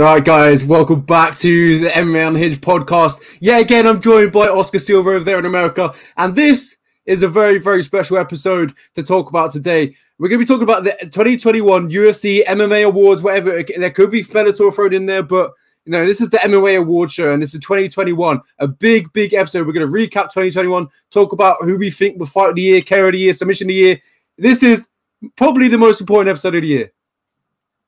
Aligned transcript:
All 0.00 0.06
right, 0.06 0.24
guys, 0.24 0.64
welcome 0.64 1.02
back 1.02 1.36
to 1.40 1.78
the 1.80 1.90
MMA 1.90 2.28
Unhinged 2.28 2.62
podcast. 2.62 3.20
Yeah, 3.38 3.58
again, 3.58 3.86
I'm 3.86 4.00
joined 4.00 4.32
by 4.32 4.48
Oscar 4.48 4.78
Silva 4.78 5.10
over 5.10 5.24
there 5.24 5.38
in 5.38 5.44
America, 5.44 5.92
and 6.16 6.34
this 6.34 6.78
is 7.04 7.22
a 7.22 7.28
very, 7.28 7.58
very 7.58 7.82
special 7.82 8.16
episode 8.16 8.72
to 8.94 9.02
talk 9.02 9.28
about 9.28 9.52
today. 9.52 9.94
We're 10.18 10.30
going 10.30 10.40
to 10.40 10.46
be 10.46 10.48
talking 10.48 10.62
about 10.62 10.84
the 10.84 10.96
2021 11.02 11.90
UFC 11.90 12.42
MMA 12.46 12.86
Awards, 12.86 13.22
whatever. 13.22 13.62
There 13.62 13.90
could 13.90 14.10
be 14.10 14.24
Bellator 14.24 14.74
thrown 14.74 14.94
in 14.94 15.04
there, 15.04 15.22
but 15.22 15.52
you 15.84 15.92
know, 15.92 16.06
this 16.06 16.22
is 16.22 16.30
the 16.30 16.38
MMA 16.38 16.78
Award 16.78 17.12
Show, 17.12 17.34
and 17.34 17.42
this 17.42 17.52
is 17.52 17.60
2021. 17.60 18.40
A 18.60 18.68
big, 18.68 19.12
big 19.12 19.34
episode. 19.34 19.66
We're 19.66 19.74
going 19.74 19.86
to 19.86 19.92
recap 19.92 20.32
2021, 20.32 20.88
talk 21.10 21.34
about 21.34 21.58
who 21.60 21.76
we 21.76 21.90
think 21.90 22.18
will 22.18 22.24
fight 22.24 22.48
of 22.48 22.54
the 22.56 22.62
year, 22.62 22.80
KO 22.80 23.04
of 23.04 23.12
the 23.12 23.18
year, 23.18 23.34
submission 23.34 23.66
of 23.66 23.68
the 23.68 23.74
year. 23.74 24.00
This 24.38 24.62
is 24.62 24.88
probably 25.36 25.68
the 25.68 25.76
most 25.76 26.00
important 26.00 26.30
episode 26.30 26.54
of 26.54 26.62
the 26.62 26.68
year. 26.68 26.92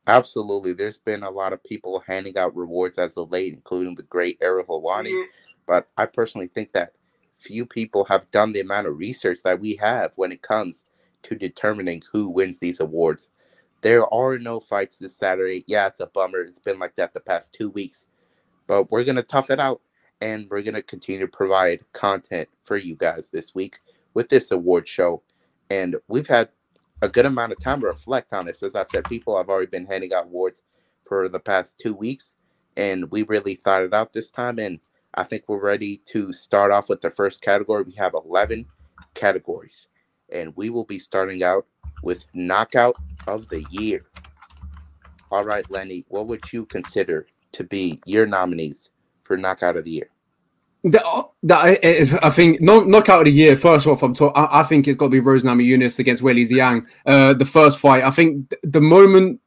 Absolutely. 0.06 0.72
There's 0.72 0.98
been 0.98 1.22
a 1.22 1.30
lot 1.30 1.52
of 1.52 1.62
people 1.62 2.02
handing 2.06 2.36
out 2.36 2.56
rewards 2.56 2.98
as 2.98 3.16
of 3.16 3.30
late, 3.30 3.52
including 3.52 3.94
the 3.94 4.02
great 4.04 4.38
Ariel 4.40 4.66
Helwani. 4.66 5.10
Mm-hmm. 5.10 5.30
But 5.66 5.88
I 5.96 6.06
personally 6.06 6.48
think 6.48 6.72
that 6.72 6.92
few 7.38 7.66
people 7.66 8.04
have 8.04 8.30
done 8.30 8.52
the 8.52 8.60
amount 8.60 8.86
of 8.86 8.98
research 8.98 9.38
that 9.44 9.60
we 9.60 9.76
have 9.76 10.12
when 10.16 10.32
it 10.32 10.42
comes 10.42 10.84
to 11.24 11.34
determining 11.36 12.02
who 12.12 12.28
wins 12.28 12.58
these 12.58 12.80
awards. 12.80 13.28
There 13.80 14.12
are 14.12 14.38
no 14.38 14.60
fights 14.60 14.98
this 14.98 15.16
Saturday. 15.16 15.64
Yeah, 15.66 15.86
it's 15.86 16.00
a 16.00 16.06
bummer. 16.06 16.40
It's 16.42 16.58
been 16.58 16.78
like 16.78 16.94
that 16.96 17.12
the 17.12 17.20
past 17.20 17.52
two 17.52 17.70
weeks. 17.70 18.06
But 18.66 18.90
we're 18.90 19.04
going 19.04 19.16
to 19.16 19.22
tough 19.22 19.50
it 19.50 19.60
out 19.60 19.80
and 20.20 20.48
we're 20.50 20.62
going 20.62 20.74
to 20.74 20.82
continue 20.82 21.20
to 21.20 21.28
provide 21.28 21.80
content 21.92 22.48
for 22.62 22.76
you 22.76 22.94
guys 22.94 23.30
this 23.30 23.54
week 23.54 23.78
with 24.14 24.28
this 24.28 24.52
award 24.52 24.88
show. 24.88 25.22
And 25.70 25.96
we've 26.06 26.28
had 26.28 26.48
a 27.02 27.08
good 27.08 27.26
amount 27.26 27.52
of 27.52 27.58
time 27.58 27.80
to 27.80 27.88
reflect 27.88 28.32
on 28.32 28.46
this. 28.46 28.62
As 28.62 28.76
I've 28.76 28.88
said, 28.88 29.04
people 29.04 29.36
have 29.36 29.48
already 29.48 29.66
been 29.66 29.86
handing 29.86 30.14
out 30.14 30.26
awards 30.26 30.62
for 31.04 31.28
the 31.28 31.40
past 31.40 31.78
two 31.78 31.92
weeks, 31.92 32.36
and 32.76 33.10
we 33.10 33.24
really 33.24 33.56
thought 33.56 33.82
it 33.82 33.92
out 33.92 34.12
this 34.12 34.30
time. 34.30 34.58
And 34.60 34.78
I 35.14 35.24
think 35.24 35.44
we're 35.46 35.60
ready 35.60 35.98
to 36.06 36.32
start 36.32 36.70
off 36.70 36.88
with 36.88 37.00
the 37.00 37.10
first 37.10 37.42
category. 37.42 37.82
We 37.82 37.92
have 37.94 38.14
11 38.14 38.66
categories, 39.14 39.88
and 40.32 40.56
we 40.56 40.70
will 40.70 40.84
be 40.84 41.00
starting 41.00 41.42
out 41.42 41.66
with 42.04 42.24
Knockout 42.34 42.96
of 43.26 43.48
the 43.48 43.66
Year. 43.70 44.06
All 45.32 45.44
right, 45.44 45.68
Lenny, 45.70 46.04
what 46.08 46.28
would 46.28 46.52
you 46.52 46.64
consider 46.66 47.26
to 47.50 47.64
be 47.64 48.00
your 48.06 48.26
nominees 48.26 48.90
for 49.24 49.36
Knockout 49.36 49.76
of 49.76 49.84
the 49.84 49.90
Year? 49.90 50.08
That, 50.84 51.04
that 51.44 52.18
I 52.24 52.30
think 52.30 52.60
knockout 52.60 53.20
of 53.20 53.24
the 53.26 53.32
year. 53.32 53.56
First 53.56 53.86
off, 53.86 54.02
I'm 54.02 54.14
talking. 54.14 54.34
I 54.50 54.64
think 54.64 54.88
it's 54.88 54.96
got 54.96 55.06
to 55.06 55.10
be 55.10 55.20
Rose 55.20 55.44
Namajunas 55.44 56.00
against 56.00 56.22
Weili 56.22 56.48
Zhang. 56.48 56.84
Uh, 57.06 57.34
the 57.34 57.44
first 57.44 57.78
fight. 57.78 58.02
I 58.02 58.10
think 58.10 58.52
the 58.64 58.80
moment 58.80 59.40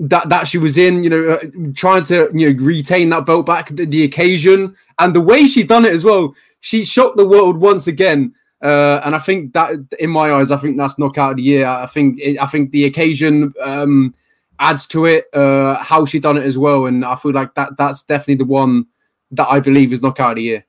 that 0.00 0.28
that 0.28 0.48
she 0.48 0.58
was 0.58 0.76
in, 0.76 1.04
you 1.04 1.10
know, 1.10 1.34
uh, 1.34 1.44
trying 1.74 2.04
to 2.04 2.30
you 2.34 2.52
know 2.52 2.64
retain 2.64 3.10
that 3.10 3.26
belt 3.26 3.46
back, 3.46 3.68
the, 3.68 3.84
the, 3.84 4.02
occasion 4.02 4.74
and 4.98 5.14
the 5.14 5.20
way 5.20 5.46
she 5.46 5.62
done 5.62 5.84
it 5.84 5.92
as 5.92 6.04
well. 6.04 6.34
She 6.62 6.84
shocked 6.84 7.16
the 7.16 7.28
world 7.28 7.56
once 7.58 7.86
again. 7.86 8.34
Uh, 8.62 9.00
and 9.04 9.14
I 9.14 9.18
think 9.18 9.54
that, 9.54 9.72
in 9.98 10.10
my 10.10 10.32
eyes, 10.32 10.50
I 10.50 10.56
think 10.56 10.76
that's 10.76 10.98
knockout 10.98 11.32
of 11.32 11.36
the 11.36 11.42
year. 11.42 11.66
I 11.66 11.86
think 11.86 12.18
it, 12.18 12.42
I 12.42 12.46
think 12.46 12.72
the 12.72 12.84
occasion 12.84 13.54
um, 13.62 14.14
adds 14.58 14.86
to 14.88 15.06
it. 15.06 15.26
Uh, 15.32 15.76
how 15.76 16.04
she 16.04 16.18
done 16.18 16.36
it 16.36 16.44
as 16.44 16.58
well, 16.58 16.86
and 16.86 17.04
I 17.04 17.14
feel 17.14 17.32
like 17.32 17.54
that 17.54 17.76
that's 17.76 18.02
definitely 18.02 18.34
the 18.36 18.44
one 18.46 18.86
that 19.32 19.48
I 19.48 19.60
believe 19.60 19.92
is 19.92 20.02
knockout 20.02 20.32
of 20.32 20.36
the 20.36 20.42
year. 20.42 20.66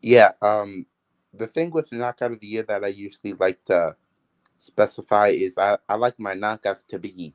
Yeah, 0.00 0.32
um, 0.42 0.86
the 1.32 1.46
thing 1.46 1.70
with 1.70 1.92
knockout 1.92 2.32
of 2.32 2.40
the 2.40 2.46
year 2.46 2.62
that 2.64 2.84
I 2.84 2.88
usually 2.88 3.32
like 3.34 3.64
to 3.64 3.96
specify 4.58 5.28
is 5.28 5.58
I, 5.58 5.78
I 5.88 5.96
like 5.96 6.18
my 6.18 6.34
knockouts 6.34 6.86
to 6.88 6.98
be 6.98 7.34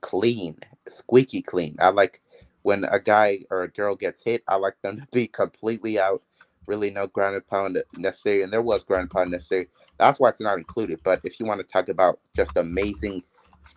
clean, 0.00 0.56
squeaky 0.86 1.42
clean. 1.42 1.76
I 1.80 1.88
like 1.90 2.20
when 2.62 2.84
a 2.84 3.00
guy 3.00 3.40
or 3.50 3.62
a 3.62 3.68
girl 3.68 3.94
gets 3.96 4.22
hit, 4.22 4.42
I 4.48 4.56
like 4.56 4.76
them 4.82 4.96
to 5.00 5.06
be 5.12 5.26
completely 5.26 5.98
out, 5.98 6.22
really 6.66 6.90
no 6.90 7.06
ground 7.06 7.36
and 7.36 7.46
pound 7.46 7.82
necessary. 7.96 8.42
And 8.42 8.52
there 8.52 8.62
was 8.62 8.84
ground 8.84 9.02
and 9.02 9.10
pound 9.10 9.30
necessary. 9.30 9.68
That's 9.98 10.20
why 10.20 10.28
it's 10.28 10.40
not 10.40 10.58
included. 10.58 11.00
But 11.02 11.20
if 11.24 11.40
you 11.40 11.46
want 11.46 11.60
to 11.60 11.66
talk 11.66 11.88
about 11.88 12.20
just 12.36 12.56
amazing 12.56 13.22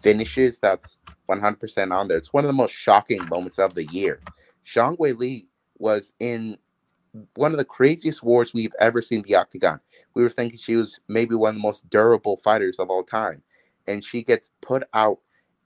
finishes, 0.03 0.59
that's 0.59 0.97
100% 1.29 1.91
on 1.91 2.07
there. 2.07 2.17
It's 2.17 2.33
one 2.33 2.43
of 2.43 2.49
the 2.49 2.53
most 2.53 2.73
shocking 2.73 3.25
moments 3.29 3.59
of 3.59 3.73
the 3.73 3.85
year. 3.85 4.19
Zhang 4.65 4.97
Weili 4.97 5.47
was 5.81 6.13
in 6.19 6.57
one 7.35 7.51
of 7.51 7.57
the 7.57 7.65
craziest 7.65 8.23
wars 8.23 8.53
we've 8.53 8.75
ever 8.79 9.01
seen 9.01 9.23
the 9.23 9.35
octagon. 9.35 9.79
We 10.13 10.23
were 10.23 10.29
thinking 10.29 10.57
she 10.57 10.77
was 10.77 10.99
maybe 11.07 11.35
one 11.35 11.49
of 11.49 11.55
the 11.55 11.61
most 11.61 11.89
durable 11.89 12.37
fighters 12.37 12.79
of 12.79 12.89
all 12.89 13.03
time, 13.03 13.41
and 13.87 14.03
she 14.03 14.23
gets 14.23 14.51
put 14.61 14.83
out 14.93 15.19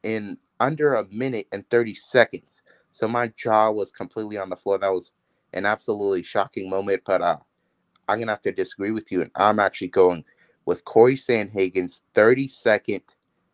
in 0.04 0.38
under 0.60 0.96
a 0.96 1.06
minute 1.10 1.48
and 1.52 1.70
30 1.70 1.96
seconds. 1.96 2.64
So 2.92 3.08
my 3.08 3.28
jaw 3.36 3.72
was 3.72 3.92
completely 3.92 4.38
on 4.38 4.50
the 4.50 4.56
floor. 4.56 4.78
That 4.78 4.94
was 4.94 5.12
an 5.54 5.66
absolutely 5.66 6.24
shocking 6.24 6.70
moment, 6.70 7.02
but 7.06 7.22
uh, 7.22 7.38
I'm 8.08 8.20
gonna 8.20 8.32
have 8.32 8.42
to 8.42 8.52
disagree 8.52 8.92
with 8.92 9.12
you, 9.12 9.22
and 9.22 9.32
I'm 9.36 9.60
actually 9.60 9.90
going 9.90 10.24
with 10.66 10.86
Corey 10.86 11.16
Sandhagen's 11.16 12.02
30 12.14 12.48
second 12.48 13.02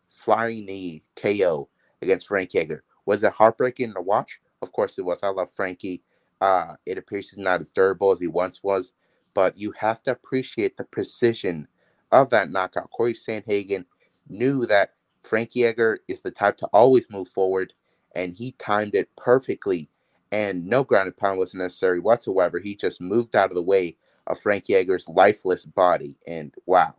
flying 0.08 0.66
knee 0.66 1.02
KO 1.16 1.68
against 2.00 2.28
Frank 2.28 2.54
Edgar. 2.54 2.84
Was 3.06 3.22
it 3.22 3.32
heartbreaking 3.32 3.94
to 3.94 4.00
watch? 4.00 4.40
Of 4.62 4.72
course 4.72 4.98
it 4.98 5.04
was. 5.04 5.18
I 5.22 5.28
love 5.28 5.50
Frankie. 5.50 6.02
Uh, 6.42 6.76
it 6.86 6.98
appears 6.98 7.30
he's 7.30 7.40
not 7.40 7.62
as 7.62 7.72
durable 7.72 8.12
as 8.12 8.20
he 8.20 8.28
once 8.28 8.64
was, 8.64 8.94
but 9.34 9.58
you 9.58 9.72
have 9.72 10.02
to 10.04 10.12
appreciate 10.12 10.76
the 10.78 10.84
precision 10.84 11.68
of 12.12 12.30
that 12.30 12.52
knockout. 12.52 12.90
Corey 12.92 13.14
Sandhagen 13.14 13.86
knew 14.28 14.66
that 14.66 14.94
Frankie 15.24 15.66
Edgar 15.66 16.00
is 16.08 16.22
the 16.22 16.32
type 16.32 16.58
to 16.58 16.68
always 16.74 17.06
move 17.10 17.28
forward, 17.28 17.74
and 18.16 18.36
he 18.36 18.52
timed 18.54 18.96
it 18.96 19.10
perfectly. 19.16 19.90
And 20.32 20.66
no 20.66 20.84
grounded 20.84 21.18
pound 21.18 21.40
was 21.40 21.54
necessary 21.54 22.00
whatsoever. 22.00 22.60
He 22.60 22.76
just 22.76 23.00
moved 23.00 23.36
out 23.36 23.50
of 23.50 23.56
the 23.56 23.62
way 23.62 23.96
of 24.28 24.40
Frankie 24.40 24.76
Edgar's 24.76 25.08
lifeless 25.08 25.64
body. 25.66 26.16
And 26.28 26.54
wow, 26.66 26.96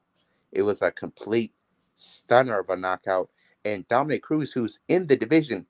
it 0.54 0.64
was 0.64 0.82
a 0.84 0.92
complete 0.92 1.54
stunner 1.96 2.60
of 2.60 2.72
a 2.72 2.78
knockout. 2.78 3.30
And 3.66 3.88
Dominick 3.90 4.24
Cruz, 4.24 4.54
who's 4.54 4.82
in 4.90 5.08
the 5.08 5.18
division, 5.18 5.68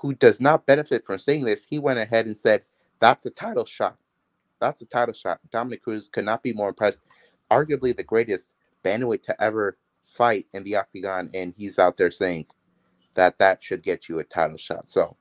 who 0.00 0.14
does 0.14 0.40
not 0.40 0.66
benefit 0.66 1.04
from 1.06 1.18
seeing 1.18 1.44
this, 1.46 1.66
he 1.68 1.80
went 1.80 2.00
ahead 2.00 2.26
and 2.26 2.38
said, 2.38 2.64
that's 3.00 3.26
a 3.26 3.30
title 3.30 3.66
shot. 3.66 3.96
That's 4.60 4.80
a 4.82 4.86
title 4.86 5.14
shot. 5.14 5.40
Dominick 5.50 5.82
Cruz 5.82 6.08
could 6.08 6.24
not 6.24 6.42
be 6.42 6.52
more 6.52 6.68
impressed. 6.68 7.00
Arguably 7.50 7.96
the 7.96 8.02
greatest 8.02 8.50
bantamweight 8.84 9.22
to 9.24 9.42
ever 9.42 9.76
fight 10.04 10.46
in 10.54 10.64
the 10.64 10.76
octagon, 10.76 11.30
and 11.34 11.54
he's 11.56 11.78
out 11.78 11.96
there 11.96 12.10
saying 12.10 12.46
that 13.14 13.38
that 13.38 13.62
should 13.62 13.82
get 13.82 14.08
you 14.08 14.18
a 14.18 14.24
title 14.24 14.58
shot. 14.58 14.88
So, 14.88 15.16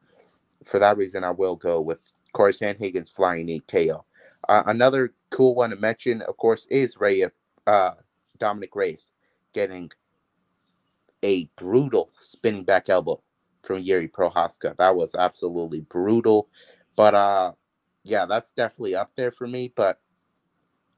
for 0.63 0.79
that 0.79 0.97
reason, 0.97 1.23
I 1.23 1.31
will 1.31 1.55
go 1.55 1.81
with 1.81 1.99
Corey 2.33 2.53
Sandhagen's 2.53 3.09
flying 3.09 3.45
knee 3.45 3.61
KO. 3.67 4.05
Uh, 4.47 4.63
another 4.67 5.13
cool 5.29 5.55
one 5.55 5.71
to 5.71 5.75
mention, 5.75 6.21
of 6.23 6.37
course, 6.37 6.67
is 6.69 6.97
Ray, 6.99 7.25
uh, 7.67 7.91
Dominick 8.39 8.75
Reyes 8.75 9.11
getting 9.53 9.91
a 11.23 11.49
brutal 11.57 12.11
spinning 12.21 12.63
back 12.63 12.89
elbow 12.89 13.21
from 13.63 13.79
Yuri 13.79 14.07
Prochazka. 14.07 14.77
That 14.77 14.95
was 14.95 15.15
absolutely 15.15 15.81
brutal. 15.81 16.49
But 16.95 17.15
uh, 17.15 17.51
yeah, 18.05 18.25
that's 18.25 18.53
definitely 18.53 18.95
up 18.95 19.11
there 19.15 19.31
for 19.31 19.47
me. 19.47 19.73
But 19.75 19.99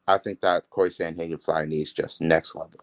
I 0.08 0.18
think 0.18 0.42
that 0.42 0.70
Corey 0.70 0.90
Sandhagen 0.90 1.42
flying 1.42 1.70
knee 1.70 1.82
is 1.82 1.94
just 1.94 2.22
next 2.22 2.56
level. 2.56 2.82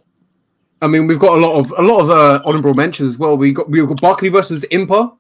I 0.83 0.89
mean, 0.89 1.07
we've 1.07 1.19
got 1.19 1.39
a 1.39 1.41
lot 1.41 1.59
of 1.59 1.73
a 1.79 1.83
lot 1.83 2.01
of 2.01 2.11
uh, 2.11 2.43
honorable 2.45 2.75
mentions 2.75 3.11
as 3.11 3.19
well. 3.19 3.37
We 3.37 3.53
got 3.53 3.71
we 3.71 3.87
got 3.87 4.01
Barkley 4.01 4.31
versus 4.31 4.65
Impa. 4.73 5.17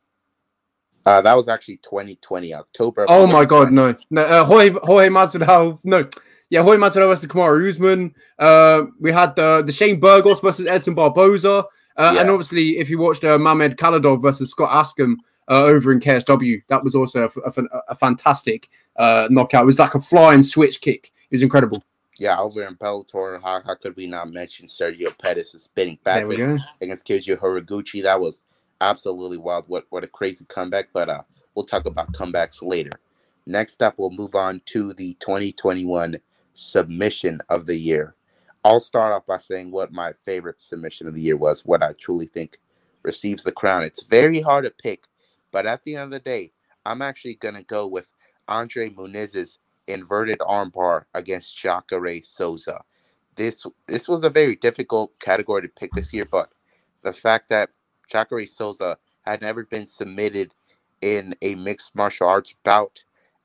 Uh, 1.06 1.20
that 1.20 1.36
was 1.36 1.48
actually 1.48 1.76
2020 1.78 2.54
October. 2.54 3.06
Oh 3.08 3.26
my 3.26 3.44
god, 3.44 3.72
no, 3.72 3.94
no, 4.10 4.22
uh, 4.22 4.44
Jorge 4.44 4.70
Jorge 4.70 5.08
Masvidal, 5.08 5.78
no, 5.84 6.08
yeah, 6.48 6.62
Jorge 6.62 6.78
Masvidal 6.78 7.08
versus 7.08 7.26
Kamaru 7.26 7.68
Usman. 7.68 8.14
Uh, 8.38 8.84
we 8.98 9.12
had 9.12 9.36
the 9.36 9.62
the 9.62 9.72
Shane 9.72 10.00
Burgos 10.00 10.40
versus 10.40 10.66
Edson 10.66 10.94
Barboza, 10.94 11.64
uh, 11.96 12.12
yeah. 12.14 12.20
and 12.20 12.30
obviously, 12.30 12.78
if 12.78 12.88
you 12.88 12.98
watched 12.98 13.24
uh, 13.24 13.38
Mamed 13.38 13.76
Khalidov 13.76 14.22
versus 14.22 14.50
Scott 14.50 14.70
Askham, 14.70 15.16
uh, 15.48 15.62
over 15.62 15.92
in 15.92 16.00
KSW. 16.00 16.62
That 16.68 16.84
was 16.84 16.94
also 16.94 17.28
a, 17.28 17.48
a, 17.48 17.64
a 17.88 17.94
fantastic 17.94 18.68
uh, 18.96 19.28
knockout. 19.30 19.62
It 19.62 19.66
was 19.66 19.78
like 19.78 19.94
a 19.94 20.00
flying 20.00 20.42
switch 20.42 20.80
kick. 20.80 21.12
It 21.30 21.36
was 21.36 21.42
incredible. 21.42 21.82
Yeah, 22.16 22.38
over 22.38 22.64
in 22.64 22.76
Bellator, 22.76 23.42
how, 23.42 23.60
how 23.62 23.74
could 23.74 23.96
we 23.96 24.06
not 24.06 24.30
mention 24.30 24.66
Sergio 24.66 25.16
Pettis 25.18 25.54
is 25.54 25.64
spinning 25.64 25.98
back 26.04 26.24
against 26.24 27.06
Kyoji 27.06 27.36
Horiguchi? 27.36 28.02
That 28.02 28.20
was 28.20 28.42
absolutely 28.80 29.38
wild. 29.38 29.64
What 29.66 29.86
what 29.90 30.04
a 30.04 30.08
crazy 30.08 30.44
comeback! 30.48 30.88
But 30.92 31.08
uh, 31.08 31.22
we'll 31.54 31.66
talk 31.66 31.86
about 31.86 32.12
comebacks 32.12 32.62
later. 32.62 32.92
Next 33.46 33.82
up, 33.82 33.94
we'll 33.98 34.10
move 34.10 34.36
on 34.36 34.62
to 34.66 34.94
the 34.94 35.14
2021 35.20 36.18
submission 36.54 37.40
of 37.48 37.66
the 37.66 37.76
year. 37.76 38.14
I'll 38.64 38.80
start 38.80 39.12
off 39.12 39.26
by 39.26 39.38
saying 39.38 39.70
what 39.70 39.92
my 39.92 40.12
favorite 40.24 40.62
submission 40.62 41.06
of 41.06 41.14
the 41.14 41.20
year 41.20 41.36
was, 41.36 41.64
what 41.66 41.82
I 41.82 41.92
truly 41.94 42.26
think 42.26 42.58
receives 43.02 43.42
the 43.42 43.52
crown. 43.52 43.82
It's 43.82 44.04
very 44.04 44.40
hard 44.40 44.64
to 44.64 44.70
pick 44.70 45.04
but 45.54 45.66
at 45.68 45.84
the 45.84 45.96
end 45.96 46.06
of 46.06 46.10
the 46.10 46.20
day, 46.20 46.52
I'm 46.84 47.02
actually 47.02 47.36
going 47.36 47.54
to 47.54 47.64
go 47.64 47.86
with 47.86 48.12
Andre 48.48 48.90
Muniz's 48.90 49.60
inverted 49.86 50.40
armbar 50.40 51.04
against 51.14 51.56
Jacare 51.56 52.22
Souza. 52.24 52.82
This 53.36 53.64
this 53.86 54.08
was 54.08 54.24
a 54.24 54.30
very 54.30 54.56
difficult 54.56 55.18
category 55.20 55.62
to 55.62 55.70
pick 55.70 55.92
this 55.92 56.12
year, 56.12 56.26
but 56.26 56.48
the 57.04 57.14
fact 57.14 57.50
that 57.50 57.70
Jacare 58.10 58.46
Souza 58.46 58.98
had 59.22 59.42
never 59.42 59.64
been 59.64 59.86
submitted 59.86 60.52
in 61.02 61.36
a 61.42 61.54
mixed 61.54 61.94
martial 61.94 62.28
arts 62.28 62.54
bout, 62.64 63.04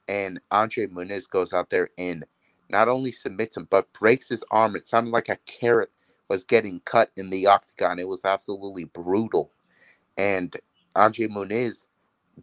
and 0.09 0.41
Andre 0.51 0.87
Muniz 0.87 1.29
goes 1.29 1.53
out 1.53 1.69
there 1.69 1.89
and 1.99 2.25
not 2.71 2.89
only 2.89 3.13
submits 3.13 3.57
him 3.57 3.67
but 3.69 3.93
breaks 3.93 4.29
his 4.29 4.43
arm. 4.51 4.75
It 4.75 4.87
sounded 4.87 5.11
like 5.11 5.29
a 5.29 5.37
carrot 5.45 5.91
was 6.27 6.43
getting 6.43 6.81
cut 6.85 7.11
in 7.17 7.29
the 7.29 7.47
octagon. 7.47 7.99
It 7.99 8.09
was 8.09 8.25
absolutely 8.25 8.85
brutal. 8.85 9.51
And 10.17 10.55
Andre 10.95 11.27
Muniz, 11.27 11.85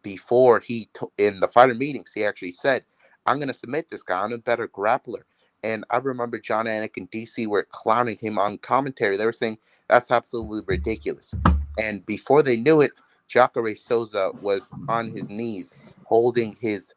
before 0.03 0.61
he 0.61 0.89
t- 0.95 1.07
in 1.19 1.41
the 1.41 1.49
fighter 1.49 1.75
meetings, 1.75 2.13
he 2.15 2.25
actually 2.25 2.53
said, 2.53 2.85
"I'm 3.27 3.39
going 3.39 3.49
to 3.49 3.55
submit 3.55 3.91
this 3.91 4.03
guy. 4.03 4.23
I'm 4.23 4.33
a 4.33 4.39
better 4.39 4.69
grappler." 4.69 5.23
And 5.65 5.85
I 5.91 5.99
remember 5.99 6.39
Jon 6.39 6.67
Anik 6.67 6.97
and 6.97 7.11
DC 7.11 7.47
were 7.47 7.67
clowning 7.71 8.19
him 8.21 8.39
on 8.39 8.59
commentary. 8.59 9.17
They 9.17 9.27
were 9.27 9.33
saying 9.33 9.59
that's 9.89 10.11
absolutely 10.11 10.63
ridiculous. 10.67 11.35
And 11.79 12.05
before 12.07 12.43
they 12.43 12.57
knew 12.57 12.81
it, 12.81 12.93
Jacare 13.29 13.75
Souza 13.75 14.33
was 14.41 14.73
on 14.89 15.11
his 15.11 15.31
knees, 15.31 15.79
holding 16.05 16.57
his 16.61 16.95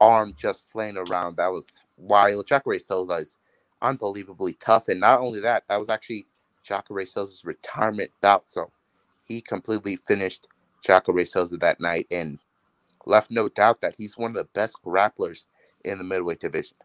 arm 0.00 0.34
just 0.36 0.68
flaying 0.70 0.96
around. 0.96 1.36
That 1.36 1.52
was 1.52 1.84
wild. 1.96 2.46
Jacare 2.46 2.78
Souza 2.78 3.14
is 3.14 3.38
unbelievably 3.82 4.54
tough. 4.54 4.88
And 4.88 5.00
not 5.00 5.20
only 5.20 5.40
that, 5.40 5.64
that 5.68 5.78
was 5.78 5.88
actually 5.88 6.26
Jacare 6.64 7.06
Souza's 7.06 7.44
retirement 7.44 8.10
bout. 8.20 8.50
So 8.50 8.70
he 9.26 9.40
completely 9.40 9.96
finished 9.96 10.48
Jacare 10.82 11.24
Souza 11.24 11.56
that 11.58 11.80
night 11.80 12.06
and 12.10 12.38
left 13.06 13.30
no 13.30 13.48
doubt 13.48 13.80
that 13.80 13.94
he's 13.98 14.16
one 14.16 14.30
of 14.30 14.36
the 14.36 14.44
best 14.54 14.78
grapplers 14.84 15.46
in 15.84 15.98
the 15.98 16.04
middleweight 16.04 16.40
division. 16.40 16.76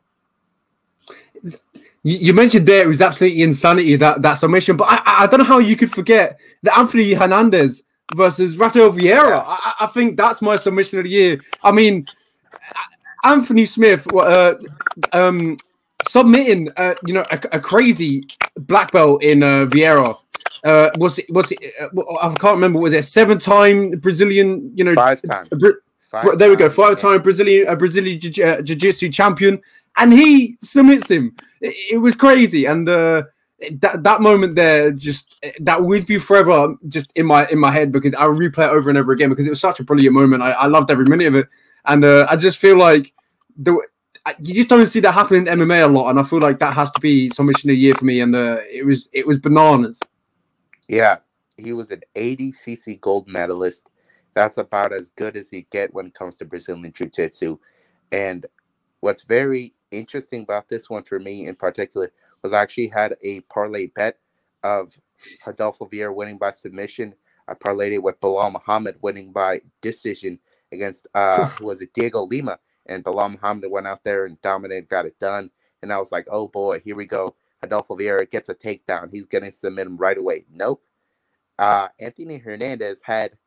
You 2.04 2.34
mentioned 2.34 2.66
there 2.66 2.84
it 2.84 2.88
was 2.88 3.02
absolutely 3.02 3.42
insanity 3.42 3.96
that 3.98 4.22
that 4.22 4.36
submission, 4.36 4.78
but 4.78 4.88
I, 4.90 5.24
I 5.24 5.28
don't 5.28 5.40
know 5.40 5.46
how 5.46 5.60
you 5.60 5.76
could 5.76 5.92
forget 5.92 6.40
the 6.62 6.78
Anthony 6.78 7.14
Hernandez 7.14 7.84
versus 8.16 8.58
Rafael 8.58 8.92
Vieira. 8.92 9.44
I, 9.46 9.74
I, 9.82 9.88
think 9.88 10.18
that's 10.18 10.42
my 10.42 10.56
submission 10.56 11.00
of 11.00 11.06
the 11.06 11.10
year. 11.10 11.42
I 11.64 11.72
mean, 11.72 12.06
Anthony 13.24 13.66
Smith 13.66 14.06
uh, 14.14 14.56
um, 15.12 15.58
submitting, 16.08 16.70
uh, 16.78 16.96
you 17.06 17.14
know, 17.14 17.24
a, 17.32 17.40
a, 17.54 17.60
crazy 17.60 18.28
black 18.58 18.92
belt 18.92 19.24
in 19.24 19.44
uh, 19.44 19.66
Vieira. 19.66 20.14
Uh, 20.64 20.90
was 20.98 21.20
it? 21.20 21.26
Was 21.30 21.52
it? 21.52 21.60
Uh, 21.80 22.18
I 22.22 22.34
can't 22.36 22.56
remember. 22.56 22.80
Was 22.80 22.94
it 22.94 22.98
a 22.98 23.04
seven-time 23.04 23.92
Brazilian? 24.00 24.72
You 24.76 24.86
know, 24.86 24.96
five 24.96 25.22
times. 25.22 25.50
Five 26.10 26.38
there 26.38 26.50
we 26.50 26.56
go. 26.56 26.70
Five-time 26.70 27.22
Brazilian, 27.22 27.68
a 27.68 27.76
Brazilian 27.76 28.20
jiu-jitsu 28.20 29.10
champion, 29.10 29.60
and 29.98 30.14
he 30.14 30.58
submits 30.62 31.10
him. 31.10 31.36
It, 31.60 31.76
it 31.94 31.98
was 31.98 32.16
crazy, 32.16 32.66
and 32.66 32.88
uh, 32.88 33.24
that 33.80 34.04
that 34.04 34.22
moment 34.22 34.56
there 34.56 34.92
just 34.92 35.44
that 35.60 35.80
always 35.80 36.06
be 36.06 36.18
forever 36.18 36.76
just 36.88 37.12
in 37.16 37.26
my 37.26 37.48
in 37.50 37.60
my 37.60 37.72
head 37.72 37.92
because 37.92 38.14
I 38.14 38.26
replay 38.26 38.66
it 38.66 38.72
over 38.72 38.90
and 38.90 38.98
over 38.98 39.12
again 39.12 39.30
because 39.30 39.46
it 39.46 39.50
was 39.50 39.60
such 39.60 39.80
a 39.80 39.84
brilliant 39.84 40.14
moment. 40.14 40.44
I, 40.44 40.52
I 40.52 40.66
loved 40.68 40.92
every 40.92 41.06
minute 41.06 41.28
of 41.28 41.36
it, 41.36 41.48
and 41.86 42.06
uh, 42.06 42.28
I 42.30 42.36
just 42.36 42.58
feel 42.58 42.78
like 42.78 43.14
the 43.58 43.80
you 44.40 44.54
just 44.54 44.70
don't 44.70 44.86
see 44.88 45.00
that 45.02 45.12
happen 45.12 45.48
in 45.48 45.60
MMA 45.60 45.84
a 45.84 45.88
lot, 45.88 46.10
and 46.10 46.20
I 46.20 46.24
feel 46.24 46.40
like 46.40 46.60
that 46.60 46.74
has 46.74 46.92
to 46.92 47.02
be 47.02 47.30
submission 47.30 47.70
of 47.70 47.74
the 47.74 47.80
year 47.80 47.96
for 47.96 48.06
me. 48.06 48.22
And 48.22 48.36
uh, 48.36 48.60
it 48.70 48.86
was 48.86 49.10
it 49.14 49.28
was 49.28 49.40
bananas. 49.40 50.00
Yeah, 50.88 51.18
he 51.58 51.74
was 51.74 51.92
an 51.92 52.02
ADCC 52.16 53.02
gold 53.02 53.28
medalist. 53.28 53.90
That's 54.36 54.58
about 54.58 54.94
as 54.94 55.12
good 55.12 55.38
as 55.38 55.50
he 55.50 55.68
get 55.72 55.94
when 55.94 56.08
it 56.08 56.16
comes 56.16 56.38
to 56.38 56.46
Brazilian 56.46 56.94
Jiu-Jitsu. 56.94 57.58
And 58.12 58.46
what's 59.02 59.24
very 59.24 59.74
interesting 59.92 60.44
about 60.44 60.70
this 60.70 60.90
one 60.90 61.04
for 61.04 61.20
me 61.20 61.48
in 61.48 61.56
particular 61.56 62.12
was 62.44 62.54
I 62.54 62.62
actually 62.62 62.88
had 62.88 63.16
a 63.24 63.42
parlay 63.42 63.88
bet 63.88 64.20
of 64.64 64.98
Rodolfo 65.46 65.88
Vieira 65.88 66.14
winning 66.14 66.38
by 66.38 66.52
submission. 66.52 67.14
I 67.48 67.54
parlayed 67.54 67.94
it 67.94 68.04
with 68.04 68.20
Belal 68.22 68.52
Muhammad 68.52 68.98
winning 69.02 69.32
by 69.32 69.62
decision 69.82 70.40
against 70.72 71.08
uh 71.16 71.50
who 71.58 71.66
was 71.66 71.82
it 71.82 71.94
Dhiego 71.94 72.30
Lima 72.30 72.60
and 72.88 73.04
Belal 73.04 73.32
Muhammad 73.32 73.72
went 73.72 73.88
out 73.88 74.04
there 74.04 74.26
and 74.26 74.42
dominated, 74.42 74.90
got 74.90 75.06
it 75.06 75.18
done. 75.20 75.50
And 75.82 75.94
I 75.94 76.00
was 76.00 76.12
like, 76.12 76.28
oh 76.32 76.48
boy, 76.48 76.82
here 76.84 76.96
we 76.96 77.06
go. 77.06 77.36
Adolfo 77.64 77.96
Vieira 77.96 78.30
gets 78.30 78.50
a 78.50 78.56
takedown. 78.56 79.12
He's 79.12 79.26
going 79.26 79.44
to 79.44 79.52
submit 79.52 79.88
him 79.88 79.98
right 79.98 80.18
away. 80.18 80.46
Nope. 80.52 80.84
Uh, 81.58 81.88
Anthony 82.00 82.38
Hernandez 82.38 83.02
had 83.04 83.38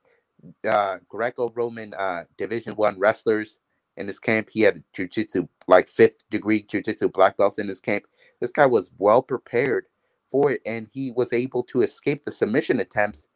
uh, 0.69 0.97
Greco-Roman 1.09 1.95
uh, 1.95 2.25
Division 2.39 2.75
One 2.75 2.99
wrestlers 2.99 3.61
in 3.97 4.07
his 4.07 4.19
camp. 4.19 4.49
He 4.51 4.63
had 4.63 4.83
jiu-jitsu, 4.95 5.49
like 5.69 5.89
fifth 5.89 6.29
degree 6.31 6.63
jiu-jitsu 6.63 7.09
black 7.09 7.37
belts 7.37 7.59
in 7.59 7.69
his 7.69 7.81
camp. 7.81 8.05
This 8.41 8.53
guy 8.53 8.67
was 8.67 8.93
well 8.99 9.23
prepared 9.23 9.87
for 10.31 10.53
it, 10.53 10.61
and 10.67 10.89
he 10.93 11.13
was 11.13 11.33
able 11.33 11.63
to 11.65 11.83
escape 11.83 12.25
the 12.25 12.33
submission 12.33 12.81
attempts 12.81 13.29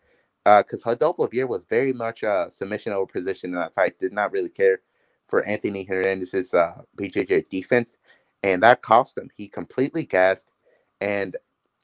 because 0.44 0.86
uh, 0.86 0.90
Rodolfo 0.90 1.26
Vieira 1.28 1.48
was 1.48 1.64
very 1.64 1.92
much 1.92 2.22
a 2.22 2.48
submission 2.50 2.92
over 2.92 3.06
position 3.06 3.50
in 3.50 3.56
that 3.56 3.74
fight. 3.74 3.98
Did 3.98 4.12
not 4.12 4.32
really 4.32 4.48
care 4.48 4.80
for 5.28 5.46
Anthony 5.46 5.84
Hernandez's 5.84 6.52
uh, 6.54 6.82
BJJ 6.98 7.48
defense, 7.48 7.98
and 8.42 8.62
that 8.62 8.82
cost 8.82 9.16
him. 9.16 9.30
He 9.36 9.48
completely 9.48 10.04
gassed, 10.04 10.49
and 11.00 11.36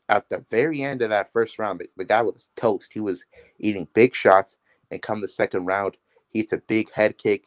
at 0.09 0.29
the 0.29 0.45
very 0.51 0.83
end 0.83 1.03
of 1.03 1.11
that 1.11 1.33
first 1.33 1.59
round, 1.59 1.81
the, 1.81 1.89
the 1.97 2.05
guy 2.05 2.23
was 2.23 2.51
toast. 2.57 2.93
He 2.95 3.01
was 3.01 3.25
eating 3.59 3.89
big 3.95 4.15
shots, 4.15 4.59
and 4.91 5.03
come 5.03 5.21
the 5.21 5.29
second 5.29 5.67
round, 5.67 5.97
he 6.31 6.41
hits 6.41 6.53
a 6.53 6.59
big 6.59 6.93
head 6.93 7.19
kick, 7.19 7.47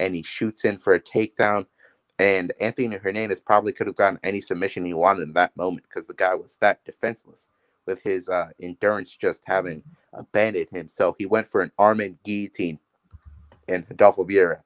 and 0.00 0.14
he 0.14 0.22
shoots 0.22 0.64
in 0.64 0.78
for 0.78 0.94
a 0.94 1.00
takedown. 1.00 1.66
And 2.18 2.52
Anthony 2.60 2.96
Hernandez 2.96 3.40
probably 3.40 3.72
could 3.72 3.86
have 3.86 3.96
gotten 3.96 4.20
any 4.22 4.40
submission 4.40 4.84
he 4.84 4.94
wanted 4.94 5.22
in 5.22 5.32
that 5.34 5.56
moment 5.56 5.86
because 5.88 6.06
the 6.06 6.14
guy 6.14 6.34
was 6.34 6.58
that 6.60 6.84
defenseless 6.84 7.48
with 7.86 8.02
his 8.02 8.28
uh, 8.28 8.50
endurance 8.60 9.16
just 9.16 9.42
having 9.46 9.82
abandoned 10.12 10.68
him. 10.70 10.88
So 10.88 11.16
he 11.18 11.26
went 11.26 11.48
for 11.48 11.62
an 11.62 11.72
arm 11.78 12.00
and 12.00 12.22
guillotine, 12.24 12.78
and 13.68 13.86
Adolfo 13.90 14.24
Vieira 14.24 14.60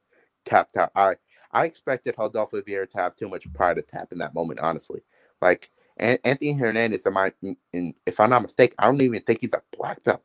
tapped 0.44 0.76
out. 0.76 0.92
I 0.96 1.16
I 1.52 1.66
expected 1.66 2.16
Rodolfo 2.18 2.60
Vieira 2.62 2.90
to 2.90 2.98
have 2.98 3.16
too 3.16 3.28
much 3.28 3.52
pride 3.54 3.76
to 3.76 3.82
tap 3.82 4.12
in 4.12 4.18
that 4.18 4.34
moment. 4.34 4.60
Honestly, 4.60 5.02
like 5.40 5.70
Anthony 5.96 6.52
Hernandez, 6.55 7.06
am 7.06 7.17
I, 7.17 7.32
in, 7.73 7.94
if 8.05 8.19
I'm 8.19 8.31
not 8.31 8.43
mistaken, 8.43 8.75
I 8.79 8.87
don't 8.87 9.00
even 9.00 9.23
think 9.23 9.41
he's 9.41 9.52
a 9.52 9.62
black 9.76 10.02
belt. 10.02 10.23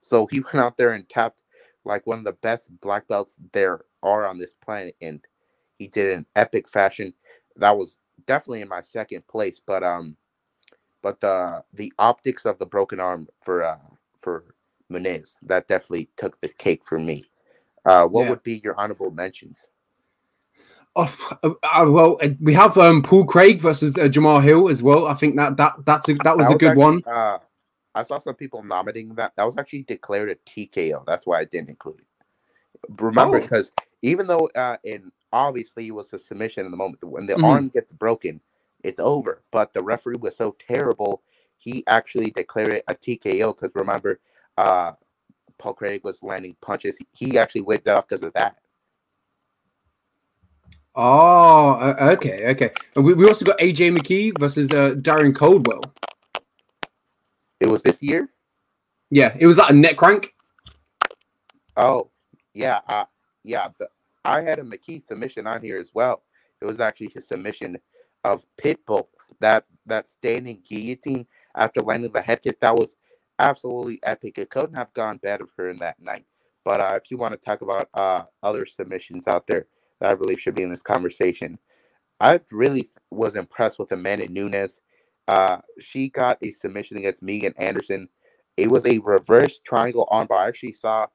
So 0.00 0.26
he 0.26 0.40
went 0.40 0.56
out 0.56 0.76
there 0.76 0.92
and 0.92 1.08
tapped 1.08 1.42
like 1.84 2.06
one 2.06 2.18
of 2.18 2.24
the 2.24 2.32
best 2.32 2.70
black 2.80 3.08
belts 3.08 3.36
there 3.52 3.80
are 4.02 4.26
on 4.26 4.38
this 4.38 4.54
planet, 4.54 4.96
and 5.00 5.20
he 5.78 5.88
did 5.88 6.06
it 6.06 6.12
in 6.12 6.26
epic 6.34 6.68
fashion. 6.68 7.14
That 7.56 7.76
was 7.76 7.98
definitely 8.26 8.60
in 8.60 8.68
my 8.68 8.82
second 8.82 9.26
place, 9.26 9.60
but 9.64 9.82
um, 9.82 10.16
but 11.02 11.20
the 11.20 11.64
the 11.72 11.92
optics 11.98 12.44
of 12.44 12.58
the 12.58 12.66
broken 12.66 13.00
arm 13.00 13.28
for 13.42 13.62
uh 13.62 13.78
for 14.18 14.44
Muniz 14.92 15.36
that 15.42 15.68
definitely 15.68 16.10
took 16.16 16.40
the 16.40 16.48
cake 16.48 16.84
for 16.84 16.98
me. 16.98 17.24
Uh, 17.84 18.06
what 18.06 18.24
yeah. 18.24 18.30
would 18.30 18.42
be 18.42 18.60
your 18.64 18.78
honorable 18.78 19.10
mentions? 19.10 19.68
Oh, 20.98 21.38
uh, 21.42 21.50
uh 21.62 21.90
well, 21.90 22.16
uh, 22.22 22.30
we 22.40 22.54
have 22.54 22.78
um, 22.78 23.02
Paul 23.02 23.26
Craig 23.26 23.60
versus 23.60 23.98
uh, 23.98 24.04
Jamahal 24.04 24.42
Hill 24.42 24.68
as 24.70 24.82
well. 24.82 25.06
I 25.06 25.14
think 25.14 25.36
that 25.36 25.58
that 25.58 25.74
that's 25.84 26.08
a, 26.08 26.14
that 26.14 26.36
was 26.36 26.48
that 26.48 26.54
a 26.54 26.58
good 26.58 26.70
actually, 26.70 26.82
one. 26.82 27.02
Uh, 27.06 27.38
I 27.94 28.02
saw 28.02 28.16
some 28.16 28.34
people 28.34 28.62
nominating 28.62 29.14
that. 29.16 29.32
That 29.36 29.44
was 29.44 29.58
actually 29.58 29.82
declared 29.82 30.30
a 30.30 30.36
TKO. 30.50 31.04
That's 31.06 31.26
why 31.26 31.40
I 31.40 31.44
didn't 31.44 31.68
include 31.68 32.00
it. 32.00 32.06
Remember, 32.98 33.40
because 33.40 33.72
oh. 33.78 33.84
even 34.00 34.26
though 34.26 34.48
uh, 34.54 34.78
in 34.84 35.12
obviously 35.32 35.88
it 35.88 35.90
was 35.90 36.12
a 36.14 36.18
submission 36.18 36.64
in 36.64 36.70
the 36.70 36.76
moment 36.78 37.04
when 37.04 37.26
the 37.26 37.34
mm-hmm. 37.34 37.44
arm 37.44 37.68
gets 37.68 37.92
broken, 37.92 38.40
it's 38.82 38.98
over. 38.98 39.42
But 39.52 39.74
the 39.74 39.82
referee 39.82 40.16
was 40.16 40.34
so 40.34 40.56
terrible, 40.66 41.22
he 41.58 41.84
actually 41.86 42.30
declared 42.30 42.72
it 42.72 42.84
a 42.88 42.94
TKO. 42.94 43.54
Because 43.54 43.74
remember, 43.74 44.18
uh, 44.56 44.92
Paul 45.58 45.74
Craig 45.74 46.02
was 46.04 46.22
landing 46.22 46.56
punches. 46.62 46.96
He 47.12 47.38
actually 47.38 47.64
it 47.68 47.88
off 47.88 48.08
because 48.08 48.22
of 48.22 48.32
that. 48.32 48.56
Oh, 50.98 51.94
okay, 52.12 52.38
okay. 52.52 52.70
We, 52.96 53.12
we 53.12 53.28
also 53.28 53.44
got 53.44 53.58
AJ 53.58 53.96
McKee 53.96 54.38
versus 54.38 54.70
uh, 54.70 54.94
Darrion 54.94 55.34
Caldwell. 55.34 55.82
It 57.60 57.66
was 57.66 57.82
this 57.82 58.02
year. 58.02 58.30
Yeah, 59.10 59.36
it 59.38 59.46
was 59.46 59.58
like 59.58 59.70
a 59.70 59.74
neck 59.74 59.98
crank. 59.98 60.34
Oh, 61.76 62.10
yeah, 62.54 62.80
uh, 62.88 63.04
yeah. 63.44 63.68
The, 63.78 63.88
I 64.24 64.40
had 64.40 64.58
a 64.58 64.62
McKee 64.62 65.02
submission 65.02 65.46
on 65.46 65.62
here 65.62 65.78
as 65.78 65.90
well. 65.92 66.22
It 66.62 66.64
was 66.64 66.80
actually 66.80 67.10
his 67.14 67.28
submission 67.28 67.76
of 68.24 68.46
Pitbull 68.60 69.08
that 69.40 69.64
that 69.84 70.06
standing 70.06 70.62
guillotine 70.66 71.26
after 71.54 71.80
landing 71.82 72.12
the 72.12 72.22
head 72.22 72.42
kick. 72.42 72.58
That 72.60 72.74
was 72.74 72.96
absolutely 73.38 74.00
epic. 74.02 74.38
It 74.38 74.48
couldn't 74.48 74.74
have 74.74 74.92
gone 74.94 75.18
better 75.18 75.46
for 75.46 75.64
her 75.64 75.70
in 75.70 75.78
that 75.80 76.00
night. 76.00 76.24
But 76.64 76.80
uh, 76.80 76.98
if 77.00 77.10
you 77.10 77.18
want 77.18 77.32
to 77.32 77.38
talk 77.38 77.60
about 77.60 77.88
uh, 77.92 78.22
other 78.42 78.64
submissions 78.64 79.28
out 79.28 79.46
there 79.46 79.66
that 80.00 80.10
I 80.10 80.14
believe 80.14 80.40
should 80.40 80.54
be 80.54 80.62
in 80.62 80.70
this 80.70 80.82
conversation, 80.82 81.58
I 82.20 82.40
really 82.50 82.88
was 83.10 83.36
impressed 83.36 83.78
with 83.78 83.92
Amanda 83.92 84.28
Nunes. 84.28 84.80
Uh, 85.28 85.58
she 85.80 86.08
got 86.08 86.38
a 86.42 86.50
submission 86.50 86.96
against 86.98 87.22
Megan 87.22 87.54
Anderson. 87.58 88.08
It 88.56 88.70
was 88.70 88.86
a 88.86 88.98
reverse 88.98 89.60
triangle 89.60 90.08
armbar. 90.12 90.38
I 90.38 90.48
actually 90.48 90.72
saw 90.72 91.06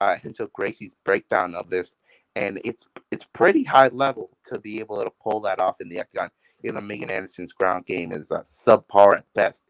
uh, 0.00 0.16
Gracie's 0.52 0.96
breakdown 1.04 1.54
of 1.54 1.70
this, 1.70 1.96
and 2.36 2.60
it's 2.64 2.86
it's 3.10 3.26
pretty 3.32 3.64
high 3.64 3.88
level 3.88 4.30
to 4.46 4.58
be 4.58 4.80
able 4.80 5.02
to 5.02 5.10
pull 5.22 5.40
that 5.40 5.60
off 5.60 5.80
in 5.80 5.88
the 5.88 6.00
octagon. 6.00 6.30
Even 6.64 6.86
Megan 6.86 7.10
Anderson's 7.10 7.52
ground 7.52 7.86
game 7.86 8.12
is 8.12 8.30
uh, 8.30 8.40
subpar 8.40 9.18
at 9.18 9.24
best 9.34 9.64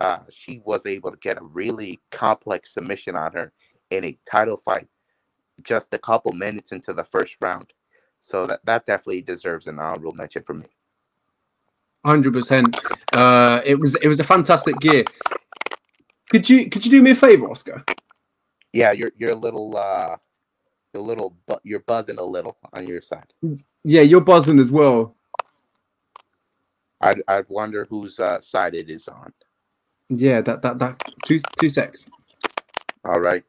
uh, 0.00 0.20
she 0.30 0.60
was 0.64 0.86
able 0.86 1.10
to 1.10 1.16
get 1.18 1.38
a 1.38 1.44
really 1.44 2.00
complex 2.10 2.74
submission 2.74 3.16
on 3.16 3.32
her 3.32 3.52
in 3.90 4.04
a 4.04 4.18
title 4.30 4.56
fight. 4.56 4.88
just 5.62 5.92
a 5.92 5.98
couple 5.98 6.32
minutes 6.32 6.72
into 6.72 6.92
the 6.92 7.04
first 7.04 7.36
round. 7.40 7.72
So 8.20 8.46
that, 8.46 8.64
that 8.64 8.86
definitely 8.86 9.22
deserves 9.22 9.66
an 9.66 9.78
honorable 9.78 10.12
mention 10.12 10.42
for 10.42 10.54
me. 10.54 10.66
Hundred 12.04 12.34
uh, 12.34 12.38
percent. 12.38 12.76
It 13.66 13.78
was 13.78 13.94
it 13.96 14.08
was 14.08 14.20
a 14.20 14.24
fantastic 14.24 14.76
gear. 14.78 15.04
Could 16.30 16.48
you 16.48 16.68
could 16.68 16.84
you 16.84 16.90
do 16.90 17.02
me 17.02 17.12
a 17.12 17.14
favor, 17.14 17.50
Oscar? 17.50 17.84
Yeah, 18.72 18.92
you're 18.92 19.12
you're 19.16 19.30
a 19.30 19.36
little 19.36 19.76
uh, 19.76 20.16
you're 20.92 21.02
a 21.02 21.06
little 21.06 21.36
but 21.46 21.60
you're 21.64 21.80
buzzing 21.80 22.18
a 22.18 22.24
little 22.24 22.56
on 22.72 22.86
your 22.86 23.00
side. 23.00 23.32
Yeah, 23.84 24.02
you're 24.02 24.20
buzzing 24.20 24.60
as 24.60 24.70
well. 24.70 25.16
I'd 27.00 27.22
I'd 27.28 27.48
wonder 27.48 27.86
whose 27.88 28.18
uh, 28.20 28.40
side 28.40 28.74
it 28.74 28.90
is 28.90 29.08
on. 29.08 29.32
Yeah, 30.08 30.40
that 30.42 30.62
that 30.62 30.78
that 30.78 31.02
two 31.24 31.40
two 31.58 31.68
secs. 31.68 32.06
All 33.04 33.20
right. 33.20 33.44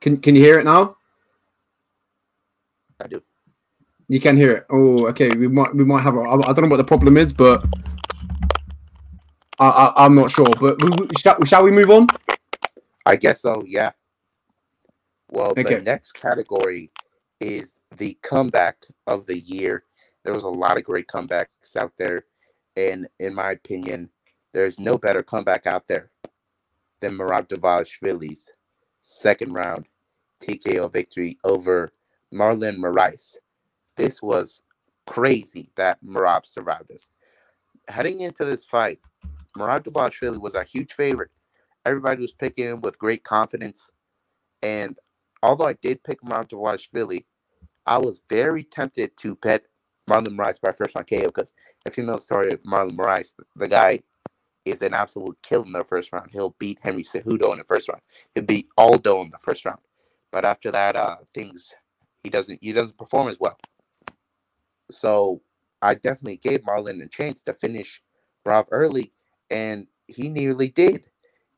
Can 0.00 0.16
can 0.18 0.34
you 0.34 0.42
hear 0.42 0.58
it 0.58 0.64
now? 0.64 0.96
I 3.00 3.06
do. 3.08 3.22
You 4.08 4.20
can 4.20 4.36
hear 4.36 4.52
it. 4.52 4.66
Oh, 4.70 5.06
okay. 5.08 5.28
We 5.28 5.48
might 5.48 5.74
we 5.74 5.84
might 5.84 6.02
have. 6.02 6.16
A, 6.16 6.20
I 6.20 6.52
don't 6.52 6.62
know 6.62 6.68
what 6.68 6.78
the 6.78 6.84
problem 6.84 7.16
is, 7.16 7.32
but 7.32 7.64
I, 9.60 9.92
I 9.96 10.06
am 10.06 10.14
not 10.14 10.30
sure. 10.30 10.46
But 10.58 10.82
we, 10.82 10.90
we, 11.00 11.08
shall, 11.18 11.42
shall 11.44 11.62
we 11.62 11.70
move 11.70 11.90
on? 11.90 12.06
I 13.04 13.16
guess 13.16 13.42
so. 13.42 13.62
Yeah. 13.66 13.92
Well, 15.28 15.50
okay. 15.50 15.74
the 15.74 15.82
next 15.82 16.12
category 16.12 16.90
is 17.40 17.78
the 17.98 18.18
comeback 18.22 18.78
of 19.06 19.26
the 19.26 19.38
year. 19.38 19.84
There 20.24 20.34
was 20.34 20.44
a 20.44 20.48
lot 20.48 20.76
of 20.76 20.84
great 20.84 21.06
comebacks 21.06 21.76
out 21.76 21.92
there, 21.96 22.24
and 22.76 23.08
in 23.20 23.34
my 23.34 23.52
opinion, 23.52 24.10
there's 24.52 24.78
no 24.78 24.98
better 24.98 25.22
comeback 25.22 25.66
out 25.66 25.86
there 25.88 26.10
than 27.00 27.16
Merab 27.16 27.48
Dvalishvili's 27.48 28.50
second 29.02 29.52
round 29.52 29.86
TKO 30.40 30.92
victory 30.92 31.38
over 31.44 31.92
Marlon 32.32 32.78
Moraes. 32.78 33.36
This 33.96 34.22
was 34.22 34.62
crazy 35.06 35.70
that 35.76 36.02
Merab 36.04 36.46
survived 36.46 36.88
this. 36.88 37.10
Heading 37.88 38.20
into 38.20 38.44
this 38.44 38.64
fight, 38.64 39.00
Merab 39.56 39.84
Dvalishvili 39.84 40.40
was 40.40 40.54
a 40.54 40.64
huge 40.64 40.92
favorite. 40.92 41.30
Everybody 41.84 42.22
was 42.22 42.32
picking 42.32 42.66
him 42.66 42.80
with 42.80 42.98
great 42.98 43.24
confidence. 43.24 43.90
And 44.62 44.96
although 45.42 45.66
I 45.66 45.72
did 45.74 46.04
pick 46.04 46.20
Merab 46.22 46.48
Dvalishvili, 46.48 47.24
I 47.86 47.98
was 47.98 48.22
very 48.28 48.62
tempted 48.62 49.16
to 49.18 49.36
bet 49.36 49.64
Marlon 50.08 50.36
Moraes 50.36 50.60
by 50.60 50.72
first 50.72 50.94
round 50.94 51.08
KO 51.08 51.26
because 51.26 51.52
if 51.86 51.96
you 51.96 52.04
know 52.04 52.16
the 52.16 52.22
story 52.22 52.52
of 52.52 52.62
Marlon 52.62 52.96
Moraes, 52.96 53.34
the 53.56 53.68
guy 53.68 54.00
is 54.64 54.82
an 54.82 54.94
absolute 54.94 55.38
kill 55.42 55.62
in 55.62 55.72
the 55.72 55.84
first 55.84 56.12
round. 56.12 56.30
He'll 56.32 56.54
beat 56.58 56.78
Henry 56.82 57.02
Cejudo 57.02 57.52
in 57.52 57.58
the 57.58 57.64
first 57.64 57.88
round. 57.88 58.02
He'll 58.34 58.44
beat 58.44 58.68
Aldo 58.76 59.22
in 59.22 59.30
the 59.30 59.38
first 59.38 59.64
round. 59.64 59.80
But 60.32 60.44
after 60.44 60.70
that, 60.72 60.96
uh, 60.96 61.16
things 61.34 61.72
he 62.22 62.30
doesn't 62.30 62.58
he 62.62 62.72
doesn't 62.72 62.98
perform 62.98 63.28
as 63.28 63.36
well. 63.40 63.58
So 64.90 65.42
I 65.82 65.94
definitely 65.94 66.36
gave 66.38 66.62
Marlon 66.62 67.02
a 67.02 67.08
chance 67.08 67.42
to 67.44 67.54
finish 67.54 68.02
Rob 68.44 68.66
early, 68.70 69.12
and 69.50 69.86
he 70.06 70.28
nearly 70.28 70.68
did. 70.68 71.04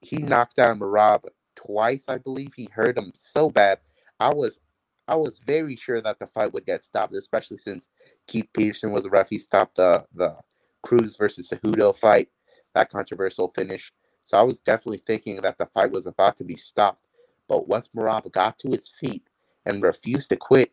He 0.01 0.19
knocked 0.19 0.57
down 0.57 0.81
Merab 0.81 1.25
twice, 1.57 2.09
I 2.09 2.19
believe. 2.19 2.53
He 2.55 2.69
hurt 2.73 2.99
him 2.99 3.13
so 3.15 3.51
bad. 3.51 3.79
I 4.21 4.35
was 4.35 4.61
I 5.09 5.17
was 5.17 5.41
very 5.41 5.77
sure 5.77 6.01
that 6.01 6.19
the 6.19 6.27
fight 6.27 6.53
would 6.53 6.67
get 6.67 6.83
stopped, 6.83 7.15
especially 7.15 7.59
since 7.59 7.89
Keith 8.27 8.49
Peterson 8.55 8.93
was 8.93 9.03
the 9.03 9.11
ref. 9.11 9.29
He 9.29 9.39
stopped 9.39 9.77
the 9.77 10.05
the 10.15 10.37
Cruz 10.83 11.17
versus 11.17 11.51
Cejudo 11.51 11.97
fight 11.97 12.29
that 12.75 12.91
controversial 12.91 13.49
finish. 13.49 13.93
So 14.27 14.37
I 14.37 14.43
was 14.43 14.61
definitely 14.61 15.03
thinking 15.07 15.41
that 15.43 15.59
the 15.59 15.67
fight 15.67 15.93
was 15.93 16.07
about 16.07 16.37
to 16.39 16.45
be 16.45 16.57
stopped. 16.57 17.05
But 17.53 17.69
once 17.69 17.91
Merab 17.95 18.33
got 18.33 18.59
to 18.61 18.71
his 18.71 18.91
feet 18.99 19.25
and 19.67 19.83
refused 19.83 20.31
to 20.31 20.37
quit, 20.37 20.73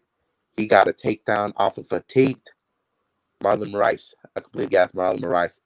he 0.55 0.65
got 0.65 0.87
a 0.87 0.93
takedown 0.93 1.51
off 1.57 1.77
of 1.77 1.89
fatigued 1.89 2.53
Marlon 3.43 3.73
Moraes, 3.73 4.13
a 4.37 4.39
complete 4.39 4.69
gas 4.69 4.89
Marlon 4.93 5.19
Moraes, 5.19 5.59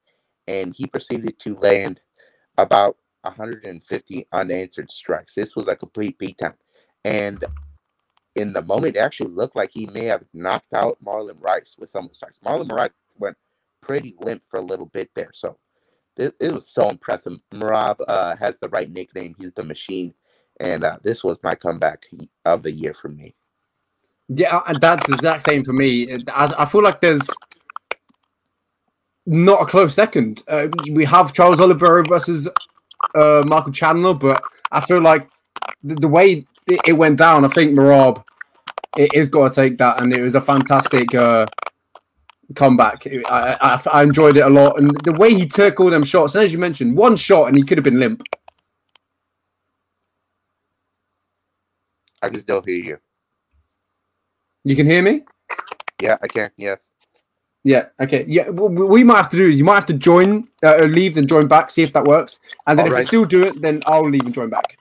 and 0.48 0.74
he 0.76 0.88
proceeded 0.88 1.38
to 1.38 1.56
land 1.58 2.02
about 2.58 2.98
150 3.22 4.28
unanswered 4.34 4.92
strikes. 4.92 5.36
This 5.36 5.56
was 5.56 5.68
a 5.68 5.76
complete 5.76 6.18
beatdown. 6.18 6.56
And 7.06 7.46
in 8.36 8.52
the 8.54 8.64
moment, 8.64 8.96
it 8.96 9.00
actually 9.00 9.36
looked 9.36 9.56
like 9.56 9.70
he 9.72 9.86
may 9.86 10.06
have 10.06 10.24
knocked 10.34 10.74
out 10.74 10.98
Marlon 11.06 11.40
Moraes 11.40 11.78
with 11.78 11.92
some 11.92 12.06
of 12.06 12.10
the 12.10 12.16
strikes. 12.16 12.40
Marlon 12.44 12.68
Moraes 12.68 12.90
went 13.20 13.38
pretty 13.84 14.16
limp 14.20 14.42
for 14.50 14.58
a 14.58 14.66
little 14.66 14.88
bit 14.88 15.12
there. 15.14 15.30
So 15.32 15.60
it, 16.18 16.34
it 16.40 16.52
was 16.52 16.68
so 16.68 16.90
impressive. 16.90 17.38
Merab 17.54 17.98
uh, 18.08 18.36
has 18.38 18.58
the 18.58 18.70
right 18.70 18.92
nickname. 18.92 19.36
He's 19.38 19.54
the 19.54 19.64
machine. 19.64 20.16
And 20.64 20.86
uh, 20.86 20.98
this 21.04 21.24
was 21.24 21.38
my 21.44 21.56
comeback 21.56 22.06
of 22.46 22.64
the 22.64 22.72
year 22.72 22.94
for 22.94 23.10
me. 23.10 23.36
Yeah, 24.30 24.62
that's 24.80 25.06
the 25.08 25.16
exact 25.16 25.44
same 25.44 25.66
for 25.66 25.74
me. 25.74 26.16
I, 26.34 26.66
feel 26.66 26.82
like 26.82 27.02
there's 27.02 27.28
not 29.26 29.62
a 29.62 29.66
close 29.66 29.94
second. 29.94 30.42
Uh, 30.48 30.70
we 30.90 31.04
have 31.04 31.34
Charles 31.34 31.60
Oliveira 31.60 32.06
versus 32.08 32.48
uh, 33.14 33.44
Michael 33.48 33.74
Chandler, 33.74 34.14
but 34.14 34.42
I 34.72 34.80
feel 34.80 35.02
like 35.02 35.30
the, 35.84 35.96
the 35.96 36.08
way 36.08 36.46
it, 36.68 36.94
went 36.94 37.18
down, 37.18 37.44
I 37.44 37.50
think 37.50 37.78
Merab 37.78 38.24
it 38.98 39.12
is 39.14 39.28
got 39.28 39.50
to 39.50 39.56
take 39.56 39.78
that, 39.80 40.02
and 40.02 40.16
it 40.16 40.22
was 40.22 40.36
a 40.36 40.42
fantastic 40.42 41.14
uh, 41.14 41.46
comeback. 42.56 43.06
I, 43.30 43.58
I, 43.60 43.82
I 43.92 44.04
enjoyed 44.04 44.38
it 44.38 44.46
a 44.46 44.50
lot, 44.50 44.80
and 44.80 44.92
the 45.04 45.12
way 45.14 45.34
he 45.34 45.46
took 45.46 45.80
all 45.82 45.90
them 45.90 46.06
shots. 46.06 46.36
And 46.36 46.46
as 46.46 46.54
you 46.54 46.60
mentioned, 46.60 46.96
one 46.96 47.18
shot 47.18 47.50
and 47.50 47.58
he 47.58 47.64
could 47.64 47.78
have 47.78 47.84
been 47.84 47.98
limp. 47.98 48.24
I 52.24 52.30
can 52.30 52.40
still 52.40 52.62
hear 52.62 52.84
you. 52.84 52.98
You 54.64 54.76
can 54.76 54.88
hear 54.88 55.04
me? 55.04 55.24
Yeah, 56.02 56.18
I 56.22 56.28
can. 56.28 56.50
Yes. 56.58 56.92
Yeah. 57.64 57.88
Okay. 58.00 58.26
Yeah. 58.28 58.50
What 58.50 58.72
we 58.72 59.04
might 59.04 59.18
have 59.18 59.30
to 59.32 59.38
do 59.38 59.48
is 59.50 59.60
you 59.60 59.66
might 59.66 59.76
have 59.76 59.86
to 59.88 59.94
join, 59.94 60.48
uh, 60.64 60.78
leave, 60.86 61.16
then 61.16 61.28
join 61.28 61.48
back. 61.48 61.70
See 61.70 61.82
if 61.82 61.94
that 61.94 62.06
works. 62.06 62.40
And 62.66 62.80
then 62.80 62.86
All 62.86 62.92
if 62.92 62.94
right. 62.94 63.00
you 63.02 63.08
still 63.08 63.26
do 63.26 63.44
it, 63.44 63.62
then 63.62 63.82
I'll 63.88 64.10
leave 64.10 64.24
and 64.26 64.34
join 64.34 64.50
back. 64.50 64.78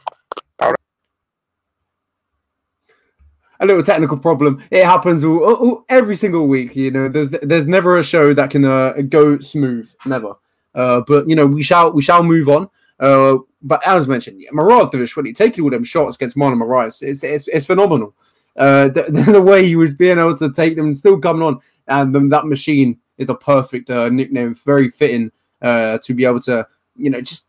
a 3.62 3.66
little 3.66 3.82
technical 3.82 4.18
problem. 4.18 4.62
It 4.70 4.84
happens 4.84 5.24
all, 5.24 5.42
all, 5.42 5.84
every 5.88 6.16
single 6.16 6.48
week. 6.48 6.74
You 6.76 6.90
know, 6.90 7.08
there's 7.08 7.30
there's 7.30 7.68
never 7.68 7.96
a 7.98 8.02
show 8.02 8.34
that 8.34 8.50
can 8.50 8.64
uh, 8.64 8.94
go 9.08 9.38
smooth, 9.38 9.88
never. 10.04 10.34
Uh, 10.74 11.02
but 11.06 11.28
you 11.28 11.36
know, 11.36 11.46
we 11.46 11.62
shall 11.62 11.92
we 11.92 12.02
shall 12.02 12.22
move 12.22 12.48
on. 12.48 12.68
Uh, 13.02 13.38
but 13.62 13.86
as 13.86 14.08
mentioned, 14.08 14.40
yeah, 14.40 14.50
Maradovic, 14.50 15.14
when 15.16 15.26
he 15.26 15.32
taking 15.32 15.64
all 15.64 15.70
them 15.70 15.84
shots 15.84 16.16
against 16.16 16.36
Marlon 16.36 16.62
Moraes, 16.62 17.02
it's, 17.02 17.22
it's, 17.24 17.48
it's 17.48 17.66
phenomenal. 17.66 18.14
Uh, 18.56 18.88
the, 18.88 19.02
the, 19.32 19.42
way 19.42 19.66
he 19.66 19.76
was 19.76 19.92
being 19.94 20.18
able 20.18 20.36
to 20.36 20.52
take 20.52 20.76
them 20.76 20.94
still 20.94 21.18
coming 21.18 21.42
on, 21.42 21.60
and 21.88 22.14
them, 22.14 22.28
that 22.28 22.46
machine 22.46 22.98
is 23.18 23.28
a 23.28 23.34
perfect 23.34 23.90
uh, 23.90 24.08
nickname, 24.08 24.54
very 24.54 24.88
fitting 24.88 25.32
uh, 25.62 25.98
to 25.98 26.14
be 26.14 26.24
able 26.24 26.40
to, 26.40 26.66
you 26.96 27.10
know, 27.10 27.20
just 27.20 27.48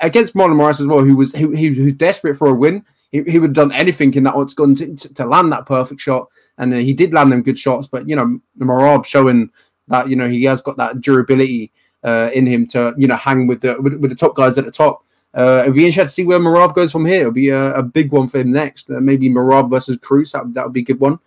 against 0.00 0.34
Marlon 0.34 0.56
Moraes 0.56 0.80
as 0.80 0.86
well, 0.86 1.00
who 1.00 1.16
was 1.16 1.32
who, 1.32 1.56
who's 1.56 1.94
desperate 1.94 2.36
for 2.36 2.48
a 2.48 2.54
win 2.54 2.84
he, 3.14 3.22
he 3.30 3.38
would 3.38 3.50
have 3.50 3.68
done 3.68 3.70
anything 3.70 4.12
in 4.14 4.24
that 4.24 4.34
gun 4.56 4.74
to, 4.74 4.96
to, 4.96 5.14
to 5.14 5.24
land 5.24 5.52
that 5.52 5.66
perfect 5.66 6.00
shot. 6.00 6.28
And 6.58 6.74
uh, 6.74 6.78
he 6.78 6.92
did 6.92 7.14
land 7.14 7.30
them 7.30 7.44
good 7.44 7.56
shots. 7.56 7.86
But, 7.86 8.08
you 8.08 8.16
know, 8.16 8.40
Merab 8.58 9.04
showing 9.04 9.50
that, 9.86 10.08
you 10.08 10.16
know, 10.16 10.28
he 10.28 10.42
has 10.44 10.60
got 10.60 10.76
that 10.78 11.00
durability 11.00 11.70
uh, 12.04 12.30
in 12.32 12.46
him 12.46 12.66
to, 12.68 12.94
you 12.96 13.08
know, 13.08 13.16
hang 13.16 13.46
with 13.46 13.60
the 13.60 13.80
with, 13.80 13.94
with 13.94 14.10
the 14.10 14.16
top 14.16 14.36
guys 14.36 14.58
at 14.58 14.64
the 14.64 14.70
top. 14.70 15.04
Uh, 15.34 15.62
it'll 15.62 15.74
be 15.74 15.86
interesting 15.86 16.04
to 16.04 16.08
see 16.08 16.24
where 16.24 16.38
Merab 16.38 16.74
goes 16.74 16.92
from 16.92 17.04
here. 17.04 17.22
It'll 17.22 17.32
be 17.32 17.48
a, 17.48 17.74
a 17.74 17.82
big 17.82 18.12
one 18.12 18.28
for 18.28 18.38
him 18.38 18.52
next. 18.52 18.88
Uh, 18.88 19.00
maybe 19.00 19.28
Merab 19.28 19.68
versus 19.68 19.96
Cruz. 19.96 20.32
That, 20.32 20.54
that 20.54 20.64
would 20.64 20.72
be 20.72 20.82
a 20.82 20.84
good 20.84 21.00
one. 21.00 21.18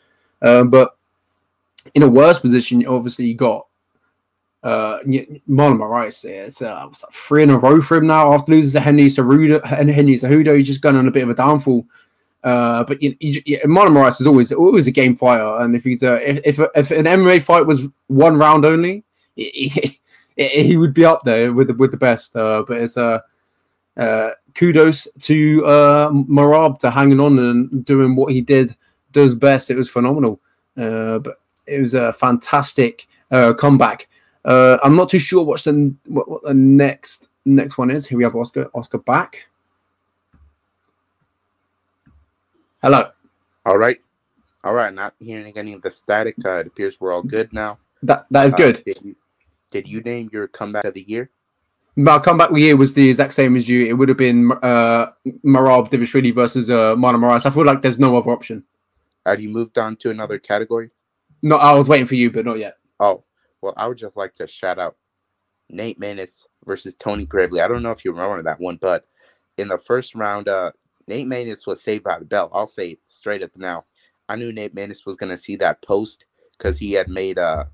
Uh, 0.42 0.64
but 0.64 0.98
in 1.94 2.04
a 2.04 2.08
worse 2.08 2.40
position, 2.40 2.86
obviously, 2.88 3.26
you 3.26 3.36
got 3.36 3.68
uh, 4.64 5.00
Marlon 5.06 5.78
Moraes, 5.78 6.26
it's 6.26 6.62
uh, 6.62 6.88
three 7.12 7.44
in 7.44 7.50
a 7.50 7.58
row 7.58 7.82
for 7.82 7.98
him 7.98 8.08
now 8.08 8.34
after 8.34 8.52
losing 8.52 8.74
to 8.74 8.84
Henry 8.84 9.06
Cejudo. 9.06 9.64
Henry 9.66 10.16
Cejudo, 10.16 10.58
he's 10.58 10.68
just 10.68 10.82
going 10.82 10.96
on 10.96 11.08
a 11.08 11.12
bit 11.12 11.24
of 11.24 11.30
a 11.30 11.36
downfall. 11.36 11.86
Uh, 12.44 12.84
but 12.84 13.02
you, 13.02 13.16
Marlon 13.66 13.92
Moraes 13.92 14.20
is 14.20 14.28
always 14.28 14.52
always 14.52 14.88
a 14.88 14.92
game 14.92 15.16
fighter, 15.16 15.64
and 15.64 15.76
if 15.76 15.84
he's 15.84 16.04
a 16.04 16.30
if 16.30 16.60
if, 16.60 16.70
if 16.76 16.92
an 16.92 17.06
MMA 17.06 17.42
fight 17.42 17.66
was 17.66 17.88
one 18.08 18.38
round 18.38 18.66
only, 18.66 19.04
he, 19.36 19.70
he 19.70 19.98
would 20.78 20.94
be 20.94 21.06
up 21.06 21.24
there 21.24 21.54
with 21.54 21.68
the, 21.68 21.74
with 21.74 21.92
the 21.92 21.98
best. 21.98 22.36
Uh, 22.36 22.64
but 22.68 22.78
it's 22.78 22.98
uh, 22.98 23.20
uh, 23.98 24.32
kudos 24.54 25.08
to 25.22 25.66
uh, 25.66 26.10
Merab 26.12 26.80
to 26.80 26.92
hanging 26.92 27.20
on 27.20 27.40
and 27.40 27.86
doing 27.86 28.16
what 28.16 28.32
he 28.32 28.42
did 28.42 28.76
does 29.12 29.34
best. 29.34 29.72
It 29.72 29.78
was 29.78 29.90
phenomenal, 29.90 30.40
uh, 30.78 31.20
but 31.20 31.40
it 31.66 31.82
was 31.82 31.94
a 31.94 32.14
fantastic 32.14 33.08
uh, 33.32 33.54
comeback. 33.54 34.08
Uh, 34.46 34.78
I'm 34.84 34.96
not 34.96 35.10
too 35.10 35.20
sure 35.20 35.44
what's 35.44 35.64
the 35.64 35.94
what, 36.06 36.30
what, 36.30 36.44
the 36.44 36.54
next 36.54 37.30
next 37.46 37.78
one 37.78 37.92
is. 37.92 38.08
Here 38.08 38.18
we 38.18 38.24
have 38.24 38.36
Oscar 38.36 38.70
Oscar 38.74 39.00
back. 39.00 39.46
Hello. 42.82 43.10
All 43.66 43.78
right. 43.78 44.00
All 44.64 44.74
right. 44.74 44.94
Not 44.94 45.14
hearing 45.20 45.58
any 45.58 45.74
of 45.74 45.82
the 45.82 45.92
static. 45.92 46.36
Uh, 46.46 46.60
it 46.60 46.68
appears 46.68 47.02
we're 47.02 47.12
all 47.12 47.24
good 47.24 47.52
now. 47.52 47.80
That 48.04 48.28
that 48.32 48.46
is 48.46 48.54
good. 48.54 48.84
Did 49.72 49.88
you 49.88 50.02
name 50.02 50.30
your 50.32 50.48
comeback 50.48 50.86
of 50.86 50.94
the 50.94 51.06
year? 51.08 51.30
My 51.96 52.20
comeback 52.20 52.52
year 52.52 52.78
was 52.78 52.94
the 52.94 53.10
exact 53.10 53.34
same 53.34 53.56
as 53.56 53.68
you. 53.68 53.86
It 53.88 53.94
would 53.94 54.10
have 54.10 54.18
been 54.18 54.52
uh, 54.62 55.08
Dvalishvili 55.26 56.34
versus 56.34 56.70
uh, 56.70 56.96
Moraes. 56.96 57.46
I 57.46 57.50
feel 57.50 57.66
like 57.66 57.82
there's 57.82 58.00
no 58.00 58.16
other 58.16 58.30
option. 58.32 58.64
Have 59.26 59.42
you 59.42 59.50
moved 59.50 59.78
on 59.78 59.96
to 59.98 60.12
another 60.12 60.38
category? 60.38 60.92
No, 61.42 61.58
I 61.58 61.74
was 61.74 61.90
waiting 61.90 62.06
for 62.06 62.16
you, 62.16 62.32
but 62.32 62.46
not 62.46 62.60
yet. 62.60 62.78
Oh, 63.00 63.24
well, 63.62 63.74
I 63.78 63.88
would 63.88 63.98
just 63.98 64.16
like 64.16 64.34
to 64.36 64.48
shout 64.48 64.80
out 64.80 64.96
Nate 65.70 66.00
Maness 66.00 66.46
versus 66.66 66.96
Tony 66.96 67.26
Gravely. 67.26 67.62
I 67.62 67.68
don't 67.68 67.84
know 67.84 67.92
if 67.92 68.06
you 68.06 68.12
remember 68.12 68.42
that 68.44 68.60
one, 68.60 68.78
but 68.80 69.06
in 69.58 69.68
the 69.68 69.78
first 69.78 70.16
round, 70.16 70.48
uh, 70.48 70.72
Nate 71.08 71.28
Maness 71.28 71.66
was 71.66 71.82
saved 71.82 72.04
by 72.04 72.20
the 72.20 72.26
bell. 72.26 72.52
I'll 72.54 72.68
say 72.68 72.92
it 72.92 73.00
straight 73.06 73.44
up 73.44 73.52
now. 73.56 73.86
I 74.30 74.36
knew 74.36 74.52
Nate 74.52 74.76
Maness 74.76 75.06
was 75.06 75.16
going 75.16 75.32
to 75.32 75.38
see 75.38 75.56
that 75.58 75.82
post 75.82 76.26
because 76.58 76.78
he 76.78 76.92
had 76.92 77.10
made 77.10 77.38
uh 77.38 77.66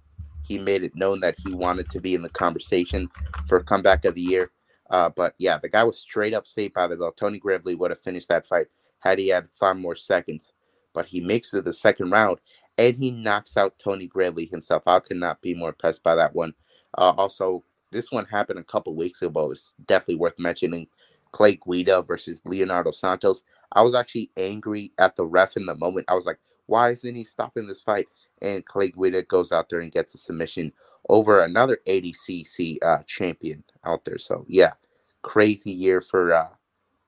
he 0.43 0.59
made 0.59 0.83
it 0.83 0.95
known 0.95 1.19
that 1.21 1.35
he 1.45 1.53
wanted 1.53 1.89
to 1.89 1.99
be 1.99 2.15
in 2.15 2.21
the 2.21 2.29
conversation 2.29 3.09
for 3.47 3.61
comeback 3.63 4.05
of 4.05 4.15
the 4.15 4.21
year. 4.21 4.51
Uh, 4.89 5.09
but 5.09 5.33
yeah, 5.37 5.57
the 5.57 5.69
guy 5.69 5.83
was 5.83 5.99
straight 5.99 6.33
up 6.33 6.47
saved 6.47 6.73
by 6.73 6.87
the 6.87 6.95
bell. 6.95 7.11
Tony 7.11 7.39
Gravely 7.39 7.75
would 7.75 7.91
have 7.91 8.01
finished 8.01 8.29
that 8.29 8.45
fight 8.45 8.67
had 8.99 9.19
he 9.19 9.29
had 9.29 9.49
five 9.49 9.77
more 9.77 9.95
seconds. 9.95 10.53
But 10.93 11.07
he 11.07 11.19
makes 11.21 11.53
it 11.53 11.65
the 11.65 11.73
second 11.73 12.11
round 12.11 12.39
and 12.77 12.95
he 12.95 13.11
knocks 13.11 13.57
out 13.57 13.79
Tony 13.79 14.07
Gravely 14.07 14.45
himself. 14.45 14.83
I 14.85 14.99
could 14.99 15.17
not 15.17 15.41
be 15.41 15.53
more 15.53 15.69
impressed 15.69 16.03
by 16.03 16.15
that 16.15 16.35
one. 16.35 16.53
Uh, 16.97 17.13
also, 17.17 17.63
this 17.91 18.11
one 18.11 18.25
happened 18.25 18.59
a 18.59 18.63
couple 18.63 18.95
weeks 18.95 19.21
ago. 19.21 19.51
It's 19.51 19.75
definitely 19.87 20.15
worth 20.15 20.37
mentioning. 20.37 20.87
Clay 21.31 21.59
Guida 21.67 22.03
versus 22.03 22.41
Leonardo 22.45 22.91
Santos. 22.91 23.43
I 23.71 23.81
was 23.81 23.95
actually 23.95 24.29
angry 24.37 24.91
at 24.99 25.15
the 25.15 25.25
ref 25.25 25.57
in 25.57 25.65
the 25.65 25.75
moment. 25.75 26.05
I 26.07 26.13
was 26.13 26.25
like, 26.25 26.39
why 26.67 26.91
isn't 26.91 27.15
he 27.15 27.23
stopping 27.23 27.67
this 27.67 27.81
fight? 27.81 28.07
And 28.43 28.65
Clay 28.65 28.91
Guida 28.91 29.23
goes 29.23 29.51
out 29.51 29.69
there 29.69 29.79
and 29.79 29.91
gets 29.91 30.13
a 30.13 30.17
submission 30.17 30.71
over 31.09 31.43
another 31.43 31.79
ADCC 31.87 32.77
uh, 32.83 32.99
champion 33.07 33.63
out 33.85 34.05
there. 34.05 34.17
So 34.17 34.45
yeah, 34.47 34.73
crazy 35.21 35.71
year 35.71 36.01
for 36.01 36.33
uh, 36.33 36.49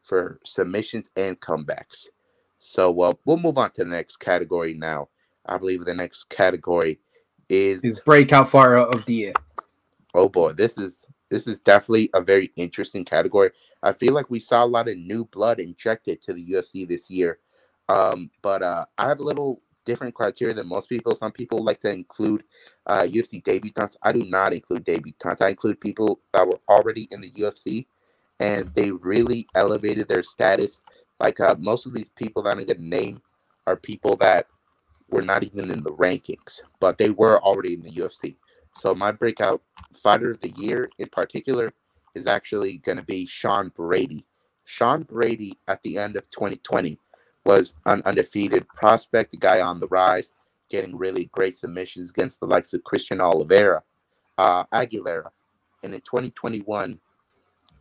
for 0.03 0.39
submissions 0.45 1.09
and 1.15 1.39
comebacks. 1.39 2.07
So 2.59 2.99
uh, 3.01 3.13
we'll 3.25 3.37
move 3.37 3.57
on 3.57 3.71
to 3.71 3.83
the 3.83 3.89
next 3.89 4.17
category 4.17 4.73
now. 4.73 5.09
I 5.45 5.57
believe 5.57 5.85
the 5.85 5.93
next 5.93 6.29
category 6.29 6.99
is 7.49 7.83
His 7.83 7.99
breakout 7.99 8.49
fighter 8.49 8.77
of 8.77 9.05
the 9.05 9.13
year. 9.13 9.33
Oh 10.13 10.29
boy, 10.29 10.53
this 10.53 10.77
is 10.77 11.05
this 11.29 11.47
is 11.47 11.59
definitely 11.59 12.09
a 12.13 12.21
very 12.21 12.51
interesting 12.55 13.05
category. 13.05 13.51
I 13.83 13.91
feel 13.93 14.13
like 14.13 14.29
we 14.29 14.39
saw 14.39 14.63
a 14.63 14.65
lot 14.65 14.87
of 14.87 14.97
new 14.97 15.25
blood 15.25 15.59
injected 15.59 16.21
to 16.23 16.33
the 16.33 16.47
UFC 16.47 16.87
this 16.87 17.09
year. 17.09 17.39
Um, 17.89 18.31
but 18.41 18.63
uh, 18.63 18.85
I 18.97 19.07
have 19.07 19.19
a 19.19 19.23
little 19.23 19.59
different 19.85 20.15
criteria 20.15 20.53
than 20.53 20.67
most 20.67 20.89
people. 20.89 21.15
Some 21.15 21.31
people 21.31 21.63
like 21.63 21.81
to 21.81 21.91
include 21.91 22.43
uh, 22.85 23.03
UFC 23.03 23.43
debutants. 23.43 23.95
I 24.03 24.11
do 24.11 24.23
not 24.25 24.53
include 24.53 24.85
debutants. 24.85 25.41
I 25.41 25.49
include 25.49 25.79
people 25.79 26.19
that 26.33 26.47
were 26.47 26.59
already 26.69 27.07
in 27.11 27.21
the 27.21 27.31
UFC 27.31 27.85
and 28.39 28.71
they 28.75 28.91
really 28.91 29.47
elevated 29.55 30.07
their 30.07 30.23
status. 30.23 30.81
Like 31.19 31.39
uh, 31.39 31.55
most 31.59 31.85
of 31.85 31.93
these 31.93 32.09
people 32.15 32.43
that 32.43 32.49
I'm 32.51 32.57
going 32.57 32.67
to 32.67 32.83
name 32.83 33.21
are 33.67 33.75
people 33.75 34.17
that 34.17 34.47
were 35.09 35.21
not 35.21 35.43
even 35.43 35.71
in 35.71 35.83
the 35.83 35.91
rankings, 35.91 36.61
but 36.79 36.97
they 36.97 37.09
were 37.11 37.41
already 37.41 37.73
in 37.75 37.81
the 37.81 37.91
UFC. 37.91 38.35
So 38.75 38.93
my 38.93 39.11
breakout 39.11 39.61
fighter 39.93 40.31
of 40.31 40.41
the 40.41 40.51
year 40.57 40.89
in 40.99 41.07
particular 41.09 41.71
is 42.13 42.27
actually 42.27 42.77
going 42.79 42.97
to 42.97 43.03
be 43.03 43.25
Sean 43.25 43.71
Brady. 43.75 44.25
Sean 44.65 45.03
Brady 45.03 45.53
at 45.67 45.81
the 45.83 45.97
end 45.97 46.15
of 46.15 46.29
2020 46.29 46.99
was 47.45 47.73
an 47.85 48.01
undefeated 48.05 48.67
prospect, 48.69 49.35
a 49.35 49.37
guy 49.37 49.61
on 49.61 49.79
the 49.79 49.87
rise, 49.87 50.31
getting 50.69 50.97
really 50.97 51.25
great 51.33 51.57
submissions 51.57 52.11
against 52.11 52.39
the 52.39 52.47
likes 52.47 52.73
of 52.73 52.83
Christian 52.83 53.21
Oliveira, 53.21 53.83
uh, 54.37 54.65
Aguilera. 54.73 55.29
And 55.83 55.93
in 55.93 56.01
2021, 56.01 56.99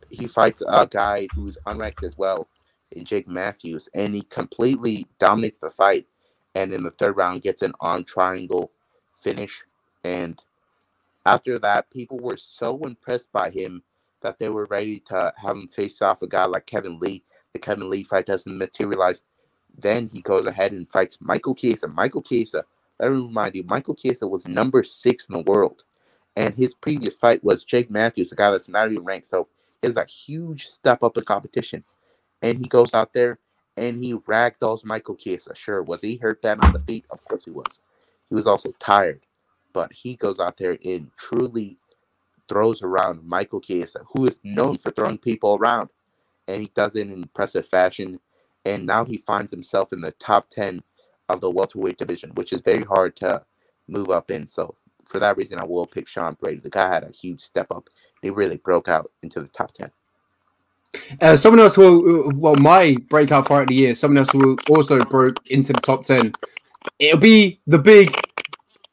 he 0.09 0.27
fights 0.27 0.63
a 0.67 0.87
guy 0.87 1.27
who's 1.35 1.57
unranked 1.67 2.03
as 2.05 2.17
well, 2.17 2.47
in 2.91 3.05
Jake 3.05 3.27
Matthews, 3.27 3.89
and 3.93 4.15
he 4.15 4.21
completely 4.23 5.07
dominates 5.19 5.59
the 5.59 5.69
fight. 5.71 6.07
And 6.55 6.73
in 6.73 6.83
the 6.83 6.91
third 6.91 7.17
round, 7.17 7.41
gets 7.41 7.61
an 7.63 7.73
on 7.81 8.05
triangle 8.05 8.71
finish. 9.21 9.63
And 10.03 10.41
after 11.25 11.59
that, 11.59 11.91
people 11.91 12.19
were 12.19 12.37
so 12.37 12.79
impressed 12.83 13.31
by 13.33 13.51
him 13.51 13.83
that 14.21 14.39
they 14.39 14.49
were 14.49 14.67
ready 14.69 14.99
to 15.01 15.33
have 15.37 15.57
him 15.57 15.69
face 15.69 16.01
off 16.01 16.21
a 16.23 16.27
guy 16.27 16.45
like 16.45 16.67
Kevin 16.67 16.99
Lee. 16.99 17.23
The 17.53 17.59
Kevin 17.59 17.89
Lee 17.89 18.03
fight 18.03 18.27
doesn't 18.27 18.57
materialize. 18.59 19.23
Then 19.77 20.09
he 20.13 20.21
goes 20.21 20.45
ahead 20.45 20.71
and 20.71 20.89
fights 20.89 21.17
Michael 21.21 21.55
Chiesa. 21.55 21.87
Michael 21.87 22.21
Chiesa, 22.21 22.63
let 22.99 23.11
me 23.11 23.17
remind 23.17 23.55
you, 23.55 23.63
Michael 23.63 23.95
Chiesa 23.95 24.27
was 24.27 24.47
number 24.47 24.83
six 24.83 25.27
in 25.27 25.33
the 25.33 25.43
world. 25.43 25.83
And 26.35 26.53
his 26.55 26.73
previous 26.73 27.15
fight 27.15 27.43
was 27.43 27.63
Jake 27.63 27.89
Matthews, 27.89 28.31
a 28.31 28.35
guy 28.35 28.51
that's 28.51 28.69
not 28.69 28.91
even 28.91 29.03
ranked. 29.03 29.27
So 29.27 29.47
it's 29.81 29.97
a 29.97 30.05
huge 30.05 30.67
step 30.67 31.03
up 31.03 31.17
in 31.17 31.23
competition. 31.23 31.83
And 32.41 32.59
he 32.59 32.67
goes 32.67 32.93
out 32.93 33.13
there 33.13 33.39
and 33.77 34.03
he 34.03 34.13
ragdolls 34.13 34.83
Michael 34.85 35.15
Chiesa. 35.15 35.55
Sure, 35.55 35.83
was 35.83 36.01
he 36.01 36.17
hurt 36.17 36.41
bad 36.41 36.63
on 36.63 36.73
the 36.73 36.79
feet? 36.79 37.05
Of 37.09 37.23
course 37.25 37.45
he 37.45 37.51
was. 37.51 37.81
He 38.29 38.35
was 38.35 38.47
also 38.47 38.71
tired. 38.79 39.21
But 39.73 39.91
he 39.93 40.15
goes 40.15 40.39
out 40.39 40.57
there 40.57 40.77
and 40.83 41.11
truly 41.17 41.77
throws 42.47 42.81
around 42.81 43.23
Michael 43.25 43.61
Chiesa, 43.61 44.01
who 44.13 44.27
is 44.27 44.39
known 44.43 44.77
for 44.77 44.91
throwing 44.91 45.17
people 45.17 45.57
around, 45.59 45.89
and 46.47 46.61
he 46.61 46.71
does 46.75 46.95
it 46.95 47.07
in 47.07 47.13
impressive 47.13 47.67
fashion. 47.67 48.19
And 48.65 48.85
now 48.85 49.05
he 49.05 49.17
finds 49.17 49.51
himself 49.51 49.93
in 49.93 50.01
the 50.01 50.11
top 50.13 50.49
ten 50.49 50.81
of 51.29 51.41
the 51.41 51.49
welterweight 51.49 51.97
division, 51.97 52.31
which 52.35 52.53
is 52.53 52.61
very 52.61 52.83
hard 52.83 53.15
to 53.17 53.43
move 53.87 54.09
up 54.09 54.31
in. 54.31 54.47
So 54.47 54.75
for 55.05 55.19
that 55.19 55.37
reason, 55.37 55.59
I 55.59 55.65
will 55.65 55.85
pick 55.85 56.07
Sean 56.07 56.35
Brady. 56.39 56.59
The 56.59 56.69
guy 56.69 56.91
had 56.91 57.03
a 57.03 57.11
huge 57.11 57.41
step 57.41 57.67
up. 57.71 57.89
He 58.21 58.29
really 58.29 58.57
broke 58.57 58.87
out 58.87 59.11
into 59.21 59.39
the 59.39 59.47
top 59.47 59.71
ten. 59.71 59.91
Uh, 61.21 61.35
someone 61.35 61.59
else 61.59 61.75
who, 61.75 62.29
well, 62.35 62.55
my 62.59 62.95
breakout 63.09 63.47
fight 63.47 63.63
of 63.63 63.67
the 63.67 63.75
year, 63.75 63.95
someone 63.95 64.17
else 64.17 64.31
who 64.31 64.57
also 64.69 64.99
broke 64.99 65.37
into 65.47 65.73
the 65.73 65.81
top 65.81 66.05
10. 66.05 66.31
It'll 66.99 67.19
be 67.19 67.59
the 67.67 67.77
big 67.77 68.15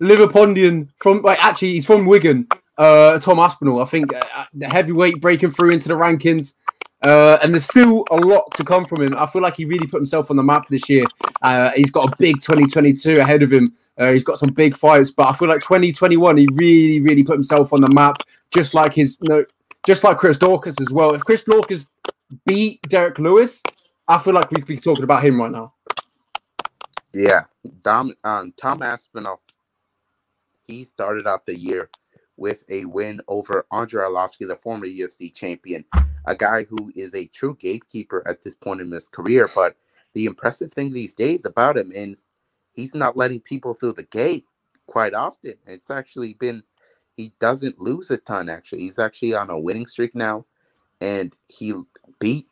Liverpudlian 0.00 0.88
from, 0.98 1.22
like, 1.22 1.42
actually, 1.42 1.74
he's 1.74 1.86
from 1.86 2.06
Wigan, 2.06 2.48
uh, 2.78 3.18
Tom 3.18 3.38
Aspinall. 3.38 3.82
I 3.82 3.84
think 3.84 4.12
uh, 4.14 4.44
the 4.54 4.66
heavyweight 4.66 5.20
breaking 5.20 5.52
through 5.52 5.70
into 5.70 5.88
the 5.88 5.94
rankings. 5.94 6.54
Uh, 7.04 7.38
and 7.42 7.52
there's 7.52 7.64
still 7.64 8.04
a 8.10 8.16
lot 8.16 8.50
to 8.52 8.64
come 8.64 8.84
from 8.84 9.02
him. 9.02 9.10
I 9.18 9.26
feel 9.26 9.42
like 9.42 9.56
he 9.56 9.64
really 9.64 9.86
put 9.86 9.98
himself 9.98 10.30
on 10.30 10.36
the 10.36 10.42
map 10.42 10.68
this 10.68 10.88
year. 10.88 11.04
Uh, 11.42 11.70
he's 11.72 11.90
got 11.90 12.12
a 12.12 12.16
big 12.18 12.36
2022 12.40 13.18
ahead 13.18 13.42
of 13.42 13.52
him. 13.52 13.66
Uh, 13.98 14.12
he's 14.12 14.24
got 14.24 14.38
some 14.38 14.50
big 14.50 14.76
fights, 14.76 15.10
but 15.10 15.28
I 15.28 15.32
feel 15.32 15.48
like 15.48 15.62
2021 15.62 16.36
he 16.36 16.48
really, 16.52 17.00
really 17.00 17.22
put 17.22 17.34
himself 17.34 17.72
on 17.72 17.80
the 17.80 17.92
map, 17.92 18.16
just 18.50 18.72
like 18.72 18.94
his, 18.94 19.18
you 19.20 19.28
know, 19.28 19.44
just 19.84 20.04
like 20.04 20.16
Chris 20.16 20.38
Daukaus 20.38 20.80
as 20.80 20.92
well. 20.92 21.12
If 21.14 21.24
Chris 21.24 21.44
Daukaus 21.44 21.86
beat 22.46 22.80
Derrick 22.88 23.18
Lewis, 23.18 23.62
I 24.08 24.18
feel 24.18 24.34
like 24.34 24.50
we 24.50 24.56
could 24.56 24.66
be 24.66 24.78
talking 24.78 25.04
about 25.04 25.24
him 25.24 25.40
right 25.40 25.50
now. 25.50 25.74
Yeah, 27.12 27.42
Dom, 27.84 28.14
um, 28.24 28.54
Tom 28.56 28.82
Aspinall, 28.82 29.42
he 30.66 30.84
started 30.84 31.26
out 31.26 31.44
the 31.44 31.58
year 31.58 31.90
with 32.36 32.64
a 32.70 32.86
win 32.86 33.20
over 33.28 33.66
Andrei 33.70 34.06
Arlovski, 34.06 34.48
the 34.48 34.56
former 34.56 34.86
UFC 34.86 35.34
champion, 35.34 35.84
a 36.26 36.34
guy 36.34 36.64
who 36.64 36.92
is 36.94 37.14
a 37.14 37.26
true 37.26 37.56
gatekeeper 37.60 38.22
at 38.26 38.42
this 38.42 38.54
point 38.54 38.80
in 38.80 38.90
his 38.90 39.08
career. 39.08 39.48
But 39.54 39.76
the 40.14 40.26
impressive 40.26 40.72
thing 40.72 40.92
these 40.92 41.14
days 41.14 41.44
about 41.44 41.76
him 41.76 41.90
is 41.92 42.26
he's 42.72 42.94
not 42.94 43.16
letting 43.16 43.40
people 43.40 43.74
through 43.74 43.94
the 43.94 44.04
gate 44.04 44.46
quite 44.86 45.14
often. 45.14 45.54
It's 45.66 45.90
actually 45.90 46.34
been 46.34 46.62
he 47.16 47.32
doesn't 47.38 47.78
lose 47.78 48.10
a 48.10 48.16
ton. 48.16 48.48
Actually, 48.48 48.80
he's 48.80 48.98
actually 48.98 49.34
on 49.34 49.50
a 49.50 49.58
winning 49.58 49.86
streak 49.86 50.14
now, 50.14 50.46
and 51.00 51.34
he 51.46 51.74
beat 52.18 52.48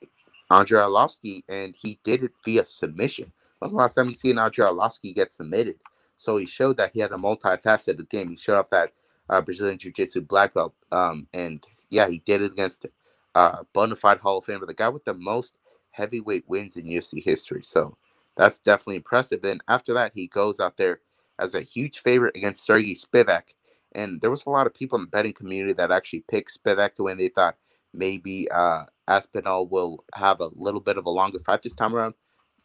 Andrei 0.50 0.80
Arlovski, 0.80 1.42
and 1.48 1.74
he 1.76 1.98
did 2.04 2.24
it 2.24 2.32
via 2.44 2.66
submission. 2.66 3.32
The 3.60 3.68
last 3.68 3.94
time 3.94 4.08
you 4.08 4.14
seen 4.14 4.38
Andrei 4.38 4.66
Arlovski 4.66 5.14
get 5.14 5.32
submitted? 5.32 5.76
So 6.18 6.36
he 6.36 6.46
showed 6.46 6.76
that 6.76 6.90
he 6.92 7.00
had 7.00 7.12
a 7.12 7.16
multifaceted 7.16 8.08
game. 8.10 8.28
He 8.28 8.36
showed 8.36 8.58
off 8.58 8.68
that 8.70 8.92
uh, 9.30 9.40
Brazilian 9.40 9.78
Jiu-Jitsu 9.78 10.22
black 10.22 10.54
belt, 10.54 10.74
um, 10.92 11.26
and 11.32 11.64
yeah, 11.88 12.08
he 12.08 12.18
did 12.26 12.42
it 12.42 12.52
against 12.52 12.86
uh, 13.34 13.62
bona 13.74 13.96
fide 13.96 14.18
Hall 14.18 14.38
of 14.38 14.44
Famer, 14.44 14.66
the 14.66 14.74
guy 14.74 14.88
with 14.88 15.04
the 15.04 15.14
most 15.14 15.54
heavyweight 15.90 16.48
wins 16.48 16.76
in 16.76 16.84
UFC 16.84 17.22
history. 17.22 17.62
So 17.62 17.96
that's 18.36 18.58
definitely 18.58 18.96
impressive. 18.96 19.42
Then 19.42 19.60
after 19.68 19.92
that, 19.94 20.12
he 20.14 20.28
goes 20.28 20.60
out 20.60 20.76
there 20.76 21.00
as 21.38 21.54
a 21.54 21.62
huge 21.62 22.00
favorite 22.00 22.36
against 22.36 22.64
Sergey 22.64 22.94
Spivak, 22.94 23.54
and 23.94 24.20
there 24.20 24.30
was 24.30 24.44
a 24.46 24.50
lot 24.50 24.66
of 24.66 24.74
people 24.74 24.98
in 24.98 25.04
the 25.04 25.10
betting 25.10 25.32
community 25.32 25.72
that 25.74 25.90
actually 25.90 26.24
picked 26.30 26.58
Spivak 26.58 26.94
to 26.94 27.04
win. 27.04 27.18
They 27.18 27.28
thought 27.28 27.56
maybe 27.92 28.48
uh, 28.50 28.84
Aspinall 29.08 29.66
will 29.66 30.04
have 30.14 30.40
a 30.40 30.50
little 30.54 30.80
bit 30.80 30.96
of 30.98 31.06
a 31.06 31.10
longer 31.10 31.40
fight 31.40 31.62
this 31.62 31.74
time 31.74 31.94
around. 31.94 32.14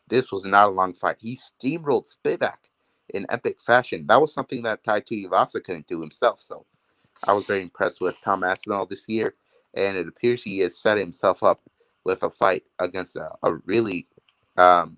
This 0.07 0.31
was 0.31 0.45
not 0.45 0.69
a 0.69 0.71
long 0.71 0.93
fight. 0.93 1.17
He 1.19 1.37
steamrolled 1.37 2.13
Spivak 2.13 2.57
in 3.09 3.25
epic 3.29 3.57
fashion. 3.65 4.05
That 4.07 4.21
was 4.21 4.33
something 4.33 4.63
that 4.63 4.83
Tai 4.83 5.01
Tuivasa 5.01 5.63
couldn't 5.63 5.87
do 5.87 6.01
himself. 6.01 6.41
So 6.41 6.65
I 7.23 7.33
was 7.33 7.45
very 7.45 7.61
impressed 7.61 8.01
with 8.01 8.15
Tom 8.23 8.43
Aspinall 8.43 8.85
this 8.85 9.05
year, 9.07 9.35
and 9.75 9.97
it 9.97 10.07
appears 10.07 10.43
he 10.43 10.59
has 10.59 10.77
set 10.77 10.97
himself 10.97 11.43
up 11.43 11.61
with 12.03 12.23
a 12.23 12.29
fight 12.29 12.63
against 12.79 13.15
a, 13.15 13.29
a 13.43 13.53
really 13.65 14.07
um, 14.57 14.97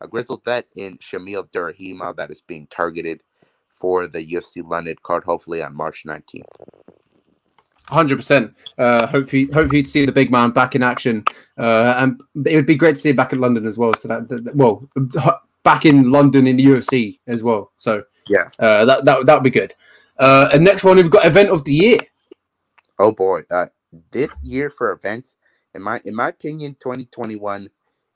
a 0.00 0.08
grizzled 0.08 0.44
vet 0.44 0.66
in 0.76 0.98
Shamil 0.98 1.44
Abdurakhimov 1.44 2.16
that 2.16 2.30
is 2.30 2.42
being 2.46 2.66
targeted 2.74 3.22
for 3.80 4.06
the 4.06 4.24
UFC 4.24 4.62
London 4.64 4.96
card, 5.02 5.24
hopefully 5.24 5.62
on 5.62 5.74
March 5.74 6.04
19th. 6.06 6.42
Hundred 7.88 8.14
uh, 8.14 8.16
percent. 8.16 8.54
Hopefully, 8.78 9.48
hopefully 9.52 9.82
to 9.82 9.88
see 9.88 10.06
the 10.06 10.12
big 10.12 10.30
man 10.30 10.52
back 10.52 10.76
in 10.76 10.82
action, 10.82 11.24
uh, 11.58 11.94
and 11.98 12.20
it 12.46 12.54
would 12.54 12.66
be 12.66 12.76
great 12.76 12.96
to 12.96 13.00
see 13.00 13.10
him 13.10 13.16
back 13.16 13.32
in 13.32 13.40
London 13.40 13.66
as 13.66 13.76
well. 13.76 13.92
So 13.94 14.08
that, 14.08 14.28
that 14.28 14.54
well, 14.54 14.88
back 15.64 15.84
in 15.84 16.10
London 16.10 16.46
in 16.46 16.56
the 16.56 16.64
UFC 16.64 17.18
as 17.26 17.42
well. 17.42 17.72
So 17.78 18.04
yeah, 18.28 18.48
uh, 18.60 18.84
that 18.84 19.04
that 19.04 19.26
that 19.26 19.34
would 19.34 19.44
be 19.44 19.50
good. 19.50 19.74
Uh, 20.18 20.48
and 20.52 20.62
next 20.62 20.84
one, 20.84 20.96
we've 20.96 21.10
got 21.10 21.26
event 21.26 21.50
of 21.50 21.64
the 21.64 21.74
year. 21.74 21.98
Oh 23.00 23.10
boy, 23.10 23.42
uh, 23.50 23.66
this 24.10 24.42
year 24.44 24.70
for 24.70 24.92
events, 24.92 25.36
in 25.74 25.82
my 25.82 26.00
in 26.04 26.14
my 26.14 26.28
opinion, 26.28 26.76
2021 26.80 27.68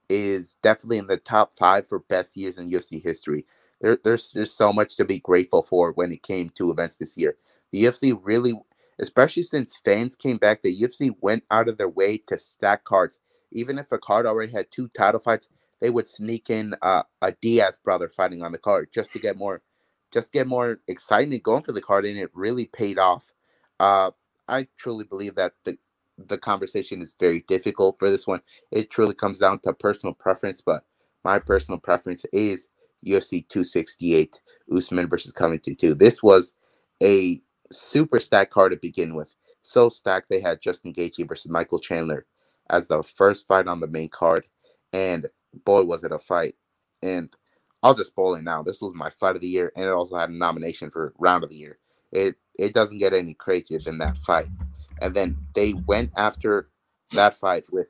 is 0.08 0.56
definitely 0.62 0.98
in 0.98 1.06
the 1.06 1.16
top 1.16 1.56
five 1.56 1.88
for 1.88 2.00
best 2.00 2.36
years 2.36 2.58
in 2.58 2.70
UFC 2.70 3.02
history. 3.02 3.44
There, 3.80 3.98
there's 4.04 4.32
there's 4.32 4.52
so 4.52 4.72
much 4.72 4.96
to 4.96 5.04
be 5.04 5.18
grateful 5.18 5.62
for 5.62 5.92
when 5.92 6.12
it 6.12 6.22
came 6.22 6.50
to 6.50 6.70
events 6.70 6.96
this 6.96 7.16
year. 7.16 7.36
The 7.72 7.84
UFC 7.84 8.18
really, 8.22 8.54
especially 8.98 9.42
since 9.42 9.80
fans 9.84 10.14
came 10.14 10.38
back, 10.38 10.62
the 10.62 10.80
UFC 10.80 11.14
went 11.20 11.44
out 11.50 11.68
of 11.68 11.78
their 11.78 11.88
way 11.88 12.18
to 12.26 12.38
stack 12.38 12.84
cards. 12.84 13.18
Even 13.52 13.78
if 13.78 13.92
a 13.92 13.98
card 13.98 14.26
already 14.26 14.52
had 14.52 14.70
two 14.70 14.88
title 14.88 15.20
fights, 15.20 15.48
they 15.80 15.90
would 15.90 16.06
sneak 16.06 16.50
in 16.50 16.74
uh, 16.82 17.02
a 17.22 17.32
Diaz 17.42 17.78
brother 17.82 18.08
fighting 18.08 18.42
on 18.42 18.52
the 18.52 18.58
card 18.58 18.88
just 18.94 19.12
to 19.12 19.18
get 19.18 19.36
more, 19.36 19.62
just 20.12 20.32
get 20.32 20.46
more 20.46 20.80
excitement 20.88 21.42
going 21.42 21.62
for 21.62 21.72
the 21.72 21.82
card, 21.82 22.06
and 22.06 22.18
it 22.18 22.30
really 22.34 22.66
paid 22.66 22.98
off. 22.98 23.32
Uh, 23.78 24.10
I 24.48 24.68
truly 24.78 25.04
believe 25.04 25.34
that 25.36 25.52
the 25.64 25.78
the 26.18 26.38
conversation 26.38 27.02
is 27.02 27.14
very 27.20 27.44
difficult 27.48 27.98
for 27.98 28.10
this 28.10 28.26
one. 28.26 28.40
It 28.70 28.90
truly 28.90 29.14
comes 29.14 29.38
down 29.38 29.58
to 29.60 29.72
personal 29.74 30.14
preference, 30.14 30.62
but 30.62 30.84
my 31.24 31.38
personal 31.38 31.78
preference 31.78 32.24
is 32.32 32.68
UFC 33.06 33.46
268 33.48 34.40
Usman 34.74 35.08
versus 35.08 35.32
Covington 35.32 35.76
2. 35.76 35.94
This 35.94 36.22
was 36.22 36.54
a 37.02 37.42
super 37.72 38.20
stacked 38.20 38.52
card 38.52 38.72
to 38.72 38.78
begin 38.78 39.14
with. 39.14 39.34
So 39.62 39.90
stacked 39.90 40.30
they 40.30 40.40
had 40.40 40.62
Justin 40.62 40.94
Gaethje 40.94 41.28
versus 41.28 41.50
Michael 41.50 41.80
Chandler 41.80 42.26
as 42.70 42.88
the 42.88 43.02
first 43.02 43.46
fight 43.46 43.66
on 43.68 43.80
the 43.80 43.88
main 43.88 44.08
card, 44.08 44.46
and 44.92 45.28
boy 45.64 45.82
was 45.84 46.04
it 46.04 46.12
a 46.12 46.18
fight. 46.18 46.54
And 47.02 47.30
I'll 47.82 47.94
just 47.94 48.12
spoil 48.12 48.36
it 48.36 48.42
now. 48.42 48.62
This 48.62 48.80
was 48.80 48.94
my 48.94 49.10
fight 49.10 49.36
of 49.36 49.42
the 49.42 49.48
year, 49.48 49.72
and 49.76 49.84
it 49.84 49.90
also 49.90 50.16
had 50.16 50.30
a 50.30 50.34
nomination 50.36 50.90
for 50.90 51.12
round 51.18 51.44
of 51.44 51.50
the 51.50 51.56
year. 51.56 51.78
It 52.12 52.36
it 52.58 52.74
doesn't 52.74 52.98
get 52.98 53.12
any 53.12 53.34
crazier 53.34 53.78
than 53.78 53.98
that 53.98 54.18
fight. 54.18 54.48
And 55.00 55.14
then 55.14 55.36
they 55.54 55.74
went 55.74 56.10
after 56.16 56.68
that 57.12 57.36
fight 57.36 57.66
with 57.72 57.88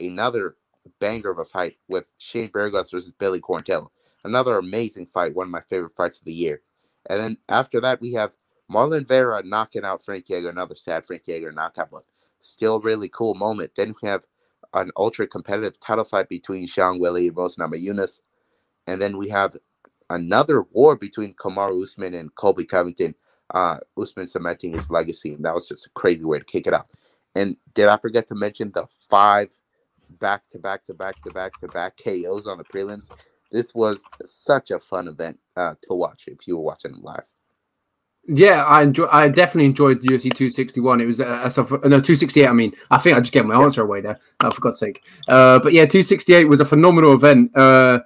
another 0.00 0.56
banger 1.00 1.30
of 1.30 1.38
a 1.38 1.44
fight 1.44 1.76
with 1.88 2.04
Shane 2.18 2.48
Burgos 2.48 2.90
versus 2.90 3.12
Billy 3.12 3.40
Quarantillo. 3.40 3.88
Another 4.24 4.58
amazing 4.58 5.06
fight, 5.06 5.34
one 5.34 5.46
of 5.46 5.50
my 5.50 5.62
favorite 5.68 5.96
fights 5.96 6.18
of 6.18 6.24
the 6.24 6.32
year. 6.32 6.62
And 7.08 7.20
then 7.20 7.36
after 7.48 7.80
that, 7.80 8.00
we 8.00 8.12
have 8.12 8.32
Marlon 8.70 9.06
Vera 9.06 9.42
knocking 9.44 9.84
out 9.84 10.04
Frank 10.04 10.30
Edgar, 10.30 10.50
another 10.50 10.76
sad 10.76 11.04
Frank 11.04 11.22
Edgar 11.28 11.52
knockout, 11.52 11.90
but 11.90 12.04
still 12.40 12.80
really 12.80 13.08
cool 13.08 13.34
moment. 13.34 13.72
Then 13.76 13.94
we 14.02 14.08
have 14.08 14.24
an 14.74 14.90
ultra 14.96 15.26
competitive 15.26 15.78
title 15.80 16.04
fight 16.04 16.28
between 16.28 16.66
Zhang 16.66 17.00
Weili 17.00 17.28
and 17.28 17.36
Rose 17.36 17.56
Namajunas. 17.56 18.20
And 18.86 19.00
then 19.00 19.18
we 19.18 19.28
have 19.28 19.56
another 20.10 20.62
war 20.70 20.96
between 20.96 21.34
Kamaru 21.34 21.82
Usman 21.82 22.14
and 22.14 22.34
Colby 22.34 22.64
Covington 22.64 23.14
uh, 23.52 23.78
Usman 24.00 24.26
cementing 24.26 24.72
his 24.72 24.90
legacy, 24.90 25.34
and 25.34 25.44
that 25.44 25.54
was 25.54 25.68
just 25.68 25.86
a 25.86 25.90
crazy 25.90 26.24
way 26.24 26.38
to 26.38 26.44
kick 26.44 26.66
it 26.66 26.74
out. 26.74 26.88
And 27.34 27.56
did 27.74 27.88
I 27.88 27.96
forget 27.96 28.26
to 28.28 28.34
mention 28.34 28.70
the 28.74 28.86
five 29.08 29.48
back 30.20 30.48
to 30.50 30.58
back 30.58 30.84
to 30.84 30.94
back 30.94 31.22
to 31.22 31.30
back 31.30 31.58
to 31.60 31.68
back 31.68 31.96
KOs 32.02 32.46
on 32.46 32.58
the 32.58 32.64
prelims? 32.64 33.10
This 33.50 33.74
was 33.74 34.04
such 34.24 34.70
a 34.70 34.78
fun 34.78 35.08
event 35.08 35.38
uh, 35.56 35.74
to 35.82 35.94
watch 35.94 36.24
if 36.26 36.46
you 36.46 36.56
were 36.56 36.62
watching 36.62 36.92
it 36.92 37.02
live. 37.02 37.24
Yeah, 38.26 38.64
I 38.64 38.82
enjoy. 38.82 39.08
I 39.10 39.28
definitely 39.28 39.66
enjoyed 39.66 40.00
UFC 40.02 40.32
261. 40.32 41.00
It 41.00 41.06
was 41.06 41.18
a, 41.18 41.24
a, 41.24 41.48
a, 41.48 41.88
no 41.88 42.00
268. 42.00 42.46
I 42.46 42.52
mean, 42.52 42.72
I 42.90 42.98
think 42.98 43.16
I 43.16 43.20
just 43.20 43.32
gave 43.32 43.44
my 43.44 43.60
answer 43.60 43.82
away 43.82 44.00
there. 44.00 44.18
Oh, 44.44 44.50
for 44.50 44.60
God's 44.60 44.78
sake. 44.78 45.02
Uh, 45.26 45.58
but 45.58 45.72
yeah, 45.72 45.86
268 45.86 46.44
was 46.44 46.60
a 46.60 46.64
phenomenal 46.64 47.14
event. 47.14 47.54
Uh, 47.56 48.00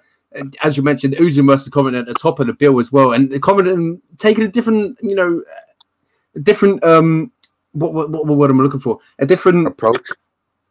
as 0.62 0.77
you 0.77 0.83
mentioned, 0.83 1.16
Usman 1.20 1.46
versus 1.46 1.68
Covington 1.68 2.01
at 2.01 2.07
the 2.07 2.14
top 2.14 2.40
of 2.40 2.46
the 2.46 2.53
bill 2.53 2.79
as 2.79 2.92
well, 2.92 3.12
and 3.12 3.42
Covington 3.42 4.01
taking 4.18 4.44
a 4.44 4.49
different, 4.49 4.99
you 5.03 5.14
know, 5.14 5.42
a 6.35 6.40
different 6.40 6.83
um, 6.85 7.33
what 7.72 7.92
what 7.92 8.11
what 8.11 8.27
word 8.27 8.51
am 8.51 8.61
I 8.61 8.64
looking 8.64 8.81
for? 8.81 8.99
A 9.18 9.27
different 9.27 9.66
approach. 9.66 10.09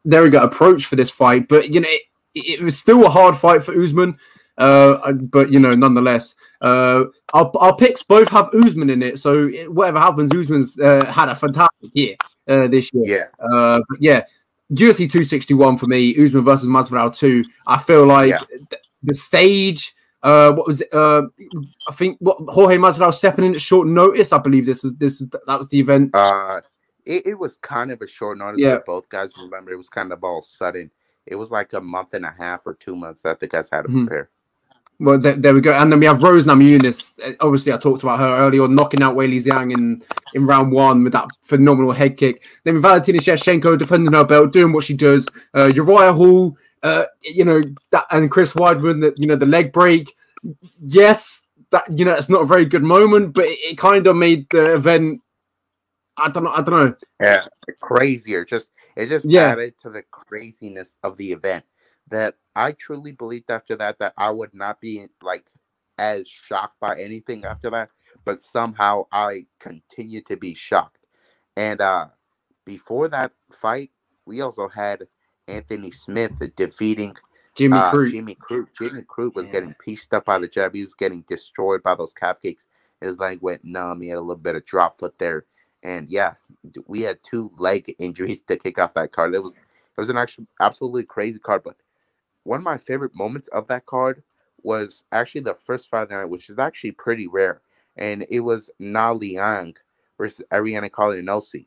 There 0.04 0.23
we 0.23 0.30
go, 0.30 0.41
approach 0.41 0.86
for 0.86 0.95
this 0.95 1.10
fight, 1.10 1.47
but 1.47 1.73
you 1.73 1.80
know, 1.80 1.89
it, 1.89 2.04
it 2.36 2.62
was 2.62 2.78
still 2.78 3.06
a 3.06 3.10
hard 3.10 3.38
fight 3.38 3.63
for 3.63 3.73
Usman. 3.73 4.17
Uh, 4.58 5.12
but 5.13 5.51
you 5.51 5.60
know, 5.60 5.75
nonetheless, 5.75 6.36
uh, 6.62 7.04
our, 7.34 7.51
our 7.58 7.75
picks 7.75 8.01
both 8.04 8.30
have 8.30 8.54
Usman 8.54 8.89
in 8.89 9.04
it. 9.04 9.19
So 9.19 9.49
whatever 9.67 9.99
happens, 9.99 10.34
Usman's 10.34 10.80
uh, 10.80 11.06
had 11.06 11.30
a 11.30 11.36
fantastic 11.36 11.91
year 11.93 12.15
uh, 12.47 12.67
this 12.67 12.93
year. 12.93 13.30
Yeah. 13.39 13.45
Uh, 13.45 13.82
but 13.89 14.01
yeah, 14.01 14.23
UFC 14.71 15.10
261 15.10 15.78
for 15.78 15.88
me, 15.88 16.15
Usman 16.17 16.45
versus 16.45 16.67
Masvidal 16.67 17.15
2. 17.15 17.43
I 17.67 17.78
feel 17.78 18.06
like 18.06 18.30
yeah. 18.30 18.39
th- 18.69 18.82
the 19.06 19.13
stage. 19.13 19.96
Uh, 20.24 20.52
what 20.54 20.65
was 20.68 20.82
it? 20.82 20.91
Uh, 20.91 21.24
I 21.88 21.94
think 21.94 22.18
what 22.20 22.38
Jorge 22.50 22.78
Masvidal 22.78 23.13
stepping 23.13 23.46
in 23.46 23.56
at 23.56 23.62
short 23.62 23.88
notice. 23.88 24.34
I 24.34 24.39
believe 24.39 24.65
this 24.65 24.84
was 24.84 24.96
this 24.96 25.20
that 25.20 25.60
was 25.60 25.68
the 25.68 25.80
event. 25.80 26.12
Uh, 26.13 26.62
it, 27.06 27.28
it 27.28 27.34
was 27.36 27.58
kind 27.58 27.91
of 27.91 28.02
a 28.02 28.08
short 28.08 28.38
notice. 28.38 28.60
Yeah, 28.60 28.80
both 28.86 29.08
guys 29.10 29.32
remember 29.41 29.72
it 29.72 29.78
was 29.78 29.89
kind 29.89 30.12
of 30.12 30.24
all 30.24 30.41
sudden. 30.41 30.89
It 31.26 31.36
was 31.36 31.52
like 31.52 31.74
a 31.74 31.82
month 31.82 32.13
and 32.13 32.26
a 32.26 32.34
half 32.38 32.65
or 32.65 32.74
two 32.76 32.96
months 32.96 33.22
that 33.22 33.39
the 33.39 33.48
guys 33.48 33.70
had 33.72 33.84
to 33.84 33.88
mm-hmm. 33.88 34.06
prepare. 34.06 34.30
Well, 35.00 35.20
there, 35.20 35.34
there, 35.34 35.54
we 35.54 35.60
go. 35.60 35.74
And 35.74 35.91
then 35.91 36.00
we 36.00 36.06
have 36.06 36.24
Rose 36.24 36.46
Namajunas. 36.46 37.36
Obviously, 37.41 37.74
I 37.74 37.78
talked 37.78 38.04
about 38.04 38.20
her 38.20 38.38
earlier, 38.38 38.68
knocking 38.68 39.02
out 39.02 39.15
Weili 39.15 39.44
Zhang 39.44 39.74
in, 39.74 40.00
in 40.34 40.46
round 40.48 40.72
one 40.72 41.04
with 41.04 41.12
that 41.13 41.28
phenomenal 41.41 41.91
head 41.91 42.15
kick. 42.15 42.44
Then 42.63 42.80
Valentina 42.80 43.20
Shevchenko 43.20 43.78
defending 43.78 44.13
her 44.13 44.24
belt, 44.24 44.54
doing 44.54 44.72
what 44.72 44.86
she 44.86 44.94
does. 44.94 45.28
Uh, 45.54 45.68
Uriah 45.68 46.13
Hall 46.13 46.58
uh, 46.86 47.06
you 47.24 47.43
know 47.43 47.62
that 47.89 48.06
and 48.12 48.30
Chris 48.30 48.54
Weidman 48.54 49.02
that 49.02 49.17
you 49.17 49.26
know 49.26 49.36
the 49.36 49.48
leg 49.48 49.74
break. 49.74 50.15
Yes, 50.80 51.48
that 51.71 51.84
you 51.98 52.06
know 52.06 52.13
it's 52.13 52.30
not 52.30 52.43
a 52.43 52.45
very 52.45 52.65
good 52.65 52.84
moment, 52.84 53.34
but 53.34 53.45
it, 53.45 53.58
it 53.71 53.78
kind 53.78 54.06
of 54.06 54.15
made 54.15 54.45
the 54.52 54.74
event. 54.76 55.21
I 56.15 56.30
don't 56.30 56.43
know. 56.43 56.52
I 56.52 56.62
don't 56.62 56.69
know. 56.76 56.95
Yeah, 57.19 57.48
crazier. 57.82 58.45
Just 58.45 58.69
it 58.95 59.08
just 59.08 59.26
yeah. 59.26 59.48
added 59.48 59.74
to 59.80 59.89
the 59.89 60.04
craziness 60.12 60.93
of 61.02 61.17
the 61.17 61.32
event. 61.32 61.65
That 62.10 62.36
I 62.56 62.74
truly 62.74 63.13
believed 63.13 63.50
after 63.50 63.76
that 63.78 63.98
that 63.98 64.13
I 64.15 64.30
would 64.30 64.54
not 64.54 64.80
be 64.80 65.08
like 65.24 65.48
as 65.98 66.28
shocked 66.28 66.80
by 66.80 67.00
anything 67.00 67.45
after 67.45 67.71
that, 67.71 67.89
but 68.26 68.39
somehow 68.39 69.08
I 69.12 69.48
continued 69.60 70.28
to 70.28 70.38
be 70.38 70.54
shocked. 70.54 71.00
And 71.58 71.82
uh 71.82 72.10
before 72.63 73.08
that 73.08 73.32
fight, 73.50 73.89
we 74.28 74.41
also 74.41 74.67
had 74.67 75.08
Anthony 75.48 75.92
Smith 75.92 76.34
defeating 76.56 77.16
Jimmy 77.56 77.78
uh, 77.78 77.92
Crute. 77.92 78.12
Jimmy 78.12 78.36
Crute. 78.36 78.68
Jimmy 78.78 79.02
Crute 79.04 79.34
was 79.34 79.46
yeah. 79.48 79.54
getting 79.54 79.74
pieced 79.76 80.14
up 80.14 80.26
by 80.26 80.38
the 80.40 80.48
jab. 80.48 80.76
He 80.76 80.84
was 80.84 80.96
getting 80.96 81.22
destroyed 81.22 81.82
by 81.84 81.96
those 81.96 82.14
calf 82.14 82.42
kicks. 82.42 82.68
His 83.02 83.20
leg 83.20 83.40
went 83.42 83.64
numb. 83.64 84.02
He 84.02 84.10
had 84.10 84.18
a 84.18 84.22
little 84.22 84.36
bit 84.36 84.56
of 84.56 84.66
drop 84.66 84.96
foot 84.96 85.18
there. 85.20 85.46
And 85.84 86.10
yeah, 86.10 86.34
we 86.88 87.02
had 87.02 87.24
two 87.24 87.52
leg 87.58 87.94
injuries 88.00 88.42
to 88.42 88.58
kick 88.58 88.80
off 88.80 88.94
that 88.96 89.12
card. 89.12 89.34
It 89.34 89.44
was 89.44 89.58
it 89.58 90.02
was 90.02 90.10
an 90.10 90.18
actually 90.18 90.48
absolutely 90.60 91.04
crazy 91.04 91.40
card. 91.40 91.64
But 91.64 91.78
one 92.44 92.60
of 92.60 92.66
my 92.66 92.78
favorite 92.78 93.16
moments 93.16 93.48
of 93.50 93.68
that 93.68 93.86
card 93.86 94.24
was 94.64 95.04
actually 95.12 95.42
the 95.42 95.54
first 95.54 95.90
fight 95.90 96.04
of 96.04 96.10
the 96.10 96.16
night, 96.16 96.30
which 96.30 96.50
is 96.50 96.60
actually 96.60 96.92
pretty 96.92 97.28
rare. 97.28 97.62
And 97.96 98.26
it 98.30 98.42
was 98.42 98.70
Na 98.80 99.12
Liang 99.12 99.76
versus 100.18 100.46
Ariane 100.52 100.90
Carliniello. 100.90 101.66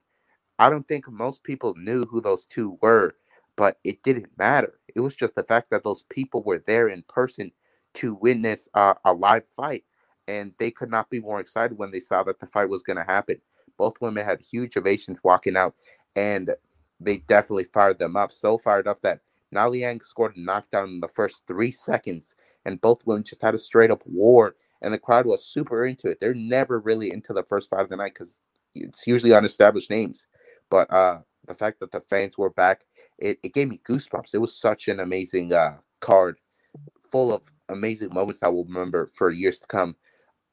I 0.59 0.69
don't 0.69 0.87
think 0.89 1.09
most 1.11 1.45
people 1.45 1.75
knew 1.77 2.05
who 2.05 2.21
those 2.21 2.45
two 2.45 2.77
were 2.83 3.15
but 3.59 3.77
it 3.83 4.01
didn't 4.05 4.31
matter. 4.39 4.79
It 4.95 5.01
was 5.01 5.17
just 5.17 5.35
the 5.35 5.43
fact 5.43 5.69
that 5.71 5.83
those 5.83 6.05
people 6.05 6.45
were 6.45 6.63
there 6.65 6.89
in 6.89 7.03
person 7.09 7.51
to 7.95 8.15
witness 8.15 8.69
uh, 8.75 8.95
a 9.05 9.13
live 9.13 9.45
fight, 9.49 9.83
and 10.29 10.53
they 10.61 10.71
could 10.71 10.91
not 10.91 11.11
be 11.11 11.19
more 11.21 11.41
excited 11.41 11.77
when 11.77 11.91
they 11.91 11.99
saw 11.99 12.23
that 12.23 12.39
the 12.39 12.47
fight 12.47 12.69
was 12.69 12.85
going 12.85 12.99
to 12.99 13.05
happen. 13.05 13.41
Both 13.77 14.01
women 14.01 14.25
had 14.25 14.41
huge 14.41 14.77
ovations 14.77 15.19
walking 15.25 15.57
out, 15.57 15.75
and 16.15 16.55
they 17.01 17.19
definitely 17.19 17.65
fired 17.65 17.99
them 17.99 18.17
up. 18.17 18.31
So 18.31 18.59
fired 18.59 18.87
up 18.87 19.01
that 19.03 19.23
Na 19.51 19.67
Liang 19.67 20.03
scored 20.03 20.37
a 20.37 20.41
knockdown 20.41 20.91
in 20.91 21.01
the 21.01 21.09
first 21.09 21.43
three 21.49 21.73
seconds, 21.73 22.37
and 22.65 22.81
both 22.81 23.05
women 23.07 23.25
just 23.25 23.43
had 23.43 23.57
a 23.57 23.59
straight 23.59 23.91
up 23.91 24.03
war, 24.07 24.55
and 24.83 24.95
the 24.95 24.99
crowd 24.99 25.27
was 25.27 25.45
super 25.45 25.85
into 25.85 26.07
it. 26.07 26.21
They're 26.21 26.33
never 26.33 26.79
really 26.79 27.13
into 27.13 27.33
the 27.33 27.43
first 27.43 27.71
fight 27.71 27.81
of 27.81 27.89
the 27.89 27.97
night 27.97 28.15
because 28.15 28.39
it's 28.77 29.05
usually 29.05 29.35
unestablished 29.35 29.91
names, 29.91 30.29
but 30.71 30.89
uh, 30.93 31.19
the 31.49 31.55
fact 31.55 31.81
that 31.81 31.91
the 31.91 32.01
fans 32.03 32.39
were 32.39 32.51
back 32.51 32.83
it, 33.19 33.39
it 33.43 33.55
gave 33.55 33.69
me 33.69 33.81
goosebumps. 33.89 34.35
It 34.35 34.39
was 34.41 34.55
such 34.57 34.89
an 34.89 35.01
amazing 35.01 35.53
uh, 35.53 35.79
card, 36.01 36.39
full 37.11 37.33
of 37.33 37.43
amazing 37.69 38.15
moments 38.15 38.43
I 38.43 38.49
will 38.49 38.65
remember 38.67 39.07
for 39.09 39.31
years 39.31 39.61
to 39.61 39.67
come. 39.69 39.97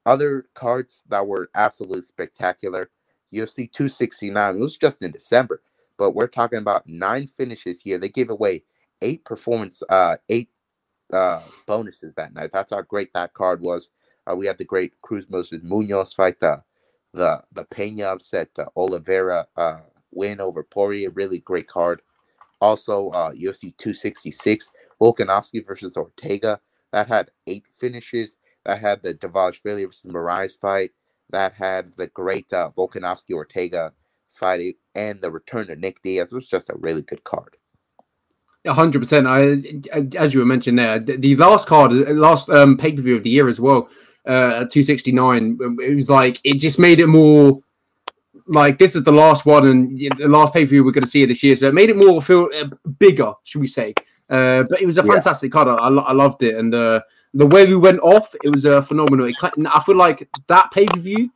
Other 0.06 0.48
cards 0.56 1.06
that 1.10 1.28
were 1.28 1.50
absolutely 1.56 2.04
spectacular. 2.04 2.92
UFC 3.34 3.72
269. 3.72 4.58
It 4.58 4.60
was 4.60 4.78
just 4.78 5.02
in 5.04 5.12
December, 5.12 5.62
but 5.98 6.12
we're 6.14 6.28
talking 6.28 6.60
about 6.60 6.88
nine 6.88 7.28
finishes 7.28 7.82
here. 7.82 7.98
They 8.00 8.10
gave 8.10 8.30
away 8.32 8.64
eight 9.02 9.26
performance, 9.26 9.84
uh, 9.90 10.18
eight 10.30 10.50
uh, 11.14 11.42
bonuses 11.68 12.14
that 12.16 12.36
night. 12.36 12.52
That's 12.54 12.72
how 12.72 12.82
great 12.84 13.14
that 13.16 13.34
card 13.36 13.62
was. 13.62 13.92
Uh, 14.32 14.38
we 14.38 14.48
had 14.48 14.60
the 14.60 14.66
great 14.66 14.94
Cruz 15.02 15.26
Moses 15.30 15.62
Munoz 15.64 16.14
fight, 16.14 16.40
the 16.42 16.64
the 17.14 17.44
the 17.54 17.66
Pena 17.66 18.06
upset, 18.06 18.50
the 18.56 18.68
Oliveira 18.78 19.48
uh, 19.58 19.80
win 20.12 20.42
over 20.42 20.64
Poirier, 20.64 21.12
really 21.12 21.40
great 21.40 21.68
card. 21.68 22.02
Also, 22.62 23.10
uh, 23.10 23.32
UFC 23.32 23.76
266, 23.78 24.72
Volkanovski 25.02 25.66
versus 25.66 25.98
Ortega. 25.98 26.60
That 26.92 27.08
had 27.08 27.32
eight 27.48 27.68
finishes. 27.78 28.38
That 28.66 28.80
had 28.80 29.04
the 29.04 29.14
Dvalishvili 29.14 29.86
versus 29.86 30.12
Moraes 30.12 30.60
fight. 30.60 30.92
That 31.30 31.54
had 31.54 31.94
the 31.98 32.08
great 32.08 32.52
uh, 32.54 32.72
Volkanovski 32.78 33.34
Ortega 33.34 33.94
fight 34.32 34.78
and 34.96 35.22
the 35.22 35.32
return 35.32 35.70
of 35.72 35.80
Nick 35.80 36.02
Diaz. 36.02 36.32
It 36.32 36.36
was 36.36 36.48
just 36.48 36.70
a 36.70 36.76
really 36.78 37.02
good 37.02 37.24
card. 37.24 37.56
hundred 38.68 39.00
percent. 39.00 39.28
I, 39.28 39.58
as 40.18 40.34
you 40.34 40.40
were 40.40 40.46
mentioning 40.46 40.78
there, 40.78 41.00
the 41.00 41.36
last 41.36 41.68
card, 41.68 41.92
last 41.92 42.50
um, 42.50 42.78
pay 42.78 42.94
per 42.94 43.02
view 43.02 43.16
of 43.16 43.24
the 43.24 43.30
year 43.30 43.48
as 43.48 43.60
well, 43.60 43.90
uh, 44.26 44.66
two 44.66 44.84
sixty 44.84 45.12
nine. 45.12 45.58
It 45.82 45.96
was 45.96 46.10
like 46.10 46.40
it 46.44 46.56
just 46.56 46.80
made 46.80 47.00
it 47.00 47.08
more 47.08 47.62
like 48.48 48.78
this 48.78 48.96
is 48.96 49.04
the 49.04 49.12
last 49.12 49.46
one 49.46 49.68
and 49.68 49.98
the 49.98 50.28
last 50.28 50.54
pay 50.54 50.66
per 50.66 50.70
view 50.70 50.84
we're 50.84 50.92
going 50.92 51.04
to 51.04 51.10
see 51.10 51.26
this 51.26 51.44
year, 51.44 51.56
so 51.56 51.68
it 51.68 51.74
made 51.74 51.90
it 51.90 51.98
more 51.98 52.22
feel 52.22 52.50
uh, 52.60 52.68
bigger, 53.00 53.34
should 53.44 53.62
we 53.62 53.68
say? 53.68 53.94
Uh, 54.30 54.64
but 54.64 54.82
it 54.82 54.86
was 54.86 54.98
a 54.98 55.04
fantastic 55.04 55.54
yeah. 55.54 55.64
card. 55.64 55.80
I, 55.80 55.88
I, 55.88 56.14
loved 56.14 56.42
it, 56.44 56.56
and 56.56 56.74
uh, 56.74 57.02
the 57.34 57.46
way 57.46 57.66
we 57.66 57.76
went 57.76 58.00
off, 58.00 58.34
it 58.44 58.50
was 58.50 58.66
uh, 58.66 58.82
phenomenal. 58.82 59.28
It, 59.28 59.36
I 59.44 59.82
feel 59.82 59.96
like 59.96 60.28
that 60.48 60.72
pay 60.72 60.86
per 60.86 61.00
view 61.00 61.32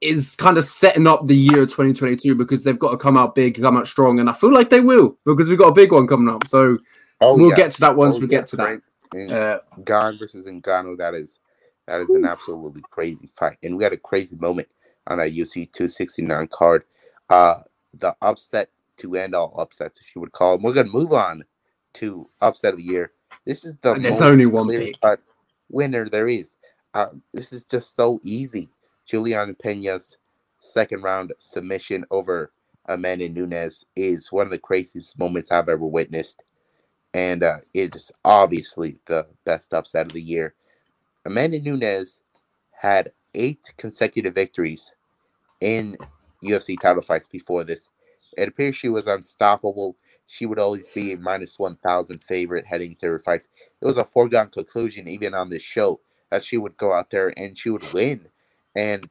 is 0.00 0.34
kind 0.36 0.58
of 0.58 0.64
setting 0.64 1.06
up 1.06 1.26
the 1.26 1.36
year 1.36 1.64
2022 1.64 2.34
because 2.34 2.64
they've 2.64 2.78
got 2.78 2.90
to 2.90 2.96
come 2.96 3.16
out 3.16 3.34
big, 3.34 3.60
come 3.60 3.76
out 3.76 3.86
strong, 3.86 4.20
and 4.20 4.28
I 4.28 4.32
feel 4.32 4.52
like 4.52 4.70
they 4.70 4.80
will 4.80 5.18
because 5.24 5.48
we've 5.48 5.58
got 5.58 5.68
a 5.68 5.72
big 5.72 5.92
one 5.92 6.06
coming 6.06 6.32
up. 6.34 6.46
So 6.46 6.78
oh, 7.20 7.36
we'll 7.36 7.50
yeah. 7.50 7.56
get 7.56 7.70
to 7.72 7.80
that 7.80 7.96
once 7.96 8.16
oh, 8.16 8.20
we 8.20 8.26
yeah. 8.26 8.38
get 8.38 8.46
to 8.48 8.56
that. 8.56 8.82
Uh, 9.14 9.58
Gane 9.84 10.18
versus 10.18 10.46
Ngannou, 10.46 10.96
that 10.96 11.14
is 11.14 11.38
that 11.86 12.00
is 12.00 12.08
an 12.10 12.24
absolutely 12.24 12.82
crazy 12.90 13.28
fight, 13.36 13.58
and 13.62 13.76
we 13.76 13.84
had 13.84 13.92
a 13.92 13.98
crazy 13.98 14.36
moment 14.36 14.68
on 15.06 15.20
a 15.20 15.24
UC 15.24 15.72
269 15.72 16.48
card. 16.48 16.84
Uh, 17.28 17.60
the 17.98 18.14
upset 18.22 18.68
to 18.98 19.16
end 19.16 19.34
all 19.34 19.54
upsets, 19.58 20.00
if 20.00 20.06
you 20.14 20.20
would 20.20 20.32
call 20.32 20.56
them. 20.56 20.62
We're 20.62 20.74
gonna 20.74 20.90
move 20.90 21.12
on 21.12 21.42
to 21.94 22.28
upset 22.40 22.72
of 22.72 22.78
the 22.78 22.84
year. 22.84 23.12
This 23.44 23.64
is 23.64 23.76
the 23.78 23.92
and 23.92 24.04
there's 24.04 24.22
only 24.22 24.46
one 24.46 24.68
pick. 24.68 24.96
winner 25.68 26.08
there 26.08 26.28
is. 26.28 26.54
Uh, 26.94 27.06
this 27.32 27.52
is 27.52 27.64
just 27.64 27.96
so 27.96 28.20
easy. 28.22 28.68
Julian 29.06 29.54
Pena's 29.54 30.16
second 30.58 31.02
round 31.02 31.32
submission 31.38 32.04
over 32.10 32.52
Amanda 32.86 33.28
Nunes 33.28 33.84
is 33.96 34.30
one 34.30 34.46
of 34.46 34.50
the 34.50 34.58
craziest 34.58 35.18
moments 35.18 35.50
I've 35.50 35.68
ever 35.68 35.86
witnessed. 35.86 36.42
And 37.14 37.42
uh, 37.42 37.58
it 37.74 37.94
is 37.94 38.10
obviously 38.24 38.98
the 39.06 39.26
best 39.44 39.74
upset 39.74 40.06
of 40.06 40.12
the 40.12 40.22
year. 40.22 40.54
Amanda 41.24 41.60
Nunes 41.60 42.20
had 42.70 43.12
eight 43.34 43.72
consecutive 43.78 44.34
victories 44.34 44.92
in 45.60 45.96
UFC 46.44 46.80
title 46.80 47.02
fights 47.02 47.26
before 47.26 47.64
this. 47.64 47.88
It 48.36 48.48
appears 48.48 48.76
she 48.76 48.88
was 48.88 49.06
unstoppable. 49.06 49.96
She 50.26 50.46
would 50.46 50.58
always 50.58 50.88
be 50.88 51.12
a 51.14 51.18
minus 51.18 51.58
1,000 51.58 52.24
favorite 52.24 52.66
heading 52.66 52.96
to 52.96 53.06
her 53.08 53.18
fights. 53.20 53.48
It 53.80 53.86
was 53.86 53.98
a 53.98 54.04
foregone 54.04 54.50
conclusion, 54.50 55.08
even 55.08 55.34
on 55.34 55.50
this 55.50 55.62
show, 55.62 56.00
that 56.30 56.44
she 56.44 56.58
would 56.58 56.76
go 56.76 56.92
out 56.92 57.10
there 57.10 57.34
and 57.38 57.58
she 57.58 57.70
would 57.70 57.92
win. 57.92 58.28
And 58.76 59.06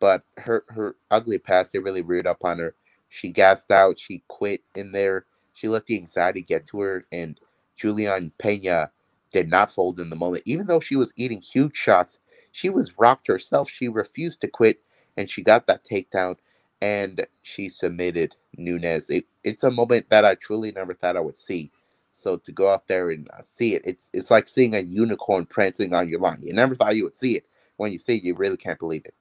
but 0.00 0.22
her 0.38 0.64
her 0.68 0.96
ugly 1.10 1.38
past 1.38 1.74
it 1.74 1.80
really 1.80 2.02
reared 2.02 2.26
up 2.26 2.44
on 2.44 2.58
her. 2.58 2.74
She 3.08 3.30
gassed 3.30 3.70
out. 3.70 3.98
She 3.98 4.22
quit 4.28 4.62
in 4.74 4.92
there. 4.92 5.24
She 5.54 5.68
let 5.68 5.86
the 5.86 5.96
anxiety 5.96 6.42
get 6.42 6.66
to 6.68 6.80
her. 6.80 7.06
And 7.12 7.38
Julian 7.76 8.32
Pena 8.38 8.90
did 9.32 9.48
not 9.48 9.70
fold 9.70 9.98
in 10.00 10.10
the 10.10 10.16
moment, 10.16 10.42
even 10.46 10.66
though 10.66 10.80
she 10.80 10.96
was 10.96 11.12
eating 11.16 11.40
huge 11.40 11.76
shots. 11.76 12.18
She 12.52 12.68
was 12.68 12.98
rocked 12.98 13.26
herself. 13.26 13.70
She 13.70 13.88
refused 13.88 14.40
to 14.40 14.48
quit, 14.48 14.80
and 15.16 15.30
she 15.30 15.42
got 15.42 15.66
that 15.66 15.84
takedown, 15.84 16.36
and 16.80 17.26
she 17.42 17.68
submitted 17.68 18.34
Nunes. 18.56 19.10
It, 19.10 19.26
it's 19.44 19.64
a 19.64 19.70
moment 19.70 20.08
that 20.10 20.24
I 20.24 20.34
truly 20.34 20.72
never 20.72 20.94
thought 20.94 21.16
I 21.16 21.20
would 21.20 21.36
see. 21.36 21.70
So 22.12 22.36
to 22.38 22.52
go 22.52 22.68
out 22.68 22.88
there 22.88 23.10
and 23.10 23.28
uh, 23.30 23.42
see 23.42 23.74
it, 23.74 23.82
it's 23.84 24.10
it's 24.12 24.30
like 24.30 24.48
seeing 24.48 24.74
a 24.74 24.80
unicorn 24.80 25.46
prancing 25.46 25.94
on 25.94 26.08
your 26.08 26.20
lawn. 26.20 26.38
You 26.42 26.52
never 26.52 26.74
thought 26.74 26.96
you 26.96 27.04
would 27.04 27.16
see 27.16 27.36
it. 27.36 27.44
When 27.76 27.92
you 27.92 27.98
see 27.98 28.16
it, 28.16 28.24
you 28.24 28.34
really 28.34 28.56
can't 28.56 28.78
believe 28.78 29.06
it. 29.06 29.14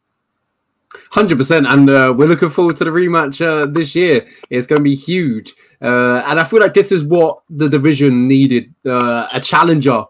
Hundred 1.12 1.38
percent, 1.38 1.68
and 1.68 1.88
uh, 1.88 2.14
we're 2.18 2.28
looking 2.28 2.50
forward 2.50 2.76
to 2.78 2.84
the 2.84 2.90
rematch 2.90 3.46
uh, 3.46 3.68
this 3.68 3.94
year. 3.94 4.28
It's 4.50 4.66
going 4.66 4.78
to 4.78 4.84
be 4.84 4.96
huge, 4.96 5.54
uh, 5.84 6.24
and 6.26 6.40
I 6.40 6.44
feel 6.44 6.60
like 6.60 6.74
this 6.74 6.92
is 6.92 7.04
what 7.04 7.42
the 7.48 7.70
division 7.70 8.28
needed: 8.28 8.74
uh, 8.88 9.28
a 9.32 9.40
challenger 9.40 10.06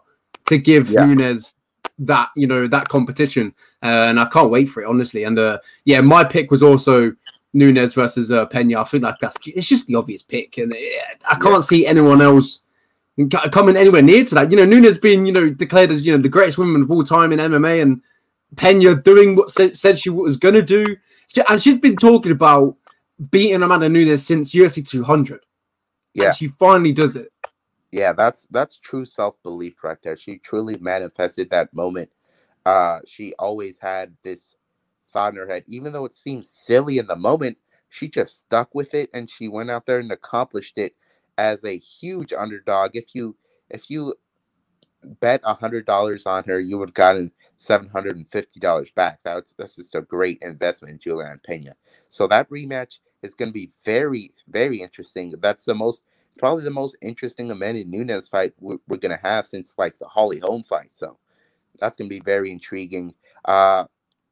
to 0.46 0.58
give 0.58 0.90
yeah. 0.90 1.04
Nunes 1.04 1.52
that 2.00 2.30
you 2.34 2.46
know 2.46 2.66
that 2.66 2.88
competition, 2.88 3.54
uh, 3.82 4.06
and 4.08 4.18
I 4.18 4.26
can't 4.26 4.50
wait 4.50 4.68
for 4.68 4.82
it 4.82 4.88
honestly. 4.88 5.24
And 5.24 5.38
uh, 5.38 5.58
yeah, 5.84 6.00
my 6.00 6.24
pick 6.24 6.50
was 6.50 6.62
also 6.62 7.14
Nunes 7.52 7.94
versus 7.94 8.32
uh, 8.32 8.46
Pena. 8.46 8.80
I 8.80 8.84
feel 8.84 9.00
like 9.00 9.18
that's 9.20 9.36
it's 9.46 9.68
just 9.68 9.86
the 9.86 9.94
obvious 9.94 10.22
pick, 10.22 10.58
and 10.58 10.74
I 11.28 11.34
can't 11.36 11.54
yeah. 11.54 11.60
see 11.60 11.86
anyone 11.86 12.20
else 12.20 12.62
coming 13.52 13.76
anywhere 13.76 14.02
near 14.02 14.24
to 14.24 14.34
that. 14.36 14.50
You 14.50 14.56
know, 14.56 14.64
Nunes 14.64 14.98
being 14.98 15.26
you 15.26 15.32
know 15.32 15.50
declared 15.50 15.90
as 15.90 16.04
you 16.04 16.16
know 16.16 16.22
the 16.22 16.28
greatest 16.28 16.58
woman 16.58 16.82
of 16.82 16.90
all 16.90 17.02
time 17.02 17.32
in 17.32 17.38
MMA, 17.38 17.82
and 17.82 18.02
Pena 18.56 18.96
doing 18.96 19.36
what 19.36 19.50
said 19.50 19.98
she 19.98 20.10
was 20.10 20.36
going 20.36 20.54
to 20.54 20.62
do. 20.62 20.84
And 21.48 21.62
she's 21.62 21.78
been 21.78 21.96
talking 21.96 22.32
about 22.32 22.76
beating 23.30 23.62
Amanda 23.62 23.88
Nunes 23.88 24.26
since 24.26 24.52
UFC 24.52 24.86
200. 24.86 25.44
Yeah. 26.14 26.26
And 26.26 26.36
she 26.36 26.48
finally 26.48 26.92
does 26.92 27.14
it. 27.14 27.29
Yeah, 27.92 28.12
that's 28.12 28.46
that's 28.50 28.78
true 28.78 29.04
self-belief 29.04 29.82
right 29.82 29.98
there. 30.02 30.16
She 30.16 30.38
truly 30.38 30.76
manifested 30.78 31.50
that 31.50 31.72
moment. 31.74 32.10
Uh 32.66 33.00
she 33.06 33.34
always 33.38 33.78
had 33.80 34.14
this 34.24 34.56
thought 35.12 35.32
in 35.32 35.38
her 35.38 35.48
head, 35.48 35.64
even 35.68 35.92
though 35.92 36.04
it 36.04 36.14
seemed 36.14 36.46
silly 36.46 36.98
in 36.98 37.06
the 37.06 37.16
moment, 37.16 37.58
she 37.88 38.08
just 38.08 38.38
stuck 38.38 38.74
with 38.74 38.94
it 38.94 39.10
and 39.14 39.30
she 39.30 39.48
went 39.48 39.70
out 39.70 39.86
there 39.86 40.00
and 40.00 40.12
accomplished 40.12 40.78
it 40.78 40.94
as 41.38 41.64
a 41.64 41.78
huge 41.78 42.32
underdog. 42.32 42.92
If 42.94 43.14
you 43.14 43.36
if 43.70 43.90
you 43.90 44.14
bet 45.20 45.40
a 45.44 45.54
hundred 45.54 45.86
dollars 45.86 46.26
on 46.26 46.44
her, 46.44 46.60
you 46.60 46.78
would 46.78 46.90
have 46.90 46.94
gotten 46.94 47.32
seven 47.56 47.88
hundred 47.88 48.16
and 48.16 48.28
fifty 48.28 48.60
dollars 48.60 48.90
back. 48.92 49.20
That's 49.24 49.54
that's 49.54 49.76
just 49.76 49.94
a 49.94 50.02
great 50.02 50.38
investment 50.42 50.92
in 50.94 50.98
Julian 51.00 51.40
Pena. 51.44 51.74
So 52.10 52.26
that 52.28 52.50
rematch 52.50 52.98
is 53.22 53.34
going 53.34 53.50
to 53.50 53.54
be 53.54 53.70
very 53.84 54.32
very 54.48 54.82
interesting. 54.82 55.34
That's 55.40 55.64
the 55.64 55.74
most 55.74 56.02
probably 56.38 56.64
the 56.64 56.70
most 56.70 56.96
interesting 57.02 57.50
Amanda 57.50 57.84
Nunes 57.84 58.28
fight 58.28 58.52
we're, 58.60 58.78
we're 58.88 58.96
going 58.96 59.16
to 59.16 59.22
have 59.22 59.46
since 59.46 59.74
like 59.78 59.98
the 59.98 60.08
Holly 60.08 60.38
Holm 60.38 60.62
fight. 60.62 60.92
So 60.92 61.18
that's 61.78 61.96
going 61.96 62.08
to 62.08 62.14
be 62.14 62.20
very 62.20 62.50
intriguing. 62.50 63.14
Uh, 63.44 63.84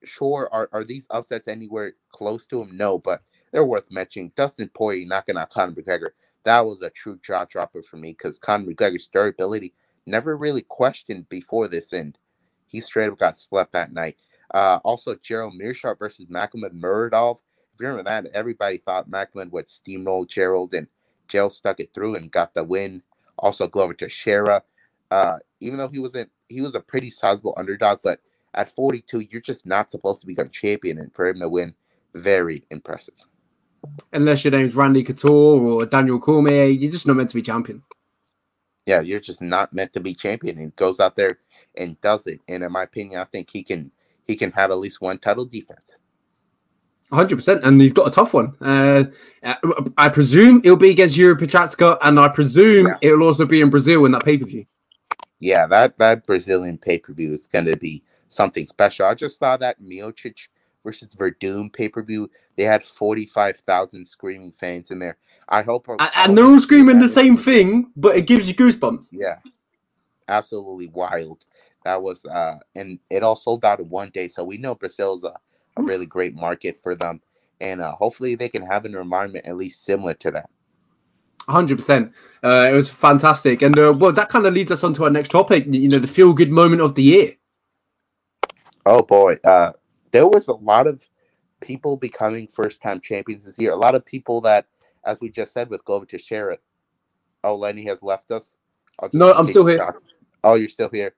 sure, 0.05 0.49
are 0.53 0.69
are 0.73 0.85
these 0.85 1.07
upsets 1.11 1.49
anywhere 1.49 1.95
close 2.11 2.47
to 2.47 2.63
him? 2.63 2.77
No, 2.77 2.99
but 2.99 3.23
they're 3.53 3.65
worth 3.65 3.91
mentioning. 3.91 4.33
Dustin 4.37 4.71
Poirier 4.75 5.07
knocking 5.07 5.37
out 5.37 5.51
Conor 5.51 5.73
McGregor. 5.73 6.11
That 6.45 6.65
was 6.65 6.83
a 6.83 6.91
true 6.91 7.19
jaw 7.23 7.45
dropper 7.45 7.83
for 7.83 7.97
me 7.97 8.13
because 8.13 8.39
Conor 8.39 8.71
McGregor's 8.71 9.09
durability 9.09 9.75
never 10.07 10.37
really 10.37 10.63
questioned 10.63 11.29
before 11.29 11.69
this, 11.69 11.93
and 11.93 12.17
he 12.67 12.81
straight 12.81 13.11
up 13.11 13.19
got 13.19 13.37
swept 13.37 13.73
that 13.73 13.93
night. 13.93 14.17
Uh, 14.55 14.79
also, 14.85 15.15
Gerald 15.17 15.55
Meerschaert 15.55 15.99
versus 15.99 16.27
Magomed 16.27 16.73
Muradov. 16.73 17.37
If 17.75 17.81
you 17.81 17.89
remember 17.89 18.11
that, 18.11 18.27
everybody 18.35 18.79
thought 18.79 19.11
Magomed 19.11 19.51
would 19.51 19.67
steamroll 19.67 20.29
Gerald, 20.29 20.75
and 20.75 20.87
Gerald 21.29 21.53
stuck 21.53 21.81
it 21.81 21.93
through 21.95 22.17
and 22.17 22.31
got 22.31 22.55
the 22.55 22.65
win. 22.65 23.03
Also, 23.39 23.69
Glover 23.69 23.95
Teixeira. 23.95 24.63
Uh, 25.11 25.39
even 25.61 25.79
though 25.79 25.89
he 25.89 25.99
wasn't, 25.99 26.31
he 26.49 26.61
was 26.61 26.75
a 26.75 26.81
pretty 26.81 27.11
sizable 27.11 27.55
underdog, 27.57 28.01
but 28.03 28.21
at 28.55 28.69
42, 28.69 29.21
you're 29.21 29.41
just 29.41 29.67
not 29.67 29.91
supposed 29.91 30.21
to 30.21 30.27
become 30.27 30.51
champion, 30.51 30.99
and 30.99 31.15
for 31.15 31.29
him 31.29 31.41
to 31.41 31.49
win, 31.49 31.75
very 32.15 32.65
impressive. 32.71 33.15
Unless 34.13 34.45
your 34.45 34.53
name's 34.53 34.75
Randy 34.75 35.05
Couture 35.05 35.61
or 35.61 35.87
Daniel 35.87 36.19
Cormier, 36.19 36.65
you're 36.65 36.91
just 36.91 37.07
not 37.07 37.17
meant 37.17 37.31
to 37.31 37.37
be 37.37 37.43
champion 37.43 37.83
yeah, 38.89 39.03
you're 39.03 39.21
just 39.21 39.43
not 39.43 39.75
meant 39.75 39.93
to 39.93 40.01
be 40.01 40.15
champion. 40.15 40.59
And 40.59 40.75
goes 40.75 40.99
out 40.99 41.15
there 41.15 41.39
and 41.77 42.01
does 42.01 42.27
it. 42.27 42.41
And 42.49 42.65
in 42.65 42.73
my 42.73 42.85
opinion, 42.85 43.21
I 43.21 43.25
think 43.25 43.51
he 43.53 43.63
can 43.63 43.93
he 44.27 44.35
can 44.35 44.51
have 44.53 44.71
at 44.71 44.79
least 44.79 45.03
one 45.03 45.19
title 45.19 45.45
defense. 45.45 45.99
100%. 47.13 47.63
And 47.65 47.81
he's 47.81 47.93
got 47.93 48.09
a 48.09 48.11
tough 48.11 48.35
one. 48.35 48.55
Uh, 48.61 49.05
I 49.97 50.09
presume 50.09 50.61
it'll 50.65 50.77
be 50.77 50.91
against 50.91 51.17
Yuri 51.17 51.37
Prochazka, 51.37 51.99
and 52.03 52.19
I 52.19 52.29
presume 52.29 52.87
yeah. 52.87 52.97
it'll 53.01 53.23
also 53.23 53.47
be 53.47 53.61
in 53.61 53.71
Brazil 53.71 54.05
in 54.05 54.13
that 54.13 54.25
pay 54.25 54.39
per 54.39 54.47
view. 54.47 54.67
Yeah, 55.41 55.67
that, 55.69 55.99
that 55.99 56.27
Brazilian 56.27 56.79
pay 56.79 56.99
per 56.99 57.13
view 57.13 57.33
is 57.33 57.47
going 57.47 57.67
to 57.67 57.77
be 57.77 58.03
something 58.29 58.67
special. 58.67 59.07
I 59.07 59.15
just 59.15 59.39
saw 59.39 59.57
that 59.57 59.81
Miocic 59.81 60.49
versus 60.85 61.15
Werdum 61.15 61.73
pay 61.73 61.89
per 61.89 62.03
view. 62.03 62.31
They 62.57 62.65
had 62.65 62.85
45,000 62.85 64.05
screaming 64.07 64.53
fans 64.53 64.91
in 64.91 64.99
there. 64.99 65.17
I 65.49 65.63
hope. 65.63 65.89
And, 65.89 66.01
and 66.17 66.37
they're 66.37 66.45
all 66.45 66.59
screaming 66.59 66.99
the 66.99 67.09
same 67.09 67.37
thing, 67.37 67.93
but 67.97 68.17
it 68.17 68.27
gives 68.27 68.49
you 68.49 68.55
goosebumps. 68.55 69.11
Yeah, 69.13 69.37
absolutely 70.29 70.89
wild. 70.89 71.45
That 71.85 72.03
was, 72.03 72.25
uh, 72.25 72.59
and 72.75 72.99
it 73.09 73.23
all 73.23 73.37
sold 73.37 73.65
out 73.65 73.81
in 73.81 73.89
one 73.89 74.11
day. 74.11 74.29
So 74.29 74.45
we 74.45 74.59
know 74.59 74.75
Brazil's 74.75 75.25
a, 75.25 75.35
a 75.79 75.83
really 75.83 76.07
great 76.07 76.35
market 76.35 76.77
for 76.77 76.95
them, 76.95 77.21
and 77.61 77.81
uh, 77.81 77.93
hopefully 77.93 78.35
they 78.35 78.49
can 78.49 78.63
have 78.63 78.85
an 78.85 78.95
environment 78.95 79.47
at 79.47 79.57
least 79.57 79.85
similar 79.85 80.15
to 80.15 80.31
that. 80.33 80.51
100%. 81.49 82.13
Uh, 82.45 82.67
it 82.71 82.75
was 82.75 82.91
fantastic. 82.91 83.63
And 83.63 83.79
uh, 83.79 83.95
well, 83.97 84.13
that 84.13 84.29
kind 84.29 84.47
of 84.47 84.53
leads 84.53 84.71
us 84.71 84.85
on 84.85 84.93
to 84.95 85.05
our 85.05 85.11
next 85.11 85.31
topic, 85.31 85.65
you 85.67 85.89
know, 85.89 85.99
the 85.99 86.07
feel 86.07 86.35
good 86.35 86.51
moment 86.51 86.83
of 86.83 86.95
the 86.95 87.03
year. 87.03 87.33
Oh, 88.85 89.03
boy. 89.03 89.39
Uh, 89.45 89.73
there 90.11 90.27
was 90.27 90.49
a 90.49 90.55
lot 90.55 90.87
of 90.87 91.07
people 91.61 91.97
becoming 91.97 92.47
first 92.47 92.83
time 92.83 93.01
champions 93.01 93.45
this 93.45 93.59
year. 93.59 93.71
A 93.71 93.77
lot 93.77 93.95
of 93.95 94.05
people 94.05 94.41
that, 94.43 94.67
as 95.07 95.19
we 95.21 95.31
just 95.31 95.53
said 95.53 95.71
with 95.71 95.85
Glover 95.85 96.07
Teixeira. 96.07 96.59
oh, 97.45 97.57
Lenny 97.57 97.85
has 97.87 98.03
left 98.03 98.31
us. 98.31 98.55
No, 99.13 99.33
I'm 99.33 99.47
still 99.47 99.67
here. 99.67 99.95
Oh, 100.45 100.55
you're 100.55 100.69
still 100.69 100.91
here. 100.91 101.15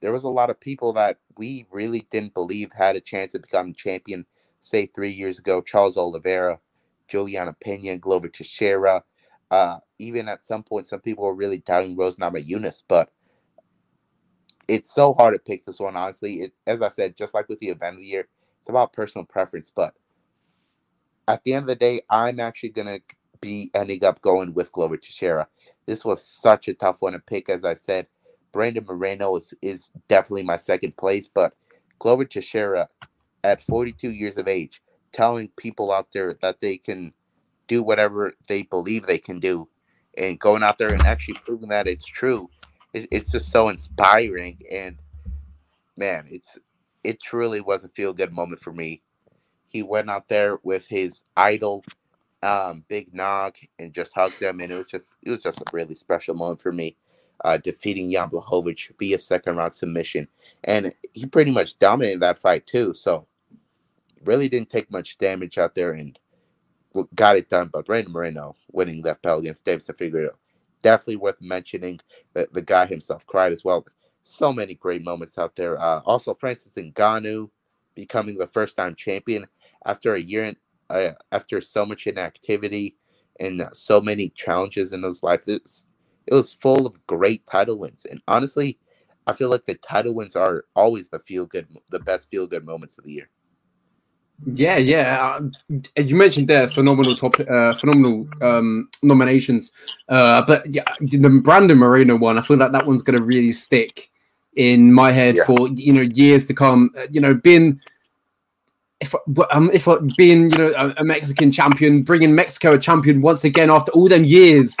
There 0.00 0.12
was 0.12 0.24
a 0.24 0.28
lot 0.28 0.50
of 0.50 0.60
people 0.60 0.92
that 0.94 1.18
we 1.38 1.66
really 1.70 2.06
didn't 2.10 2.34
believe 2.34 2.70
had 2.72 2.96
a 2.96 3.00
chance 3.00 3.32
to 3.32 3.38
become 3.40 3.74
champion, 3.74 4.26
say 4.60 4.86
three 4.86 5.10
years 5.10 5.38
ago. 5.38 5.60
Charles 5.62 5.96
Oliveira, 5.96 6.60
Juliana 7.08 7.54
Pena, 7.60 7.98
Glover 7.98 8.28
Teixeira. 8.28 9.04
Uh, 9.50 9.78
even 9.98 10.28
at 10.28 10.42
some 10.42 10.62
point, 10.62 10.86
some 10.86 11.00
people 11.00 11.24
were 11.24 11.34
really 11.34 11.58
doubting 11.58 11.96
Rose 11.96 12.16
Namajunas, 12.16 12.82
but 12.88 13.10
it's 14.68 14.94
so 14.94 15.14
hard 15.14 15.34
to 15.34 15.40
pick 15.40 15.64
this 15.66 15.78
one, 15.80 15.96
honestly. 15.96 16.42
It, 16.42 16.52
as 16.66 16.82
I 16.82 16.88
said, 16.88 17.16
just 17.16 17.34
like 17.34 17.48
with 17.48 17.60
the 17.60 17.68
event 17.68 17.94
of 17.96 18.00
the 18.00 18.06
year, 18.06 18.28
it's 18.60 18.68
about 18.68 18.92
personal 18.92 19.24
preference. 19.24 19.72
But 19.74 19.94
at 21.28 21.44
the 21.44 21.54
end 21.54 21.64
of 21.64 21.68
the 21.68 21.76
day, 21.76 22.00
I'm 22.10 22.40
actually 22.40 22.70
going 22.70 22.88
to 22.88 23.02
be 23.40 23.70
ending 23.74 24.04
up 24.04 24.20
going 24.22 24.54
with 24.54 24.72
Glover 24.72 24.96
Teixeira. 24.96 25.48
This 25.86 26.04
was 26.04 26.26
such 26.26 26.68
a 26.68 26.74
tough 26.74 27.02
one 27.02 27.12
to 27.12 27.20
pick, 27.20 27.48
as 27.48 27.64
I 27.64 27.74
said. 27.74 28.06
Brandon 28.52 28.84
Moreno 28.86 29.36
is, 29.36 29.54
is 29.62 29.90
definitely 30.08 30.42
my 30.44 30.56
second 30.56 30.96
place, 30.96 31.28
but 31.28 31.54
Glover 31.98 32.24
Teixeira, 32.24 32.88
at 33.44 33.62
42 33.62 34.10
years 34.10 34.36
of 34.36 34.48
age, 34.48 34.82
telling 35.12 35.48
people 35.56 35.92
out 35.92 36.08
there 36.12 36.36
that 36.42 36.60
they 36.60 36.76
can 36.78 37.12
do 37.68 37.82
whatever 37.82 38.32
they 38.48 38.62
believe 38.62 39.06
they 39.06 39.18
can 39.18 39.40
do 39.40 39.68
and 40.16 40.38
going 40.40 40.62
out 40.62 40.78
there 40.78 40.92
and 40.92 41.02
actually 41.04 41.38
proving 41.44 41.68
that 41.68 41.86
it's 41.86 42.04
true 42.04 42.48
it's 43.10 43.30
just 43.30 43.50
so 43.50 43.68
inspiring. 43.68 44.58
And 44.70 44.96
man 45.96 46.26
it's 46.30 46.58
it 47.04 47.20
truly 47.22 47.60
was 47.60 47.84
a 47.84 47.88
feel 47.88 48.12
good 48.12 48.32
moment 48.32 48.62
for 48.62 48.72
me. 48.72 49.02
He 49.68 49.82
went 49.82 50.10
out 50.10 50.28
there 50.28 50.58
with 50.62 50.86
his 50.86 51.24
idol 51.36 51.84
um, 52.42 52.84
big 52.88 53.12
nog 53.12 53.54
and 53.78 53.92
just 53.92 54.12
hugged 54.14 54.40
him 54.40 54.60
and 54.60 54.70
it 54.70 54.76
was 54.76 54.86
just 54.90 55.08
it 55.22 55.30
was 55.30 55.42
just 55.42 55.60
a 55.60 55.64
really 55.72 55.94
special 55.94 56.34
moment 56.34 56.60
for 56.60 56.72
me 56.72 56.96
uh, 57.44 57.56
defeating 57.58 58.10
Jan 58.10 58.30
Blachowicz 58.30 58.90
via 58.98 59.18
second 59.18 59.56
round 59.56 59.74
submission 59.74 60.28
and 60.64 60.92
he 61.14 61.26
pretty 61.26 61.50
much 61.50 61.78
dominated 61.78 62.20
that 62.20 62.38
fight 62.38 62.66
too 62.66 62.94
so 62.94 63.26
really 64.24 64.48
didn't 64.48 64.70
take 64.70 64.90
much 64.90 65.18
damage 65.18 65.58
out 65.58 65.74
there 65.74 65.92
and 65.92 66.18
got 67.14 67.36
it 67.36 67.48
done. 67.48 67.70
But 67.72 67.86
Brandon 67.86 68.12
Moreno 68.12 68.56
winning 68.72 69.02
that 69.02 69.22
belt 69.22 69.40
against 69.40 69.64
Deiveson 69.64 69.96
Figueiredo, 69.96 70.32
definitely 70.82 71.16
worth 71.16 71.40
mentioning. 71.40 72.00
The, 72.34 72.48
the 72.52 72.62
guy 72.62 72.86
himself 72.86 73.26
cried 73.26 73.52
as 73.52 73.64
well. 73.64 73.86
So 74.22 74.52
many 74.52 74.74
great 74.74 75.02
moments 75.02 75.38
out 75.38 75.54
there. 75.56 75.80
Uh, 75.80 76.00
also, 76.00 76.34
Francis 76.34 76.74
Ngannou 76.74 77.50
becoming 77.94 78.36
the 78.36 78.48
first 78.48 78.76
time 78.76 78.94
champion 78.94 79.46
after 79.84 80.14
a 80.14 80.20
year 80.20 80.44
in, 80.44 80.56
uh, 80.90 81.12
after 81.32 81.60
so 81.60 81.86
much 81.86 82.06
inactivity 82.06 82.96
and 83.38 83.68
so 83.72 84.00
many 84.00 84.30
challenges 84.30 84.92
in 84.92 85.02
his 85.02 85.22
life. 85.22 85.44
It 86.26 86.34
was 86.34 86.54
full 86.54 86.86
of 86.86 87.04
great 87.06 87.46
title 87.46 87.78
wins. 87.78 88.06
And 88.08 88.20
honestly, 88.28 88.78
I 89.26 89.32
feel 89.32 89.50
like 89.50 89.64
the 89.64 89.74
title 89.74 90.14
wins 90.14 90.36
are 90.36 90.64
always 90.74 91.08
the 91.08 91.18
feel 91.18 91.46
good, 91.46 91.66
the 91.90 92.00
best 92.00 92.30
feel 92.30 92.46
good 92.46 92.64
moments 92.64 92.98
of 92.98 93.04
the 93.04 93.12
year. 93.12 93.28
Yeah, 94.44 94.76
yeah. 94.76 95.40
Uh, 95.68 96.02
you 96.02 96.14
mentioned 96.14 96.48
there 96.48 96.68
phenomenal 96.68 97.16
top, 97.16 97.40
uh, 97.40 97.72
phenomenal 97.74 98.28
um, 98.42 98.88
nominations, 99.02 99.72
uh, 100.10 100.42
but 100.46 100.66
yeah, 100.66 100.84
the 101.00 101.40
Brandon 101.42 101.78
Moreno 101.78 102.16
one, 102.16 102.38
I 102.38 102.42
feel 102.42 102.58
like 102.58 102.72
that 102.72 102.86
one's 102.86 103.02
going 103.02 103.18
to 103.18 103.24
really 103.24 103.52
stick 103.52 104.10
in 104.56 104.92
my 104.92 105.10
head 105.10 105.36
yeah. 105.36 105.44
for 105.44 105.68
you 105.68 105.92
know 105.92 106.02
years 106.02 106.44
to 106.46 106.54
come. 106.54 106.90
Uh, 106.98 107.06
you 107.10 107.20
know, 107.20 107.32
being 107.32 107.80
if 109.00 109.14
um, 109.50 109.70
if 109.72 109.88
being 110.18 110.50
you 110.50 110.58
know 110.58 110.72
a, 110.76 110.94
a, 110.98 111.04
Mexican 111.04 111.50
champion, 111.50 112.02
bringing 112.02 112.34
Mexico 112.34 112.74
a 112.74 112.78
champion 112.78 113.22
once 113.22 113.42
again 113.42 113.70
after 113.70 113.90
all 113.92 114.08
them 114.08 114.24
years 114.24 114.76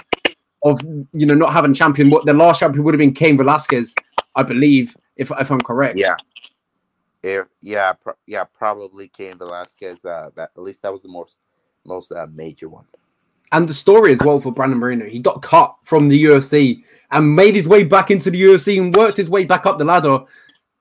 of 0.70 0.80
you 1.12 1.26
know 1.26 1.34
not 1.34 1.52
having 1.52 1.74
champion. 1.74 2.10
What 2.10 2.26
the 2.26 2.32
last 2.32 2.60
champion 2.60 2.84
would 2.84 2.94
have 2.94 2.98
been 2.98 3.14
Cain 3.14 3.36
Velasquez, 3.36 3.94
I 4.34 4.42
believe, 4.42 4.96
if 5.16 5.30
if 5.38 5.50
I'm 5.50 5.60
correct. 5.60 5.98
Yeah. 5.98 6.16
If, 7.22 7.46
yeah, 7.60 7.92
pro- 7.92 8.14
yeah, 8.26 8.44
probably 8.44 9.08
Cain 9.08 9.38
Velasquez. 9.38 10.04
Uh, 10.04 10.30
that 10.36 10.50
at 10.56 10.62
least 10.62 10.82
that 10.82 10.92
was 10.92 11.02
the 11.02 11.08
most 11.08 11.38
most 11.84 12.12
uh, 12.12 12.26
major 12.32 12.68
one. 12.68 12.84
And 13.52 13.68
the 13.68 13.74
story 13.74 14.12
as 14.12 14.18
well 14.18 14.40
for 14.40 14.52
Brandon 14.52 14.78
Moreno. 14.78 15.06
He 15.06 15.20
got 15.20 15.42
cut 15.42 15.76
from 15.84 16.08
the 16.08 16.24
UFC 16.24 16.82
and 17.12 17.36
made 17.36 17.54
his 17.54 17.68
way 17.68 17.84
back 17.84 18.10
into 18.10 18.30
the 18.30 18.42
UFC 18.42 18.80
and 18.80 18.94
worked 18.94 19.16
his 19.16 19.30
way 19.30 19.44
back 19.44 19.66
up 19.66 19.78
the 19.78 19.84
ladder 19.84 20.18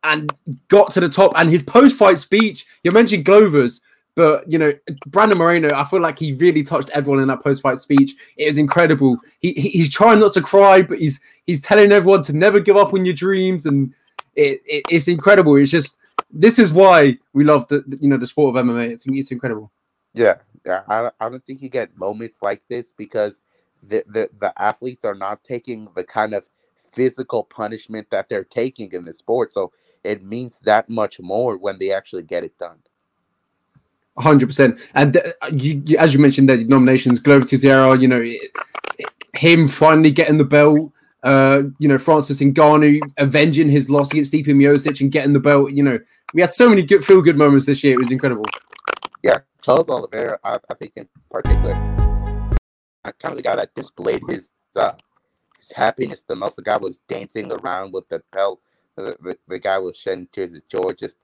and 0.04 0.32
got 0.68 0.92
to 0.94 1.00
the 1.00 1.10
top. 1.10 1.34
And 1.36 1.50
his 1.50 1.62
post-fight 1.62 2.20
speech, 2.20 2.66
you 2.84 2.92
mentioned 2.92 3.26
Glover's, 3.26 3.82
but 4.16 4.50
you 4.50 4.58
know, 4.58 4.74
Brandon 5.08 5.38
Moreno, 5.38 5.70
I 5.76 5.84
feel 5.84 6.00
like 6.00 6.18
he 6.18 6.34
really 6.34 6.64
touched 6.64 6.90
everyone 6.92 7.22
in 7.22 7.28
that 7.28 7.44
post-fight 7.44 7.80
speech. 7.80 8.16
It 8.38 8.48
was 8.48 8.58
incredible. 8.58 9.18
He, 9.40 9.52
he, 9.54 9.70
he's 9.70 9.94
trying 9.94 10.20
not 10.20 10.34
to 10.34 10.42
cry, 10.42 10.82
but 10.82 11.00
he's 11.00 11.20
he's 11.46 11.62
telling 11.62 11.92
everyone 11.92 12.24
to 12.24 12.34
never 12.34 12.60
give 12.60 12.78
up 12.78 12.94
on 12.94 13.06
your 13.06 13.14
dreams, 13.14 13.66
and 13.66 13.94
it, 14.36 14.62
it 14.66 14.86
it's 14.90 15.08
incredible. 15.10 15.56
It's 15.58 15.72
just 15.72 15.98
this 16.32 16.58
is 16.58 16.72
why 16.72 17.18
we 17.34 17.44
love 17.44 17.68
the, 17.68 17.84
you 18.00 18.08
know 18.08 18.18
the 18.18 18.26
sport 18.26 18.56
of 18.56 18.66
MMA. 18.66 18.92
It's 18.92 19.06
it's 19.06 19.32
incredible. 19.32 19.72
Yeah, 20.14 20.36
yeah. 20.66 20.84
I 20.88 21.12
I 21.20 21.30
don't 21.30 21.46
think 21.46 21.62
you 21.62 21.70
get 21.70 21.98
moments 21.98 22.40
like 22.42 22.64
this 22.70 22.94
because 22.94 23.42
the 23.84 24.04
the 24.08 24.30
the 24.40 24.54
athletes 24.62 25.04
are 25.04 25.16
not 25.16 25.44
taking 25.44 25.90
the 25.94 26.06
kind 26.06 26.34
of 26.34 26.48
physical 26.94 27.44
punishment 27.44 28.10
that 28.12 28.30
they're 28.30 28.46
taking 28.46 28.94
in 28.94 29.04
the 29.04 29.14
sport. 29.14 29.52
So 29.52 29.74
it 30.06 30.24
means 30.24 30.60
that 30.60 30.90
much 30.90 31.20
more 31.20 31.58
when 31.58 31.78
they 31.80 31.92
actually 31.92 32.24
get 32.24 32.46
it 32.46 32.58
done. 32.58 32.78
Hundred 34.18 34.48
percent. 34.48 34.80
And 34.94 35.22
you, 35.52 35.82
you, 35.86 35.98
as 35.98 36.14
you 36.14 36.20
mentioned, 36.20 36.50
the 36.50 36.64
nominations, 36.64 37.20
Glover 37.20 37.46
Teixeira, 37.46 37.98
you 38.00 38.08
know, 38.08 38.22
it, 38.22 38.52
it, 38.98 39.10
him 39.34 39.68
finally 39.68 40.12
getting 40.12 40.38
the 40.38 40.46
belt 40.46 40.92
uh, 41.26 41.64
you 41.80 41.88
know, 41.88 41.98
Francis 41.98 42.40
Ngannou 42.40 43.00
avenging 43.18 43.68
his 43.68 43.90
loss 43.90 44.12
against 44.12 44.32
Stipe 44.32 44.46
Miocic 44.46 45.02
and 45.02 45.12
getting 45.12 45.34
the 45.34 45.40
belt. 45.40 45.72
You 45.72 45.82
know, 45.82 46.00
we 46.36 46.42
had 46.42 46.54
so 46.54 46.70
many 46.70 46.84
good 46.84 47.04
feel 47.04 47.22
good 47.22 47.38
moments 47.38 47.66
this 47.66 47.84
year. 47.84 47.96
It 47.96 48.00
was 48.00 48.12
incredible. 48.12 48.46
Yeah, 49.24 49.40
Charles 49.62 49.90
Oliveira, 49.90 50.40
I, 50.44 50.60
I 50.70 50.74
think 50.76 50.94
in 50.96 51.10
particular, 51.32 51.74
I 53.04 53.12
kind 53.12 53.32
of 53.32 53.38
the 53.38 53.44
guy 53.44 53.56
that 53.56 53.74
displayed 53.74 54.22
his 54.30 54.52
uh, 54.76 54.92
his 55.58 55.72
happiness 55.72 56.22
the 56.22 56.36
most. 56.36 56.58
The 56.58 56.62
guy 56.62 56.78
was 56.78 57.00
dancing 57.10 57.52
around 57.52 57.92
with 57.92 58.08
the 58.10 58.22
belt. 58.32 58.62
The, 58.96 59.18
the, 59.20 59.38
the 59.48 59.60
guy 59.60 59.80
was 59.80 59.98
shedding 59.98 60.30
tears 60.32 60.54
of 60.54 60.66
joy, 60.68 60.94
just 60.94 61.18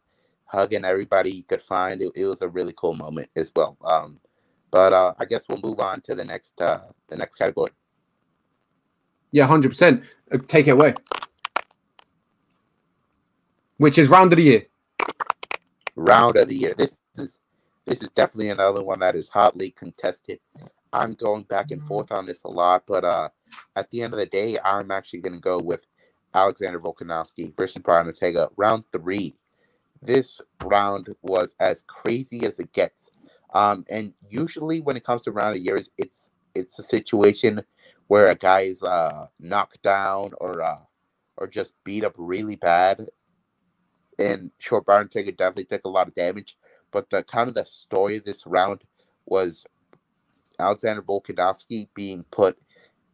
hugging 0.52 0.86
everybody 0.86 1.32
he 1.32 1.44
could 1.44 1.62
find. 1.62 2.02
It, 2.02 2.12
it 2.16 2.26
was 2.26 2.42
a 2.42 2.50
really 2.50 2.74
cool 2.78 2.94
moment 2.94 3.30
as 3.36 3.52
well. 3.56 3.78
Um, 3.86 4.20
but 4.70 4.94
uh, 4.94 5.14
I 5.20 5.26
guess 5.26 5.44
we'll 5.48 5.62
move 5.62 5.80
on 5.80 6.02
to 6.02 6.16
the 6.16 6.26
next 6.26 6.60
uh, 6.62 6.82
the 7.10 7.16
next 7.16 7.36
category. 7.38 7.72
Yeah, 9.32 9.48
hundred 9.48 9.70
percent. 9.70 10.04
Uh, 10.32 10.38
take 10.48 10.68
it 10.68 10.72
away. 10.72 10.94
Which 13.78 13.98
is 13.98 14.10
round 14.10 14.32
of 14.34 14.38
the 14.38 14.44
year. 14.44 14.66
Round 15.96 16.38
of 16.38 16.48
the 16.48 16.56
year. 16.56 16.74
This 16.78 17.00
is 17.16 17.40
this 17.86 18.04
is 18.04 18.12
definitely 18.12 18.50
another 18.50 18.84
one 18.84 19.00
that 19.00 19.16
is 19.16 19.30
hotly 19.30 19.72
contested. 19.72 20.40
I'm 20.94 21.16
going 21.16 21.44
back 21.44 21.72
and 21.72 21.84
forth 21.84 22.12
on 22.12 22.26
this 22.26 22.44
a 22.44 22.50
lot, 22.50 22.84
but 22.86 23.04
uh, 23.04 23.30
at 23.76 23.90
the 23.92 24.02
end 24.02 24.14
of 24.14 24.20
the 24.20 24.26
day, 24.26 24.60
I'm 24.64 24.92
actually 24.92 25.22
going 25.22 25.34
to 25.34 25.40
go 25.40 25.58
with 25.58 25.82
Alexander 26.34 26.80
Volkanovski 26.80 27.56
versus 27.56 27.82
Brian 27.82 28.08
Ortega. 28.08 28.50
Round 28.58 28.84
three. 28.92 29.36
This 30.02 30.42
round 30.64 31.10
was 31.22 31.56
as 31.60 31.84
crazy 31.84 32.46
as 32.46 32.60
it 32.60 32.74
gets. 32.74 33.10
Um, 33.54 33.86
and 33.90 34.14
usually 34.28 34.80
when 34.82 34.98
it 34.98 35.04
comes 35.04 35.22
to 35.24 35.32
round 35.32 35.56
of 35.56 35.62
years, 35.64 35.90
it's 35.98 36.32
it's 36.56 36.80
a 36.80 36.84
situation 36.84 37.64
where 38.08 38.30
a 38.30 38.36
guy 38.36 38.62
is 38.62 38.84
uh, 38.84 39.28
knocked 39.39 39.82
down 39.84 40.32
or 40.39 40.62
uh, 40.62 40.80
or 41.38 41.47
just 41.47 41.74
beat 41.84 42.04
up 42.04 42.14
really 42.18 42.56
bad. 42.56 43.10
And 44.20 44.52
Short 44.60 44.86
Brian 44.86 45.04
Ortega 45.04 45.32
definitely 45.32 45.66
took 45.66 45.86
a 45.86 45.89
lot 45.89 46.08
of 46.08 46.16
damage. 46.16 46.58
But 46.91 47.10
the 47.10 47.24
kind 47.24 47.47
of 47.47 47.56
the 47.56 47.66
story 47.66 48.18
of 48.18 48.26
this 48.26 48.45
round 48.45 48.84
was 49.26 49.66
Alexander 50.60 51.02
Volkanovski 51.02 51.88
being 51.95 52.24
put 52.32 52.58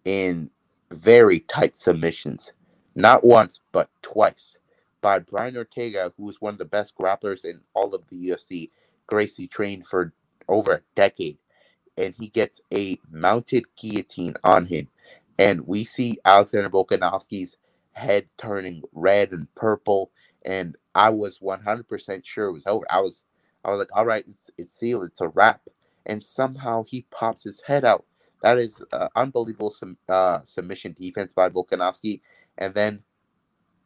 in 0.06 0.50
very 0.92 1.40
tight 1.42 1.78
submissions, 1.78 2.54
not 2.96 3.24
once 3.24 3.60
but 3.72 3.90
twice, 4.02 4.58
by 5.02 5.20
Brian 5.20 5.58
Ortega, 5.58 6.14
who 6.18 6.30
is 6.30 6.42
one 6.42 6.54
of 6.56 6.60
the 6.60 6.66
best 6.66 6.96
grapplers 6.98 7.46
in 7.46 7.62
all 7.76 7.96
of 7.96 8.04
the 8.10 8.30
UFC. 8.30 8.70
Gracie 9.08 9.48
trained 9.48 9.88
for 9.88 10.14
over 10.50 10.74
a 10.74 10.82
decade 10.96 11.38
and 11.98 12.14
he 12.20 12.30
gets 12.30 12.62
a 12.74 13.00
mounted 13.12 13.66
guillotine 13.76 14.36
on 14.44 14.66
him. 14.68 14.88
And 15.38 15.68
we 15.68 15.84
see 15.84 16.20
Alexander 16.26 16.70
Volkanovski's 16.70 17.58
head 17.94 18.28
turning 18.38 18.84
red 18.94 19.32
and 19.32 19.54
purple. 19.56 20.12
And 20.46 20.76
I 20.96 21.10
was 21.10 21.40
100% 21.40 22.26
sure 22.26 22.48
it 22.48 22.54
was 22.54 22.68
over. 22.68 22.86
I 22.90 23.02
was, 23.02 23.24
I 23.64 23.72
was 23.72 23.80
like, 23.80 23.90
all 23.94 24.06
right, 24.06 24.26
it's, 24.28 24.50
it's 24.58 24.74
sealed. 24.78 25.04
It's 25.06 25.22
a 25.22 25.30
wrap. 25.30 25.62
And 26.06 26.24
somehow 26.24 26.84
he 26.88 27.06
pops 27.12 27.44
his 27.44 27.62
head 27.62 27.86
out. 27.86 28.06
That 28.42 28.58
is 28.58 28.82
uh, 28.92 29.08
unbelievable 29.16 29.72
sum, 29.72 29.98
uh, 30.10 30.40
submission 30.44 30.96
defense 31.00 31.34
by 31.34 31.50
Volkanovski. 31.50 32.22
And 32.58 32.74
then 32.74 33.04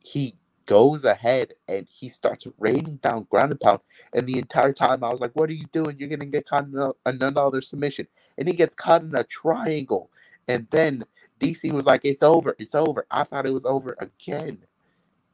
he 0.03 0.36
goes 0.66 1.03
ahead 1.05 1.53
and 1.68 1.88
he 1.89 2.09
starts 2.09 2.47
raining 2.59 2.97
down 2.97 3.28
ground 3.30 3.51
and 3.51 3.59
pound. 3.59 3.80
And 4.14 4.28
the 4.28 4.38
entire 4.38 4.74
time 4.74 5.03
I 5.03 5.09
was 5.09 5.20
like, 5.20 5.32
What 5.36 5.49
are 5.49 5.53
you 5.53 5.68
doing? 5.72 5.97
You're 5.99 6.09
gonna 6.09 6.26
get 6.26 6.47
caught 6.47 6.66
in 6.66 6.78
a, 6.78 6.91
another 7.05 7.62
submission. 7.62 8.07
And 8.38 8.47
he 8.47 8.53
gets 8.53 8.76
caught 8.76 9.03
in 9.03 9.16
a 9.16 9.24
triangle. 9.24 10.09
And 10.47 10.68
then 10.72 11.05
DC 11.39 11.72
was 11.72 11.86
like, 11.86 12.01
It's 12.03 12.24
over, 12.24 12.55
it's 12.59 12.76
over. 12.76 13.05
I 13.12 13.24
thought 13.24 13.45
it 13.45 13.53
was 13.53 13.66
over 13.66 13.95
again. 13.99 14.59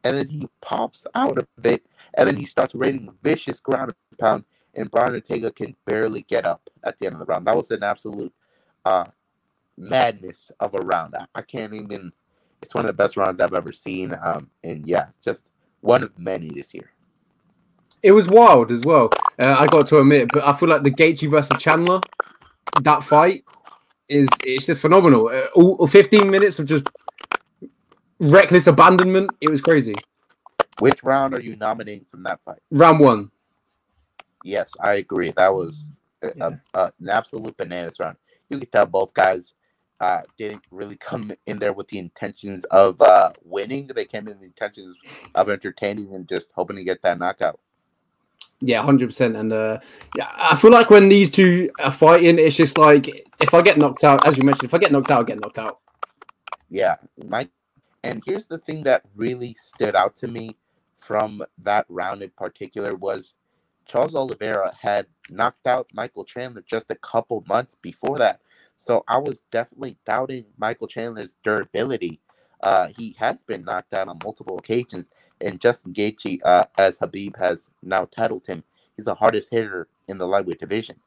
And 0.03 0.17
then 0.17 0.30
he 0.30 0.47
pops 0.61 1.05
out 1.15 1.38
of 1.38 1.47
it, 1.65 1.86
and 2.13 2.28
then 2.28 2.38
he 2.38 2.45
starts 2.45 2.73
raining 2.75 3.09
vicious 3.23 3.59
ground 3.59 3.93
and 4.11 4.19
pound, 4.19 4.45
and 4.75 4.89
Brian 4.89 5.13
Ortega 5.13 5.51
can 5.51 5.75
barely 5.86 6.21
get 6.23 6.45
up 6.45 6.69
at 6.84 6.97
the 6.97 7.07
end 7.07 7.13
of 7.13 7.19
the 7.19 7.25
round. 7.25 7.45
That 7.45 7.57
was 7.57 7.71
an 7.71 7.84
absolute 7.84 8.34
uh, 8.86 9.05
madness 9.78 10.51
of 10.59 10.75
a 10.75 10.80
round. 10.80 11.15
I, 11.15 11.25
I 11.36 11.41
can't 11.41 11.73
even 11.73 12.13
it's 12.62 12.74
one 12.74 12.86
of 12.86 12.88
the 12.88 12.93
best 12.93 13.18
rounds 13.18 13.39
I've 13.39 13.53
ever 13.53 13.72
seen. 13.72 14.16
Um, 14.24 14.49
and 14.64 14.86
yeah, 14.86 15.08
just 15.24 15.47
one 15.82 16.03
of 16.03 16.18
many 16.18 16.49
this 16.49 16.74
year. 16.74 16.91
It 18.03 18.12
was 18.12 18.28
wild 18.28 18.72
as 18.72 18.82
well. 18.82 19.10
Uh, 19.39 19.55
I 19.58 19.66
got 19.68 19.88
to 19.88 19.99
admit, 19.99 20.30
but 20.32 20.45
I 20.45 20.53
feel 20.53 20.70
like 20.70 20.84
the 20.84 20.91
Gaethje 20.91 21.30
versus 21.30 21.58
Chandler, 21.62 21.99
that 22.82 23.03
fight 23.03 23.43
is 24.08 24.28
it's 24.45 24.66
just 24.66 24.82
phenomenal. 24.82 25.28
Uh, 25.28 25.47
all, 25.55 25.88
15 25.88 26.30
minutes 26.30 26.60
of 26.60 26.66
just 26.66 26.88
reckless 28.20 28.68
abandonment. 28.68 29.32
It 29.41 29.49
was 29.49 29.62
crazy. 29.62 29.95
Which 30.80 31.03
round 31.03 31.34
are 31.34 31.41
you 31.41 31.55
nominating 31.55 32.05
from 32.05 32.24
that 32.24 32.41
fight? 32.43 32.60
Round 32.70 32.99
one. 32.99 33.32
Yes, 34.43 34.72
I 34.80 34.95
agree. 34.95 35.32
That 35.36 35.53
was 35.53 35.89
a, 36.22 36.32
yeah. 36.36 36.49
a, 36.74 36.80
a, 36.80 36.91
an 36.99 37.10
absolute 37.10 37.58
bananas 37.58 37.99
round. 37.99 38.18
You 38.49 38.60
could 38.60 38.72
tell 38.72 38.86
both 38.86 39.14
guys 39.14 39.53
uh, 40.00 40.22
didn't 40.38 40.64
really 40.72 40.95
come 40.98 41.32
in 41.45 41.60
there 41.60 41.74
with 41.74 41.88
the 41.88 42.00
intentions 42.00 42.64
of 42.66 43.02
uh, 43.02 43.32
winning. 43.43 43.88
They 43.88 44.06
came 44.06 44.28
in 44.28 44.34
with 44.34 44.39
the 44.39 44.45
intentions 44.45 44.95
of 45.36 45.50
entertaining 45.50 46.14
and 46.14 46.28
just 46.28 46.50
hoping 46.54 46.76
to 46.78 46.84
get 46.84 47.02
that 47.02 47.20
knockout. 47.20 47.60
Yeah, 48.60 48.82
hundred 48.82 49.08
percent. 49.08 49.36
And 49.36 49.54
uh, 49.54 49.80
yeah, 50.16 50.32
I 50.36 50.56
feel 50.56 50.72
like 50.72 50.89
when 50.89 51.10
these 51.10 51.30
two 51.30 51.70
are 51.80 51.91
fighting, 51.91 52.39
it's 52.39 52.56
just 52.56 52.78
like 52.78 53.08
if 53.39 53.54
I 53.54 53.62
get 53.62 53.78
knocked 53.78 54.04
out, 54.04 54.26
as 54.28 54.38
you 54.38 54.43
mentioned, 54.43 54.70
if 54.70 54.74
I 54.74 54.80
get 54.80 54.91
knocked 54.91 55.12
out, 55.12 55.22
I 55.22 55.24
get 55.24 55.41
knocked 55.41 55.60
out. 55.60 55.80
Yeah, 56.70 56.95
Mike. 57.26 57.50
And 58.04 58.22
here's 58.26 58.48
the 58.48 58.58
thing 58.58 58.84
that 58.84 59.04
really 59.16 59.56
stood 59.60 59.95
out 59.95 60.16
to 60.18 60.28
me 60.28 60.56
from 60.98 61.43
that 61.60 61.86
round 61.89 62.22
in 62.22 62.30
particular 62.32 62.95
was 62.95 63.36
Charles 63.86 64.16
Oliveira 64.16 64.74
had 64.80 65.08
knocked 65.30 65.68
out 65.68 65.89
Michael 65.93 66.26
Chandler 66.26 66.64
just 66.66 66.86
a 66.89 66.95
couple 66.95 67.43
months 67.48 67.76
before 67.82 68.18
that. 68.20 68.41
So 68.78 69.03
I 69.07 69.17
was 69.17 69.41
definitely 69.51 69.97
doubting 70.05 70.45
Michael 70.57 70.88
Chandler's 70.88 71.36
durability. 71.43 72.19
Uh, 72.61 72.88
he 72.97 73.15
has 73.19 73.43
been 73.43 73.63
knocked 73.63 73.93
out 73.93 74.07
on 74.07 74.19
multiple 74.23 74.57
occasions, 74.57 75.09
and 75.41 75.59
Justin 75.61 75.93
Gaethje, 75.93 76.39
uh, 76.43 76.65
as 76.78 76.97
Khabib 76.97 77.38
has 77.38 77.69
now 77.84 78.05
titled 78.05 78.45
him, 78.47 78.63
he's 78.95 79.05
the 79.05 79.15
hardest 79.15 79.49
hitter 79.51 79.88
in 80.07 80.17
the 80.17 80.28
lightweight 80.28 80.59
division. 80.59 80.97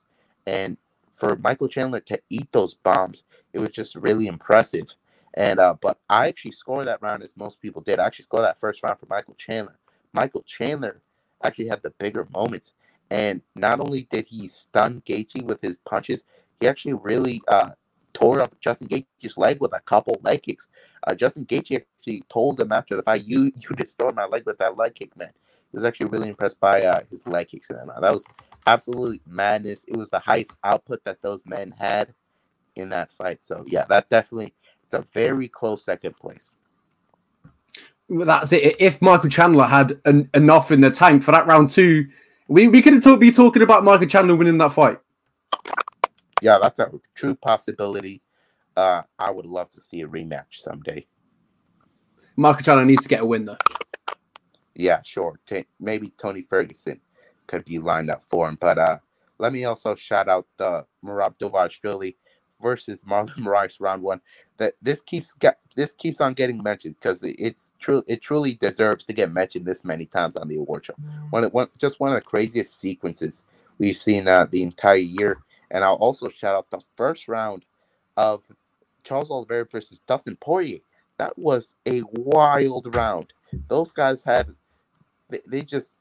And 0.47 0.77
for 1.11 1.37
Michael 1.37 1.69
Chandler 1.69 2.01
to 2.01 2.21
eat 2.31 2.51
those 2.53 2.75
bombs, 2.75 3.25
it 3.53 3.59
was 3.59 3.71
just 3.71 3.97
really 3.97 4.27
impressive. 4.27 4.95
And 5.35 5.59
uh, 5.61 5.75
but 5.81 5.99
I 6.09 6.29
actually 6.29 6.53
scored 6.53 6.87
that 6.87 7.03
round 7.03 7.23
as 7.23 7.37
most 7.37 7.61
people 7.61 7.83
did. 7.83 7.99
I 7.99 8.07
actually 8.07 8.25
scored 8.25 8.45
that 8.45 8.59
first 8.59 8.83
round 8.83 8.99
for 8.99 9.07
Michael 9.07 9.35
Chandler. 9.35 9.79
Michael 10.13 10.43
Chandler 10.43 11.03
actually 11.45 11.69
had 11.69 11.83
the 11.83 11.91
bigger 11.99 12.27
moments. 12.33 12.73
And 13.11 13.43
not 13.57 13.81
only 13.81 14.07
did 14.11 14.29
he 14.29 14.47
stun 14.49 15.03
Gaethje 15.07 15.43
with 15.43 15.61
his 15.63 15.77
punches, 15.85 16.23
he 16.61 16.69
actually 16.69 16.93
really 16.95 17.43
uh, 17.49 17.71
tore 18.13 18.41
up 18.41 18.55
Justin 18.61 18.89
Gaethje's 18.89 19.37
leg 19.37 19.61
with 19.61 19.73
a 19.73 19.81
couple 19.81 20.21
leg 20.23 20.43
kicks. 20.43 20.69
Uh, 21.07 21.15
Justin 21.15 21.47
Gaethje 21.47 21.83
actually 21.99 22.23
told 22.29 22.61
him 22.61 22.71
after 22.73 22.97
the 22.97 23.03
fight, 23.03 23.25
"You 23.25 23.51
you 23.57 23.77
destroyed 23.77 24.15
my 24.15 24.27
leg 24.27 24.45
with 24.47 24.59
that 24.59 24.77
leg 24.77 24.95
kick, 24.95 25.17
man." 25.17 25.31
He 25.73 25.77
was 25.77 25.85
actually 25.85 26.07
really 26.07 26.29
impressed 26.29 26.61
by 26.61 26.83
uh, 26.83 27.01
his 27.11 27.27
leg 27.27 27.49
kicks 27.49 27.71
in 27.71 27.77
that 27.77 27.87
round. 27.87 28.03
That 28.03 28.13
was 28.13 28.25
absolutely 28.67 29.23
madness. 29.27 29.85
It 29.89 29.97
was 29.97 30.11
the 30.11 30.19
highest 30.19 30.53
output 30.65 31.03
that 31.05 31.23
those 31.23 31.41
men 31.47 31.73
had 31.79 32.13
in 32.77 32.89
that 32.91 33.11
fight. 33.11 33.43
So 33.43 33.65
yeah, 33.67 33.85
that 33.89 34.09
definitely 34.11 34.55
it's 34.85 34.95
a 34.95 35.03
very 35.13 35.49
close 35.49 35.85
second 35.85 36.17
place. 36.17 36.51
Well, 38.09 38.27
that's 38.27 38.53
it. 38.53 38.77
If 38.81 39.01
Michael 39.01 39.31
Chandler 39.31 39.67
had 39.67 40.01
an, 40.05 40.29
enough 40.35 40.73
in 40.73 40.81
the 40.81 40.91
tank 40.91 41.23
for 41.23 41.31
that 41.31 41.47
round 41.47 41.71
two, 41.71 42.09
we, 42.49 42.67
we 42.67 42.83
could 42.83 43.01
talk, 43.01 43.21
be 43.21 43.31
talking 43.31 43.63
about 43.63 43.85
Michael 43.85 44.09
Chandler 44.09 44.35
winning 44.35 44.59
that 44.59 44.73
fight 44.73 44.99
yeah, 46.41 46.59
that's 46.61 46.79
a 46.79 46.91
true 47.15 47.35
possibility. 47.35 48.23
Uh, 48.77 49.03
I 49.19 49.31
would 49.31 49.47
love 49.47 49.71
to 49.73 49.81
see 49.81 50.03
a 50.03 50.09
rematch 50.09 50.55
someday. 50.55 51.07
Marco 52.37 52.63
Chandler 52.63 52.85
needs 52.85 53.03
to 53.03 53.09
get 53.09 53.21
a 53.21 53.27
win 53.27 53.45
though. 53.45 53.57
Yeah, 54.75 55.03
sure. 55.03 55.39
T- 55.47 55.67
maybe 55.79 56.13
Tony 56.17 56.43
Ferguson 56.43 57.01
could 57.47 57.65
be 57.65 57.79
lined 57.79 58.11
up 58.11 58.23
for 58.31 58.49
him. 58.49 58.57
But 58.61 58.79
uh, 58.79 58.99
let 59.39 59.53
me 59.53 59.65
also 59.65 59.95
shout 59.95 60.29
out 60.29 60.47
the 60.57 60.87
Merab 61.05 61.35
Dvalishvili 61.39 62.15
versus 62.63 62.99
Marlon 63.07 63.35
Moraes 63.37 63.77
round 63.81 64.03
one. 64.03 64.21
That 64.59 64.75
this 64.81 65.01
keeps 65.03 65.33
get, 65.35 65.59
this 65.75 65.95
keeps 65.95 66.21
on 66.21 66.35
getting 66.35 66.63
mentioned 66.63 66.97
because 67.01 67.21
it's 67.23 67.73
true. 67.81 68.03
It 68.07 68.23
truly 68.23 68.55
deserves 68.55 69.05
to 69.05 69.13
get 69.13 69.33
mentioned 69.33 69.67
this 69.67 69.85
many 69.85 70.07
times 70.07 70.37
on 70.37 70.49
the 70.49 70.57
award 70.57 70.87
show. 70.87 70.95
One, 71.31 71.45
one 71.45 71.69
just 71.79 71.99
one 72.01 72.11
of 72.11 72.17
the 72.17 72.23
craziest 72.23 72.79
sequences 72.79 73.45
we've 73.79 74.01
seen 74.01 74.29
uh, 74.29 74.47
the 74.51 74.63
entire 74.63 74.97
year. 74.97 75.39
And 75.71 75.85
I'll 75.85 75.95
also 75.95 76.29
shout 76.29 76.55
out 76.55 76.71
the 76.71 76.81
first 76.97 77.29
round 77.29 77.65
of 78.17 78.45
Charles 79.05 79.31
Oliveira 79.31 79.67
versus 79.71 80.01
Dustin 80.07 80.37
Poirier. 80.37 80.79
That 81.19 81.39
was 81.39 81.75
a 81.87 82.03
wild 82.13 82.95
round. 82.95 83.33
Those 83.69 83.93
guys 83.93 84.23
had 84.23 84.55
they, 85.29 85.41
they 85.47 85.63
just 85.63 85.97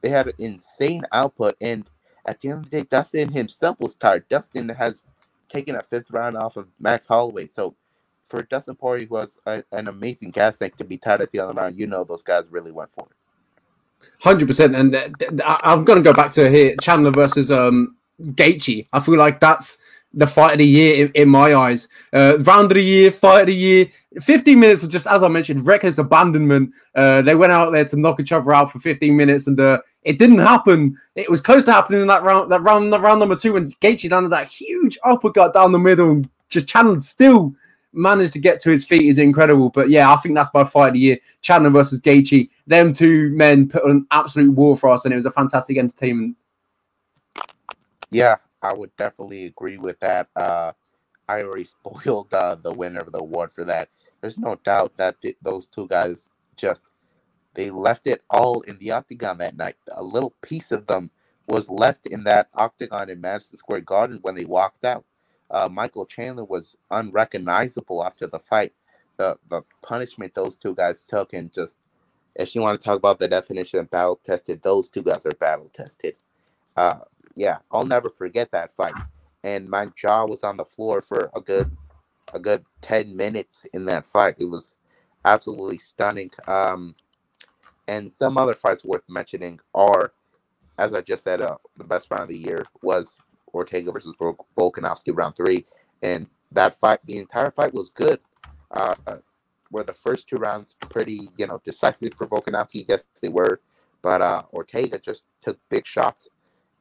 they 0.00 0.08
had 0.08 0.28
an 0.28 0.34
insane 0.38 1.02
output 1.12 1.56
and 1.60 1.88
at 2.26 2.40
the 2.40 2.48
end 2.48 2.64
of 2.64 2.70
the 2.70 2.78
day 2.78 2.86
Dustin 2.88 3.32
himself 3.32 3.80
was 3.80 3.94
tired. 3.94 4.28
Dustin 4.28 4.68
has 4.68 5.06
taken 5.48 5.76
a 5.76 5.82
fifth 5.82 6.10
round 6.10 6.36
off 6.36 6.56
of 6.56 6.68
Max 6.80 7.06
Holloway. 7.06 7.46
So 7.46 7.74
for 8.26 8.42
Dustin 8.44 8.74
Poirier, 8.74 9.06
who 9.06 9.14
was 9.14 9.38
a, 9.46 9.62
an 9.72 9.88
amazing 9.88 10.30
gas 10.30 10.58
tank 10.58 10.76
to 10.76 10.84
be 10.84 10.96
tired 10.96 11.20
at 11.20 11.30
the 11.30 11.40
end 11.40 11.50
of 11.50 11.54
the 11.54 11.60
round, 11.60 11.78
you 11.78 11.86
know 11.86 12.04
those 12.04 12.22
guys 12.22 12.44
really 12.50 12.72
went 12.72 12.90
for 12.92 13.06
it. 13.10 14.08
Hundred 14.20 14.48
percent, 14.48 14.74
and 14.74 14.94
uh, 14.96 15.58
I'm 15.62 15.84
going 15.84 15.98
to 15.98 16.02
go 16.02 16.12
back 16.12 16.32
to 16.32 16.50
here 16.50 16.74
Chandler 16.80 17.12
versus 17.12 17.52
um, 17.52 17.96
Gaethje. 18.22 18.86
I 18.92 19.00
feel 19.00 19.16
like 19.16 19.40
that's 19.40 19.78
the 20.14 20.26
fight 20.26 20.52
of 20.52 20.58
the 20.58 20.66
year 20.66 21.06
in, 21.06 21.12
in 21.12 21.28
my 21.28 21.54
eyes. 21.54 21.88
Uh, 22.12 22.38
round 22.40 22.70
of 22.70 22.76
the 22.76 22.82
year, 22.82 23.10
fight 23.10 23.42
of 23.42 23.46
the 23.46 23.54
year. 23.54 23.88
15 24.20 24.60
minutes 24.60 24.82
of 24.82 24.90
just, 24.90 25.06
as 25.06 25.22
I 25.22 25.28
mentioned, 25.28 25.66
reckless 25.66 25.96
abandonment. 25.98 26.72
Uh, 26.94 27.22
they 27.22 27.34
went 27.34 27.52
out 27.52 27.72
there 27.72 27.84
to 27.86 27.96
knock 27.96 28.20
each 28.20 28.32
other 28.32 28.52
out 28.52 28.70
for 28.70 28.78
15 28.78 29.16
minutes, 29.16 29.46
and 29.46 29.58
uh, 29.58 29.80
it 30.02 30.18
didn't 30.18 30.38
happen. 30.38 30.96
It 31.14 31.30
was 31.30 31.40
close 31.40 31.64
to 31.64 31.72
happening 31.72 32.02
in 32.02 32.08
that 32.08 32.22
round, 32.22 32.52
that 32.52 32.60
round, 32.60 32.92
that 32.92 33.00
round 33.00 33.20
number 33.20 33.36
two, 33.36 33.54
when 33.54 33.70
Gaethje 33.80 34.10
landed 34.10 34.30
that 34.30 34.48
huge 34.48 34.98
uppercut 35.04 35.54
down 35.54 35.72
the 35.72 35.78
middle, 35.78 36.10
and 36.10 36.30
just 36.50 36.66
Chandler 36.66 37.00
still 37.00 37.54
managed 37.94 38.32
to 38.32 38.38
get 38.38 38.60
to 38.60 38.70
his 38.70 38.84
feet 38.84 39.08
is 39.08 39.18
incredible. 39.18 39.70
But 39.70 39.88
yeah, 39.88 40.12
I 40.12 40.16
think 40.16 40.34
that's 40.34 40.52
my 40.52 40.64
fight 40.64 40.88
of 40.88 40.94
the 40.94 41.00
year. 41.00 41.18
Chandler 41.40 41.70
versus 41.70 42.00
Gaethje. 42.00 42.48
Them 42.66 42.92
two 42.92 43.30
men 43.30 43.68
put 43.68 43.84
on 43.84 43.90
an 43.90 44.06
absolute 44.10 44.52
war 44.52 44.76
for 44.76 44.90
us, 44.90 45.04
and 45.04 45.12
it 45.12 45.16
was 45.16 45.26
a 45.26 45.30
fantastic 45.30 45.78
entertainment 45.78 46.36
yeah, 48.12 48.36
I 48.62 48.74
would 48.74 48.96
definitely 48.98 49.46
agree 49.46 49.78
with 49.78 50.00
that. 50.00 50.28
Uh, 50.36 50.72
I 51.28 51.42
already 51.42 51.64
spoiled 51.66 52.34
uh, 52.34 52.56
the 52.56 52.72
winner 52.74 53.00
of 53.00 53.12
the 53.12 53.20
award 53.20 53.52
for 53.52 53.64
that. 53.66 53.90
There's 54.22 54.38
no 54.38 54.56
doubt 54.64 54.94
that 54.98 55.20
th- 55.22 55.38
those 55.42 55.68
two 55.68 55.88
guys 55.88 56.30
just 56.56 56.84
they 57.54 57.70
left 57.70 58.06
it 58.06 58.22
all 58.30 58.60
in 58.62 58.78
the 58.78 58.92
octagon 58.92 59.38
that 59.38 59.56
night. 59.56 59.76
A 59.92 60.02
little 60.02 60.34
piece 60.42 60.72
of 60.72 60.86
them 60.86 61.10
was 61.48 61.68
left 61.68 62.06
in 62.06 62.24
that 62.24 62.48
octagon 62.54 63.10
in 63.10 63.20
Madison 63.20 63.58
Square 63.58 63.82
Garden 63.82 64.18
when 64.22 64.34
they 64.34 64.44
walked 64.44 64.84
out. 64.84 65.04
Uh, 65.50 65.68
Michael 65.70 66.06
Chandler 66.06 66.44
was 66.44 66.76
unrecognizable 66.90 68.04
after 68.04 68.26
the 68.26 68.38
fight. 68.38 68.72
The 69.18 69.38
the 69.50 69.62
punishment 69.82 70.34
those 70.34 70.56
two 70.56 70.74
guys 70.74 71.02
took, 71.02 71.32
and 71.34 71.52
just 71.52 71.78
if 72.36 72.54
you 72.54 72.62
want 72.62 72.80
to 72.80 72.84
talk 72.84 72.96
about 72.98 73.18
the 73.18 73.28
definition 73.28 73.80
of 73.80 73.90
battle 73.90 74.20
tested, 74.24 74.62
those 74.62 74.90
two 74.90 75.02
guys 75.02 75.26
are 75.26 75.32
battle 75.34 75.70
tested. 75.72 76.16
Uh, 76.76 77.00
yeah, 77.34 77.58
I'll 77.70 77.84
never 77.84 78.10
forget 78.10 78.50
that 78.52 78.72
fight. 78.72 78.94
And 79.44 79.68
my 79.68 79.86
jaw 79.96 80.26
was 80.26 80.42
on 80.44 80.56
the 80.56 80.64
floor 80.64 81.02
for 81.02 81.30
a 81.34 81.40
good 81.40 81.70
a 82.34 82.38
good 82.38 82.64
10 82.80 83.14
minutes 83.16 83.66
in 83.72 83.84
that 83.86 84.06
fight. 84.06 84.36
It 84.38 84.46
was 84.46 84.76
absolutely 85.24 85.78
stunning. 85.78 86.30
Um, 86.46 86.94
and 87.88 88.12
some 88.12 88.38
other 88.38 88.54
fights 88.54 88.84
worth 88.84 89.02
mentioning 89.08 89.60
are, 89.74 90.12
as 90.78 90.94
I 90.94 91.00
just 91.00 91.24
said, 91.24 91.40
uh, 91.40 91.56
the 91.76 91.84
best 91.84 92.10
round 92.10 92.22
of 92.22 92.28
the 92.28 92.38
year 92.38 92.64
was 92.82 93.18
Ortega 93.52 93.92
versus 93.92 94.14
Vol- 94.18 94.46
Volkanovski 94.56 95.14
round 95.14 95.36
three. 95.36 95.66
And 96.02 96.26
that 96.52 96.74
fight, 96.74 97.00
the 97.04 97.18
entire 97.18 97.50
fight 97.50 97.74
was 97.74 97.90
good. 97.90 98.20
Uh, 98.70 98.94
were 99.70 99.84
the 99.84 99.92
first 99.92 100.28
two 100.28 100.36
rounds 100.36 100.76
pretty, 100.90 101.28
you 101.36 101.46
know, 101.46 101.60
decisive 101.64 102.14
for 102.14 102.26
Volkanovski? 102.26 102.86
Yes, 102.88 103.04
they 103.20 103.28
were. 103.28 103.60
But 104.02 104.22
uh, 104.22 104.42
Ortega 104.52 104.98
just 104.98 105.24
took 105.42 105.58
big 105.68 105.86
shots 105.86 106.28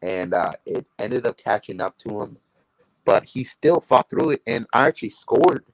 and 0.01 0.33
uh, 0.33 0.53
it 0.65 0.85
ended 0.99 1.25
up 1.25 1.37
catching 1.37 1.81
up 1.81 1.97
to 1.99 2.21
him. 2.21 2.37
But 3.05 3.25
he 3.25 3.43
still 3.43 3.81
fought 3.81 4.09
through 4.09 4.31
it, 4.31 4.41
and 4.45 4.65
I 4.73 4.87
actually 4.87 5.09
scored 5.09 5.65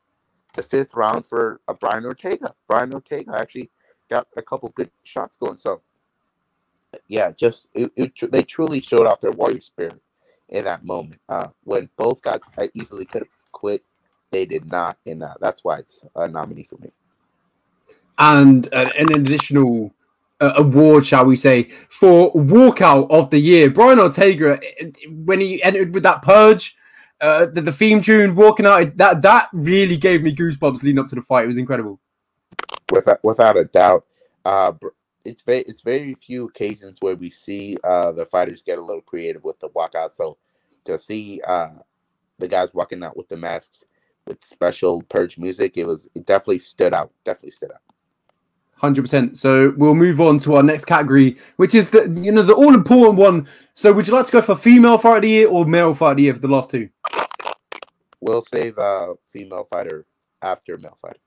the 0.54 0.64
fifth 0.64 0.94
round 0.94 1.26
for 1.26 1.62
uh, 1.68 1.74
Brian 1.74 2.06
Ortega. 2.06 2.54
Brian 2.68 2.94
Ortega 2.94 3.38
actually 3.38 3.70
got 4.10 4.28
a 4.38 4.42
couple 4.42 4.70
good 4.70 4.90
shots 5.04 5.38
going. 5.38 5.58
So 5.58 5.82
yeah, 7.08 7.32
just 7.32 7.68
it, 7.74 7.92
it, 7.96 8.32
they 8.32 8.44
truly 8.44 8.82
showed 8.82 9.08
off 9.08 9.22
their 9.22 9.32
warrior 9.32 9.62
spirit 9.62 10.02
in 10.50 10.66
that 10.66 10.86
moment. 10.86 11.22
Uh, 11.30 11.48
when 11.64 11.90
both 11.98 12.22
guys 12.22 12.42
easily 12.74 13.06
could 13.06 13.24
have 13.24 13.52
quit, 13.52 13.84
they 14.32 14.46
did 14.46 14.70
not, 14.72 14.98
and 15.06 15.24
uh, 15.24 15.34
that's 15.40 15.64
why 15.64 15.80
it's 15.80 16.04
a 16.16 16.28
nominee 16.28 16.64
for 16.64 16.78
me. 16.78 16.92
And 18.18 18.68
uh, 18.74 18.86
an 18.98 19.14
additional 19.14 19.94
award, 20.40 21.06
shall 21.06 21.26
we 21.26 21.36
say, 21.36 21.64
for 21.90 22.32
walkout 22.34 23.10
of 23.10 23.30
the 23.30 23.40
year, 23.40 23.70
Brian 23.70 24.00
Ortega, 24.00 24.60
when 25.10 25.40
he 25.40 25.62
entered 25.64 25.94
with 25.94 26.04
that 26.04 26.22
purge. 26.22 26.76
Uh, 27.20 27.48
the, 27.48 27.62
the 27.62 27.72
theme 27.72 28.00
tune 28.00 28.36
walking 28.36 28.68
out 28.68 28.96
that 28.96 29.24
that 29.24 29.50
really 29.52 29.98
gave 29.98 30.22
me 30.22 30.36
goosebumps 30.36 30.84
leading 30.84 31.00
up 31.00 31.08
to 31.08 31.16
the 31.16 31.22
fight. 31.24 31.46
It 31.46 31.48
was 31.48 31.58
incredible. 31.58 32.00
Without 32.92 33.24
without 33.24 33.58
a 33.58 33.66
doubt, 33.66 34.06
uh, 34.46 34.74
it's 35.26 35.42
very 35.42 35.62
it's 35.62 35.82
very 35.82 36.14
few 36.14 36.46
occasions 36.46 36.98
where 37.00 37.16
we 37.16 37.32
see 37.32 37.76
uh, 37.84 38.12
the 38.12 38.28
fighters 38.28 38.62
get 38.62 38.78
a 38.78 38.84
little 38.84 39.02
creative 39.02 39.44
with 39.44 39.60
the 39.60 39.70
walkout. 39.70 40.14
So 40.14 40.38
to 40.86 41.00
see 41.00 41.42
uh, 41.48 41.70
the 42.38 42.48
guys 42.48 42.70
walking 42.74 43.04
out 43.04 43.18
with 43.18 43.30
the 43.30 43.38
masks 43.38 43.84
with 44.28 44.44
special 44.46 45.02
purge 45.04 45.40
music, 45.40 45.78
it 45.78 45.88
was 45.88 46.08
it 46.14 46.26
definitely 46.26 46.60
stood 46.60 46.94
out. 46.94 47.12
Definitely 47.26 47.52
stood 47.52 47.72
out. 47.72 47.82
Hundred 48.78 49.02
percent. 49.02 49.38
So 49.38 49.74
we'll 49.76 49.96
move 49.96 50.22
on 50.22 50.38
to 50.40 50.56
our 50.56 50.64
next 50.64 50.86
category, 50.86 51.38
which 51.56 51.74
is 51.74 51.90
the 51.90 52.08
you 52.10 52.32
know 52.32 52.44
the 52.44 52.54
all 52.54 52.76
important 52.76 53.18
one. 53.18 53.48
So 53.74 53.92
would 53.92 54.08
you 54.08 54.14
like 54.14 54.28
to 54.28 54.32
go 54.32 54.42
for 54.42 54.56
female 54.56 55.00
fighter 55.00 55.18
of 55.18 55.22
the 55.24 55.30
year 55.30 55.48
or 55.48 55.66
male 55.66 55.96
fighter 55.96 56.12
of 56.12 56.18
the 56.18 56.24
year 56.24 56.34
for 56.36 56.42
the 56.42 56.48
last 56.48 56.70
two? 56.70 56.88
We'll 58.22 58.44
save 58.44 58.78
uh, 58.78 59.16
female 59.30 59.64
fighter 59.64 60.06
after 60.44 60.78
male 60.78 60.98
fighter. 61.02 61.20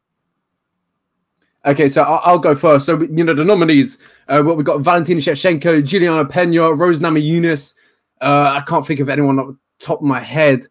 Okay, 1.66 1.88
so 1.88 2.02
I'll, 2.02 2.20
I'll, 2.24 2.38
go 2.38 2.54
first. 2.54 2.86
So 2.86 3.00
you 3.00 3.24
know 3.24 3.34
the 3.34 3.44
nominees. 3.44 3.98
Uh, 4.28 4.42
what 4.42 4.56
we 4.56 4.62
got: 4.62 4.80
Valentina 4.80 5.20
Shevchenko, 5.20 5.84
Juliana 5.84 6.24
Pena, 6.24 6.72
Rose 6.72 7.00
Namajunas. 7.00 7.74
Uh, 8.20 8.60
I 8.60 8.62
can't 8.66 8.86
think 8.86 9.00
of 9.00 9.08
anyone 9.08 9.38
off 9.40 9.48
the 9.48 9.58
top 9.80 10.00
of 10.00 10.06
my 10.06 10.20
head. 10.20 10.66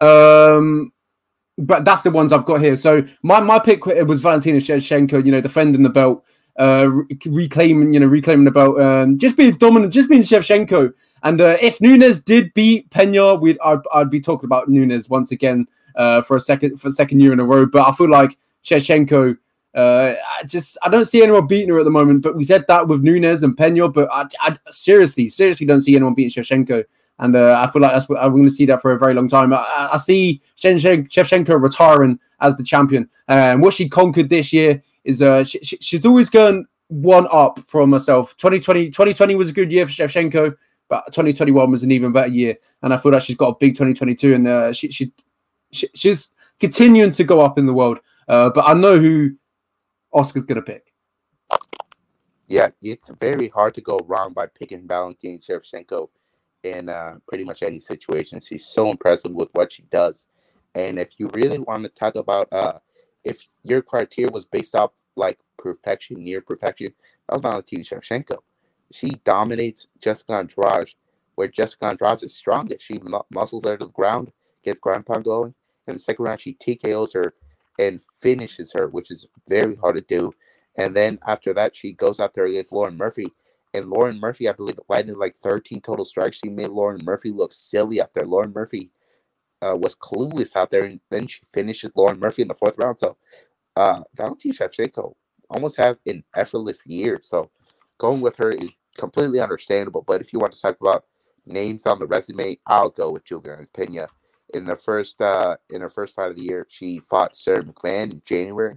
Um, 0.00 0.92
but 1.58 1.84
that's 1.84 2.02
the 2.02 2.10
ones 2.10 2.32
I've 2.32 2.44
got 2.44 2.60
here. 2.60 2.76
So 2.76 3.04
my 3.22 3.40
my 3.40 3.58
pick 3.58 3.86
was 3.86 4.20
Valentina 4.20 4.58
Shevchenko. 4.58 5.24
You 5.24 5.32
know, 5.32 5.40
defending 5.40 5.82
the 5.82 5.88
belt, 5.88 6.24
uh, 6.58 6.90
reclaiming 7.26 7.94
you 7.94 8.00
know 8.00 8.06
reclaiming 8.06 8.44
the 8.44 8.50
belt, 8.50 8.80
um, 8.80 9.18
just 9.18 9.36
being 9.36 9.56
dominant, 9.56 9.92
just 9.92 10.08
being 10.08 10.22
Shevchenko. 10.22 10.92
And 11.22 11.40
uh, 11.40 11.56
if 11.60 11.80
Nunes 11.80 12.22
did 12.22 12.52
beat 12.54 12.90
Pena, 12.90 13.34
we'd 13.34 13.58
I'd, 13.64 13.80
I'd 13.92 14.10
be 14.10 14.20
talking 14.20 14.46
about 14.46 14.68
Nunes 14.68 15.08
once 15.08 15.30
again 15.30 15.66
uh, 15.96 16.22
for 16.22 16.36
a 16.36 16.40
second 16.40 16.80
for 16.80 16.88
a 16.88 16.92
second 16.92 17.20
year 17.20 17.32
in 17.32 17.40
a 17.40 17.44
row. 17.44 17.66
But 17.66 17.88
I 17.88 17.92
feel 17.92 18.10
like 18.10 18.36
Shevchenko 18.64 19.36
uh, 19.74 20.14
I 20.38 20.44
just 20.44 20.78
I 20.82 20.88
don't 20.88 21.06
see 21.06 21.22
anyone 21.22 21.46
beating 21.46 21.70
her 21.70 21.78
at 21.78 21.84
the 21.84 21.90
moment. 21.90 22.22
But 22.22 22.36
we 22.36 22.44
said 22.44 22.64
that 22.68 22.86
with 22.86 23.02
Nunes 23.02 23.42
and 23.42 23.56
Pena, 23.56 23.88
but 23.88 24.08
I, 24.12 24.26
I 24.40 24.56
seriously, 24.70 25.28
seriously 25.28 25.66
don't 25.66 25.80
see 25.80 25.96
anyone 25.96 26.14
beating 26.14 26.42
Shevchenko. 26.42 26.84
And 27.18 27.36
uh, 27.36 27.62
I 27.64 27.70
feel 27.70 27.80
like 27.80 27.92
that's 27.92 28.10
I'm 28.10 28.32
going 28.32 28.44
to 28.44 28.50
see 28.50 28.66
that 28.66 28.82
for 28.82 28.92
a 28.92 28.98
very 28.98 29.14
long 29.14 29.28
time. 29.28 29.52
I, 29.52 29.90
I 29.92 29.98
see 29.98 30.42
Shevchenko 30.56 31.62
retiring 31.62 32.18
as 32.40 32.56
the 32.56 32.64
champion, 32.64 33.08
and 33.28 33.62
what 33.62 33.74
she 33.74 33.88
conquered 33.88 34.28
this 34.28 34.52
year 34.52 34.82
is 35.04 35.22
uh, 35.22 35.44
she, 35.44 35.58
she's 35.60 36.04
always 36.04 36.28
going 36.28 36.66
one 36.88 37.28
up 37.30 37.60
from 37.68 37.92
herself. 37.92 38.36
2020, 38.36 38.86
2020 38.86 39.34
was 39.36 39.50
a 39.50 39.52
good 39.52 39.70
year 39.70 39.86
for 39.86 39.92
Shevchenko, 39.92 40.56
but 40.88 41.06
2021 41.06 41.70
was 41.70 41.82
an 41.82 41.92
even 41.92 42.12
better 42.12 42.28
year, 42.28 42.56
and 42.82 42.92
I 42.92 42.96
feel 42.96 43.12
like 43.12 43.22
she's 43.22 43.36
got 43.36 43.48
a 43.48 43.56
big 43.58 43.74
2022, 43.74 44.34
and 44.34 44.48
uh, 44.48 44.72
she, 44.72 44.90
she, 44.90 45.12
she 45.70 45.88
she's 45.94 46.30
continuing 46.58 47.12
to 47.12 47.24
go 47.24 47.40
up 47.40 47.58
in 47.58 47.66
the 47.66 47.74
world. 47.74 47.98
Uh, 48.26 48.50
but 48.50 48.66
I 48.66 48.74
know 48.74 48.98
who 48.98 49.36
Oscar's 50.12 50.44
gonna 50.44 50.62
pick. 50.62 50.92
Yeah, 52.48 52.68
it's 52.82 53.08
very 53.20 53.48
hard 53.48 53.74
to 53.74 53.80
go 53.80 53.98
wrong 54.04 54.32
by 54.32 54.46
picking 54.46 54.86
Valentina 54.86 55.38
Shevchenko 55.38 56.08
in 56.64 56.88
uh, 56.88 57.16
pretty 57.28 57.44
much 57.44 57.62
any 57.62 57.80
situation. 57.80 58.40
She's 58.40 58.66
so 58.66 58.90
impressive 58.90 59.32
with 59.32 59.48
what 59.52 59.72
she 59.72 59.82
does. 59.90 60.26
And 60.74 60.98
if 60.98 61.10
you 61.18 61.30
really 61.34 61.58
want 61.58 61.84
to 61.84 61.88
talk 61.90 62.16
about 62.16 62.52
uh, 62.52 62.78
if 63.22 63.46
your 63.62 63.82
criteria 63.82 64.30
was 64.30 64.44
based 64.44 64.74
off 64.74 64.90
like 65.16 65.38
perfection, 65.58 66.22
near 66.22 66.40
perfection, 66.40 66.92
that 67.28 67.34
was 67.34 67.42
Valentina 67.42 67.84
Shevchenko. 67.84 68.38
She 68.92 69.10
dominates 69.24 69.86
Jessica 70.00 70.34
Andrade, 70.34 70.94
where 71.36 71.48
Jessica 71.48 71.86
Andrade 71.86 72.22
is 72.22 72.34
strongest. 72.34 72.84
She 72.84 72.98
mu- 73.02 73.20
muscles 73.30 73.64
her 73.64 73.76
to 73.76 73.86
the 73.86 73.92
ground, 73.92 74.32
gets 74.62 74.80
ground 74.80 75.06
pound 75.06 75.24
going. 75.24 75.54
In 75.86 75.94
the 75.94 76.00
second 76.00 76.24
round, 76.24 76.40
she 76.40 76.54
TKOs 76.54 77.14
her 77.14 77.34
and 77.78 78.00
finishes 78.20 78.72
her, 78.72 78.88
which 78.88 79.10
is 79.10 79.26
very 79.48 79.74
hard 79.76 79.96
to 79.96 80.02
do. 80.02 80.32
And 80.76 80.94
then 80.94 81.18
after 81.26 81.54
that, 81.54 81.76
she 81.76 81.92
goes 81.92 82.20
out 82.20 82.34
there 82.34 82.46
against 82.46 82.72
Lauren 82.72 82.96
Murphy. 82.96 83.32
And 83.74 83.90
Lauren 83.90 84.20
Murphy, 84.20 84.48
I 84.48 84.54
believe, 84.54 84.80
landed 84.88 85.18
like 85.18 85.36
13 85.38 85.82
total 85.82 86.06
strikes. 86.06 86.40
She 86.44 86.50
made 86.50 86.70
Lauren 86.70 87.04
Murphy 87.04 87.32
look 87.32 87.52
silly 87.52 88.02
out 88.02 88.12
there. 88.14 88.26
Lauren 88.26 88.52
Murphy 88.54 88.90
uh, 89.62 89.76
was 89.76 89.96
clueless 89.96 90.56
out 90.56 90.70
there. 90.70 90.84
And 90.84 91.00
then 91.10 91.26
she 91.28 91.40
finishes 91.54 91.92
Lauren 91.96 92.20
Murphy 92.20 92.42
in 92.42 92.48
the 92.48 92.54
fourth 92.54 92.78
round. 92.78 92.98
So 92.98 93.16
uh, 93.76 94.02
Valentina 94.16 94.54
Shevchenko 94.54 95.14
almost 95.50 95.76
had 95.76 95.98
an 96.06 96.24
effortless 96.36 96.80
year. 96.86 97.20
So 97.22 97.50
going 97.98 98.20
with 98.22 98.36
her 98.36 98.52
is 98.52 98.78
completely 98.98 99.40
understandable. 99.40 100.02
But 100.06 100.20
if 100.22 100.32
you 100.32 100.40
want 100.40 100.54
to 100.54 100.60
talk 100.60 100.78
about 100.80 101.06
names 101.46 101.86
on 101.86 101.98
the 101.98 102.06
resume, 102.06 102.58
I'll 102.66 102.90
go 102.90 103.12
with 103.12 103.24
Juliana 103.24 103.66
Pena 103.74 104.08
in 104.54 104.66
the 104.66 104.76
first 104.76 105.20
uh 105.20 105.56
in 105.70 105.80
her 105.82 105.88
first 105.88 106.14
fight 106.14 106.30
of 106.30 106.36
the 106.36 106.42
year, 106.42 106.66
she 106.70 107.00
fought 107.00 107.36
Sara 107.36 107.62
McMann 107.64 108.12
in 108.12 108.22
January, 108.24 108.76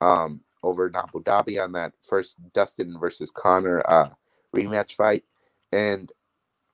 um, 0.00 0.40
over 0.62 0.88
in 0.88 0.96
Abu 0.96 1.22
Dhabi 1.22 1.62
on 1.62 1.72
that 1.72 1.94
first 2.02 2.38
Dustin 2.52 2.98
versus 2.98 3.30
Connor 3.30 3.82
uh 3.88 4.10
rematch 4.56 4.94
fight, 4.94 5.24
and 5.72 6.12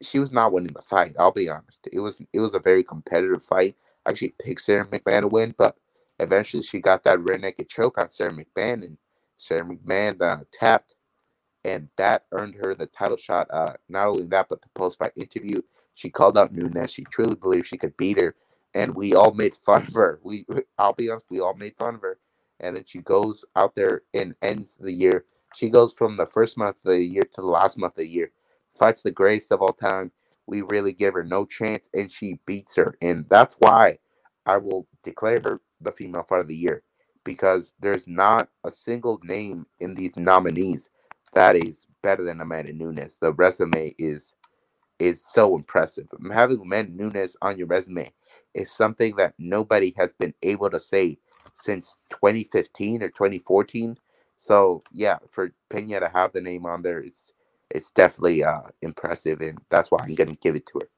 she 0.02 0.18
was 0.18 0.32
not 0.32 0.52
winning 0.52 0.72
the 0.74 0.82
fight. 0.82 1.14
I'll 1.18 1.32
be 1.32 1.48
honest. 1.48 1.88
It 1.92 2.00
was 2.00 2.22
it 2.32 2.40
was 2.40 2.54
a 2.54 2.60
very 2.60 2.84
competitive 2.84 3.42
fight. 3.42 3.76
I 4.06 4.10
actually 4.10 4.34
picked 4.42 4.62
Sara 4.62 4.86
McMann 4.86 5.22
to 5.22 5.28
win, 5.28 5.54
but 5.58 5.76
eventually 6.20 6.62
she 6.62 6.80
got 6.80 7.04
that 7.04 7.20
rear 7.20 7.38
naked 7.38 7.68
choke 7.68 7.98
on 7.98 8.10
Sara 8.10 8.32
McMann, 8.32 8.84
and 8.84 8.98
Sara 9.36 9.64
McMann 9.64 10.22
uh, 10.22 10.44
tapped, 10.52 10.96
and 11.64 11.88
that 11.98 12.26
earned 12.32 12.56
her 12.56 12.74
the 12.74 12.86
title 12.86 13.16
shot. 13.18 13.48
Uh, 13.52 13.74
not 13.88 14.08
only 14.08 14.24
that, 14.26 14.48
but 14.48 14.62
the 14.62 14.68
post 14.74 14.98
fight 14.98 15.12
interview 15.16 15.62
she 15.94 16.10
called 16.10 16.38
out 16.38 16.52
Nunes. 16.54 16.92
She 16.92 17.04
truly 17.04 17.34
believed 17.36 17.66
she 17.68 17.78
could 17.78 17.96
beat 17.96 18.18
her, 18.18 18.34
and 18.74 18.94
we 18.94 19.14
all 19.14 19.32
made 19.34 19.54
fun 19.56 19.86
of 19.86 19.94
her. 19.94 20.20
We, 20.22 20.46
I'll 20.78 20.94
be 20.94 21.10
honest, 21.10 21.26
we 21.30 21.40
all 21.40 21.54
made 21.54 21.76
fun 21.76 21.96
of 21.96 22.02
her. 22.02 22.18
And 22.60 22.76
then 22.76 22.84
she 22.86 23.00
goes 23.00 23.44
out 23.56 23.74
there 23.76 24.02
and 24.14 24.34
ends 24.42 24.76
the 24.80 24.92
year. 24.92 25.24
She 25.54 25.70
goes 25.70 25.94
from 25.94 26.16
the 26.16 26.26
first 26.26 26.56
month 26.58 26.78
of 26.84 26.92
the 26.92 27.02
year 27.02 27.22
to 27.22 27.40
the 27.40 27.46
last 27.46 27.78
month 27.78 27.94
of 27.94 27.98
the 28.04 28.08
year, 28.08 28.32
fights 28.78 29.02
the 29.02 29.12
greatest 29.12 29.52
of 29.52 29.62
all 29.62 29.72
time. 29.72 30.12
We 30.46 30.62
really 30.62 30.92
give 30.92 31.14
her 31.14 31.24
no 31.24 31.44
chance, 31.46 31.90
and 31.94 32.10
she 32.12 32.40
beats 32.46 32.76
her. 32.76 32.96
And 33.02 33.26
that's 33.28 33.56
why 33.60 33.98
I 34.46 34.58
will 34.58 34.86
declare 35.04 35.40
her 35.44 35.60
the 35.80 35.92
female 35.92 36.24
fight 36.24 36.40
of 36.40 36.48
the 36.48 36.56
year 36.56 36.82
because 37.24 37.74
there's 37.80 38.06
not 38.08 38.48
a 38.64 38.70
single 38.70 39.20
name 39.24 39.66
in 39.80 39.94
these 39.94 40.16
nominees 40.16 40.90
that 41.34 41.56
is 41.56 41.86
better 42.02 42.22
than 42.24 42.40
Amanda 42.40 42.72
Nunes. 42.72 43.18
The 43.20 43.32
resume 43.34 43.94
is 43.98 44.34
is 44.98 45.24
so 45.24 45.56
impressive. 45.56 46.08
Having 46.32 46.60
Amanda 46.62 46.92
Nunes 46.92 47.36
on 47.42 47.58
your 47.58 47.66
resume 47.66 48.12
is 48.54 48.72
something 48.72 49.14
that 49.16 49.34
nobody 49.38 49.94
has 49.96 50.12
been 50.14 50.34
able 50.42 50.70
to 50.70 50.80
say 50.80 51.18
since 51.54 51.96
2015 52.10 53.02
or 53.02 53.08
2014. 53.10 53.98
So 54.38 54.82
yeah, 54.92 55.18
for 55.30 55.52
Pena 55.68 56.00
to 56.00 56.08
have 56.08 56.32
the 56.32 56.40
name 56.40 56.64
on 56.64 56.80
there, 56.80 57.00
it's 57.00 57.32
it's 57.70 57.90
definitely 57.90 58.44
uh, 58.44 58.62
impressive, 58.80 59.40
and 59.40 59.58
that's 59.68 59.90
why 59.90 59.98
I'm 60.00 60.14
going 60.14 60.30
to 60.30 60.36
give 60.36 60.56
it 60.56 60.64
to 60.66 60.78
her. 60.78 60.88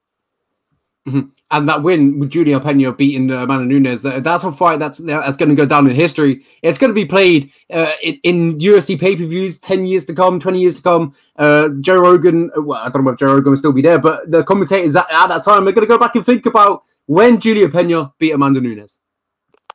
Mm-hmm. 1.08 1.30
And 1.50 1.68
that 1.68 1.82
win 1.82 2.18
with 2.18 2.28
Julia 2.28 2.60
Pena 2.60 2.92
beating 2.92 3.30
uh, 3.30 3.44
Amanda 3.44 3.64
Nunes, 3.64 4.02
that, 4.02 4.22
that's 4.22 4.44
a 4.44 4.52
fight 4.52 4.78
that's 4.78 4.98
that's 4.98 5.36
going 5.36 5.48
to 5.48 5.54
go 5.54 5.64
down 5.64 5.88
in 5.88 5.96
history. 5.96 6.44
It's 6.62 6.76
going 6.76 6.90
to 6.90 6.94
be 6.94 7.06
played 7.06 7.50
uh, 7.72 7.92
in, 8.02 8.20
in 8.22 8.58
UFC 8.58 9.00
pay 9.00 9.16
per 9.16 9.24
views 9.24 9.58
10 9.58 9.86
years 9.86 10.04
to 10.06 10.14
come, 10.14 10.38
20 10.38 10.60
years 10.60 10.76
to 10.76 10.82
come. 10.82 11.14
Uh, 11.36 11.70
Joe 11.80 11.98
Rogan, 11.98 12.50
uh, 12.54 12.60
well, 12.60 12.82
I 12.82 12.90
don't 12.90 13.04
know 13.04 13.12
if 13.12 13.18
Joe 13.18 13.34
Rogan 13.34 13.50
will 13.50 13.56
still 13.56 13.72
be 13.72 13.80
there, 13.80 13.98
but 13.98 14.30
the 14.30 14.44
commentators 14.44 14.94
at, 14.94 15.10
at 15.10 15.28
that 15.28 15.42
time 15.42 15.66
are 15.66 15.72
going 15.72 15.86
to 15.88 15.92
go 15.92 15.98
back 15.98 16.14
and 16.14 16.26
think 16.26 16.44
about 16.44 16.82
when 17.06 17.40
Julia 17.40 17.70
Pena 17.70 18.12
beat 18.18 18.32
Amanda 18.32 18.60
Nunes. 18.60 19.00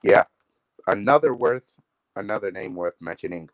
Yeah. 0.04 0.24
Another 0.86 1.34
worth, 1.34 1.74
another 2.16 2.52
name 2.52 2.76
worth 2.76 2.96
mentioning 3.02 3.50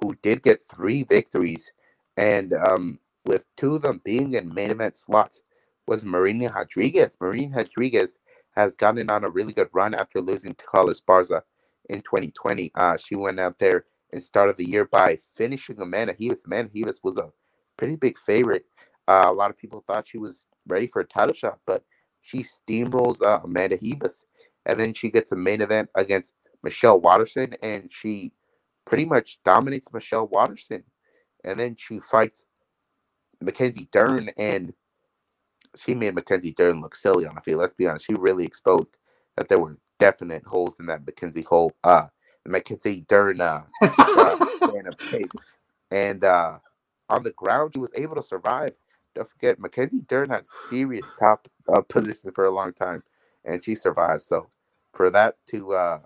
who 0.00 0.16
did 0.22 0.42
get 0.42 0.62
three 0.64 1.04
victories, 1.04 1.72
and 2.16 2.52
um, 2.52 2.98
with 3.24 3.46
two 3.56 3.76
of 3.76 3.82
them 3.82 4.00
being 4.04 4.34
in 4.34 4.54
main 4.54 4.70
event 4.70 4.96
slots 4.96 5.42
was 5.86 6.04
Marina 6.04 6.52
Rodriguez. 6.52 7.16
Marina 7.20 7.56
Rodriguez 7.58 8.18
has 8.56 8.76
gotten 8.76 9.10
on 9.10 9.24
a 9.24 9.30
really 9.30 9.52
good 9.52 9.68
run 9.72 9.94
after 9.94 10.20
losing 10.20 10.54
to 10.54 10.64
Carla 10.64 10.94
Esparza 10.94 11.42
in 11.88 12.02
2020. 12.02 12.72
Uh, 12.74 12.96
she 12.96 13.16
went 13.16 13.38
out 13.38 13.58
there 13.58 13.84
and 14.12 14.22
started 14.22 14.56
the 14.56 14.68
year 14.68 14.86
by 14.86 15.18
finishing 15.34 15.80
Amanda 15.80 16.14
Ribas. 16.14 16.44
Amanda 16.46 16.72
Ribas 16.74 17.00
was 17.02 17.16
a 17.16 17.30
pretty 17.76 17.96
big 17.96 18.18
favorite. 18.18 18.64
Uh, 19.08 19.26
a 19.26 19.32
lot 19.32 19.50
of 19.50 19.58
people 19.58 19.84
thought 19.86 20.08
she 20.08 20.18
was 20.18 20.46
ready 20.66 20.86
for 20.86 21.00
a 21.00 21.06
title 21.06 21.34
shot, 21.34 21.58
but 21.66 21.84
she 22.22 22.44
steamrolls 22.44 23.22
uh, 23.22 23.40
Amanda 23.44 23.78
Ribas. 23.78 24.24
And 24.66 24.80
then 24.80 24.94
she 24.94 25.10
gets 25.10 25.32
a 25.32 25.36
main 25.36 25.60
event 25.60 25.90
against 25.94 26.34
Michelle 26.62 27.00
Waterson, 27.00 27.54
and 27.62 27.88
she 27.92 28.32
pretty 28.86 29.04
much 29.04 29.38
dominates 29.44 29.92
Michelle 29.92 30.28
Waterson. 30.28 30.82
And 31.44 31.60
then 31.60 31.76
she 31.76 32.00
fights 32.00 32.46
Mackenzie 33.40 33.88
Dern, 33.92 34.30
and 34.38 34.72
she 35.76 35.94
made 35.94 36.14
Mackenzie 36.14 36.54
Dern 36.54 36.80
look 36.80 36.94
silly 36.94 37.26
on 37.26 37.34
the 37.34 37.40
field. 37.42 37.60
Let's 37.60 37.74
be 37.74 37.86
honest, 37.86 38.06
she 38.06 38.14
really 38.14 38.46
exposed 38.46 38.96
that 39.36 39.48
there 39.48 39.58
were 39.58 39.76
definite 39.98 40.44
holes 40.44 40.80
in 40.80 40.86
that 40.86 41.04
Mackenzie 41.04 41.42
hole, 41.42 41.72
uh, 41.84 42.06
Mackenzie 42.46 43.04
Dern, 43.08 43.40
uh, 43.40 43.62
uh 43.82 44.46
and 45.90 46.24
uh, 46.24 46.58
on 47.08 47.22
the 47.22 47.32
ground, 47.32 47.72
she 47.74 47.80
was 47.80 47.92
able 47.94 48.16
to 48.16 48.22
survive. 48.22 48.74
Don't 49.14 49.28
forget, 49.30 49.58
Mackenzie 49.58 50.04
Dern 50.08 50.30
had 50.30 50.46
serious 50.68 51.06
top 51.18 51.48
uh, 51.72 51.80
position 51.80 52.32
for 52.32 52.44
a 52.44 52.50
long 52.50 52.72
time, 52.72 53.02
and 53.44 53.62
she 53.62 53.74
survived. 53.74 54.22
So 54.22 54.48
for 54.92 55.10
that 55.10 55.36
to 55.50 55.72
uh, 55.72 56.00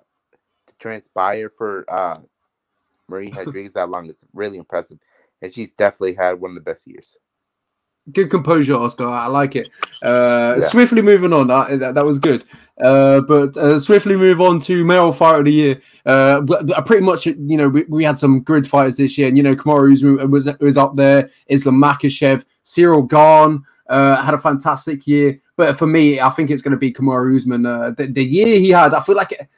to 0.67 0.75
transpire 0.79 1.51
for 1.51 1.85
uh, 1.89 2.19
Marie 3.11 3.33
Rodriguez 3.37 3.75
that 3.75 3.91
long, 3.91 4.09
it's 4.09 4.25
really 4.33 4.59
impressive, 4.59 4.99
and 5.43 5.53
she's 5.53 5.73
definitely 5.73 6.15
had 6.15 6.41
one 6.41 6.53
of 6.53 6.55
the 6.55 6.63
best 6.63 6.87
years. 6.87 7.17
Good 8.13 8.31
composure, 8.31 8.75
Oscar. 8.75 9.09
I 9.09 9.27
like 9.27 9.57
it. 9.57 9.69
Uh, 10.03 10.57
yeah. 10.59 10.67
Swiftly 10.67 11.03
moving 11.03 11.33
on. 11.33 11.49
That, 11.49 11.79
that, 11.79 11.95
that 11.95 12.05
was 12.05 12.19
good. 12.19 12.45
Uh, 12.83 13.21
but 13.21 13.57
uh, 13.57 13.79
swiftly 13.79 14.17
move 14.17 14.41
on 14.41 14.59
to 14.61 14.85
male 14.85 15.13
fighter 15.13 15.41
of 15.41 15.45
the 15.45 15.53
year. 15.53 15.81
Uh, 16.07 16.41
pretty 16.87 17.05
much, 17.05 17.27
you 17.27 17.37
know, 17.37 17.69
we, 17.69 17.85
we, 17.85 18.03
had 18.03 18.19
some 18.19 18.41
grid 18.41 18.67
fighters 18.67 18.97
this 18.97 19.19
year, 19.19 19.29
and 19.29 19.37
you 19.37 19.43
know, 19.43 19.55
Kamaru 19.55 20.31
was 20.31 20.49
was 20.61 20.77
up 20.79 20.97
there. 20.97 21.29
Islam 21.47 21.77
Makhachev, 21.77 22.45
Ciryl 22.65 23.09
Gane 23.09 23.63
uh, 23.89 24.23
had 24.23 24.35
a 24.35 24.39
fantastic 24.39 25.07
year. 25.07 25.39
But 25.57 25.79
for 25.79 25.87
me, 25.87 26.21
I 26.21 26.31
think 26.31 26.51
it's 26.51 26.63
going 26.63 26.73
to 26.73 26.79
be 26.79 26.93
Kamaru 26.93 27.37
Usman. 27.37 27.67
Uh, 27.67 27.91
the, 27.91 28.07
the, 28.07 28.25
year 28.25 28.59
he 28.59 28.71
had, 28.71 28.95
I 28.95 29.01
feel 29.01 29.17
like. 29.17 29.33
It, 29.33 29.49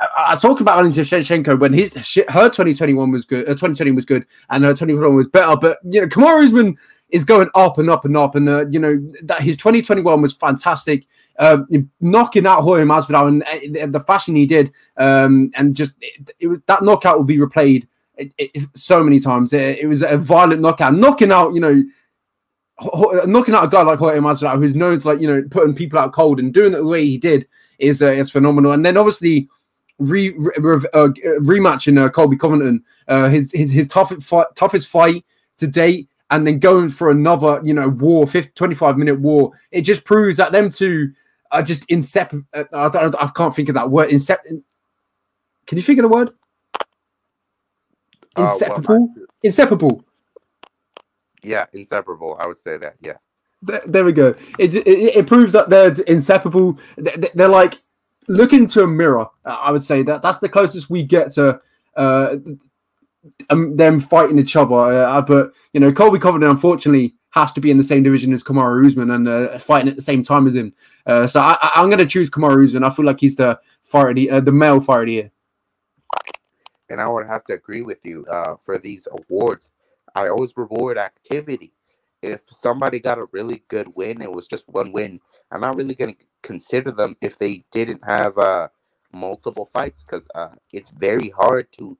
I, 0.00 0.32
I 0.32 0.36
talked 0.36 0.60
about 0.60 0.76
Valentina 0.76 1.04
Shevchenko 1.04 1.58
when 1.58 1.72
his 1.72 1.92
her 2.28 2.48
2021 2.48 3.10
was 3.10 3.24
good, 3.24 3.44
uh, 3.44 3.52
2020 3.52 3.92
was 3.92 4.04
good, 4.04 4.26
and 4.50 4.64
her 4.64 4.70
2021 4.70 5.14
was 5.14 5.28
better. 5.28 5.56
But 5.56 5.78
you 5.84 6.00
know, 6.00 6.06
Kamaru 6.06 6.44
Usman 6.44 6.76
is 7.08 7.24
going 7.24 7.48
up 7.54 7.78
and 7.78 7.88
up 7.88 8.04
and 8.04 8.16
up. 8.16 8.34
And 8.34 8.48
uh, 8.48 8.66
you 8.68 8.78
know 8.78 8.96
that 9.22 9.40
his 9.40 9.56
2021 9.56 10.20
was 10.20 10.34
fantastic, 10.34 11.06
uh, 11.38 11.58
knocking 12.00 12.46
out 12.46 12.62
Jorge 12.62 12.84
Masvidal 12.84 13.28
and 13.28 13.76
uh, 13.76 13.86
the 13.86 14.04
fashion 14.04 14.34
he 14.34 14.46
did, 14.46 14.72
um, 14.96 15.50
and 15.54 15.74
just 15.74 15.94
it, 16.00 16.30
it, 16.40 16.46
was 16.48 16.60
that 16.66 16.82
knockout 16.82 17.16
will 17.16 17.24
be 17.24 17.38
replayed 17.38 17.86
it, 18.16 18.34
it, 18.38 18.66
so 18.74 19.02
many 19.02 19.20
times. 19.20 19.52
It, 19.52 19.88
was 19.88 20.02
a 20.02 20.16
violent 20.16 20.60
knockout, 20.60 20.94
knocking 20.94 21.32
out 21.32 21.54
you 21.54 21.60
know. 21.60 21.82
Knocking 23.24 23.54
out 23.54 23.64
a 23.64 23.68
guy 23.68 23.80
like 23.80 23.98
Jorge 23.98 24.18
Masvidal, 24.18 24.58
who's 24.58 24.74
known 24.74 25.00
to 25.00 25.08
like 25.08 25.18
you 25.18 25.26
know 25.26 25.42
putting 25.50 25.74
people 25.74 25.98
out 25.98 26.12
cold 26.12 26.38
and 26.38 26.52
doing 26.52 26.74
it 26.74 26.76
the 26.76 26.86
way 26.86 27.06
he 27.06 27.16
did 27.16 27.48
is 27.78 28.02
uh, 28.02 28.08
is 28.08 28.30
phenomenal. 28.30 28.72
And 28.72 28.84
then 28.84 28.98
obviously 28.98 29.48
re, 29.98 30.34
re 30.36 30.74
uh, 30.92 31.08
rematch 31.40 31.88
in 31.88 31.98
uh, 31.98 32.08
Colby 32.08 32.36
Covington, 32.36 32.82
uh, 33.08 33.28
his 33.28 33.50
his 33.52 33.70
his 33.70 33.86
toughest 33.88 34.26
fight, 34.26 34.46
toughest 34.54 34.88
fight 34.88 35.24
to 35.58 35.66
date 35.66 36.08
and 36.30 36.46
then 36.46 36.58
going 36.58 36.88
for 36.88 37.10
another, 37.10 37.60
you 37.64 37.72
know, 37.72 37.88
war, 37.88 38.26
50, 38.26 38.50
25 38.54 38.98
minute 38.98 39.20
war. 39.20 39.52
It 39.70 39.82
just 39.82 40.04
proves 40.04 40.36
that 40.38 40.52
them 40.52 40.70
two 40.70 41.12
are 41.52 41.62
just 41.62 41.84
inseparable. 41.88 42.46
Uh, 42.52 42.64
I, 42.72 42.88
don't 42.88 43.14
I, 43.22 43.28
can't 43.28 43.54
think 43.54 43.68
of 43.68 43.74
that 43.76 43.90
word. 43.90 44.10
Insep- 44.10 44.44
Can 44.44 45.78
you 45.78 45.82
think 45.82 45.98
of 46.00 46.02
the 46.02 46.08
word? 46.08 46.30
Inseparable. 48.36 48.94
Uh, 48.94 48.98
well, 48.98 49.26
inseparable. 49.42 50.04
Yeah, 51.42 51.66
inseparable. 51.72 52.36
I 52.40 52.46
would 52.46 52.58
say 52.58 52.76
that. 52.76 52.96
Yeah. 53.00 53.14
There, 53.62 54.04
we 54.04 54.12
go. 54.12 54.34
It, 54.58 54.74
it, 54.74 54.86
it, 54.86 55.26
proves 55.26 55.52
that 55.52 55.70
they're 55.70 55.92
inseparable. 56.06 56.78
They're 56.96 57.48
like 57.48 57.82
look 58.28 58.52
into 58.52 58.82
a 58.82 58.86
mirror. 58.86 59.26
I 59.44 59.70
would 59.70 59.82
say 59.82 60.02
that 60.02 60.22
that's 60.22 60.38
the 60.38 60.48
closest 60.48 60.90
we 60.90 61.02
get 61.02 61.32
to 61.32 61.60
uh, 61.96 62.36
um, 63.50 63.76
them 63.76 64.00
fighting 64.00 64.38
each 64.38 64.56
other. 64.56 64.74
Uh, 64.74 65.20
but 65.22 65.52
you 65.72 65.80
know, 65.80 65.92
Colby 65.92 66.18
Covington 66.18 66.50
unfortunately 66.50 67.14
has 67.30 67.52
to 67.52 67.60
be 67.60 67.70
in 67.70 67.76
the 67.76 67.84
same 67.84 68.02
division 68.02 68.32
as 68.32 68.42
Kamaru 68.42 68.86
Usman 68.86 69.10
and 69.10 69.28
uh, 69.28 69.58
fighting 69.58 69.88
at 69.88 69.96
the 69.96 70.02
same 70.02 70.22
time 70.22 70.46
as 70.46 70.54
him. 70.54 70.72
Uh, 71.04 71.26
so 71.26 71.40
I, 71.40 71.70
am 71.76 71.88
going 71.90 71.98
to 71.98 72.06
choose 72.06 72.30
Kamaru 72.30 72.64
Usman. 72.64 72.82
I 72.82 72.90
feel 72.90 73.04
like 73.04 73.20
he's 73.20 73.36
the 73.36 73.60
fighter, 73.82 74.14
the, 74.14 74.30
uh, 74.30 74.40
the 74.40 74.52
male 74.52 74.80
fighter 74.80 75.02
of 75.02 75.06
the 75.06 75.12
year. 75.12 75.30
And 76.88 77.00
I 77.00 77.08
would 77.08 77.26
have 77.26 77.44
to 77.44 77.54
agree 77.54 77.82
with 77.82 77.98
you 78.04 78.24
uh, 78.26 78.54
for 78.64 78.78
these 78.78 79.06
awards. 79.10 79.70
I 80.14 80.28
always 80.28 80.56
reward 80.56 80.96
activity. 80.96 81.72
If 82.22 82.40
somebody 82.48 83.00
got 83.00 83.18
a 83.18 83.26
really 83.32 83.62
good 83.68 83.94
win, 83.94 84.22
it 84.22 84.32
was 84.32 84.48
just 84.48 84.66
one 84.68 84.90
win. 84.92 85.20
I'm 85.50 85.60
not 85.60 85.76
really 85.76 85.94
going 85.94 86.14
to 86.14 86.20
consider 86.42 86.90
them 86.90 87.16
if 87.20 87.38
they 87.38 87.64
didn't 87.72 88.02
have 88.06 88.36
uh, 88.38 88.68
multiple 89.12 89.66
fights 89.72 90.04
because 90.04 90.26
uh, 90.34 90.54
it's 90.72 90.90
very 90.90 91.30
hard 91.30 91.68
to 91.78 91.96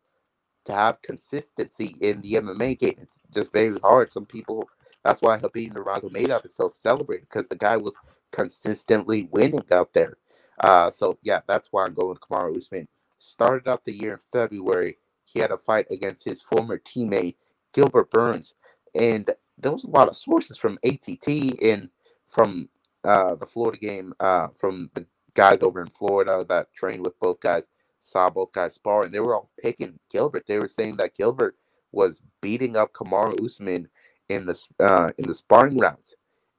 to 0.66 0.72
have 0.72 1.01
consistency 1.03 1.97
in 2.01 2.20
the 2.20 2.34
MMA 2.34 2.78
game. 2.78 2.97
It's 3.01 3.18
just 3.32 3.53
very 3.53 3.78
hard. 3.78 4.11
Some 4.11 4.26
people, 4.26 4.68
that's 5.05 5.22
why 5.22 5.38
Khabib 5.38 5.72
Nurmagomedov 5.72 6.44
is 6.44 6.55
so 6.55 6.70
celebrated 6.74 7.28
because 7.28 7.49
the 7.49 7.57
guy 7.57 7.76
was 7.76 7.97
consistently 8.32 9.28
winning 9.30 9.64
out 9.72 9.92
there. 9.92 10.16
Uh, 10.61 10.90
so 10.90 11.18
yeah, 11.22 11.40
that's 11.47 11.68
why 11.70 11.84
I'm 11.84 11.94
going 11.94 12.09
with 12.11 12.20
Kamaru 12.20 12.57
Usman. 12.57 12.88
Started 13.18 13.68
out 13.68 13.84
the 13.84 13.94
year 13.94 14.12
in 14.14 14.18
February. 14.32 14.99
He 15.24 15.40
had 15.40 15.51
a 15.51 15.59
fight 15.59 15.86
against 15.90 16.24
his 16.24 16.42
former 16.42 16.78
teammate 16.78 17.36
Gilbert 17.72 18.11
Burns, 18.11 18.55
and 18.94 19.30
there 19.59 19.72
was 19.72 19.84
a 19.84 19.90
lot 19.90 20.09
of 20.09 20.16
sources 20.16 20.59
from 20.59 20.78
ATT 20.84 21.28
and 21.62 21.90
from 22.28 22.68
uh, 23.07 23.34
the 23.36 23.46
Florida 23.46 23.78
game, 23.78 24.12
uh, 24.20 24.48
from 24.48 24.90
the 24.94 25.07
guys 25.34 25.62
over 25.62 25.80
in 25.80 25.88
Florida 25.88 26.44
that 26.48 26.72
trained 26.74 27.04
with 27.04 27.18
both 27.20 27.40
guys 27.40 27.66
saw 28.00 28.30
both 28.30 28.52
guys 28.52 28.74
spar, 28.74 29.04
and 29.04 29.12
they 29.12 29.20
were 29.20 29.34
all 29.34 29.50
picking 29.61 29.98
Gilbert. 30.11 30.44
They 30.46 30.59
were 30.59 30.68
saying 30.68 30.96
that 30.96 31.16
Gilbert 31.16 31.57
was 31.92 32.22
beating 32.40 32.76
up 32.76 32.92
Kamaru 32.92 33.44
Usman 33.44 33.88
in 34.28 34.46
the 34.46 34.66
uh, 34.80 35.11
in 35.18 35.26
the 35.26 35.34
sparring 35.34 35.78
rounds, 35.78 36.14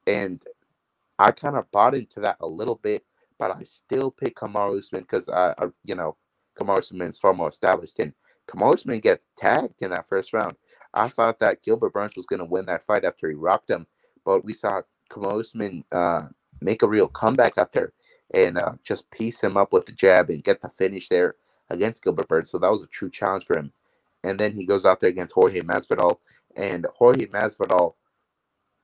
and 0.06 0.42
I 1.20 1.32
kind 1.32 1.56
of 1.56 1.70
bought 1.72 1.96
into 1.96 2.20
that 2.22 2.38
a 2.42 2.48
little 2.48 2.76
bit, 2.76 3.04
but 3.40 3.52
I 3.52 3.64
still 3.64 4.12
pick 4.12 4.36
Kamaru 4.36 4.80
Usman 4.80 5.02
because 5.02 5.30
I, 5.30 5.54
I, 5.58 5.66
you 5.84 5.96
know, 5.96 6.18
Kamaru 6.60 6.80
Usman 6.80 7.10
is 7.10 7.20
far 7.20 7.34
more 7.34 7.50
established, 7.50 8.00
and 8.00 8.14
Kamaru 8.50 8.76
Usman 8.76 9.00
gets 9.00 9.30
tagged 9.38 9.82
in 9.82 9.92
that 9.92 10.08
first 10.08 10.34
round. 10.34 10.56
I 10.94 11.08
thought 11.08 11.40
that 11.40 11.64
Gilbert 11.64 11.94
Burns 11.94 12.18
was 12.18 12.28
going 12.28 12.40
to 12.40 12.46
win 12.46 12.66
that 12.68 12.86
fight 12.86 13.06
after 13.06 13.30
he 13.30 13.36
rocked 13.36 13.70
him, 13.70 13.88
but 14.26 14.46
we 14.46 14.54
saw 14.54 14.82
Kamaru 15.10 15.42
Usman 15.42 15.84
uh, 15.92 16.28
make 16.62 16.82
a 16.82 16.88
real 16.88 17.08
comeback 17.08 17.58
after 17.58 17.94
and 18.34 18.58
uh, 18.58 18.74
just 18.84 19.10
piece 19.12 19.42
him 19.42 19.58
up 19.58 19.72
with 19.72 19.86
the 19.86 19.92
jab 19.92 20.30
and 20.30 20.44
get 20.44 20.62
the 20.62 20.70
finish 20.70 21.08
there 21.10 21.36
against 21.70 22.04
Gilbert 22.04 22.28
Burns. 22.28 22.52
So 22.52 22.58
that 22.60 22.72
was 22.72 22.84
a 22.84 22.88
true 22.88 23.10
challenge 23.10 23.46
for 23.46 23.58
him. 23.58 23.72
And 24.24 24.40
then 24.40 24.54
he 24.54 24.66
goes 24.66 24.86
out 24.86 25.00
there 25.00 25.10
against 25.10 25.34
Jorge 25.34 25.62
Masvidal, 25.62 26.18
and 26.56 26.86
Jorge 26.96 27.28
Masvidal, 27.28 27.94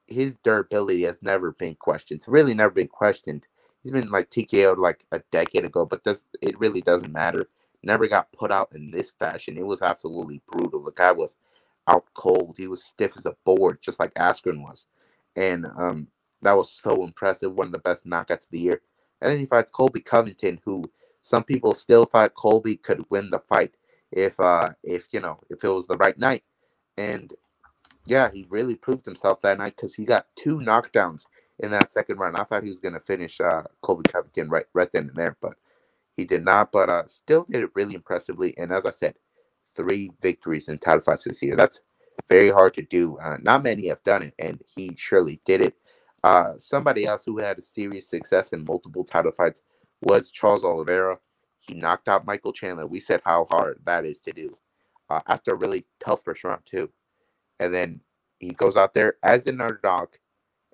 his 0.08 0.38
durability 0.38 1.04
has 1.04 1.22
never 1.22 1.52
been 1.52 1.76
questioned. 1.76 2.20
It's 2.20 2.28
really 2.28 2.54
never 2.54 2.74
been 2.74 2.88
questioned. 2.88 3.46
He's 3.82 3.92
been 3.92 4.12
like 4.12 4.30
TKO'd 4.30 4.78
like 4.80 5.04
a 5.12 5.20
decade 5.32 5.66
ago, 5.66 5.86
but 5.86 6.04
this 6.04 6.24
it 6.42 6.58
really 6.60 6.82
doesn't 6.82 7.12
matter. 7.12 7.50
Never 7.82 8.08
got 8.08 8.32
put 8.32 8.52
out 8.52 8.70
in 8.74 8.92
this 8.92 9.12
fashion. 9.12 9.58
It 9.58 9.66
was 9.66 9.82
absolutely 9.82 10.42
brutal. 10.50 10.84
The 10.84 10.92
guy 10.92 11.12
was 11.12 11.36
out 11.88 12.06
cold. 12.14 12.56
He 12.58 12.68
was 12.68 12.84
stiff 12.84 13.18
as 13.18 13.26
a 13.26 13.36
board, 13.44 13.80
just 13.82 14.00
like 14.00 14.14
Askren 14.14 14.62
was. 14.62 14.86
And 15.36 15.66
um, 15.66 16.08
that 16.44 16.54
was 16.58 16.72
so 16.72 17.04
impressive. 17.04 17.54
One 17.54 17.68
of 17.68 17.74
the 17.74 17.80
best 17.80 18.06
knockouts 18.08 18.46
of 18.46 18.52
the 18.52 18.60
year. 18.60 18.82
And 19.22 19.32
then 19.32 19.40
he 19.40 19.48
fights 19.48 19.72
Colby 19.72 20.02
Covington, 20.02 20.62
who 20.66 20.86
some 21.24 21.44
people 21.46 21.76
still 21.76 22.06
thought 22.06 22.36
Colby 22.36 22.78
could 22.78 23.06
win 23.12 23.32
the 23.32 23.40
fight 23.40 23.74
if 24.12 24.40
uh 24.40 24.72
if 24.84 25.08
you 25.12 25.22
know 25.22 25.40
if 25.50 25.64
it 25.64 25.70
was 25.70 25.88
the 25.88 25.98
right 25.98 26.18
night. 26.20 26.44
And 26.98 27.34
yeah, 28.06 28.32
he 28.34 28.48
really 28.50 28.76
proved 28.76 29.06
himself 29.06 29.42
that 29.42 29.60
night 29.60 29.76
because 29.78 29.96
he 29.96 30.06
got 30.06 30.28
two 30.38 30.60
knockdowns 30.60 31.26
in 31.60 31.72
that 31.72 31.94
second 31.94 32.20
round. 32.20 32.38
I 32.38 32.44
thought 32.46 32.64
he 32.64 32.70
was 32.70 32.82
gonna 32.82 33.02
finish 33.02 33.42
uh 33.42 33.64
Colby 33.84 34.10
Covington 34.12 34.50
right 34.50 34.66
right 34.74 34.92
then 34.94 35.10
and 35.10 35.16
there, 35.18 35.38
but 35.42 35.54
he 36.18 36.26
did 36.26 36.46
not. 36.46 36.72
But 36.72 36.90
uh 36.90 37.08
still 37.08 37.46
did 37.50 37.64
it 37.64 37.72
really 37.76 37.96
impressively. 37.96 38.58
And 38.58 38.72
as 38.74 38.86
I 38.86 38.92
said, 38.92 39.16
three 39.76 40.12
victories 40.22 40.68
in 40.70 40.78
title 40.78 41.02
fights 41.02 41.26
this 41.26 41.42
year. 41.42 41.56
That's 41.56 41.82
very 42.30 42.50
hard 42.50 42.74
to 42.76 42.82
do. 42.84 43.18
Uh, 43.18 43.38
not 43.42 43.64
many 43.64 43.88
have 43.88 44.04
done 44.04 44.24
it, 44.24 44.34
and 44.40 44.62
he 44.76 44.96
surely 44.98 45.40
did 45.46 45.62
it. 45.62 45.76
Uh, 46.24 46.54
somebody 46.60 47.06
else 47.08 47.24
who 47.26 47.40
had 47.40 47.60
a 47.60 47.64
serious 47.64 48.10
success 48.10 48.54
in 48.54 48.66
multiple 48.66 49.06
title 49.06 49.34
fights 49.34 49.64
was 50.04 50.32
Charles 50.32 50.66
Oliveira. 50.66 51.20
He 51.62 51.76
knocked 51.76 52.10
out 52.10 52.26
Michael 52.28 52.54
Chandler. 52.54 52.88
We 52.88 53.02
said 53.02 53.22
how 53.26 53.48
hard 53.52 53.80
that 53.86 54.06
is 54.06 54.22
to 54.22 54.34
do 54.34 54.58
uh, 55.10 55.22
after 55.28 55.54
a 55.54 55.58
really 55.58 55.86
tough 56.04 56.24
first 56.26 56.44
round, 56.46 56.64
too. 56.66 56.92
And 57.60 57.74
then 57.74 58.02
he 58.40 58.52
goes 58.52 58.78
out 58.78 58.94
there 58.96 59.16
as 59.24 59.48
an 59.48 59.62
underdog 59.62 60.10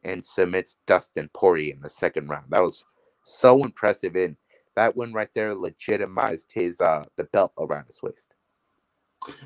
and 0.04 0.26
submits 0.26 0.78
Dustin 0.88 1.30
Poirier 1.36 1.74
in 1.76 1.82
the 1.82 1.90
second 1.90 2.30
round. 2.30 2.46
That 2.50 2.62
was 2.62 2.84
so 3.26 3.64
impressive. 3.64 4.16
And 4.16 4.38
that 4.76 4.96
one 4.96 5.14
right 5.14 5.30
there 5.36 5.56
legitimized 5.56 6.50
his 6.54 6.82
uh 6.82 7.06
the 7.18 7.26
belt 7.26 7.54
around 7.60 7.88
his 7.88 8.02
waist. 8.02 8.34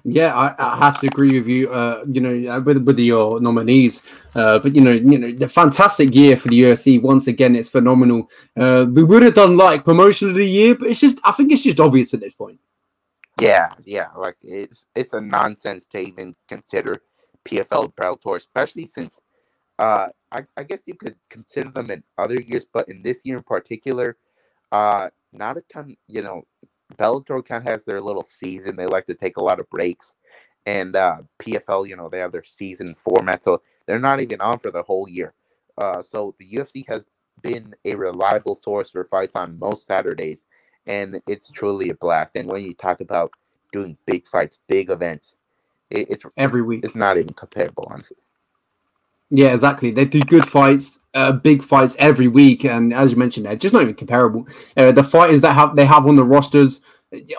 Yeah, 0.03 0.35
I, 0.35 0.55
I, 0.57 0.77
have 0.77 0.99
to 0.99 1.07
agree 1.07 1.39
with 1.39 1.47
you. 1.47 1.71
Uh, 1.71 2.03
you 2.07 2.21
know, 2.21 2.53
uh, 2.53 2.61
with 2.61 2.83
with 2.83 2.99
your 2.99 3.39
nominees, 3.39 4.01
uh, 4.35 4.59
but 4.59 4.75
you 4.75 4.81
know, 4.81 4.91
you 4.91 5.17
know, 5.17 5.31
the 5.31 5.49
fantastic 5.49 6.13
year 6.13 6.37
for 6.37 6.49
the 6.49 6.61
UFC. 6.61 7.01
Once 7.01 7.27
again, 7.27 7.55
it's 7.55 7.69
phenomenal. 7.69 8.29
Uh, 8.55 8.85
we 8.89 9.03
would 9.03 9.23
have 9.23 9.33
done 9.33 9.57
like 9.57 9.83
promotion 9.83 10.29
of 10.29 10.35
the 10.35 10.45
year, 10.45 10.75
but 10.75 10.89
it's 10.89 10.99
just, 10.99 11.19
I 11.23 11.31
think 11.31 11.51
it's 11.51 11.63
just 11.63 11.79
obvious 11.79 12.13
at 12.13 12.19
this 12.19 12.35
point. 12.35 12.59
Yeah, 13.41 13.69
yeah, 13.83 14.09
like 14.15 14.37
it's 14.41 14.85
it's 14.95 15.13
a 15.13 15.21
nonsense 15.21 15.87
to 15.87 15.97
even 15.97 16.35
consider 16.47 17.01
PFL 17.45 17.93
Bellator, 17.95 18.37
especially 18.37 18.85
since 18.85 19.19
uh, 19.79 20.07
I, 20.31 20.45
I 20.55 20.63
guess 20.63 20.81
you 20.85 20.95
could 20.95 21.15
consider 21.29 21.69
them 21.69 21.89
in 21.89 22.03
other 22.17 22.39
years, 22.39 22.65
but 22.71 22.89
in 22.89 23.01
this 23.01 23.21
year 23.23 23.37
in 23.37 23.43
particular, 23.43 24.17
uh, 24.71 25.09
not 25.31 25.57
a 25.57 25.61
ton. 25.61 25.97
You 26.07 26.21
know, 26.21 26.43
Bellator 26.97 27.45
kind 27.45 27.65
of 27.65 27.71
has 27.71 27.85
their 27.85 28.01
little 28.01 28.23
season. 28.23 28.75
They 28.75 28.85
like 28.87 29.05
to 29.05 29.15
take 29.15 29.37
a 29.37 29.43
lot 29.43 29.59
of 29.59 29.69
breaks, 29.69 30.15
and 30.65 30.95
uh, 30.95 31.17
PFL, 31.41 31.87
you 31.87 31.95
know, 31.95 32.09
they 32.09 32.19
have 32.19 32.31
their 32.31 32.43
season 32.43 32.95
format, 32.95 33.43
so 33.43 33.61
they're 33.85 33.99
not 33.99 34.21
even 34.21 34.41
on 34.41 34.59
for 34.59 34.71
the 34.71 34.83
whole 34.83 35.07
year. 35.07 35.33
Uh, 35.77 36.01
so 36.01 36.35
the 36.39 36.49
UFC 36.53 36.87
has 36.87 37.05
been 37.41 37.75
a 37.85 37.95
reliable 37.95 38.55
source 38.55 38.91
for 38.91 39.03
fights 39.05 39.35
on 39.35 39.59
most 39.59 39.85
Saturdays, 39.85 40.45
and 40.87 41.21
it's 41.27 41.51
truly 41.51 41.89
a 41.89 41.95
blast. 41.95 42.35
And 42.35 42.47
when 42.49 42.63
you 42.63 42.73
talk 42.73 43.01
about 43.01 43.33
doing 43.71 43.97
big 44.05 44.27
fights, 44.27 44.59
big 44.67 44.89
events, 44.89 45.35
it, 45.89 46.09
it's 46.09 46.25
every 46.37 46.61
week. 46.61 46.85
It's 46.85 46.95
not 46.95 47.17
even 47.17 47.33
comparable, 47.33 47.87
honestly. 47.89 48.17
Yeah, 49.35 49.51
exactly. 49.51 49.89
They 49.89 50.05
do 50.05 50.19
good 50.19 50.45
fights, 50.45 50.99
uh, 51.15 51.31
big 51.31 51.63
fights 51.63 51.95
every 51.97 52.27
week, 52.27 52.65
and 52.65 52.93
as 52.93 53.11
you 53.11 53.17
mentioned, 53.17 53.47
they're 53.47 53.55
just 53.55 53.73
not 53.73 53.81
even 53.81 53.95
comparable. 53.95 54.47
Uh, 54.77 54.91
the 54.91 55.03
fighters 55.03 55.41
that 55.41 55.53
have 55.53 55.75
they 55.75 55.85
have 55.87 56.05
on 56.05 56.17
the 56.17 56.23
rosters, 56.23 56.81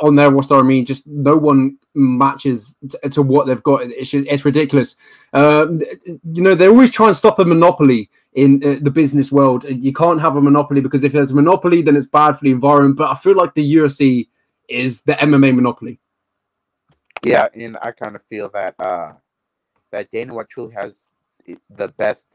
on 0.03 0.17
their 0.17 0.29
roster, 0.29 0.57
I 0.57 0.63
mean, 0.63 0.87
just 0.87 1.07
no 1.07 1.37
one 1.37 1.79
matches 1.95 2.75
to, 2.91 3.09
to 3.11 3.23
what 3.23 3.47
they've 3.47 3.63
got. 3.63 3.83
It's 3.85 4.11
just, 4.11 4.27
it's 4.27 4.45
ridiculous. 4.45 4.97
Uh, 5.33 5.67
you 6.05 6.43
know, 6.43 6.57
they 6.57 6.67
always 6.67 6.91
try 6.91 7.07
and 7.07 7.17
stop 7.17 7.39
a 7.39 7.45
monopoly 7.45 8.11
in 8.33 8.61
uh, 8.65 8.79
the 8.83 8.91
business 8.91 9.31
world. 9.31 9.65
You 9.69 9.93
can't 9.93 10.21
have 10.21 10.35
a 10.35 10.41
monopoly 10.41 10.81
because 10.81 11.05
if 11.05 11.13
there's 11.13 11.31
a 11.31 11.37
monopoly, 11.37 11.81
then 11.81 11.95
it's 11.95 12.09
bad 12.09 12.33
for 12.33 12.45
the 12.45 12.51
environment. 12.51 12.97
But 12.97 13.13
I 13.13 13.15
feel 13.15 13.37
like 13.37 13.55
the 13.55 13.77
UFC 13.77 14.27
is 14.69 15.03
the 15.03 15.13
MMA 15.13 15.55
monopoly. 15.55 16.01
Yeah, 17.25 17.47
and 17.55 17.79
I 17.81 17.93
kind 17.93 18.17
of 18.17 18.23
feel 18.25 18.51
that 18.51 18.75
uh, 18.81 19.13
that 19.93 20.11
Dana 20.11 20.35
White 20.35 20.49
truly 20.49 20.75
has 20.75 21.09
the 21.71 21.89
best. 21.89 22.29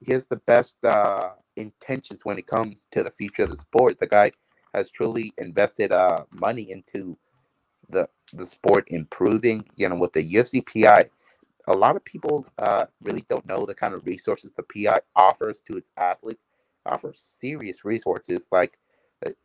He 0.00 0.12
has 0.12 0.26
the 0.26 0.36
best 0.36 0.84
uh, 0.84 1.30
intentions 1.56 2.20
when 2.24 2.38
it 2.38 2.46
comes 2.46 2.86
to 2.92 3.02
the 3.02 3.10
future 3.10 3.44
of 3.44 3.50
the 3.50 3.58
sport. 3.58 3.98
The 4.00 4.06
guy 4.06 4.32
has 4.74 4.90
truly 4.90 5.32
invested 5.38 5.92
uh, 5.92 6.24
money 6.32 6.70
into 6.70 7.16
the 7.90 8.08
the 8.32 8.46
sport 8.46 8.88
improving. 8.88 9.64
You 9.76 9.88
know, 9.88 9.96
with 9.96 10.12
the 10.12 10.34
UFC 10.34 10.64
PI, 10.66 11.10
a 11.68 11.74
lot 11.74 11.96
of 11.96 12.04
people 12.04 12.46
uh, 12.58 12.86
really 13.02 13.24
don't 13.28 13.46
know 13.46 13.66
the 13.66 13.74
kind 13.74 13.94
of 13.94 14.06
resources 14.06 14.52
the 14.56 14.64
PI 14.64 15.00
offers 15.16 15.62
to 15.68 15.76
its 15.76 15.90
athletes. 15.96 16.42
offers 16.86 17.20
serious 17.20 17.84
resources. 17.84 18.46
Like 18.52 18.78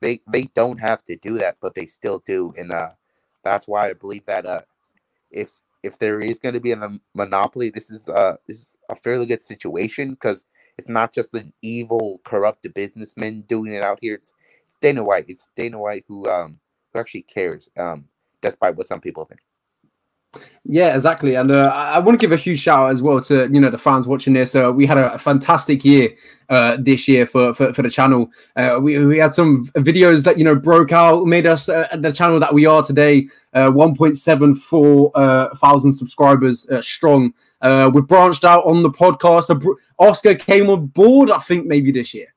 they 0.01 0.21
they 0.31 0.43
don't 0.55 0.79
have 0.79 1.03
to 1.05 1.15
do 1.17 1.37
that, 1.39 1.57
but 1.61 1.75
they 1.75 1.85
still 1.85 2.23
do, 2.25 2.53
and 2.57 2.71
uh, 2.71 2.91
that's 3.43 3.67
why 3.67 3.89
I 3.89 3.93
believe 3.93 4.25
that 4.25 4.45
uh, 4.45 4.61
if 5.31 5.59
if 5.83 5.99
there 5.99 6.19
is 6.21 6.39
going 6.39 6.55
to 6.55 6.61
be 6.61 6.71
a 6.71 6.99
monopoly, 7.15 7.69
this 7.69 7.91
is 7.91 8.07
uh 8.09 8.37
this 8.47 8.57
is 8.57 8.75
a 8.89 8.95
fairly 8.95 9.25
good 9.25 9.41
situation 9.41 10.11
because 10.11 10.45
it's 10.77 10.89
not 10.89 11.13
just 11.13 11.33
an 11.35 11.53
evil, 11.61 12.21
corrupt 12.25 12.67
businessman 12.75 13.41
doing 13.49 13.73
it 13.73 13.83
out 13.83 13.99
here. 14.01 14.15
It's, 14.15 14.33
it's 14.65 14.77
Dana 14.81 15.03
White. 15.03 15.25
It's 15.27 15.49
Dana 15.55 15.79
White 15.79 16.05
who 16.07 16.29
um 16.29 16.59
who 16.93 16.99
actually 16.99 17.23
cares 17.23 17.69
um 17.77 18.05
despite 18.41 18.75
what 18.77 18.87
some 18.87 19.01
people 19.01 19.25
think. 19.25 19.41
Yeah, 20.71 20.95
exactly. 20.95 21.33
And 21.33 21.49
uh, 21.49 21.71
I 21.73 21.97
want 21.97 22.19
to 22.19 22.23
give 22.23 22.31
a 22.31 22.37
huge 22.37 22.59
shout 22.59 22.85
out 22.85 22.91
as 22.91 23.01
well 23.01 23.19
to 23.21 23.49
you 23.51 23.59
know 23.59 23.71
the 23.71 23.77
fans 23.77 24.05
watching 24.05 24.33
this. 24.33 24.53
Uh, 24.53 24.71
we 24.71 24.85
had 24.85 24.99
a, 24.99 25.17
fantastic 25.17 25.83
year 25.83 26.13
uh, 26.49 26.77
this 26.79 27.07
year 27.07 27.25
for, 27.25 27.55
for, 27.55 27.73
for 27.73 27.81
the 27.81 27.89
channel. 27.89 28.29
Uh, 28.55 28.77
we, 28.79 29.03
we 29.03 29.17
had 29.17 29.33
some 29.33 29.65
videos 29.77 30.23
that 30.25 30.37
you 30.37 30.43
know 30.43 30.55
broke 30.55 30.91
out, 30.91 31.25
made 31.25 31.47
us 31.47 31.69
uh, 31.69 31.87
the 31.97 32.11
channel 32.11 32.39
that 32.39 32.53
we 32.53 32.67
are 32.67 32.83
today. 32.83 33.27
Uh, 33.53 33.71
1.74 33.71 35.57
thousand 35.57 35.93
subscribers 35.93 36.67
strong. 36.81 37.33
we've 37.91 38.07
branched 38.07 38.43
out 38.45 38.63
on 38.65 38.83
the 38.83 38.91
podcast. 38.91 39.65
Oscar 39.97 40.35
came 40.35 40.69
on 40.69 40.85
board, 40.87 41.31
I 41.31 41.39
think, 41.39 41.65
maybe 41.65 41.91
this 41.91 42.13
year. 42.13 42.27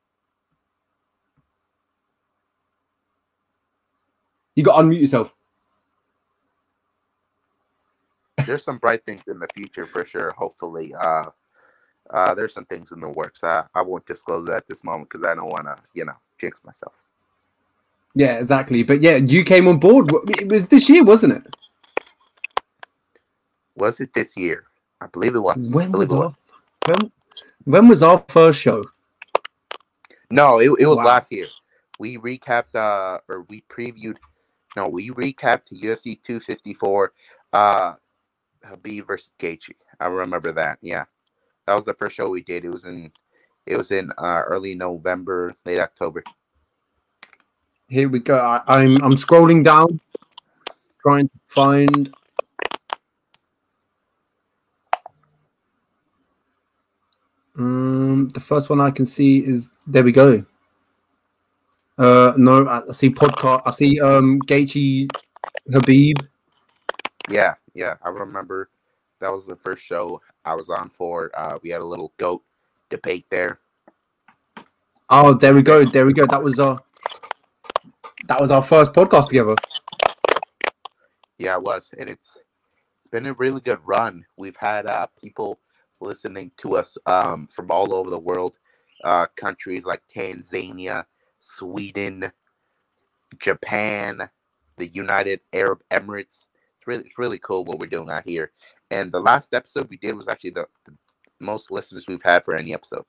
You 4.55 4.65
got 4.65 4.81
to 4.81 4.85
unmute 4.85 5.01
yourself 5.01 5.35
there's 8.47 8.65
some 8.65 8.79
bright 8.79 9.05
things 9.05 9.23
in 9.29 9.39
the 9.39 9.49
future 9.55 9.87
for 9.87 10.05
sure. 10.05 10.33
Hopefully, 10.33 10.95
uh, 10.99 11.27
uh, 12.11 12.35
there's 12.35 12.55
some 12.55 12.65
things 12.67 12.93
in 12.93 13.01
the 13.01 13.09
works. 13.09 13.43
I, 13.43 13.65
I 13.75 13.83
won't 13.83 14.07
disclose 14.07 14.47
that 14.49 14.57
at 14.57 14.69
this 14.69 14.85
moment 14.85 15.11
because 15.11 15.27
I 15.27 15.35
don't 15.35 15.49
want 15.49 15.67
to, 15.67 15.77
you 15.95 16.05
know, 16.05 16.17
jinx 16.41 16.59
myself. 16.65 16.95
Yeah, 18.15 18.39
exactly. 18.39 18.83
But 18.83 19.03
yeah, 19.03 19.17
you 19.17 19.45
came 19.45 19.67
on 19.69 19.79
board. 19.79 20.11
It 20.39 20.49
was 20.49 20.69
this 20.69 20.89
year, 20.89 21.03
wasn't 21.03 21.33
it? 21.35 21.57
Was 23.77 24.01
it 24.01 24.13
this 24.13 24.37
year? 24.37 24.65
I 25.01 25.07
believe 25.07 25.35
it 25.35 25.41
was. 25.41 25.73
When 25.73 25.93
was, 25.93 26.13
our, 26.13 26.35
when, 26.87 27.13
when 27.65 27.89
was 27.89 28.03
our 28.03 28.23
first 28.29 28.61
show? 28.61 28.83
No, 30.31 30.61
it, 30.61 30.71
it 30.79 30.87
was 30.87 30.99
wow. 30.99 31.05
last 31.05 31.33
year. 31.33 31.47
We 31.99 32.19
recapped 32.19 32.75
uh 32.75 33.19
or 33.29 33.43
we 33.49 33.65
previewed 33.69 34.17
no, 34.77 34.89
we 34.89 35.11
recapped 35.11 35.73
UFC 35.73 36.23
254. 36.23 37.13
Uh 37.53 37.95
Khabib 38.65 39.07
versus 39.07 39.33
Gaethje. 39.41 39.75
I 40.01 40.07
remember 40.07 40.53
that. 40.53 40.79
Yeah, 40.81 41.05
that 41.67 41.75
was 41.75 41.85
the 41.85 41.95
first 41.95 42.17
show 42.17 42.29
we 42.29 42.43
did. 42.43 42.65
It 42.65 42.71
was 42.71 42.85
in 42.85 43.11
it 43.67 43.77
was 43.77 43.91
in 43.91 44.11
uh, 44.19 44.43
early 44.47 44.75
November, 44.75 45.55
late 45.65 45.79
October. 45.79 46.23
Here 47.89 48.09
we 48.09 48.19
go. 48.19 48.39
I, 48.39 48.63
I'm 48.67 48.97
I'm 49.03 49.15
scrolling 49.15 49.63
down, 49.65 50.01
trying 51.03 51.29
to 51.29 51.39
find. 51.47 52.15
Um, 57.59 58.29
the 58.33 58.41
first 58.41 58.71
one 58.71 58.81
I 58.81 58.91
can 58.91 59.05
see 59.05 59.45
is 59.45 59.71
there 59.87 60.03
we 60.03 60.13
go. 60.13 60.45
Uh, 61.99 62.33
no, 62.37 62.67
I 62.67 62.81
see 62.93 63.11
podcast. 63.11 63.63
I 63.67 63.71
see 63.71 64.01
um 64.01 64.41
Gaethje, 64.47 65.09
Khabib. 65.71 66.27
Yeah, 67.33 67.55
yeah, 67.73 67.95
I 68.05 68.11
remember 68.11 68.69
that 69.21 69.31
was 69.33 69.47
the 69.47 69.57
first 69.57 69.83
show 69.83 70.21
I 70.45 70.55
was 70.55 70.69
on 70.69 70.91
for. 70.91 71.31
Uh, 71.35 71.59
we 71.63 71.71
had 71.71 71.81
a 71.81 71.85
little 71.85 72.13
goat 72.19 72.43
debate 72.91 73.25
there. 73.31 73.61
Oh, 75.09 75.33
there 75.33 75.55
we 75.55 75.63
go. 75.63 75.85
There 75.85 76.05
we 76.05 76.13
go. 76.13 76.27
That 76.27 76.43
was 76.43 76.59
our 76.59 76.77
that 78.27 78.39
was 78.39 78.51
our 78.51 78.61
first 78.61 78.93
podcast 78.93 79.29
together. 79.29 79.55
Yeah, 81.39 81.57
it 81.57 81.63
was, 81.63 81.91
and 81.99 82.11
it's 82.11 82.37
been 83.11 83.27
a 83.27 83.33
really 83.35 83.61
good 83.61 83.81
run. 83.85 84.25
We've 84.37 84.57
had 84.57 84.87
uh, 84.87 85.07
people 85.21 85.59
listening 86.01 86.51
to 86.59 86.77
us 86.77 86.99
um, 87.07 87.49
from 87.55 87.71
all 87.71 87.95
over 87.95 88.11
the 88.11 88.19
world, 88.19 88.55
uh, 89.05 89.27
countries 89.37 89.85
like 89.85 90.03
Tanzania, 90.15 91.07
Sweden, 91.41 92.31
Japan, 93.39 94.29
the 94.77 94.89
United 94.89 95.41
Arab 95.53 95.83
Emirates, 95.91 96.47
it's 96.83 96.89
really 96.89 97.05
it's 97.05 97.19
really 97.19 97.39
cool 97.39 97.65
what 97.65 97.79
we're 97.79 97.87
doing 97.87 98.11
out 98.11 98.25
here. 98.27 98.51
And 98.91 99.13
the 99.13 99.21
last 99.21 99.55
episode 99.55 99.89
we 99.89 99.97
did 99.97 100.17
was 100.17 100.29
actually 100.29 100.51
the, 100.51 100.67
the 100.85 100.93
most 101.41 101.71
listeners 101.71 102.07
we've 102.09 102.23
had 102.23 102.45
for 102.45 102.55
any 102.55 102.75
episode. 102.75 103.05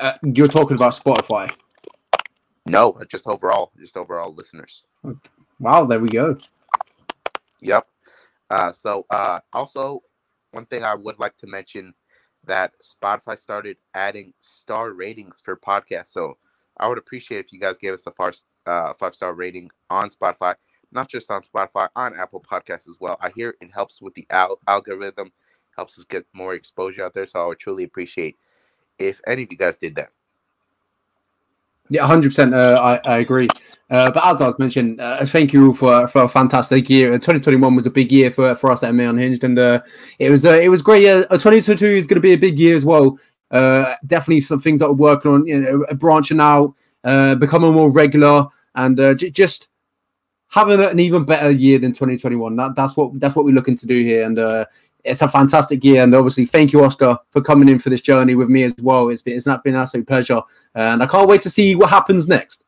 Uh, 0.00 0.12
you're 0.22 0.48
talking 0.48 0.76
about 0.76 0.94
Spotify. 0.94 1.50
No, 2.66 2.98
just 3.08 3.26
overall, 3.26 3.72
just 3.78 3.96
overall 3.96 4.34
listeners. 4.34 4.82
Wow, 5.60 5.84
there 5.84 6.00
we 6.00 6.08
go. 6.08 6.38
Yep. 7.60 7.86
Uh, 8.50 8.72
so 8.72 9.06
uh, 9.10 9.40
also, 9.52 10.02
one 10.52 10.66
thing 10.66 10.84
I 10.84 10.94
would 10.94 11.18
like 11.18 11.36
to 11.38 11.46
mention 11.46 11.94
that 12.46 12.72
Spotify 12.82 13.38
started 13.38 13.76
adding 13.94 14.32
star 14.40 14.92
ratings 14.92 15.42
for 15.44 15.56
podcasts. 15.56 16.12
So 16.12 16.38
I 16.78 16.88
would 16.88 16.98
appreciate 16.98 17.44
if 17.44 17.52
you 17.52 17.58
guys 17.58 17.76
gave 17.78 17.94
us 17.94 18.06
a 18.06 18.12
five 18.12 18.36
uh, 18.66 18.94
five 18.98 19.14
star 19.14 19.34
rating 19.34 19.70
on 19.90 20.10
Spotify 20.10 20.54
not 20.92 21.08
just 21.08 21.30
on 21.30 21.42
Spotify, 21.42 21.88
on 21.96 22.14
Apple 22.14 22.44
Podcasts 22.48 22.88
as 22.88 22.96
well. 23.00 23.16
I 23.20 23.30
hear 23.30 23.56
it 23.60 23.70
helps 23.72 24.00
with 24.00 24.14
the 24.14 24.26
al- 24.30 24.60
algorithm, 24.66 25.32
helps 25.76 25.98
us 25.98 26.04
get 26.04 26.26
more 26.32 26.54
exposure 26.54 27.04
out 27.04 27.14
there. 27.14 27.26
So 27.26 27.42
I 27.42 27.46
would 27.46 27.58
truly 27.58 27.84
appreciate 27.84 28.36
if 28.98 29.20
any 29.26 29.42
of 29.42 29.48
you 29.50 29.58
guys 29.58 29.76
did 29.76 29.94
that. 29.96 30.10
Yeah, 31.88 32.06
hundred 32.06 32.28
uh, 32.28 32.30
percent. 32.30 32.54
I 32.54 33.00
I 33.04 33.18
agree. 33.18 33.48
Uh, 33.88 34.10
but 34.10 34.24
as 34.26 34.42
I 34.42 34.46
was 34.46 34.58
mentioning, 34.58 34.98
uh, 34.98 35.24
thank 35.26 35.52
you 35.52 35.68
all 35.68 35.74
for 35.74 36.08
for 36.08 36.24
a 36.24 36.28
fantastic 36.28 36.90
year. 36.90 37.12
2021 37.12 37.76
was 37.76 37.86
a 37.86 37.90
big 37.90 38.10
year 38.10 38.30
for, 38.30 38.54
for 38.56 38.72
us 38.72 38.82
at 38.82 38.92
MMA 38.92 39.10
Unhinged, 39.10 39.44
and 39.44 39.58
uh, 39.58 39.80
it 40.18 40.30
was 40.30 40.44
uh, 40.44 40.54
it 40.54 40.68
was 40.68 40.82
great. 40.82 41.04
Yeah, 41.04 41.22
2022 41.22 41.86
is 41.86 42.06
going 42.06 42.16
to 42.16 42.20
be 42.20 42.32
a 42.32 42.36
big 42.36 42.58
year 42.58 42.74
as 42.74 42.84
well. 42.84 43.18
Uh, 43.50 43.94
definitely 44.06 44.40
some 44.40 44.58
things 44.58 44.80
that 44.80 44.88
we're 44.88 44.94
working 44.94 45.30
on, 45.30 45.46
you 45.46 45.60
know, 45.60 45.84
branching 45.94 46.40
out, 46.40 46.74
becoming 47.38 47.72
more 47.72 47.92
regular, 47.92 48.48
and 48.74 48.96
j- 49.16 49.30
just 49.30 49.68
having 50.48 50.80
an 50.80 50.98
even 50.98 51.24
better 51.24 51.50
year 51.50 51.78
than 51.78 51.92
2021. 51.92 52.56
That, 52.56 52.74
that's 52.74 52.96
what 52.96 53.18
that's 53.20 53.34
what 53.34 53.44
we're 53.44 53.54
looking 53.54 53.76
to 53.76 53.86
do 53.86 54.02
here, 54.02 54.24
and 54.24 54.38
uh, 54.38 54.64
it's 55.04 55.22
a 55.22 55.28
fantastic 55.28 55.84
year. 55.84 56.02
And 56.02 56.14
obviously, 56.14 56.46
thank 56.46 56.72
you, 56.72 56.84
Oscar, 56.84 57.18
for 57.30 57.40
coming 57.40 57.68
in 57.68 57.78
for 57.78 57.90
this 57.90 58.00
journey 58.00 58.34
with 58.34 58.48
me 58.48 58.64
as 58.64 58.74
well. 58.80 59.08
It's 59.08 59.22
been 59.22 59.36
it's 59.36 59.46
not 59.46 59.64
been 59.64 59.74
an 59.74 59.82
absolute 59.82 60.06
pleasure, 60.06 60.40
and 60.74 61.02
I 61.02 61.06
can't 61.06 61.28
wait 61.28 61.42
to 61.42 61.50
see 61.50 61.74
what 61.74 61.90
happens 61.90 62.28
next. 62.28 62.64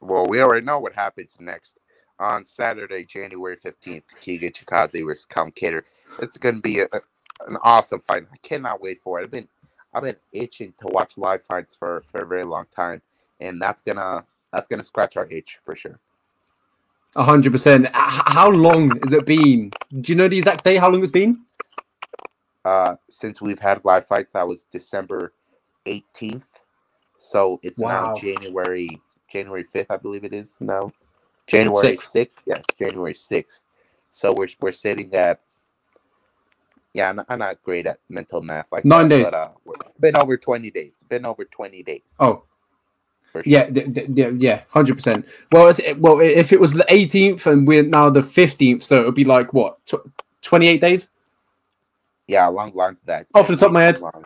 Well, 0.00 0.26
we 0.26 0.40
already 0.40 0.64
know 0.64 0.78
what 0.78 0.94
happens 0.94 1.36
next. 1.40 1.78
on 2.20 2.44
Saturday, 2.44 3.04
January 3.04 3.56
15th, 3.56 4.02
Giga 4.20 4.52
Chikadze 4.52 5.04
versus 5.04 5.26
Calvin 5.28 5.52
Kattar. 5.52 5.82
It's 6.20 6.36
going 6.36 6.56
to 6.56 6.60
be 6.60 6.80
a, 6.80 6.88
an 7.46 7.56
awesome 7.62 8.00
fight. 8.00 8.26
I 8.32 8.36
cannot 8.38 8.80
wait 8.80 9.00
for 9.02 9.20
it. 9.20 9.24
I've 9.24 9.30
been 9.30 9.48
I've 9.94 10.02
been 10.02 10.16
itching 10.32 10.74
to 10.80 10.86
watch 10.88 11.16
live 11.16 11.42
fights 11.42 11.74
for, 11.74 12.02
for 12.10 12.22
a 12.22 12.26
very 12.26 12.44
long 12.44 12.66
time, 12.74 13.02
and 13.40 13.60
that's 13.60 13.82
gonna 13.82 14.24
that's 14.52 14.68
gonna 14.68 14.84
scratch 14.84 15.16
our 15.16 15.26
itch 15.30 15.58
for 15.64 15.74
sure. 15.74 15.98
A 17.16 17.24
hundred 17.24 17.52
percent. 17.52 17.88
How 17.92 18.50
long 18.50 18.90
has 19.02 19.12
it 19.12 19.26
been? 19.26 19.70
Do 20.00 20.12
you 20.12 20.16
know 20.16 20.28
the 20.28 20.38
exact 20.38 20.64
day? 20.64 20.76
How 20.76 20.90
long 20.90 21.02
it's 21.02 21.10
been? 21.10 21.44
Uh, 22.64 22.96
since 23.08 23.40
we've 23.40 23.58
had 23.58 23.84
live 23.84 24.06
fights, 24.06 24.32
that 24.34 24.46
was 24.46 24.64
December 24.64 25.32
18th. 25.86 26.48
So 27.16 27.58
it's 27.62 27.78
wow. 27.78 28.12
now 28.12 28.20
January 28.20 28.88
January 29.30 29.64
5th, 29.64 29.86
I 29.90 29.96
believe 29.96 30.24
it 30.24 30.32
is 30.32 30.58
now. 30.60 30.92
January 31.46 31.96
6th. 31.96 32.14
6th. 32.14 32.30
Yes, 32.46 32.64
January 32.78 33.14
6th. 33.14 33.60
So 34.12 34.32
we're 34.32 34.48
we're 34.60 34.72
sitting 34.72 35.12
at 35.14 35.40
yeah, 36.94 37.10
I'm, 37.10 37.20
I'm 37.28 37.38
not 37.38 37.62
great 37.62 37.86
at 37.86 38.00
mental 38.08 38.42
math 38.42 38.72
like 38.72 38.84
nine 38.84 39.08
that, 39.08 39.16
days. 39.16 39.30
But, 39.30 39.34
uh, 39.34 39.88
been 40.00 40.16
over 40.16 40.36
20 40.36 40.70
days. 40.70 41.04
Been 41.08 41.26
over 41.26 41.44
20 41.44 41.82
days. 41.82 42.16
Oh, 42.18 42.44
Sure. 43.32 43.42
Yeah, 43.44 43.68
yeah, 43.72 44.30
yeah, 44.36 44.62
hundred 44.70 44.96
percent. 44.96 45.26
Well, 45.52 45.72
well, 45.98 46.20
if 46.20 46.52
it 46.52 46.60
was 46.60 46.72
the 46.72 46.86
18th 46.88 47.46
and 47.46 47.68
we're 47.68 47.82
now 47.82 48.08
the 48.10 48.20
15th, 48.22 48.82
so 48.82 49.00
it 49.00 49.04
would 49.04 49.14
be 49.14 49.24
like 49.24 49.52
what, 49.52 49.78
28 50.42 50.80
days? 50.80 51.10
Yeah, 52.26 52.46
long, 52.46 52.74
lines 52.74 53.00
to 53.00 53.06
that. 53.06 53.26
Off 53.34 53.48
the 53.48 53.56
top 53.56 53.68
of 53.68 53.72
my 53.72 53.82
head. 53.82 54.00
Long. 54.00 54.24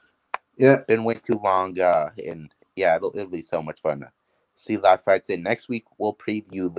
Yeah, 0.57 0.77
been 0.87 1.05
way 1.05 1.15
too 1.15 1.41
long. 1.43 1.79
Uh, 1.79 2.11
and 2.25 2.53
yeah, 2.77 2.97
it'll, 2.97 3.13
it'll 3.15 3.31
be 3.31 3.43
so 3.43 3.63
much 3.63 3.81
fun 3.81 4.01
to 4.01 4.11
see 4.57 4.77
live 4.77 5.03
fights. 5.03 5.31
And 5.31 5.43
next 5.43 5.69
week 5.69 5.85
we'll 5.99 6.15
preview 6.15 6.77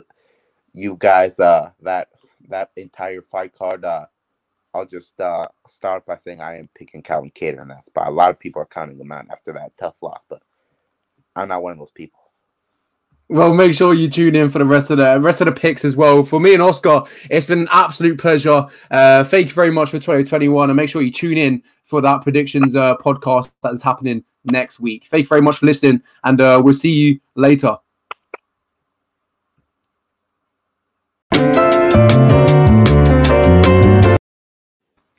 you 0.74 0.96
guys 1.00 1.40
uh 1.40 1.70
that 1.82 2.10
that 2.50 2.72
entire 2.76 3.22
fight 3.22 3.54
card. 3.54 3.86
Uh, 3.86 4.06
I'll 4.74 4.86
just 4.86 5.20
uh 5.20 5.48
start 5.68 6.06
by 6.06 6.18
saying 6.18 6.42
I 6.42 6.58
am 6.58 6.70
picking 6.76 7.02
Calvin 7.02 7.32
Kattar 7.32 7.62
in 7.62 7.68
that 7.70 7.84
spot. 7.84 8.08
A 8.08 8.12
lot 8.12 8.30
of 8.32 8.40
people 8.40 8.62
are 8.62 8.66
counting 8.68 9.00
him 9.00 9.12
out 9.12 9.28
after 9.32 9.54
that 9.54 9.76
tough 9.78 9.96
loss, 10.02 10.26
but 10.28 10.42
I'm 11.36 11.48
not 11.48 11.64
one 11.64 11.74
of 11.74 11.80
those 11.80 11.92
people. 11.92 12.20
Well, 13.30 13.54
make 13.54 13.74
sure 13.74 13.94
you 13.94 14.10
tune 14.10 14.36
in 14.36 14.50
for 14.50 14.60
the 14.60 14.66
rest 14.66 14.92
of 14.92 14.98
the 14.98 15.20
rest 15.20 15.42
of 15.42 15.46
the 15.46 15.54
picks 15.54 15.86
as 15.86 15.96
well. 15.96 16.24
For 16.24 16.40
me 16.40 16.54
and 16.54 16.62
Oscar, 16.62 17.04
it's 17.32 17.48
been 17.48 17.62
an 17.62 17.68
absolute 17.72 18.20
pleasure. 18.20 18.68
Uh, 18.92 19.24
thank 19.24 19.48
you 19.48 19.54
very 19.54 19.72
much 19.72 19.90
for 19.90 19.98
2021, 19.98 20.70
and 20.70 20.78
make 20.78 20.90
sure 20.90 21.02
you 21.02 21.12
tune 21.12 21.38
in 21.38 21.64
for 21.84 22.02
that 22.02 22.22
predictions 22.22 22.76
uh, 22.76 22.96
podcast 22.98 23.50
that 23.62 23.74
is 23.74 23.82
happening 23.82 24.24
next 24.46 24.80
week. 24.80 25.08
Thank 25.10 25.24
you 25.24 25.30
very 25.30 25.42
much 25.42 25.58
for 25.58 25.66
listening, 25.66 26.04
and 26.24 26.42
uh, 26.42 26.62
we'll 26.64 26.74
see 26.74 26.92
you 26.92 27.20
later. 27.36 27.78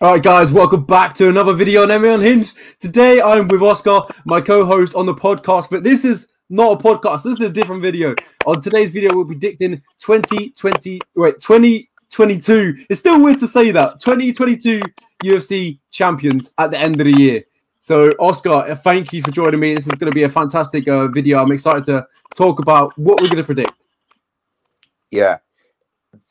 All 0.01 0.11
right, 0.11 0.22
guys, 0.22 0.51
welcome 0.51 0.84
back 0.84 1.14
to 1.14 1.28
another 1.28 1.53
video 1.53 1.82
on 1.82 1.88
MMA 1.88 2.16
Unhinged. 2.16 2.59
Today, 2.80 3.22
I'm 3.22 3.47
with 3.47 3.62
Oscar, 3.62 4.01
my 4.24 4.40
co-host 4.40 4.97
on 4.97 5.07
the 5.07 5.14
podcast, 5.14 5.70
but 5.70 5.84
this 5.84 6.05
is 6.05 6.32
not 6.51 6.80
a 6.80 6.82
podcast. 6.82 7.22
This 7.22 7.34
is 7.34 7.47
a 7.47 7.49
different 7.49 7.80
video. 7.80 8.12
On 8.45 8.61
today's 8.61 8.90
video, 8.90 9.14
we'll 9.14 9.24
be 9.24 9.36
predicting 9.36 9.80
2020, 10.01 11.01
wait, 11.14 11.38
2022. 11.38 12.86
It's 12.90 12.99
still 12.99 13.22
weird 13.22 13.38
to 13.38 13.47
say 13.47 13.70
that 13.70 14.01
2022 14.01 14.80
UFC 15.22 15.78
champions 15.92 16.51
at 16.59 16.72
the 16.72 16.78
end 16.78 17.01
of 17.01 17.05
the 17.05 17.16
year. 17.16 17.45
So, 17.78 18.09
Oscar, 18.18 18.74
thank 18.74 19.12
you 19.12 19.22
for 19.22 19.30
joining 19.30 19.61
me. 19.61 19.74
This 19.74 19.86
is 19.86 19.95
going 19.95 20.11
to 20.11 20.14
be 20.14 20.24
a 20.24 20.28
fantastic 20.28 20.88
uh, 20.88 21.07
video. 21.07 21.38
I'm 21.38 21.53
excited 21.53 21.84
to 21.84 22.05
talk 22.34 22.59
about 22.59 22.99
what 22.99 23.20
we're 23.20 23.28
going 23.28 23.36
to 23.36 23.45
predict. 23.45 23.74
Yeah, 25.12 25.38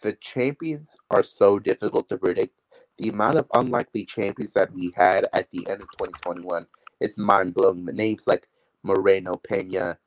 the 0.01 0.11
champions 0.14 0.97
are 1.09 1.24
so 1.24 1.59
difficult 1.59 2.09
to 2.09 2.18
predict. 2.18 2.59
The 2.98 3.10
amount 3.10 3.38
of 3.38 3.48
unlikely 3.54 4.06
champions 4.06 4.54
that 4.54 4.72
we 4.74 4.94
had 4.96 5.28
at 5.34 5.50
the 5.52 5.68
end 5.68 5.82
of 5.82 5.91
2021 5.94 6.68
is 7.00 7.18
mind 7.18 7.54
blowing. 7.54 7.86
The 7.86 7.94
names 7.94 8.28
like 8.28 8.48
Moreno, 8.84 9.38
Pena, 9.38 9.98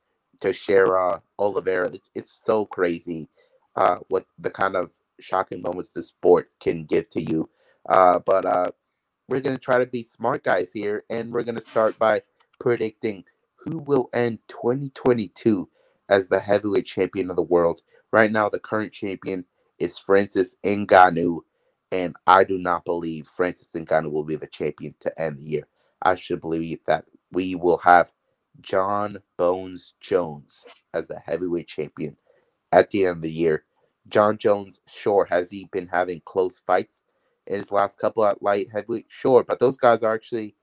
Teixeira, 0.40 1.22
Oliveira. 1.38 1.88
It's 1.88 2.10
it's 2.14 2.32
so 2.44 2.64
crazy 2.66 3.28
uh, 3.76 3.98
what 4.08 4.26
the 4.38 4.50
kind 4.50 4.76
of 4.76 4.92
shocking 5.20 5.62
moments 5.62 5.90
the 5.94 6.02
sport 6.02 6.50
can 6.60 6.84
give 6.84 7.08
to 7.10 7.20
you. 7.22 7.48
Uh, 7.88 8.20
but 8.20 8.44
uh, 8.44 8.70
we're 9.28 9.40
gonna 9.40 9.58
try 9.58 9.78
to 9.78 9.86
be 9.86 10.02
smart 10.02 10.44
guys 10.44 10.72
here, 10.72 11.04
and 11.10 11.32
we're 11.32 11.42
gonna 11.42 11.60
start 11.60 11.98
by 11.98 12.22
predicting 12.60 13.24
who 13.56 13.78
will 13.78 14.08
end 14.14 14.38
2022 14.48 15.68
as 16.08 16.28
the 16.28 16.38
heavyweight 16.40 16.86
champion 16.86 17.30
of 17.30 17.36
the 17.36 17.42
world. 17.42 17.82
Right 18.12 18.30
now, 18.30 18.48
the 18.48 18.60
current 18.60 18.92
champion 18.92 19.44
is 19.78 19.98
Francis 19.98 20.54
Ngannou, 20.64 21.40
and 21.92 22.14
I 22.26 22.44
do 22.44 22.58
not 22.58 22.84
believe 22.84 23.26
Francis 23.26 23.72
Ngannou 23.74 24.10
will 24.10 24.24
be 24.24 24.36
the 24.36 24.46
champion 24.46 24.94
to 25.00 25.20
end 25.20 25.38
the 25.38 25.42
year. 25.42 25.68
I 26.02 26.14
should 26.14 26.40
believe 26.40 26.80
that 26.86 27.04
we 27.32 27.54
will 27.54 27.78
have 27.78 28.12
Jon 28.60 29.18
Bones 29.36 29.94
Jones 30.00 30.64
as 30.94 31.06
the 31.08 31.18
heavyweight 31.18 31.68
champion 31.68 32.16
at 32.72 32.90
the 32.90 33.06
end 33.06 33.16
of 33.18 33.22
the 33.22 33.30
year. 33.30 33.64
Jon 34.08 34.38
Jones, 34.38 34.80
sure, 34.86 35.26
has 35.30 35.50
he 35.50 35.68
been 35.72 35.88
having 35.88 36.22
close 36.24 36.62
fights 36.66 37.04
in 37.46 37.58
his 37.58 37.72
last 37.72 37.98
couple 37.98 38.24
at 38.24 38.42
light 38.42 38.68
heavyweight? 38.72 39.06
Sure, 39.08 39.44
but 39.44 39.60
those 39.60 39.76
guys 39.76 40.02
are 40.02 40.14
actually 40.14 40.54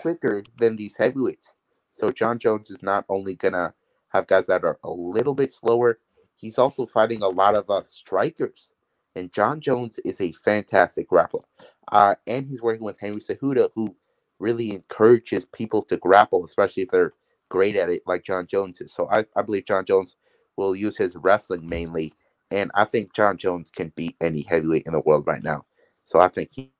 quicker 0.00 0.42
than 0.58 0.76
these 0.76 0.96
heavyweights. 0.96 1.54
So 1.92 2.10
Jon 2.12 2.38
Jones 2.38 2.70
is 2.70 2.82
not 2.82 3.04
only 3.08 3.34
gonna 3.34 3.74
have 4.08 4.26
guys 4.26 4.46
that 4.46 4.64
are 4.64 4.78
a 4.84 4.90
little 4.90 5.34
bit 5.34 5.52
slower, 5.52 5.98
he's 6.36 6.58
also 6.58 6.86
fighting 6.86 7.22
a 7.22 7.28
lot 7.28 7.54
of 7.56 7.70
uh, 7.70 7.82
strikers. 7.86 8.72
And 9.16 9.32
Jon 9.32 9.60
Jones 9.60 9.98
is 10.04 10.20
a 10.20 10.32
fantastic 10.32 11.08
grappler. 11.08 11.42
Uh, 11.90 12.14
and 12.26 12.46
he's 12.46 12.62
working 12.62 12.84
with 12.84 13.00
Henry 13.00 13.20
Cejudo, 13.20 13.70
who 13.74 13.96
really 14.38 14.72
encourages 14.72 15.46
people 15.46 15.82
to 15.82 15.96
grapple, 15.96 16.44
especially 16.44 16.84
if 16.84 16.90
they're 16.90 17.14
great 17.48 17.76
at 17.76 17.88
it 17.88 18.02
like 18.06 18.24
Jon 18.24 18.46
Jones 18.46 18.80
is. 18.80 18.92
So 18.92 19.08
I, 19.10 19.24
I 19.34 19.42
believe 19.42 19.64
Jon 19.64 19.84
Jones 19.86 20.16
will 20.56 20.76
use 20.76 20.98
his 20.98 21.16
wrestling 21.16 21.68
mainly. 21.68 22.12
And 22.50 22.70
I 22.74 22.84
think 22.84 23.14
John 23.14 23.38
Jones 23.38 23.70
can 23.70 23.92
beat 23.96 24.16
any 24.20 24.42
heavyweight 24.42 24.84
in 24.86 24.92
the 24.92 25.00
world 25.00 25.26
right 25.26 25.42
now. 25.42 25.64
So 26.04 26.20
I 26.20 26.28
think 26.28 26.50
he 26.54 26.70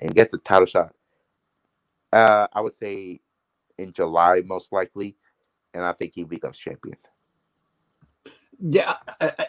and 0.00 0.14
gets 0.14 0.34
a 0.34 0.38
title 0.38 0.66
shot. 0.66 0.94
Uh, 2.12 2.46
I 2.52 2.60
would 2.60 2.72
say 2.74 3.20
in 3.78 3.92
July 3.92 4.42
most 4.44 4.72
likely, 4.72 5.16
and 5.74 5.84
I 5.84 5.92
think 5.92 6.12
he 6.14 6.24
becomes 6.24 6.58
champion. 6.58 6.96
Yeah, 8.60 8.96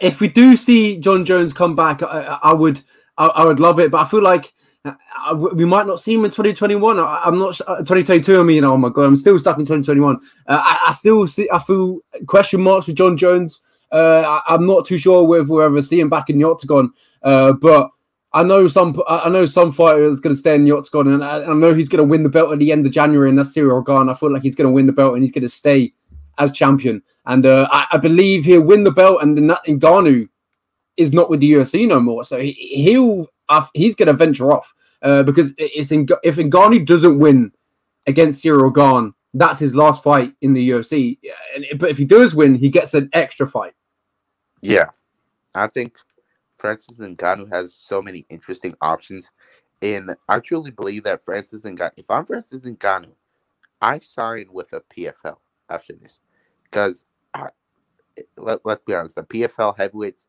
if 0.01 0.19
we 0.19 0.27
do 0.27 0.57
see 0.57 0.97
Jon 0.97 1.25
Jones 1.25 1.53
come 1.53 1.75
back, 1.75 2.03
I, 2.03 2.39
I 2.43 2.53
would, 2.53 2.81
I, 3.17 3.27
I, 3.27 3.45
would 3.45 3.59
love 3.59 3.79
it. 3.79 3.89
But 3.91 4.05
I 4.05 4.09
feel 4.09 4.21
like 4.21 4.53
we 5.35 5.65
might 5.65 5.87
not 5.87 6.01
see 6.01 6.13
him 6.13 6.25
in 6.25 6.31
2021. 6.31 6.99
I, 6.99 7.21
am 7.25 7.39
not 7.39 7.55
2022. 7.55 8.39
I 8.39 8.43
mean, 8.43 8.63
oh 8.63 8.77
my 8.77 8.89
god, 8.89 9.03
I'm 9.03 9.17
still 9.17 9.39
stuck 9.39 9.57
in 9.57 9.65
2021. 9.65 10.15
Uh, 10.15 10.19
I, 10.47 10.85
I, 10.87 10.91
still 10.93 11.25
see. 11.27 11.49
I 11.51 11.59
feel 11.59 11.99
question 12.27 12.61
marks 12.61 12.87
with 12.87 12.97
Jon 12.97 13.17
Jones. 13.17 13.61
Uh, 13.91 14.41
I, 14.47 14.55
am 14.55 14.65
not 14.65 14.85
too 14.85 14.97
sure 14.97 15.23
whether 15.25 15.43
we'll 15.43 15.63
ever 15.63 15.81
see 15.81 15.99
him 15.99 16.09
back 16.09 16.29
in 16.29 16.37
the 16.37 16.47
octagon. 16.47 16.91
Uh, 17.23 17.53
but 17.53 17.89
I 18.33 18.43
know 18.43 18.67
some. 18.67 19.01
I 19.07 19.29
know 19.29 19.45
some 19.45 19.71
fighter 19.71 20.03
is 20.03 20.19
going 20.19 20.35
to 20.35 20.39
stay 20.39 20.55
in 20.55 20.65
the 20.65 20.71
octagon, 20.71 21.07
and 21.07 21.23
I, 21.23 21.45
I 21.45 21.53
know 21.53 21.73
he's 21.73 21.89
going 21.89 22.05
to 22.05 22.09
win 22.09 22.23
the 22.23 22.29
belt 22.29 22.51
at 22.51 22.59
the 22.59 22.71
end 22.71 22.85
of 22.85 22.91
January, 22.91 23.29
and 23.29 23.37
that's 23.37 23.53
Ciryl 23.53 23.85
Gane. 23.85 24.09
I 24.09 24.13
feel 24.13 24.31
like 24.31 24.43
he's 24.43 24.55
going 24.55 24.67
to 24.67 24.73
win 24.73 24.85
the 24.85 24.91
belt, 24.91 25.13
and 25.13 25.23
he's 25.23 25.31
going 25.31 25.43
to 25.43 25.49
stay 25.49 25.93
as 26.37 26.51
champion. 26.51 27.01
And 27.25 27.45
uh, 27.45 27.67
I, 27.71 27.87
I, 27.91 27.97
believe 27.97 28.45
he'll 28.45 28.61
win 28.61 28.83
the 28.83 28.91
belt, 28.91 29.21
and 29.21 29.37
then 29.37 29.49
Ngannou 29.67 30.29
is 30.95 31.11
not 31.11 31.29
with 31.29 31.41
the 31.41 31.51
UFC 31.51 31.87
no 31.87 31.99
more. 31.99 32.23
So 32.23 32.39
he, 32.39 32.53
he'll 32.53 33.27
he's 33.73 33.95
going 33.95 34.07
to 34.07 34.13
venture 34.13 34.51
off 34.51 34.73
uh, 35.01 35.23
because 35.23 35.53
it's 35.57 35.91
in, 35.91 36.07
if 36.23 36.37
Ngannou 36.37 36.85
doesn't 36.85 37.19
win 37.19 37.51
against 38.07 38.43
Ciryl 38.43 38.73
Gane, 38.73 39.13
that's 39.33 39.59
his 39.59 39.75
last 39.75 40.03
fight 40.03 40.33
in 40.41 40.53
the 40.53 40.69
UFC. 40.69 41.19
But 41.77 41.89
if 41.89 41.97
he 41.97 42.05
does 42.05 42.33
win, 42.33 42.55
he 42.55 42.69
gets 42.69 42.93
an 42.93 43.09
extra 43.13 43.47
fight. 43.47 43.73
Yeah, 44.61 44.87
I 45.53 45.67
think 45.67 45.97
Francis 46.57 46.97
Ngannou 46.97 47.51
has 47.51 47.73
so 47.73 48.01
many 48.01 48.25
interesting 48.29 48.73
options, 48.81 49.29
and 49.81 50.15
I 50.29 50.39
truly 50.39 50.71
believe 50.71 51.03
that 51.03 51.25
Francis 51.25 51.61
Ngannou. 51.61 51.91
If 51.97 52.09
I'm 52.09 52.25
Francis 52.25 52.61
Ngannou, 52.61 53.11
I 53.81 53.99
sign 53.99 54.47
with 54.51 54.73
a 54.73 54.81
PFL 54.81 55.37
after 55.69 55.93
this 55.93 56.19
because 56.69 57.05
let, 58.37 58.65
let's 58.65 58.81
be 58.83 58.93
honest, 58.93 59.15
the 59.15 59.23
PFL 59.23 59.77
heavyweights 59.77 60.27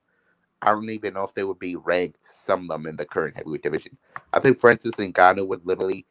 I 0.60 0.70
don't 0.70 0.90
even 0.90 1.14
know 1.14 1.24
if 1.24 1.34
they 1.34 1.44
would 1.44 1.58
be 1.58 1.76
ranked, 1.76 2.18
some 2.32 2.62
of 2.62 2.68
them 2.68 2.86
in 2.86 2.96
the 2.96 3.04
current 3.04 3.36
heavyweight 3.36 3.62
division. 3.62 3.96
I 4.32 4.40
think 4.40 4.58
Francis 4.58 4.92
Ngannou 4.92 5.46
would 5.46 5.64
literally 5.64 6.06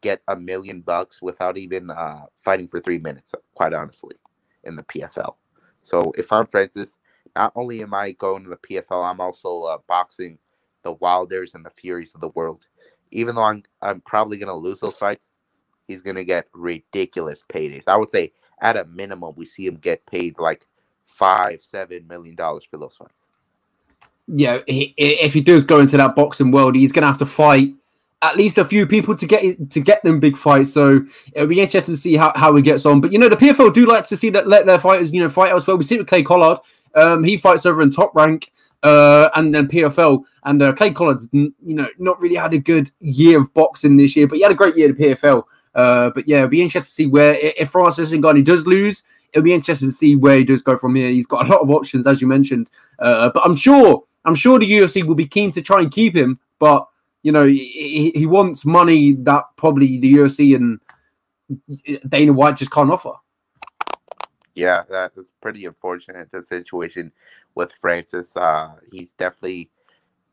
get 0.00 0.20
a 0.28 0.36
million 0.36 0.80
bucks 0.80 1.22
without 1.22 1.56
even 1.56 1.90
uh, 1.90 2.22
fighting 2.34 2.68
for 2.68 2.80
three 2.80 2.98
minutes, 2.98 3.34
quite 3.54 3.72
honestly, 3.72 4.16
in 4.64 4.76
the 4.76 4.82
PFL. 4.82 5.36
So 5.82 6.12
if 6.18 6.32
I'm 6.32 6.46
Francis, 6.46 6.98
not 7.36 7.52
only 7.54 7.82
am 7.82 7.94
I 7.94 8.12
going 8.12 8.44
to 8.44 8.50
the 8.50 8.56
PFL, 8.56 9.08
I'm 9.08 9.20
also 9.20 9.62
uh, 9.62 9.78
boxing 9.86 10.38
the 10.82 10.92
Wilders 10.92 11.54
and 11.54 11.64
the 11.64 11.70
Furies 11.70 12.12
of 12.14 12.20
the 12.20 12.28
world. 12.28 12.66
Even 13.12 13.36
though 13.36 13.44
I'm, 13.44 13.62
I'm 13.80 14.00
probably 14.02 14.38
going 14.38 14.48
to 14.48 14.54
lose 14.54 14.80
those 14.80 14.98
fights, 14.98 15.32
he's 15.86 16.02
going 16.02 16.16
to 16.16 16.24
get 16.24 16.48
ridiculous 16.52 17.42
paydays. 17.52 17.84
I 17.86 17.96
would 17.96 18.10
say 18.10 18.32
at 18.60 18.76
a 18.76 18.84
minimum, 18.86 19.34
we 19.36 19.46
see 19.46 19.66
him 19.66 19.76
get 19.76 20.04
paid 20.06 20.38
like 20.38 20.66
five, 21.04 21.62
seven 21.62 22.06
million 22.06 22.34
dollars 22.34 22.64
for 22.70 22.78
those 22.78 22.96
fights. 22.96 23.28
yeah, 24.28 24.58
he, 24.66 24.94
if 24.96 25.32
he 25.32 25.40
does 25.40 25.64
go 25.64 25.80
into 25.80 25.96
that 25.96 26.14
boxing 26.14 26.50
world, 26.50 26.76
he's 26.76 26.92
going 26.92 27.02
to 27.02 27.08
have 27.08 27.18
to 27.18 27.26
fight 27.26 27.74
at 28.22 28.36
least 28.36 28.58
a 28.58 28.64
few 28.64 28.86
people 28.86 29.16
to 29.16 29.26
get 29.26 29.70
to 29.70 29.80
get 29.80 30.02
them 30.02 30.20
big 30.20 30.36
fights. 30.36 30.72
So 30.72 31.00
it'll 31.32 31.48
be 31.48 31.60
interesting 31.60 31.94
to 31.94 32.00
see 32.00 32.16
how, 32.16 32.32
how 32.34 32.54
he 32.54 32.62
gets 32.62 32.84
on. 32.86 33.00
But 33.00 33.12
you 33.12 33.18
know, 33.18 33.28
the 33.28 33.36
PFL 33.36 33.72
do 33.72 33.86
like 33.86 34.06
to 34.08 34.16
see 34.16 34.30
that 34.30 34.48
let 34.48 34.66
their 34.66 34.78
fighters 34.78 35.12
you 35.12 35.22
know 35.22 35.30
fight 35.30 35.52
elsewhere. 35.52 35.76
We 35.76 35.84
see 35.84 35.96
it 35.96 35.98
with 35.98 36.08
Clay 36.08 36.22
Collard. 36.22 36.58
Um, 36.94 37.22
he 37.24 37.36
fights 37.36 37.66
over 37.66 37.82
in 37.82 37.90
top 37.90 38.14
rank. 38.14 38.52
Uh, 38.84 39.28
and 39.34 39.52
then 39.52 39.66
PFL 39.66 40.22
and 40.44 40.62
uh, 40.62 40.72
Clay 40.72 40.92
Collard's, 40.92 41.28
you 41.32 41.52
know, 41.60 41.88
not 41.98 42.20
really 42.20 42.36
had 42.36 42.54
a 42.54 42.58
good 42.58 42.88
year 43.00 43.40
of 43.40 43.52
boxing 43.52 43.96
this 43.96 44.14
year, 44.14 44.28
but 44.28 44.36
he 44.36 44.42
had 44.42 44.52
a 44.52 44.54
great 44.54 44.76
year 44.76 44.90
at 44.90 44.96
PFL. 44.96 45.42
Uh, 45.78 46.10
but 46.10 46.26
yeah, 46.26 46.38
it'll 46.38 46.48
be 46.48 46.60
interesting 46.60 46.90
to 46.90 46.92
see 46.92 47.06
where 47.06 47.36
if 47.40 47.70
Francis 47.70 48.10
Ngannou 48.10 48.44
does 48.44 48.66
lose, 48.66 49.04
it'll 49.32 49.44
be 49.44 49.54
interesting 49.54 49.88
to 49.88 49.94
see 49.94 50.16
where 50.16 50.36
he 50.36 50.42
does 50.42 50.60
go 50.60 50.76
from 50.76 50.96
here. 50.96 51.08
He's 51.08 51.26
got 51.26 51.46
a 51.46 51.48
lot 51.48 51.60
of 51.60 51.70
options, 51.70 52.04
as 52.04 52.20
you 52.20 52.26
mentioned. 52.26 52.68
Uh, 52.98 53.30
but 53.32 53.44
I'm 53.46 53.54
sure, 53.54 54.02
I'm 54.24 54.34
sure 54.34 54.58
the 54.58 54.68
UFC 54.68 55.04
will 55.04 55.14
be 55.14 55.28
keen 55.28 55.52
to 55.52 55.62
try 55.62 55.80
and 55.80 55.92
keep 55.92 56.16
him. 56.16 56.40
But 56.58 56.88
you 57.22 57.30
know, 57.30 57.44
he, 57.44 58.10
he 58.12 58.26
wants 58.26 58.64
money 58.64 59.12
that 59.12 59.44
probably 59.54 59.98
the 59.98 60.14
UFC 60.14 60.56
and 60.56 60.80
Dana 62.08 62.32
White 62.32 62.56
just 62.56 62.72
can't 62.72 62.90
offer. 62.90 63.12
Yeah, 64.56 64.82
that 64.90 65.12
is 65.16 65.30
pretty 65.40 65.64
unfortunate. 65.64 66.32
The 66.32 66.42
situation 66.42 67.12
with 67.54 67.70
Francis, 67.80 68.36
uh, 68.36 68.72
he's 68.90 69.12
definitely 69.12 69.70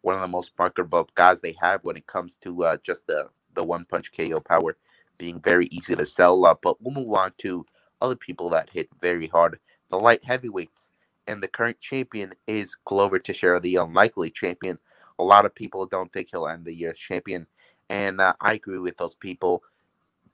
one 0.01 0.15
of 0.15 0.21
the 0.21 0.27
most 0.27 0.53
marketable 0.57 1.07
guys 1.13 1.39
they 1.39 1.55
have 1.61 1.83
when 1.83 1.97
it 1.97 2.07
comes 2.07 2.37
to 2.37 2.63
uh, 2.63 2.77
just 2.81 3.05
the 3.05 3.29
the 3.53 3.63
one 3.63 3.85
punch 3.85 4.11
KO 4.11 4.39
power 4.39 4.75
being 5.17 5.39
very 5.39 5.67
easy 5.67 5.95
to 5.95 6.05
sell. 6.05 6.41
But 6.61 6.81
we'll 6.81 6.93
move 6.93 7.13
on 7.13 7.33
to 7.39 7.65
other 8.01 8.15
people 8.15 8.49
that 8.51 8.69
hit 8.69 8.89
very 8.99 9.27
hard. 9.27 9.59
The 9.89 9.99
light 9.99 10.23
heavyweights 10.23 10.91
and 11.27 11.41
the 11.41 11.47
current 11.47 11.79
champion 11.79 12.33
is 12.47 12.75
Glover 12.85 13.19
Teixeira, 13.19 13.59
the 13.59 13.77
unlikely 13.77 14.29
champion. 14.29 14.77
A 15.19 15.23
lot 15.23 15.45
of 15.45 15.55
people 15.55 15.85
don't 15.85 16.11
think 16.11 16.29
he'll 16.31 16.47
end 16.47 16.65
the 16.65 16.73
year 16.73 16.91
as 16.91 16.97
champion, 16.97 17.47
and 17.89 18.19
uh, 18.19 18.33
I 18.41 18.53
agree 18.53 18.79
with 18.79 18.97
those 18.97 19.15
people. 19.15 19.63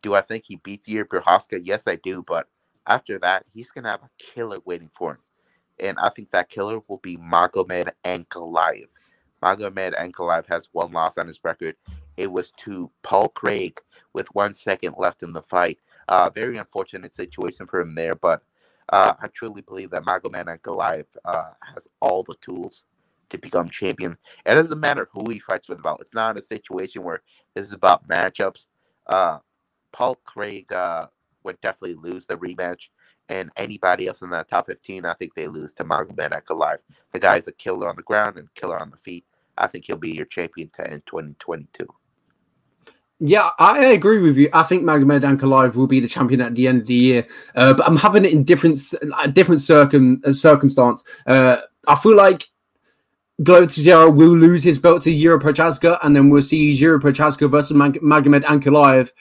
Do 0.01 0.15
I 0.15 0.21
think 0.21 0.45
he 0.47 0.55
beats 0.57 0.87
Jiri 0.87 1.05
Prochazka? 1.05 1.59
Yes, 1.61 1.87
I 1.87 1.95
do. 1.97 2.23
But 2.25 2.47
after 2.87 3.19
that, 3.19 3.45
he's 3.53 3.71
gonna 3.71 3.89
have 3.89 4.03
a 4.03 4.09
killer 4.17 4.57
waiting 4.65 4.89
for 4.93 5.11
him, 5.11 5.17
and 5.79 5.99
I 5.99 6.09
think 6.09 6.31
that 6.31 6.49
killer 6.49 6.79
will 6.87 6.97
be 6.97 7.17
Magomed 7.17 7.91
Ankalaev. 8.03 8.87
Magomed 9.43 9.95
Ankalaev 9.95 10.47
has 10.47 10.69
one 10.71 10.91
loss 10.91 11.17
on 11.17 11.27
his 11.27 11.39
record. 11.43 11.75
It 12.17 12.31
was 12.31 12.51
to 12.63 12.91
Paul 13.03 13.29
Craig 13.29 13.79
with 14.13 14.27
one 14.33 14.53
second 14.53 14.95
left 14.97 15.23
in 15.23 15.33
the 15.33 15.41
fight. 15.41 15.79
Uh, 16.07 16.29
very 16.29 16.57
unfortunate 16.57 17.13
situation 17.13 17.65
for 17.67 17.79
him 17.79 17.95
there, 17.95 18.15
but 18.15 18.43
uh, 18.89 19.13
I 19.21 19.27
truly 19.27 19.61
believe 19.61 19.91
that 19.91 20.03
Magomed 20.03 20.45
Ankalaev 20.45 21.05
uh, 21.23 21.51
has 21.73 21.87
all 22.01 22.23
the 22.23 22.35
tools 22.41 22.85
to 23.29 23.37
become 23.37 23.69
champion. 23.69 24.17
It 24.45 24.55
doesn't 24.55 24.79
matter 24.79 25.07
who 25.13 25.29
he 25.29 25.39
fights 25.39 25.67
the 25.67 25.75
belt. 25.75 26.01
It's 26.01 26.13
not 26.13 26.37
a 26.37 26.41
situation 26.41 27.03
where 27.03 27.21
this 27.55 27.67
is 27.67 27.73
about 27.73 28.07
matchups. 28.07 28.67
Uh, 29.07 29.39
Paul 29.93 30.15
Craig 30.25 30.71
uh, 30.73 31.07
would 31.43 31.59
definitely 31.61 31.95
lose 31.95 32.25
the 32.25 32.37
rematch, 32.37 32.89
and 33.29 33.49
anybody 33.55 34.07
else 34.07 34.21
in 34.21 34.29
that 34.31 34.49
top 34.49 34.65
15, 34.67 35.05
I 35.05 35.13
think 35.13 35.33
they 35.33 35.47
lose 35.47 35.73
to 35.75 35.85
Magomed 35.85 36.31
Ankalaev. 36.31 36.79
The 37.13 37.19
guy's 37.19 37.47
a 37.47 37.53
killer 37.53 37.87
on 37.87 37.95
the 37.95 38.03
ground 38.03 38.37
and 38.37 38.53
killer 38.55 38.79
on 38.79 38.89
the 38.89 38.97
feet. 38.97 39.25
I 39.57 39.67
think 39.67 39.85
he'll 39.85 39.97
be 39.97 40.11
your 40.11 40.25
champion 40.25 40.69
to 40.75 40.89
end 40.89 41.03
2022. 41.05 41.87
Yeah, 43.23 43.51
I 43.59 43.85
agree 43.91 44.17
with 44.17 44.35
you. 44.35 44.49
I 44.51 44.63
think 44.63 44.81
Magomed 44.81 45.21
Ankalaev 45.21 45.75
will 45.75 45.85
be 45.85 45.99
the 45.99 46.07
champion 46.07 46.41
at 46.41 46.55
the 46.55 46.67
end 46.67 46.81
of 46.81 46.87
the 46.87 46.95
year, 46.95 47.27
uh, 47.55 47.71
but 47.75 47.87
I'm 47.87 47.95
having 47.95 48.25
it 48.25 48.31
in 48.31 48.43
different 48.43 48.79
different 49.33 49.61
circum 49.61 50.23
uh, 50.25 50.33
circumstance. 50.33 51.03
Uh, 51.27 51.57
I 51.87 51.95
feel 51.97 52.15
like 52.15 52.49
Glover 53.43 54.09
will 54.09 54.35
lose 54.35 54.63
his 54.63 54.79
belt 54.79 55.03
to 55.03 55.11
Jiri 55.11 55.39
Prochazka, 55.39 55.99
and 56.01 56.15
then 56.15 56.29
we'll 56.29 56.41
see 56.41 56.75
Jiri 56.75 56.99
Prochazka 56.99 57.47
versus 57.47 57.77
Mag- 57.77 58.01
Magomed 58.01 58.43
Ankalaev 58.43 59.11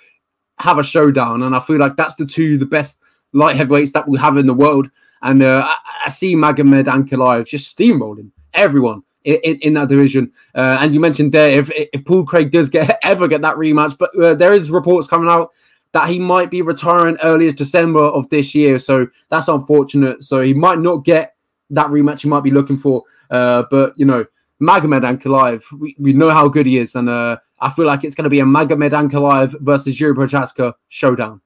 have 0.61 0.79
a 0.79 0.83
showdown. 0.83 1.43
And 1.43 1.55
I 1.55 1.61
feel 1.61 1.77
like 1.77 1.97
that's 1.97 2.15
the 2.15 2.25
two 2.25 2.57
the 2.57 2.65
best 2.65 3.01
light 3.35 3.57
heavyweights 3.57 3.93
that 3.93 4.09
we 4.09 4.19
have 4.19 4.39
in 4.39 4.47
the 4.47 4.55
world. 4.55 4.91
And 5.21 5.43
uh, 5.43 5.63
I, 5.67 6.07
I, 6.07 6.09
see 6.09 6.35
Magomed 6.35 6.87
Ankalaev 6.87 7.47
just 7.47 7.77
steamrolling 7.77 8.31
everyone 8.55 9.03
in, 9.25 9.59
in, 9.61 9.75
that 9.75 9.89
division. 9.89 10.33
Uh, 10.55 10.79
and 10.81 10.95
you 10.95 11.01
mentioned 11.01 11.33
there 11.33 11.51
if 11.51 11.71
if 11.75 12.05
Paul 12.05 12.25
Craig 12.25 12.51
does 12.51 12.69
get 12.69 12.99
ever 13.03 13.29
get 13.29 13.43
that 13.43 13.57
rematch, 13.57 13.99
but 13.99 14.15
uh, 14.19 14.35
there 14.35 14.53
is 14.53 14.71
reports 14.71 15.09
coming 15.09 15.29
out 15.29 15.53
that 15.93 16.09
he 16.09 16.19
might 16.19 16.51
be 16.51 16.63
retiring 16.63 17.19
early 17.23 17.47
as 17.49 17.55
December 17.55 18.03
of 18.03 18.29
this 18.29 18.55
year. 18.55 18.79
So 18.79 19.09
that's 19.29 19.49
unfortunate. 19.49 20.23
So 20.23 20.41
he 20.41 20.55
might 20.55 20.79
not 20.79 21.05
get 21.05 21.35
that 21.71 21.89
rematch 21.89 22.23
he 22.23 22.29
might 22.29 22.45
be 22.45 22.51
looking 22.51 22.79
for. 22.79 23.03
Uh, 23.31 23.65
but 23.71 23.95
you 23.97 24.05
know, 24.05 24.25
Magomed 24.61 25.03
Ankalaev, 25.03 25.65
we, 25.79 25.97
we 25.99 26.13
know 26.13 26.31
how 26.31 26.49
good 26.49 26.67
he 26.67 26.79
is, 26.79 26.95
and 26.95 27.09
uh, 27.09 27.39
I 27.61 27.71
feel 27.71 27.87
like 27.87 28.05
it's 28.05 28.15
going 28.15 28.25
to 28.25 28.31
be 28.31 28.41
a 28.41 28.45
Magomed 28.45 28.91
Ankalaev 28.91 29.61
versus 29.61 29.99
Jiri 29.99 30.15
Prochazka 30.15 30.75
showdown. 30.89 31.41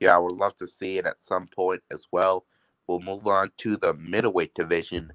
Yeah, 0.00 0.14
I 0.14 0.18
would 0.18 0.32
love 0.32 0.54
to 0.56 0.68
see 0.68 0.98
it 0.98 1.06
at 1.06 1.22
some 1.22 1.46
point 1.46 1.82
as 1.90 2.06
well. 2.10 2.44
We'll 2.86 3.00
move 3.00 3.26
on 3.26 3.50
to 3.58 3.76
the 3.76 3.94
middleweight 3.94 4.54
division, 4.54 5.12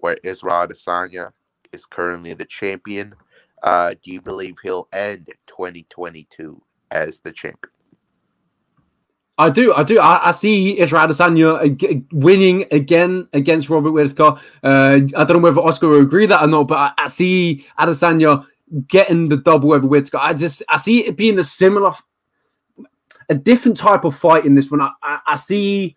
where 0.00 0.16
Israel 0.22 0.66
Adesanya 0.66 1.32
is 1.72 1.86
currently 1.86 2.34
the 2.34 2.44
champion. 2.44 3.14
Uh, 3.62 3.94
do 4.02 4.12
you 4.12 4.20
believe 4.20 4.56
he'll 4.62 4.88
end 4.92 5.28
2022 5.46 6.60
as 6.90 7.20
the 7.20 7.32
champion? 7.32 7.70
I 9.38 9.48
do, 9.48 9.72
I 9.72 9.84
do. 9.84 9.98
I, 9.98 10.28
I 10.28 10.30
see 10.32 10.78
Israel 10.78 11.08
Adesanya 11.08 12.06
winning 12.12 12.66
again 12.72 13.26
against 13.32 13.70
Robert 13.70 13.92
Whitaker. 13.92 14.38
Uh, 14.62 15.00
I 15.16 15.24
don't 15.24 15.30
know 15.30 15.38
whether 15.38 15.62
Oscar 15.62 15.88
will 15.88 16.02
agree 16.02 16.26
that 16.26 16.42
or 16.42 16.46
not, 16.46 16.68
but 16.68 16.76
I, 16.76 17.04
I 17.04 17.08
see 17.08 17.64
Adesanya 17.78 18.44
getting 18.86 19.30
the 19.30 19.38
double 19.38 19.72
over 19.72 19.86
Whitaker. 19.86 20.18
I 20.20 20.34
just, 20.34 20.62
I 20.68 20.76
see 20.76 21.06
it 21.06 21.16
being 21.16 21.38
a 21.38 21.44
similar, 21.44 21.92
a 23.30 23.34
different 23.34 23.78
type 23.78 24.04
of 24.04 24.14
fight 24.14 24.44
in 24.44 24.54
this 24.54 24.70
one. 24.70 24.82
I, 24.82 24.90
I, 25.02 25.20
I 25.26 25.36
see 25.36 25.96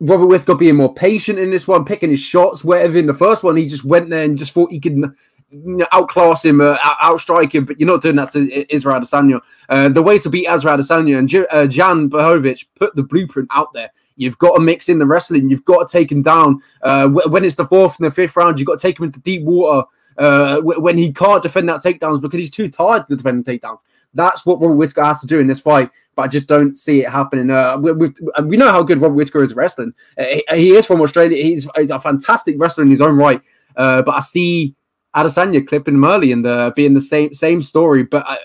Robert 0.00 0.26
Whitaker 0.26 0.54
being 0.54 0.76
more 0.76 0.94
patient 0.94 1.38
in 1.38 1.50
this 1.50 1.68
one, 1.68 1.84
picking 1.84 2.10
his 2.10 2.20
shots. 2.20 2.64
Wherever 2.64 2.96
in 2.96 3.06
the 3.06 3.14
first 3.14 3.44
one, 3.44 3.56
he 3.56 3.66
just 3.66 3.84
went 3.84 4.08
there 4.08 4.24
and 4.24 4.38
just 4.38 4.52
thought 4.52 4.72
he 4.72 4.80
could 4.80 4.96
you 4.96 5.12
know, 5.50 5.86
outclass 5.92 6.44
him, 6.44 6.60
uh, 6.60 6.78
outstrike 6.78 7.52
him, 7.52 7.64
but 7.64 7.78
you're 7.78 7.88
not 7.88 8.02
doing 8.02 8.16
that 8.16 8.32
to 8.32 8.74
Israel 8.74 9.00
Adesanya. 9.00 9.40
Uh, 9.68 9.88
the 9.88 10.02
way 10.02 10.18
to 10.18 10.30
beat 10.30 10.48
Israel 10.48 10.78
Adesanya 10.78 11.18
and 11.18 11.28
J- 11.28 11.46
uh, 11.50 11.66
Jan 11.66 12.08
Blachowicz 12.08 12.66
put 12.76 12.94
the 12.96 13.02
blueprint 13.02 13.48
out 13.52 13.72
there. 13.74 13.90
You've 14.16 14.38
got 14.38 14.54
to 14.54 14.60
mix 14.60 14.88
in 14.88 14.98
the 14.98 15.06
wrestling. 15.06 15.50
You've 15.50 15.64
got 15.64 15.88
to 15.88 15.92
take 15.92 16.10
him 16.10 16.22
down. 16.22 16.60
Uh, 16.82 17.08
when 17.08 17.44
it's 17.44 17.56
the 17.56 17.66
fourth 17.66 17.98
and 17.98 18.06
the 18.06 18.10
fifth 18.10 18.36
round, 18.36 18.58
you've 18.58 18.66
got 18.66 18.78
to 18.78 18.86
take 18.86 18.98
him 18.98 19.06
into 19.06 19.20
deep 19.20 19.42
water. 19.42 19.86
Uh, 20.20 20.60
when 20.60 20.98
he 20.98 21.10
can't 21.10 21.42
defend 21.42 21.66
that 21.66 21.82
takedowns 21.82 22.20
because 22.20 22.38
he's 22.38 22.50
too 22.50 22.68
tired 22.68 23.08
to 23.08 23.16
defend 23.16 23.42
takedowns. 23.42 23.80
That's 24.12 24.44
what 24.44 24.60
Robert 24.60 24.74
Whitaker 24.74 25.02
has 25.02 25.18
to 25.22 25.26
do 25.26 25.40
in 25.40 25.46
this 25.46 25.60
fight, 25.60 25.90
but 26.14 26.22
I 26.22 26.28
just 26.28 26.46
don't 26.46 26.76
see 26.76 27.00
it 27.00 27.08
happening. 27.08 27.50
Uh, 27.50 27.78
we, 27.78 28.10
we, 28.44 28.56
know 28.58 28.70
how 28.70 28.82
good 28.82 29.00
Robert 29.00 29.14
Whitaker 29.14 29.42
is 29.42 29.54
wrestling. 29.54 29.94
Uh, 30.18 30.24
he, 30.24 30.44
he, 30.50 30.70
is 30.72 30.84
from 30.84 31.00
Australia. 31.00 31.42
He's, 31.42 31.66
he's, 31.74 31.90
a 31.90 31.98
fantastic 31.98 32.56
wrestler 32.58 32.84
in 32.84 32.90
his 32.90 33.00
own 33.00 33.16
right. 33.16 33.40
Uh, 33.76 34.02
but 34.02 34.14
I 34.14 34.20
see 34.20 34.74
Adesanya 35.16 35.66
clipping 35.66 35.94
him 35.94 36.04
early 36.04 36.32
and 36.32 36.44
the, 36.44 36.70
being 36.76 36.92
the 36.92 37.00
same 37.00 37.32
same 37.32 37.62
story. 37.62 38.02
But 38.02 38.28
I, 38.28 38.38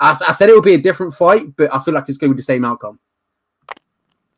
I, 0.00 0.18
I, 0.26 0.32
said 0.32 0.48
it 0.48 0.54
would 0.56 0.64
be 0.64 0.74
a 0.74 0.78
different 0.78 1.14
fight, 1.14 1.54
but 1.54 1.72
I 1.72 1.78
feel 1.78 1.94
like 1.94 2.08
it's 2.08 2.18
going 2.18 2.32
to 2.32 2.34
be 2.34 2.40
the 2.40 2.44
same 2.44 2.64
outcome. 2.64 2.98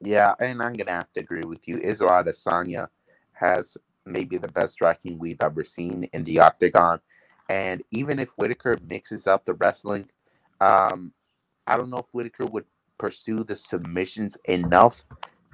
Yeah, 0.03 0.35
and 0.41 0.63
I'm 0.63 0.75
going 0.75 0.89
to 0.89 0.93
have 0.93 1.11
to 1.15 1.21
agree 1.21 1.45
with 1.45 1.67
you. 1.67 1.79
Israel 1.79 2.23
Adesanya 2.23 2.89
has 3.33 3.79
maybe 4.07 4.39
the 4.39 4.49
best 4.49 4.75
striking 4.75 5.19
we've 5.19 5.43
ever 5.43 5.65
seen 5.65 6.05
in 6.13 6.25
the 6.25 6.41
octagon. 6.41 7.01
And 7.49 7.83
even 7.91 8.19
if 8.19 8.31
Whitaker 8.37 8.79
mixes 8.89 9.27
up 9.27 9.45
the 9.45 9.55
wrestling, 9.55 10.09
um, 10.61 11.13
I 11.67 11.77
don't 11.77 11.91
know 11.91 11.99
if 11.99 12.07
Whitaker 12.13 12.47
would 12.47 12.65
pursue 12.99 13.45
the 13.45 13.57
submissions 13.57 14.37
enough 14.45 15.03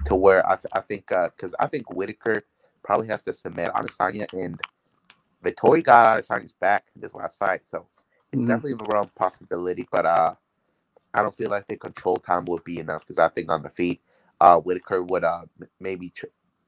to 0.05 0.15
where 0.15 0.47
I, 0.47 0.55
th- 0.55 0.71
I 0.73 0.81
think 0.81 1.07
because 1.07 1.53
uh, 1.53 1.63
I 1.63 1.67
think 1.67 1.91
Whitaker 1.93 2.43
probably 2.83 3.07
has 3.07 3.23
to 3.23 3.33
submit 3.33 3.73
Adesanya 3.73 4.31
and 4.33 4.59
Vettori 5.43 5.83
got 5.83 6.19
Adesanya's 6.19 6.53
back 6.53 6.85
in 6.95 7.01
this 7.01 7.13
last 7.13 7.39
fight, 7.39 7.65
so 7.65 7.87
it's 8.31 8.39
mm-hmm. 8.39 8.47
definitely 8.47 8.73
the 8.73 8.91
realm 8.91 9.09
possibility. 9.15 9.87
But 9.91 10.05
uh, 10.05 10.35
I 11.13 11.21
don't 11.21 11.35
feel 11.35 11.49
like 11.49 11.67
the 11.67 11.77
control 11.77 12.17
time 12.17 12.45
would 12.45 12.63
be 12.63 12.79
enough 12.79 13.01
because 13.01 13.19
I 13.19 13.29
think 13.29 13.51
on 13.51 13.63
the 13.63 13.69
feet, 13.69 14.01
uh, 14.39 14.59
Whitaker 14.59 15.03
would 15.03 15.23
uh 15.23 15.43
maybe 15.79 16.13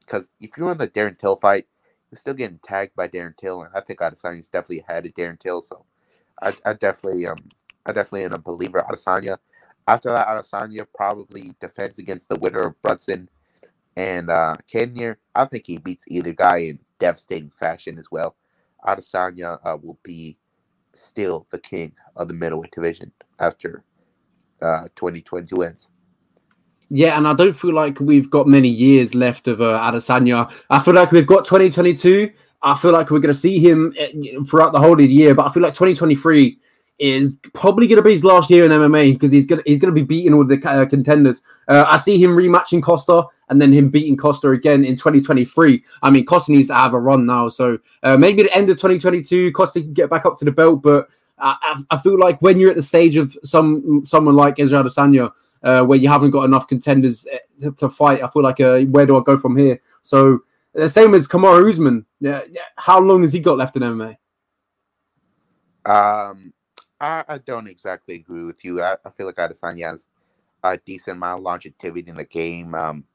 because 0.10 0.28
if 0.42 0.58
you're 0.58 0.70
on 0.72 0.78
the 0.78 0.88
Darren 0.88 1.18
Till 1.18 1.36
fight, 1.36 1.68
you're 2.12 2.18
still 2.18 2.34
getting 2.34 2.60
tagged 2.64 2.96
by 2.96 3.08
Darren 3.08 3.38
Till, 3.38 3.62
and 3.62 3.72
I 3.76 3.82
think 3.82 4.00
Adesanya's 4.00 4.50
definitely 4.50 4.82
ahead 4.88 5.06
of 5.06 5.14
Darren 5.14 5.40
Till. 5.40 5.62
So 5.62 5.86
I, 6.42 6.54
I 6.66 6.74
definitely 6.74 7.28
um 7.28 7.38
I 7.86 7.92
definitely 7.92 8.26
am 8.26 8.34
a 8.34 8.40
believer 8.40 8.84
Adesanya. 8.90 9.38
After 9.88 10.12
that, 10.12 10.28
Adesanya 10.28 10.86
probably 10.96 11.54
defends 11.60 12.00
against 12.00 12.30
the 12.30 12.40
winner 12.40 12.62
of 12.62 12.82
Brunson 12.82 13.30
and 13.96 14.32
uh 14.32 14.58
Cannonier. 14.72 15.20
I 15.36 15.46
think 15.46 15.66
he 15.68 15.78
beats 15.78 16.06
either 16.08 16.34
guy 16.34 16.58
in 16.60 16.80
devastating 17.00 17.52
fashion 17.52 18.00
as 18.00 18.10
well. 18.12 18.36
Adesanya 18.86 19.60
uh, 19.64 19.78
will 19.82 20.00
be 20.04 20.38
still 20.94 21.48
the 21.52 21.60
king 21.60 21.94
of 22.16 22.28
the 22.28 22.34
middleweight 22.34 22.72
division 22.72 23.12
after 23.40 23.84
uh, 24.62 24.88
2022 24.96 25.64
ends. 25.64 25.90
Yeah, 26.90 27.18
and 27.18 27.28
I 27.28 27.34
don't 27.34 27.54
feel 27.54 27.74
like 27.74 28.00
we've 28.00 28.30
got 28.30 28.48
many 28.48 28.70
years 28.70 29.14
left 29.14 29.48
of 29.48 29.62
uh, 29.62 29.80
Adesanya. 29.80 30.52
I 30.70 30.80
feel 30.80 30.96
like 30.96 31.12
we've 31.12 31.28
got 31.28 31.46
2022, 31.46 32.32
I 32.62 32.76
feel 32.76 32.92
like 32.92 33.10
we're 33.12 33.20
going 33.20 33.34
to 33.34 33.40
see 33.40 33.60
him 33.60 33.94
eh, 33.98 34.12
throughout 34.48 34.72
the 34.72 34.80
whole 34.80 34.94
of 34.94 34.98
the 34.98 35.08
year. 35.08 35.36
But 35.36 35.48
I 35.48 35.54
feel 35.54 35.64
like 35.64 35.74
2023 35.74 36.58
is 36.98 37.38
probably 37.54 37.88
going 37.88 37.98
to 37.98 38.04
be 38.04 38.12
his 38.12 38.26
last 38.26 38.50
year 38.50 38.66
in 38.66 38.72
MMA 38.72 39.14
because 39.14 39.32
he's 39.32 39.46
going 39.46 39.64
to, 39.64 39.70
he's 39.70 39.80
going 39.80 39.94
to 39.94 40.00
be 40.00 40.06
beating 40.06 40.34
all 40.34 40.44
the 40.44 40.62
uh, 40.68 40.86
contenders. 40.86 41.42
Uh, 41.68 41.86
I 41.88 41.98
see 41.98 42.22
him 42.22 42.32
rematching 42.32 42.84
Costa 42.84 43.24
and 43.48 43.62
then 43.62 43.72
him 43.72 43.90
beating 43.90 44.18
Costa 44.18 44.50
again 44.50 44.84
in 44.84 44.96
2023. 44.96 45.84
I 46.04 46.10
mean, 46.10 46.26
Costa 46.26 46.52
needs 46.52 46.68
to 46.68 46.76
have 46.76 46.94
a 46.94 47.00
run 47.00 47.26
now, 47.26 47.48
so 47.48 47.80
uh, 48.04 48.18
maybe 48.18 48.44
the 48.44 48.56
end 48.56 48.70
of 48.70 48.78
2022, 48.78 49.54
Costa 49.54 49.82
can 49.82 49.94
get 49.94 50.10
back 50.10 50.26
up 50.26 50.38
to 50.40 50.46
the 50.46 50.52
belt. 50.52 50.82
But 50.82 51.08
I, 51.40 51.82
I 51.90 51.98
feel 51.98 52.20
like 52.20 52.42
when 52.42 52.60
you're 52.60 52.70
at 52.70 52.76
the 52.76 52.84
stage 52.84 53.16
of 53.16 53.36
some 53.44 54.06
someone 54.06 54.36
like 54.36 54.60
Israel 54.60 54.84
Adesanya, 54.84 55.32
uh, 55.64 55.84
where 55.84 55.98
you 55.98 56.10
haven't 56.10 56.32
got 56.32 56.46
enough 56.46 56.68
contenders 56.68 57.28
uh, 57.28 57.72
to 57.78 57.90
fight, 57.90 58.24
I 58.24 58.28
feel 58.28 58.44
like 58.44 58.60
uh, 58.60 58.80
where 58.82 59.06
do 59.06 59.18
I 59.18 59.24
go 59.24 59.38
from 59.38 59.58
here? 59.58 59.80
So 60.04 60.40
the 60.74 60.90
same 60.90 61.14
as 61.14 61.28
Kamaru 61.28 61.70
Usman. 61.70 62.06
Yeah, 62.20 62.42
how 62.78 63.00
long 63.00 63.22
has 63.22 63.34
he 63.34 63.40
got 63.40 63.58
left 63.58 63.76
in 63.76 63.82
MMA? 63.82 64.18
Um, 65.86 66.54
I, 67.00 67.24
I 67.28 67.38
don't 67.40 67.68
exactly 67.68 68.16
agree 68.16 68.44
with 68.44 68.64
you. 68.64 68.82
I, 68.82 68.96
I 69.06 69.10
feel 69.10 69.26
like 69.26 69.36
Adesanya 69.36 69.92
has 69.92 70.08
a 70.64 70.78
decent 70.78 71.18
amount 71.18 71.40
of 71.40 71.44
longevity 71.44 72.10
in 72.10 72.18
the 72.18 72.26
game, 72.26 72.76
um, 72.76 73.06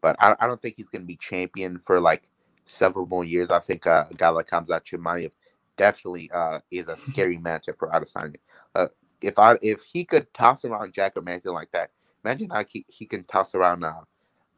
but 0.00 0.16
I, 0.18 0.34
I 0.40 0.46
don't 0.46 0.60
think 0.60 0.76
he's 0.76 0.88
going 0.88 1.02
to 1.02 1.06
be 1.06 1.16
champion 1.16 1.78
for 1.78 2.00
like 2.00 2.28
several 2.64 3.06
more 3.06 3.24
years. 3.24 3.50
I 3.50 3.60
think 3.60 3.86
uh, 3.86 4.04
a 4.10 4.14
guy 4.14 4.28
like 4.28 4.48
Khamzat 4.48 4.84
Chimaev 4.84 5.30
definitely 5.76 6.30
uh, 6.34 6.60
is 6.70 6.88
a 6.88 6.96
scary 6.96 7.38
matchup 7.38 7.78
for 7.78 7.88
Adesanya. 7.88 8.36
Uh, 8.74 8.88
if 9.20 9.38
I 9.38 9.56
if 9.62 9.82
he 9.82 10.04
could 10.04 10.32
toss 10.34 10.64
around 10.64 10.94
Jack 10.94 11.16
or 11.16 11.22
Hermansson 11.22 11.52
like 11.52 11.70
that, 11.72 11.90
imagine 12.24 12.50
how 12.50 12.64
he, 12.64 12.84
he 12.88 13.06
can 13.06 13.24
toss 13.24 13.54
around 13.54 13.84
uh, 13.84 14.00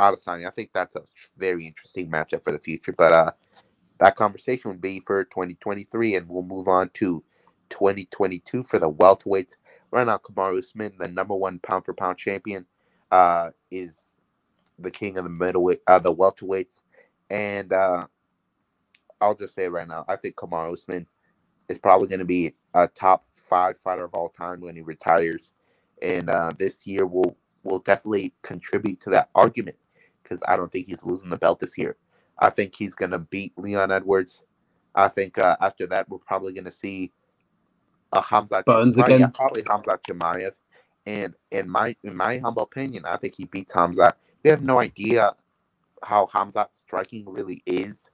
Adesanya. 0.01 0.47
I 0.47 0.51
think 0.51 0.71
that's 0.73 0.97
a 0.97 1.03
very 1.37 1.67
interesting 1.67 2.11
matchup 2.11 2.43
for 2.43 2.53
the 2.53 2.59
future. 2.59 2.93
But 2.93 3.13
uh, 3.13 3.31
that 3.99 4.17
conversation 4.17 4.71
would 4.71 4.81
be 4.81 5.01
for 5.01 5.25
2023, 5.25 6.17
and 6.17 6.29
we'll 6.29 6.43
move 6.43 6.69
on 6.69 6.91
to 6.95 7.23
2022 7.71 8.63
for 8.65 8.79
the 8.79 8.91
welterweights. 8.91 9.57
Right 9.91 10.07
now, 10.07 10.19
Kamaru 10.19 10.59
Usman, 10.59 10.93
the 10.99 11.09
number 11.09 11.35
one 11.35 11.59
pound 11.61 11.85
for 11.85 11.95
pound 11.95 12.19
champion, 12.19 12.67
uh, 13.11 13.51
is 13.71 14.13
the 14.79 14.91
king 14.91 15.19
of 15.19 15.25
the 15.25 15.31
middleweight, 15.31 15.81
uh, 15.87 15.99
the 15.99 16.15
welterweights, 16.15 16.83
and 17.29 17.73
uh, 17.73 18.07
I'll 19.21 19.35
just 19.35 19.55
say 19.55 19.69
right 19.69 19.87
now, 19.89 20.05
I 20.09 20.17
think 20.17 20.37
Kamaru 20.37 20.73
Usman 20.73 21.07
is 21.69 21.79
probably 21.79 22.09
going 22.09 22.21
to 22.21 22.25
be 22.25 22.55
a 22.75 22.89
top 22.89 23.25
five 23.51 23.77
fighter 23.85 24.05
of 24.05 24.15
all 24.15 24.31
time 24.31 24.63
when 24.63 24.77
he 24.77 24.83
retires, 24.83 25.53
and 26.01 26.31
uh, 26.31 26.53
this 26.59 26.87
year 26.87 27.07
will 27.07 27.37
will 27.65 27.81
definitely 27.81 28.33
contribute 28.43 29.01
to 29.03 29.11
that 29.11 29.29
argument 29.35 29.77
because 30.23 30.43
I 30.49 30.57
don't 30.57 30.73
think 30.73 30.87
he's 30.87 31.05
losing 31.05 31.29
the 31.29 31.37
belt 31.37 31.61
this 31.61 31.77
year. 31.77 31.97
I 32.39 32.49
think 32.51 32.75
he's 32.79 32.95
going 32.95 33.11
to 33.11 33.19
beat 33.19 33.53
Leon 33.59 33.91
Edwards. 33.91 34.45
I 34.95 35.09
think 35.09 35.39
uh, 35.39 35.57
after 35.61 35.87
that, 35.89 36.09
we're 36.09 36.19
probably 36.19 36.55
going 36.55 36.65
to 36.65 36.71
see 36.71 37.13
a 38.13 38.23
Hamza 38.23 38.63
Burns 38.65 38.99
again. 38.99 39.31
Probably 39.33 39.65
Hamza 39.69 39.99
Chimaev. 40.09 40.53
And 41.07 41.35
in 41.51 41.69
my 41.69 41.97
in 42.05 42.17
my 42.17 42.39
humble 42.39 42.63
opinion, 42.63 43.05
I 43.05 43.17
think 43.17 43.35
he 43.37 43.45
beats 43.45 43.73
Hamza. 43.73 44.15
We 44.43 44.51
have 44.51 44.63
no 44.63 44.81
idea 44.81 45.35
how 46.03 46.27
Hamza's 46.27 46.69
striking 46.71 47.29
really 47.29 47.63
is. 47.67 48.11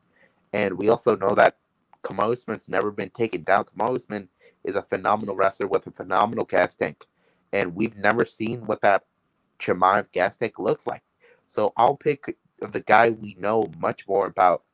And 0.53 0.77
we 0.79 0.89
also 0.89 1.17
know 1.17 1.35
that 1.35 1.57
Kamaru 2.03 2.33
Usman's 2.33 2.69
never 2.69 2.91
been 2.91 3.11
taken 3.11 3.43
down. 3.43 3.65
Kamaru 3.65 3.97
Usman 3.97 4.29
is 4.67 4.77
a 4.77 4.83
phenomenal 4.83 5.37
wrestler 5.37 5.67
with 5.67 5.87
a 5.87 5.91
phenomenal 5.91 6.45
gas 6.45 6.75
tank. 6.75 7.05
And 7.53 7.75
we've 7.75 7.97
never 7.97 8.27
seen 8.27 8.67
what 8.67 8.83
that 8.83 9.05
Chimaev 9.59 10.13
gas 10.13 10.37
tank 10.37 10.59
looks 10.59 10.87
like. 10.87 11.03
So 11.47 11.73
I'll 11.77 11.97
pick 11.97 12.37
the 12.61 12.81
guy 12.81 13.11
we 13.11 13.37
know 13.39 13.71
much 13.79 14.07
more 14.09 14.27
about 14.27 14.65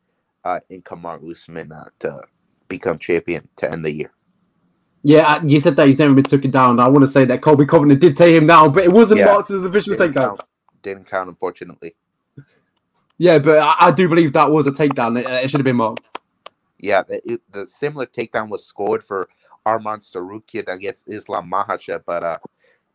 uh, 0.45 0.61
in 0.70 0.82
Kamaru 0.82 1.30
Usman 1.30 1.70
uh, 1.70 1.90
to 2.01 2.22
become 2.68 2.99
champion 2.99 3.49
to 3.57 3.70
end 3.70 3.84
the 3.84 3.93
year. 3.93 4.12
Yeah, 5.05 5.43
you 5.45 5.59
said 5.61 5.76
that 5.76 5.86
he's 5.86 5.99
never 5.99 6.14
been 6.14 6.24
taken 6.24 6.51
down. 6.51 6.78
I 6.78 6.88
want 6.88 7.03
to 7.03 7.09
say 7.09 7.24
that 7.24 7.43
Colby 7.43 7.66
Covington 7.66 7.99
did 7.99 8.16
take 8.16 8.34
him 8.34 8.47
down, 8.47 8.72
but 8.72 8.84
it 8.84 8.93
wasn't 8.93 9.20
yeah, 9.20 9.26
marked 9.26 9.51
as 9.51 9.62
an 9.62 9.66
official 9.68 9.95
didn't 9.95 10.14
takedown. 10.14 10.28
Count. 10.28 10.43
Didn't 10.82 11.07
count, 11.07 11.28
unfortunately. 11.28 11.97
Yeah, 13.18 13.38
but 13.38 13.59
I, 13.59 13.74
I, 13.78 13.90
do 13.90 14.09
believe 14.09 14.32
that 14.32 14.51
was 14.51 14.66
a 14.66 14.70
takedown. 14.70 15.20
It, 15.20 15.28
it 15.28 15.51
should 15.51 15.61
have 15.61 15.64
been 15.64 15.76
marked. 15.76 16.18
Yeah, 16.78 17.03
the, 17.03 17.40
the, 17.51 17.66
similar 17.66 18.07
takedown 18.07 18.49
was 18.49 18.64
scored 18.64 19.05
for 19.05 19.28
Arman 19.66 20.00
Tsarukyan 20.00 20.68
against 20.68 21.08
Islam 21.08 21.50
Makhachev, 21.50 22.02
but 22.06 22.22
uh, 22.22 22.38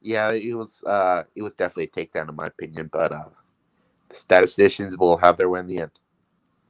yeah, 0.01 0.32
it 0.32 0.53
was 0.53 0.84
uh, 0.84 1.24
it 1.36 1.41
was 1.41 1.55
definitely 1.55 1.86
a 1.86 2.05
takedown 2.05 2.30
in 2.30 2.36
my 2.36 2.47
opinion. 2.47 2.89
But 2.91 3.11
uh, 3.11 3.26
statisticians 4.13 4.97
will 4.97 5.18
have 5.18 5.38
their 5.38 5.49
way 5.49 5.59
in 5.59 5.68
the 5.68 5.80
end. 5.80 5.91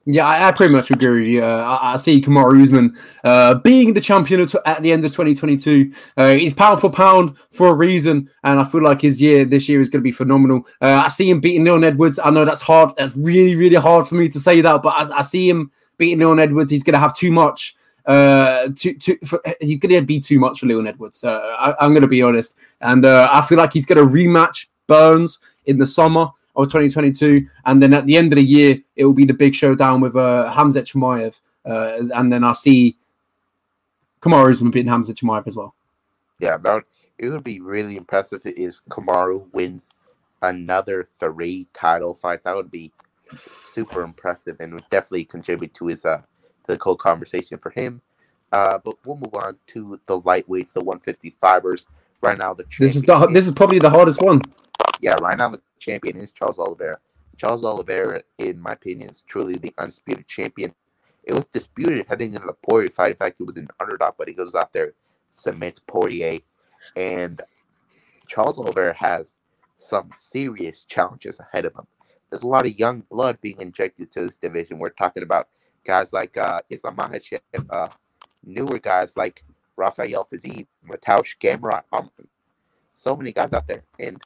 Yeah, 0.10 0.26
I, 0.26 0.48
I, 0.48 0.52
pretty 0.54 0.74
much 0.74 0.90
agree. 0.90 1.42
Uh, 1.42 1.46
I, 1.46 1.94
I, 1.94 1.98
see 1.98 2.22
Kamaru 2.22 2.64
Usman 2.64 2.98
uh, 3.26 3.56
being 3.56 3.94
the 3.94 4.00
champion 4.00 4.48
at 4.66 4.82
the 4.82 4.94
end 4.94 5.04
of 5.04 5.12
2022. 5.12 5.92
Uh, 6.16 6.32
he's 6.32 6.54
pound 6.54 6.80
for 6.80 6.90
pound 6.90 7.36
for 7.52 7.68
a 7.68 7.74
reason, 7.74 8.30
and 8.46 8.58
I 8.58 8.64
feel 8.64 8.82
like 8.82 9.02
his 9.02 9.20
year 9.20 9.44
this 9.44 9.68
year 9.68 9.82
is 9.82 9.90
going 9.90 10.00
to 10.00 10.04
be 10.04 10.14
phenomenal. 10.14 10.66
Uh, 10.80 11.02
I 11.04 11.10
see 11.10 11.30
him 11.30 11.42
beating 11.42 11.66
Leon 11.66 11.84
Edwards. 11.84 12.20
I 12.24 12.30
know 12.30 12.46
that's 12.46 12.62
hard. 12.62 12.94
That's 12.96 13.18
really, 13.18 13.58
really 13.58 13.76
hard 13.76 14.08
for 14.08 14.16
me 14.16 14.30
to 14.30 14.40
say 14.40 14.62
that, 14.62 14.82
but 14.82 14.94
I, 14.96 15.18
I 15.18 15.22
see 15.24 15.50
him 15.50 15.72
beating 15.98 16.20
Leon 16.20 16.40
Edwards. 16.40 16.72
He's 16.72 16.84
going 16.84 16.94
to 16.94 17.00
have 17.00 17.14
too 17.14 17.34
much. 17.34 17.76
Uh, 18.08 18.70
for, 19.26 19.42
he's 19.60 19.78
going 19.80 19.94
to 19.94 20.02
be 20.02 20.20
too 20.20 20.40
much 20.40 20.62
for 20.62 20.66
Leon 20.66 20.88
Edwards. 20.88 21.24
Uh, 21.24 21.40
I, 21.60 21.86
am 21.86 21.92
going 21.92 22.02
to 22.02 22.08
be 22.08 22.22
honest, 22.22 22.56
and 22.82 23.06
I 23.06 23.42
feel 23.42 23.58
like 23.58 23.74
he's 23.74 23.86
going 23.86 23.98
to 23.98 24.12
rematch 24.12 24.68
Burns 24.88 25.40
in 25.66 25.78
the 25.78 25.86
summer 25.86 26.30
of 26.56 26.68
2022. 26.68 27.48
And 27.66 27.82
then 27.82 27.94
at 27.94 28.06
the 28.06 28.18
end 28.18 28.34
of 28.34 28.38
the 28.38 28.44
year, 28.44 28.80
it 28.96 29.06
will 29.06 29.14
be 29.14 29.26
the 29.26 29.34
big 29.34 29.54
showdown 29.54 30.02
with 30.02 30.16
uh, 30.16 30.52
Khamzat 30.56 30.92
Chimaev. 30.92 31.40
Uh, 31.66 32.08
and 32.16 32.32
then 32.32 32.44
I'll 32.44 32.56
see 32.56 32.98
Kamaru 34.22 34.52
Usman 34.52 34.72
beating 34.72 34.92
Khamzat 34.92 35.16
Chimaev 35.16 35.46
as 35.48 35.56
well. 35.56 35.76
Yeah, 36.40 36.58
that 36.58 36.84
it 37.18 37.30
would 37.30 37.44
be 37.44 37.60
really 37.60 37.98
impressive 37.98 38.42
if 38.46 38.76
Kamaru 38.90 39.52
wins 39.54 39.90
another 40.42 41.10
three 41.20 41.68
title 41.74 42.16
fights. 42.16 42.46
That 42.46 42.56
would 42.56 42.72
be 42.72 42.92
super 43.36 44.04
impressive 44.04 44.58
and 44.60 44.72
would 44.74 44.90
definitely 44.90 45.26
contribute 45.26 45.74
to 45.74 45.88
his 45.88 46.06
uh 46.06 46.22
cold 46.76 47.00
conversation 47.00 47.60
for 47.60 47.70
him. 47.70 48.02
Uh, 48.52 48.80
but 48.84 48.96
we'll 49.06 49.18
move 49.18 49.36
on 49.36 49.58
to 49.68 50.00
the 50.08 50.20
lightweights, 50.22 50.74
the 50.74 50.82
150 50.82 51.36
fibers. 51.40 51.86
Right 52.22 52.38
now, 52.38 52.54
the 52.54 52.66
this 52.80 52.96
is 52.96 53.04
the 53.04 53.28
this 53.28 53.48
is 53.48 53.54
probably 53.54 53.78
the 53.78 53.92
hardest 53.92 54.24
one 54.24 54.42
yeah, 55.02 55.16
right 55.22 55.38
now 55.38 55.50
the 55.50 55.62
champion 55.80 56.18
is 56.18 56.32
Charles 56.32 56.60
Oliveira. 56.60 56.98
Charles 57.38 57.64
Oliveira, 57.64 58.24
in 58.38 58.60
my 58.60 58.74
opinion, 58.74 59.10
is 59.10 59.22
truly 59.22 59.58
the 59.58 59.74
undisputed 59.78 60.28
champion. 60.28 60.74
It 61.24 61.34
was 61.34 61.46
disputed 61.48 62.06
heading 62.08 62.34
into 62.34 62.48
the 62.48 62.54
Poirier 62.54 62.90
fight. 62.90 63.12
In 63.12 63.18
fact, 63.18 63.36
he 63.38 63.44
was 63.44 63.58
an 63.58 63.68
underdog, 63.80 64.16
but 64.18 64.28
he 64.28 64.34
goes 64.34 64.56
out 64.56 64.74
there, 64.74 64.94
submits 65.32 65.80
Poirier, 65.80 66.40
and 66.96 67.42
Charles 68.28 68.58
Oliveira 68.58 68.94
has 68.94 69.36
some 69.76 70.10
serious 70.12 70.84
challenges 70.84 71.40
ahead 71.40 71.66
of 71.66 71.76
him. 71.76 71.86
There's 72.30 72.44
a 72.44 72.48
lot 72.48 72.66
of 72.66 72.78
young 72.80 73.02
blood 73.12 73.40
being 73.42 73.62
injected 73.62 74.12
to 74.14 74.22
this 74.22 74.36
division. 74.36 74.80
We're 74.80 74.90
talking 74.90 75.24
about 75.24 75.50
guys 75.88 76.12
like 76.14 76.38
uh, 76.38 76.62
Islam 76.70 76.98
Makhachev, 76.98 77.40
uh, 77.70 77.88
newer 78.44 78.78
guys 78.78 79.14
like 79.16 79.44
Rafael 79.78 80.28
Fiziev, 80.32 80.68
Mateusz 80.88 81.36
Gamrot, 81.42 81.84
um, 81.94 82.12
so 82.94 83.16
many 83.16 83.32
guys 83.32 83.54
out 83.54 83.68
there, 83.68 83.84
and 84.00 84.22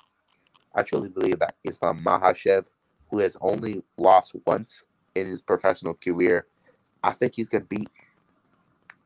I 0.73 0.81
truly 0.81 1.09
believe 1.09 1.39
that 1.39 1.55
Islam 1.63 2.03
Makhachev, 2.03 2.65
who 3.09 3.19
has 3.19 3.37
only 3.41 3.83
lost 3.97 4.31
once 4.45 4.83
in 5.15 5.27
his 5.27 5.41
professional 5.41 5.93
career, 5.93 6.47
I 7.03 7.11
think 7.11 7.33
he's 7.35 7.49
going 7.49 7.63
to 7.63 7.67
beat 7.67 7.89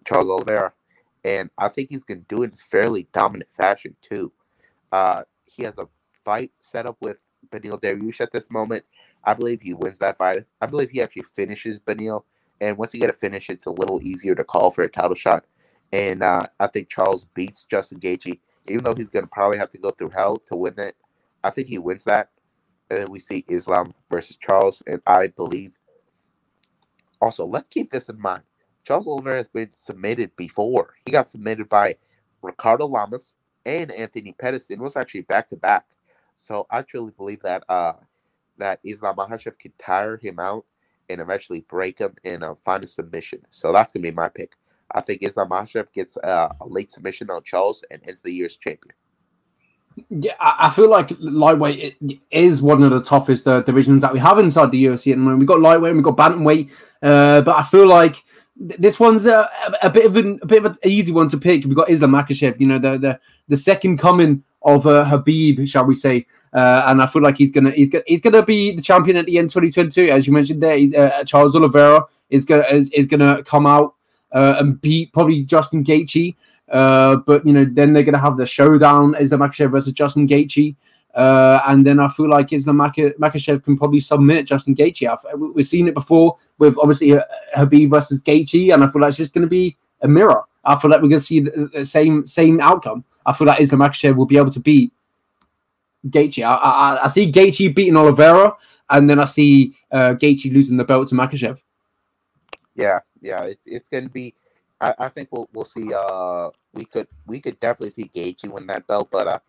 Charles 0.05 0.29
Oliveira. 0.29 0.73
And 1.23 1.49
I 1.57 1.69
think 1.69 1.89
he's 1.89 2.03
going 2.03 2.19
to 2.19 2.35
do 2.35 2.43
it 2.43 2.51
in 2.51 2.57
fairly 2.69 3.07
dominant 3.11 3.49
fashion, 3.57 3.95
too. 4.01 4.31
Uh, 4.91 5.23
he 5.45 5.63
has 5.63 5.77
a 5.79 5.87
fight 6.23 6.51
set 6.59 6.85
up 6.85 6.97
with 6.99 7.17
Beneil 7.51 7.81
Dariush 7.81 8.21
at 8.21 8.31
this 8.31 8.51
moment. 8.51 8.85
I 9.23 9.33
believe 9.33 9.61
he 9.61 9.73
wins 9.73 9.97
that 9.97 10.17
fight. 10.17 10.45
I 10.61 10.67
believe 10.67 10.91
he 10.91 11.01
actually 11.01 11.25
finishes 11.35 11.79
Beneil. 11.79 12.23
And 12.61 12.77
once 12.77 12.93
you 12.93 12.99
get 12.99 13.09
a 13.09 13.13
finish, 13.13 13.49
it's 13.49 13.65
a 13.65 13.71
little 13.71 14.01
easier 14.01 14.35
to 14.35 14.43
call 14.43 14.71
for 14.71 14.83
a 14.83 14.89
title 14.89 15.15
shot. 15.15 15.45
And 15.91 16.23
uh, 16.23 16.47
I 16.59 16.67
think 16.67 16.89
Charles 16.89 17.25
beats 17.33 17.65
Justin 17.69 17.99
Gaethje, 17.99 18.39
even 18.67 18.83
though 18.83 18.95
he's 18.95 19.09
going 19.09 19.25
to 19.25 19.31
probably 19.31 19.57
have 19.57 19.71
to 19.71 19.77
go 19.77 19.91
through 19.91 20.09
hell 20.09 20.37
to 20.47 20.55
win 20.55 20.79
it. 20.79 20.95
I 21.43 21.49
think 21.49 21.67
he 21.67 21.77
wins 21.77 22.03
that. 22.05 22.29
And 22.89 22.99
then 22.99 23.11
we 23.11 23.19
see 23.19 23.45
Islam 23.47 23.93
versus 24.09 24.35
Charles, 24.35 24.83
and 24.87 25.01
I 25.05 25.27
believe. 25.27 25.77
Also, 27.21 27.45
let's 27.45 27.67
keep 27.67 27.91
this 27.91 28.09
in 28.09 28.19
mind. 28.19 28.43
Charles 28.83 29.07
Oliveira 29.07 29.37
has 29.37 29.47
been 29.47 29.73
submitted 29.73 30.35
before. 30.35 30.93
He 31.05 31.11
got 31.11 31.29
submitted 31.29 31.67
by 31.69 31.95
Ricardo 32.41 32.85
Lamas 32.85 33.33
and 33.65 33.91
Anthony 33.91 34.33
Pettis, 34.33 34.69
and 34.69 34.79
was 34.79 34.95
actually 34.95 35.21
back 35.21 35.49
to 35.49 35.55
back. 35.55 35.85
So 36.35 36.67
I 36.69 36.83
truly 36.83 37.11
believe 37.17 37.41
that 37.41 37.63
uh 37.69 37.93
that 38.57 38.79
Islam 38.83 39.15
Makhachev 39.15 39.57
can 39.57 39.73
tire 39.79 40.17
him 40.17 40.39
out 40.39 40.65
and 41.09 41.21
eventually 41.21 41.61
break 41.61 41.99
him 41.99 42.13
and 42.23 42.43
uh, 42.43 42.55
find 42.55 42.83
a 42.83 42.87
submission. 42.87 43.41
So 43.49 43.71
that's 43.71 43.91
gonna 43.91 44.03
be 44.03 44.11
my 44.11 44.29
pick. 44.29 44.53
I 44.93 45.01
think 45.01 45.23
Islam 45.23 45.49
Makhachev 45.49 45.91
gets 45.93 46.17
uh, 46.17 46.49
a 46.61 46.67
late 46.67 46.91
submission 46.91 47.29
on 47.29 47.43
Charles 47.43 47.83
and 47.91 48.01
ends 48.07 48.21
the 48.21 48.31
year's 48.31 48.55
champion. 48.55 48.93
Yeah, 50.09 50.33
I 50.41 50.69
feel 50.71 50.89
like 50.89 51.11
lightweight 51.19 51.97
is 52.29 52.61
one 52.61 52.83
of 52.83 52.91
the 52.91 53.01
toughest 53.01 53.47
uh, 53.47 53.61
divisions 53.61 54.01
that 54.01 54.11
we 54.11 54.19
have 54.19 54.39
inside 54.39 54.71
the 54.71 54.85
UFC 54.85 55.11
at 55.11 55.15
the 55.15 55.21
moment. 55.21 55.39
We've 55.39 55.47
got 55.47 55.61
lightweight 55.61 55.91
and 55.91 55.97
we've 55.97 56.15
got 56.15 56.17
bantamweight, 56.17 56.69
uh, 57.01 57.41
but 57.41 57.55
I 57.55 57.63
feel 57.63 57.87
like 57.87 58.21
this 58.57 58.99
one's 58.99 59.25
a, 59.25 59.49
a, 59.81 59.89
bit 59.89 60.05
of 60.05 60.17
an, 60.17 60.39
a 60.41 60.45
bit 60.45 60.65
of 60.65 60.71
an 60.71 60.77
easy 60.83 61.13
one 61.13 61.29
to 61.29 61.37
pick. 61.37 61.63
We've 61.63 61.75
got 61.75 61.89
Islam 61.89 62.11
Makhachev, 62.11 62.59
you 62.59 62.67
know, 62.67 62.79
the 62.79 62.97
the 62.97 63.19
the 63.47 63.57
second 63.57 63.97
coming 63.97 64.43
of 64.65 64.85
uh, 64.87 65.05
Khabib, 65.05 65.67
shall 65.67 65.85
we 65.85 65.95
say? 65.95 66.25
Uh, 66.53 66.83
and 66.87 67.01
I 67.01 67.07
feel 67.07 67.21
like 67.21 67.37
he's 67.37 67.51
gonna 67.51 67.71
he's 67.71 67.89
gonna 67.89 68.03
he's 68.07 68.21
gonna 68.21 68.43
be 68.43 68.75
the 68.75 68.81
champion 68.81 69.17
at 69.17 69.25
the 69.25 69.37
end 69.37 69.49
2022, 69.51 70.09
as 70.09 70.27
you 70.27 70.33
mentioned 70.33 70.61
there. 70.61 70.77
Uh, 70.97 71.23
Charles 71.23 71.55
Oliveira 71.55 72.05
is 72.29 72.43
gonna 72.43 72.63
is, 72.63 72.89
is 72.91 73.05
gonna 73.05 73.43
come 73.43 73.65
out 73.65 73.95
uh, 74.31 74.55
and 74.59 74.81
beat 74.81 75.13
probably 75.13 75.43
Justin 75.43 75.83
Gaethje. 75.83 76.35
Uh, 76.69 77.17
but 77.17 77.45
you 77.45 77.53
know, 77.53 77.65
then 77.65 77.93
they're 77.93 78.03
gonna 78.03 78.17
have 78.17 78.37
the 78.37 78.45
showdown: 78.45 79.15
Islam 79.15 79.41
Makhachev 79.41 79.71
versus 79.71 79.93
Justin 79.93 80.27
Gaethje. 80.27 80.75
Uh, 81.13 81.61
and 81.67 81.85
then 81.85 81.99
I 81.99 82.09
feel 82.09 82.27
like 82.27 82.51
Islam 82.51 82.79
Makhachev 82.79 83.63
can 83.63 83.77
probably 83.77 84.01
submit 84.01 84.47
Justin 84.47 84.75
Gaethje. 84.75 85.53
We've 85.53 85.65
seen 85.65 85.87
it 85.87 85.93
before 85.93 86.35
with 86.57 86.77
obviously 86.77 87.17
Khabib 87.55 87.89
versus 87.89 88.21
Gaethje, 88.21 88.73
and 88.73 88.83
I 88.83 88.87
feel 88.87 89.01
like 89.01 89.09
it's 89.09 89.17
just 89.17 89.33
going 89.33 89.43
to 89.43 89.49
be 89.49 89.77
a 90.01 90.09
mirror. 90.09 90.43
I 90.65 90.77
feel 90.77 90.91
like 90.91 91.01
we're 91.01 91.09
going 91.09 91.19
to 91.19 91.25
see 91.25 91.39
the, 91.39 91.69
the, 91.73 91.85
same 91.85 92.25
same 92.25 92.59
outcome. 92.59 93.05
I 93.25 93.33
feel 93.33 93.47
like 93.47 93.59
Islam 93.59 93.81
Makhachev 93.81 94.15
will 94.15 94.25
be 94.25 94.37
able 94.37 94.51
to 94.51 94.59
beat 94.59 94.91
Gaethje. 96.07 96.43
I, 96.43 96.55
I, 96.55 97.05
I 97.05 97.07
see 97.07 97.31
Gaethje 97.31 97.73
beating 97.73 97.97
Oliveira, 97.97 98.53
and 98.89 99.09
then 99.09 99.19
I 99.19 99.25
see 99.25 99.75
uh, 99.91 100.13
Gaethje 100.13 100.53
losing 100.53 100.77
the 100.77 100.83
belt 100.83 101.07
to 101.09 101.15
Makhachev. 101.15 101.59
Yeah, 102.75 102.99
yeah, 103.21 103.43
it, 103.45 103.59
it's 103.65 103.89
going 103.89 104.03
to 104.05 104.09
be. 104.09 104.33
I, 104.81 104.93
I, 104.99 105.09
think 105.09 105.29
we'll 105.31 105.49
we'll 105.53 105.65
see. 105.65 105.93
Uh, 105.93 106.49
we 106.73 106.85
could 106.85 107.07
we 107.25 107.39
could 107.39 107.59
definitely 107.59 107.91
see 107.91 108.11
Gaethje 108.13 108.51
win 108.51 108.67
that 108.67 108.85
belt, 108.87 109.09
but 109.11 109.27
uh, 109.27 109.39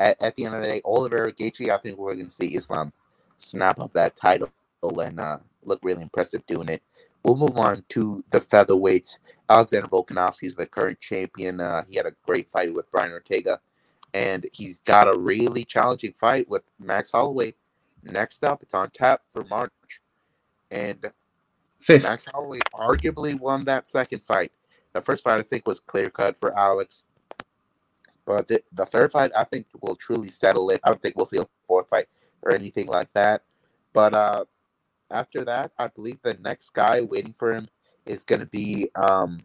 at, 0.00 0.20
at 0.20 0.36
the 0.36 0.44
end 0.44 0.54
of 0.54 0.60
the 0.60 0.66
day, 0.66 0.82
Oliver 0.84 1.30
Gaethje, 1.30 1.70
I 1.70 1.78
think 1.78 1.96
we're 1.96 2.14
going 2.14 2.26
to 2.26 2.32
see 2.32 2.56
Islam 2.56 2.92
snap 3.38 3.78
up 3.80 3.92
that 3.92 4.16
title 4.16 4.50
and 4.82 5.20
uh, 5.20 5.38
look 5.64 5.80
really 5.82 6.02
impressive 6.02 6.44
doing 6.46 6.68
it. 6.68 6.82
We'll 7.22 7.36
move 7.36 7.56
on 7.56 7.84
to 7.90 8.24
the 8.30 8.40
featherweights. 8.40 9.18
Alexander 9.48 9.88
Volkanovski 9.88 10.44
is 10.44 10.54
the 10.54 10.66
current 10.66 11.00
champion. 11.00 11.60
Uh, 11.60 11.82
he 11.88 11.96
had 11.96 12.06
a 12.06 12.14
great 12.24 12.48
fight 12.48 12.72
with 12.72 12.90
Brian 12.90 13.12
Ortega, 13.12 13.60
and 14.14 14.46
he's 14.52 14.78
got 14.80 15.08
a 15.08 15.18
really 15.18 15.64
challenging 15.64 16.12
fight 16.12 16.48
with 16.48 16.62
Max 16.78 17.10
Holloway. 17.10 17.54
Next 18.02 18.44
up, 18.44 18.62
it's 18.62 18.74
on 18.74 18.90
tap 18.90 19.22
for 19.30 19.44
March, 19.44 19.72
and 20.70 21.12
Fifth. 21.82 22.04
Max 22.04 22.26
Holloway 22.32 22.60
arguably 22.74 23.38
won 23.38 23.64
that 23.64 23.88
second 23.88 24.22
fight. 24.22 24.52
The 24.92 25.02
first 25.02 25.24
fight 25.24 25.38
I 25.38 25.42
think 25.42 25.66
was 25.66 25.80
clear 25.80 26.10
cut 26.10 26.38
for 26.38 26.56
Alex. 26.56 27.02
But 28.24 28.46
the, 28.46 28.62
the 28.72 28.86
third 28.86 29.10
fight, 29.10 29.32
I 29.36 29.42
think, 29.42 29.66
will 29.80 29.96
truly 29.96 30.30
settle 30.30 30.70
it. 30.70 30.80
I 30.84 30.90
don't 30.90 31.02
think 31.02 31.16
we'll 31.16 31.26
see 31.26 31.38
a 31.38 31.48
fourth 31.66 31.88
fight 31.88 32.06
or 32.42 32.52
anything 32.52 32.86
like 32.86 33.12
that. 33.14 33.42
But 33.92 34.14
uh, 34.14 34.44
after 35.10 35.44
that, 35.44 35.72
I 35.76 35.88
believe 35.88 36.18
the 36.22 36.34
next 36.34 36.72
guy 36.72 37.00
waiting 37.00 37.34
for 37.36 37.52
him 37.52 37.68
is 38.06 38.24
going 38.24 38.40
to 38.40 38.46
be. 38.46 38.90
Um, 38.94 39.40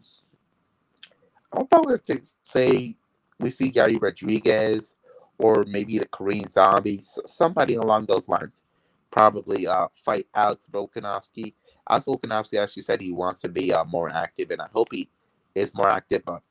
I'm 1.52 1.66
probably 1.66 1.98
to 1.98 2.20
say 2.42 2.96
we 3.40 3.50
see 3.50 3.72
Yair 3.72 4.00
Rodriguez 4.00 4.94
or 5.38 5.64
maybe 5.68 5.98
the 5.98 6.06
Korean 6.08 6.48
Zombies, 6.48 7.18
somebody 7.26 7.76
along 7.76 8.06
those 8.06 8.28
lines. 8.28 8.62
Probably 9.10 9.66
uh, 9.66 9.88
fight 10.04 10.26
Alex 10.34 10.68
Volkanovski. 10.70 11.54
Alex 11.88 12.06
Volkanovski 12.06 12.60
actually 12.60 12.82
said 12.82 13.00
he 13.00 13.12
wants 13.12 13.40
to 13.40 13.48
be 13.48 13.72
uh, 13.72 13.84
more 13.84 14.10
active, 14.10 14.50
and 14.50 14.60
I 14.60 14.66
hope 14.72 14.88
he 14.92 15.08
is 15.54 15.72
more 15.72 15.88
active. 15.88 16.22
But 16.26 16.42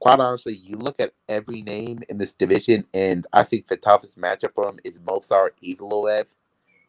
quite 0.00 0.18
honestly, 0.18 0.54
you 0.54 0.76
look 0.76 0.98
at 0.98 1.12
every 1.28 1.62
name 1.62 2.00
in 2.08 2.18
this 2.18 2.34
division, 2.34 2.84
and 2.94 3.26
I 3.32 3.44
think 3.44 3.68
the 3.68 3.76
toughest 3.76 4.18
matchup 4.18 4.54
for 4.54 4.68
him 4.68 4.80
is 4.82 4.98
Movsar 4.98 5.50
Evloev. 5.62 6.26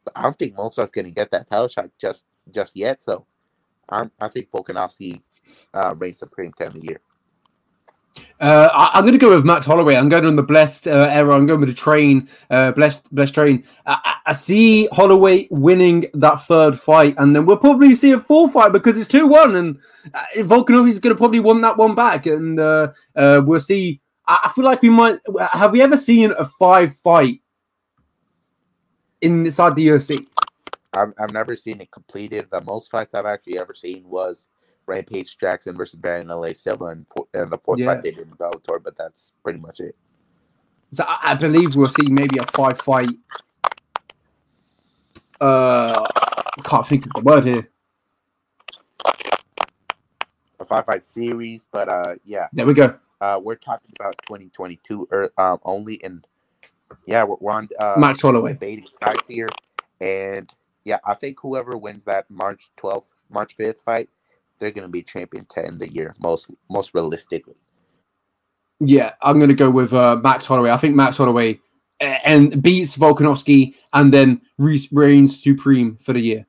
But 0.04 0.14
I 0.16 0.24
don't 0.24 0.40
think 0.40 0.56
Movsar's 0.56 0.92
going 0.92 1.06
to 1.06 1.12
get 1.12 1.30
that 1.32 1.48
title 1.48 1.68
shot 1.68 1.90
just 2.00 2.26
just 2.50 2.76
yet. 2.76 3.04
So 3.04 3.28
I'm, 3.92 4.12
I 4.20 4.28
think 4.28 4.50
Volkanovski 4.52 5.22
uh, 5.74 5.96
reigns 5.96 6.20
supreme 6.20 6.54
time 6.54 6.70
of 6.70 6.84
year. 6.84 7.02
Uh, 8.40 8.70
I, 8.74 8.98
am 8.98 9.04
going 9.04 9.14
to 9.14 9.20
go 9.20 9.34
with 9.34 9.46
Max 9.46 9.66
Holloway. 9.66 9.96
I'm 9.96 10.10
going 10.10 10.26
on 10.26 10.36
the 10.36 10.44
blessed 10.44 10.88
uh, 10.88 11.08
era. 11.12 11.36
I'm 11.36 11.46
going 11.46 11.60
with 11.60 11.70
the 11.70 11.76
train, 11.76 12.28
uh, 12.50 12.72
blessed, 12.72 13.14
blessed 13.14 13.36
train. 13.36 13.64
I, 13.86 14.16
I, 14.26 14.34
see 14.34 14.88
Holloway 14.88 15.48
winning 15.52 16.08
that 16.16 16.42
third 16.44 16.80
fight, 16.80 17.16
and 17.20 17.36
then 17.36 17.46
we'll 17.46 17.58
probably 17.58 17.96
see 17.96 18.12
a 18.12 18.20
fourth 18.20 18.54
fight 18.54 18.72
because 18.72 18.98
it's 18.98 19.08
two 19.08 19.28
one, 19.28 19.56
and 19.56 19.80
uh, 20.14 20.26
Volkanov 20.38 20.90
is 20.90 21.00
going 21.00 21.16
to 21.16 21.18
probably 21.18 21.40
win 21.40 21.62
that 21.62 21.78
one 21.78 21.94
back, 21.94 22.26
and 22.26 22.60
uh, 22.60 22.92
uh, 23.16 23.42
we'll 23.46 23.60
see. 23.60 24.02
I, 24.28 24.40
I, 24.46 24.52
feel 24.54 24.66
like 24.66 24.82
we 24.82 24.90
might. 24.90 25.20
Have 25.54 25.72
we 25.72 25.82
ever 25.82 25.96
seen 25.96 26.34
a 26.38 26.46
five 26.60 26.96
fight 26.98 27.42
inside 29.22 29.76
the 29.76 29.88
UFC? 29.88 30.26
I've, 30.94 31.14
I've 31.20 31.34
never 31.34 31.56
seen 31.56 31.82
it 31.82 31.92
completed. 31.92 32.48
The 32.52 32.62
most 32.62 32.92
fights 32.92 33.14
I've 33.14 33.26
actually 33.26 33.58
ever 33.58 33.74
seen 33.74 34.04
was 34.06 34.48
Rampage 34.86 35.38
Jackson 35.38 35.78
versus 35.78 36.00
Wanderlei 36.00 36.56
Silva, 36.56 36.86
and, 36.86 37.06
and 37.34 37.52
the 37.52 37.58
fourth 37.58 37.80
yeah. 37.80 37.88
fight 37.88 38.04
they 38.04 38.12
did 38.12 38.28
in 38.28 38.34
Bellator, 38.34 38.84
but 38.84 38.98
that's 38.98 39.34
pretty 39.44 39.60
much 39.60 39.80
it. 39.80 39.96
So 40.92 41.06
I, 41.08 41.32
I 41.32 41.34
believe 41.36 41.76
we'll 41.76 41.88
see 41.88 42.10
maybe 42.10 42.38
a 42.40 42.46
five 42.52 42.82
fight. 42.82 43.10
Uh, 45.40 45.94
I 45.96 46.62
can't 46.64 46.86
think 46.86 47.06
of 47.06 47.14
the 47.16 47.22
word 47.22 47.46
here. 47.46 47.70
A 50.60 50.66
five 50.66 50.86
fight 50.86 51.04
series, 51.04 51.66
but 51.72 51.88
uh, 51.88 52.16
yeah. 52.26 52.48
There 52.52 52.66
we 52.66 52.74
go. 52.74 52.98
Uh, 53.22 53.40
we're 53.42 53.56
talking 53.56 53.92
about 54.00 54.16
2022 54.28 55.08
er, 55.14 55.32
um, 55.38 55.60
only, 55.64 56.04
and 56.04 56.26
yeah, 57.06 57.24
we're, 57.24 57.38
we're 57.40 57.52
on 57.52 57.70
uh, 57.80 57.96
Max 57.98 58.22
Holloway 58.22 58.54
debating 58.54 58.88
sides 58.94 59.24
here, 59.28 59.48
and 60.02 60.52
yeah, 60.86 60.98
I 61.06 61.14
think 61.14 61.40
whoever 61.40 61.78
wins 61.78 62.04
that 62.06 62.30
March 62.30 62.72
12th, 62.78 63.08
March 63.30 63.56
5th 63.58 63.80
fight 63.80 64.10
they're 64.62 64.72
going 64.72 64.88
to 64.88 64.90
be 64.90 65.02
champion 65.02 65.46
to 65.46 65.66
end 65.66 65.82
the 65.82 65.92
year 65.92 66.16
most 66.20 66.50
most 66.70 66.94
realistically. 66.94 67.56
Yeah, 68.80 69.14
I'm 69.22 69.38
going 69.38 69.50
to 69.50 69.56
go 69.56 69.70
with 69.70 69.92
uh, 69.92 70.16
Max 70.24 70.46
Holloway. 70.46 70.72
I 70.72 70.78
think 70.78 70.96
Max 70.96 71.18
Holloway 71.18 71.60
uh, 72.00 72.18
and 72.24 72.62
beats 72.64 72.98
Volkanovski 72.98 73.76
and 73.92 74.14
then 74.14 74.42
reigns 74.58 75.44
supreme 75.44 75.98
for 75.98 76.14
the 76.14 76.22
year. 76.22 76.46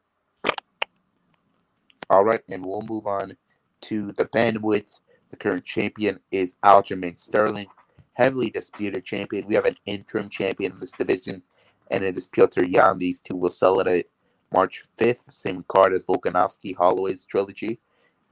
All 2.09 2.25
right, 2.25 2.43
and 2.49 2.65
we'll 2.65 2.83
move 2.83 3.07
on 3.07 3.37
to 3.83 4.13
the 4.13 4.27
bantamweights. 4.27 5.01
The 5.31 5.37
current 5.37 5.65
champion 5.65 6.21
is 6.31 6.57
Aljamain 6.63 7.19
Sterling, 7.19 7.67
heavily 8.13 8.51
disputed 8.51 9.05
champion. 9.05 9.47
We 9.47 9.55
have 9.55 9.65
an 9.65 9.77
interim 9.87 10.29
champion 10.29 10.73
in 10.73 10.81
this 10.81 10.93
division, 10.93 11.43
and 11.91 12.05
it 12.05 12.19
is 12.19 12.27
Petr 12.27 12.71
Yan. 12.71 12.99
These 12.99 13.21
two 13.21 13.37
will 13.37 13.51
sell 13.51 13.81
it 13.81 13.87
at 13.87 14.05
March 14.53 14.85
5th, 14.99 15.23
same 15.31 15.65
card 15.69 15.93
as 15.93 16.05
Volkanovski 16.05 16.77
Holloway's 16.77 17.25
trilogy. 17.25 17.81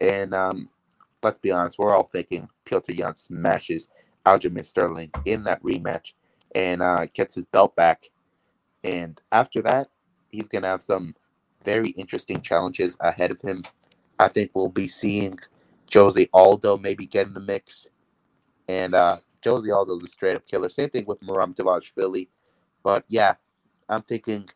And 0.01 0.35
um, 0.35 0.69
let's 1.23 1.39
be 1.39 1.51
honest, 1.51 1.79
we're 1.79 1.95
all 1.95 2.05
thinking 2.05 2.49
Petr 2.67 2.97
Yan 2.97 3.17
smashes 3.17 3.89
Aljamain 4.27 4.65
Sterling 4.65 5.11
in 5.25 5.45
that 5.45 5.63
rematch 5.63 6.13
and 6.55 6.83
uh, 6.83 7.07
gets 7.13 7.35
his 7.35 7.47
belt 7.47 7.75
back. 7.77 8.11
And 8.85 9.21
after 9.33 9.63
that, 9.63 9.89
he's 10.31 10.49
going 10.49 10.63
to 10.63 10.69
have 10.69 10.83
some 10.83 11.15
very 11.65 11.91
interesting 11.91 12.41
challenges 12.41 12.97
ahead 13.01 13.31
of 13.31 13.41
him. 13.41 13.63
I 14.19 14.29
think 14.29 14.51
we'll 14.55 14.69
be 14.69 14.89
seeing 14.89 15.39
Jose 15.93 16.29
Aldo 16.33 16.79
maybe 16.79 17.07
get 17.07 17.27
in 17.27 17.35
the 17.35 17.41
mix. 17.41 17.87
And 18.69 18.95
uh, 18.95 19.19
Jose 19.45 19.71
Aldo 19.71 19.99
is 19.99 20.05
a 20.05 20.07
straight 20.07 20.37
up 20.37 20.47
killer. 20.47 20.69
Same 20.69 20.91
thing 20.91 21.05
with 21.07 21.21
Merab 21.21 21.57
Dvalishvili. 21.57 22.29
But 22.83 23.05
yeah, 23.09 23.35
I'm 23.89 24.03
thinking 24.03 24.49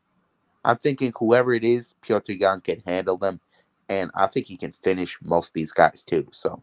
I'm 0.65 0.79
thinking 0.79 1.13
whoever 1.19 1.53
it 1.53 1.65
is, 1.65 1.95
Petr 2.07 2.39
Yan 2.39 2.61
can 2.61 2.83
handle 2.87 3.19
them 3.19 3.41
and 3.89 4.11
I 4.15 4.27
think 4.27 4.47
he 4.47 4.57
can 4.57 4.73
finish 4.73 5.19
most 5.23 5.49
of 5.49 5.55
these 5.55 5.73
guys 5.73 6.05
too. 6.05 6.27
So 6.33 6.63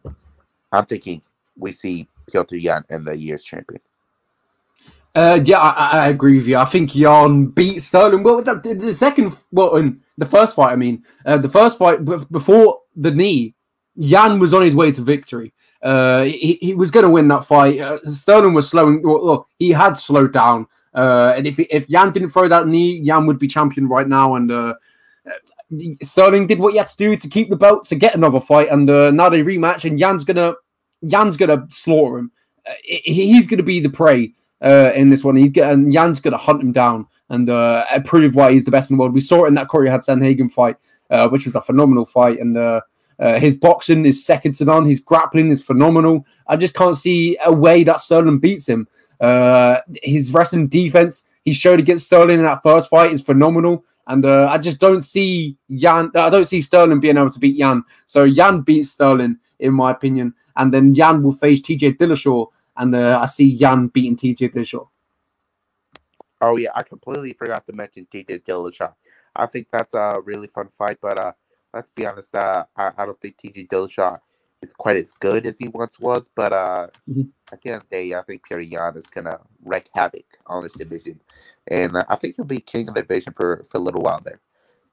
I'm 0.72 0.86
thinking 0.86 1.22
we 1.56 1.72
see 1.72 2.08
Petr 2.32 2.60
Yan 2.60 2.84
and 2.90 3.06
the 3.06 3.16
year's 3.16 3.44
champion. 3.44 3.80
Uh, 5.14 5.38
yeah, 5.44 5.58
I, 5.58 6.04
I, 6.04 6.08
agree 6.08 6.38
with 6.38 6.46
you. 6.46 6.56
I 6.56 6.64
think 6.64 6.94
Yan 6.96 7.46
beat 7.46 7.80
Sterling. 7.80 8.22
Well, 8.22 8.40
the, 8.40 8.54
the 8.54 8.94
second, 8.94 9.36
well, 9.50 9.76
in 9.76 10.00
the 10.16 10.24
first 10.24 10.54
fight, 10.54 10.72
I 10.72 10.76
mean, 10.76 11.04
uh, 11.26 11.36
the 11.36 11.50
first 11.50 11.76
fight 11.76 12.02
before 12.30 12.80
the 12.96 13.10
knee, 13.10 13.54
Yan 13.96 14.38
was 14.38 14.54
on 14.54 14.62
his 14.62 14.74
way 14.74 14.90
to 14.90 15.02
victory. 15.02 15.52
Uh, 15.82 16.22
he, 16.22 16.58
he 16.62 16.74
was 16.74 16.90
going 16.90 17.04
to 17.04 17.10
win 17.10 17.28
that 17.28 17.44
fight. 17.44 17.78
Uh, 17.78 17.98
Sterling 18.10 18.54
was 18.54 18.70
slowing. 18.70 19.02
Well, 19.02 19.46
he 19.58 19.70
had 19.70 19.94
slowed 19.94 20.32
down. 20.32 20.66
Uh, 20.94 21.34
and 21.36 21.46
if 21.46 21.58
if 21.58 21.88
Yan 21.88 22.12
didn't 22.12 22.30
throw 22.30 22.48
that 22.48 22.66
knee, 22.66 22.98
Yan 22.98 23.26
would 23.26 23.38
be 23.38 23.48
champion 23.48 23.88
right 23.88 24.06
now. 24.06 24.34
And 24.34 24.50
uh, 24.50 24.74
Sterling 26.02 26.46
did 26.46 26.58
what 26.58 26.72
he 26.72 26.78
had 26.78 26.88
to 26.88 26.96
do 26.96 27.16
to 27.16 27.28
keep 27.28 27.48
the 27.48 27.56
belt 27.56 27.84
to 27.86 27.94
get 27.94 28.14
another 28.14 28.40
fight, 28.40 28.68
and 28.70 28.88
uh, 28.90 29.10
now 29.10 29.28
they 29.28 29.42
rematch, 29.42 29.88
and 29.88 29.98
Yan's 29.98 30.24
gonna 30.24 30.54
Yan's 31.00 31.36
gonna 31.36 31.66
slaughter 31.70 32.18
him. 32.18 32.32
Uh, 32.66 32.72
he's 32.84 33.46
gonna 33.46 33.62
be 33.62 33.80
the 33.80 33.88
prey 33.88 34.34
uh, 34.62 34.92
in 34.94 35.10
this 35.10 35.24
one. 35.24 35.36
He's 35.36 35.50
getting 35.50 35.90
Yan's 35.90 36.20
gonna 36.20 36.36
hunt 36.36 36.62
him 36.62 36.72
down 36.72 37.06
and 37.30 37.48
uh, 37.48 37.84
prove 38.04 38.34
why 38.34 38.52
he's 38.52 38.64
the 38.64 38.70
best 38.70 38.90
in 38.90 38.96
the 38.96 39.00
world. 39.00 39.14
We 39.14 39.20
saw 39.20 39.44
it 39.44 39.48
in 39.48 39.54
that 39.54 39.68
Corey 39.68 39.88
had 39.88 40.02
Sandhagen 40.02 40.52
fight, 40.52 40.76
uh, 41.10 41.28
which 41.28 41.46
was 41.46 41.54
a 41.54 41.62
phenomenal 41.62 42.04
fight, 42.04 42.38
and 42.38 42.56
uh, 42.56 42.82
uh, 43.18 43.38
his 43.38 43.54
boxing 43.54 44.04
is 44.04 44.24
second 44.24 44.54
to 44.56 44.64
none. 44.64 44.84
His 44.84 45.00
grappling 45.00 45.50
is 45.50 45.64
phenomenal. 45.64 46.26
I 46.46 46.56
just 46.56 46.74
can't 46.74 46.96
see 46.96 47.38
a 47.44 47.52
way 47.52 47.84
that 47.84 48.00
Sterling 48.00 48.40
beats 48.40 48.68
him. 48.68 48.86
Uh, 49.22 49.80
his 50.02 50.34
wrestling 50.34 50.66
defense 50.66 51.26
he 51.44 51.52
showed 51.52 51.80
against 51.80 52.06
Sterling 52.06 52.38
in 52.38 52.44
that 52.44 52.62
first 52.62 52.88
fight 52.88 53.12
is 53.12 53.22
phenomenal. 53.22 53.84
And 54.06 54.24
uh, 54.24 54.48
I 54.50 54.58
just 54.58 54.80
don't 54.80 55.00
see 55.00 55.56
Yan. 55.68 56.10
I 56.14 56.30
don't 56.30 56.44
see 56.44 56.60
Sterling 56.60 57.00
being 57.00 57.16
able 57.16 57.30
to 57.30 57.38
beat 57.38 57.56
Yan. 57.56 57.84
So 58.06 58.24
Yan 58.24 58.62
beats 58.62 58.90
Sterling, 58.90 59.38
in 59.58 59.72
my 59.72 59.92
opinion, 59.92 60.34
and 60.56 60.72
then 60.72 60.94
Yan 60.94 61.22
will 61.22 61.32
face 61.32 61.60
TJ 61.60 61.96
Dillashaw, 61.96 62.48
and 62.76 62.94
uh, 62.94 63.20
I 63.22 63.26
see 63.26 63.44
Yan 63.44 63.88
beating 63.88 64.16
TJ 64.16 64.52
Dillashaw. 64.52 64.88
Oh 66.40 66.56
yeah, 66.56 66.70
I 66.74 66.82
completely 66.82 67.32
forgot 67.32 67.64
to 67.66 67.72
mention 67.72 68.06
TJ 68.12 68.42
Dillashaw. 68.42 68.92
I 69.36 69.46
think 69.46 69.70
that's 69.70 69.94
a 69.94 70.20
really 70.24 70.48
fun 70.48 70.68
fight, 70.68 70.98
but 71.00 71.18
uh, 71.18 71.32
let's 71.72 71.90
be 71.90 72.04
honest, 72.04 72.34
uh, 72.34 72.64
I, 72.76 72.90
I 72.98 73.06
don't 73.06 73.20
think 73.20 73.36
TJ 73.36 73.68
Dillashaw 73.68 74.18
quite 74.78 74.96
as 74.96 75.12
good 75.20 75.46
as 75.46 75.58
he 75.58 75.68
once 75.68 75.98
was. 75.98 76.30
But 76.34 76.52
uh, 76.52 76.88
mm-hmm. 77.08 77.22
at 77.52 77.60
the 77.62 77.70
end 77.70 77.82
of 77.82 77.88
the 77.88 77.96
day, 77.96 78.14
I 78.14 78.22
think 78.22 78.42
Petr 78.48 78.68
Yan 78.70 78.96
is 78.96 79.06
gonna 79.06 79.40
wreak 79.64 79.88
havoc 79.94 80.26
on 80.46 80.62
this 80.62 80.74
division, 80.74 81.20
and 81.68 81.96
uh, 81.96 82.04
I 82.08 82.16
think 82.16 82.36
he'll 82.36 82.44
be 82.44 82.60
king 82.60 82.88
of 82.88 82.94
the 82.94 83.02
division 83.02 83.32
for 83.32 83.64
for 83.70 83.78
a 83.78 83.80
little 83.80 84.02
while 84.02 84.20
there. 84.24 84.40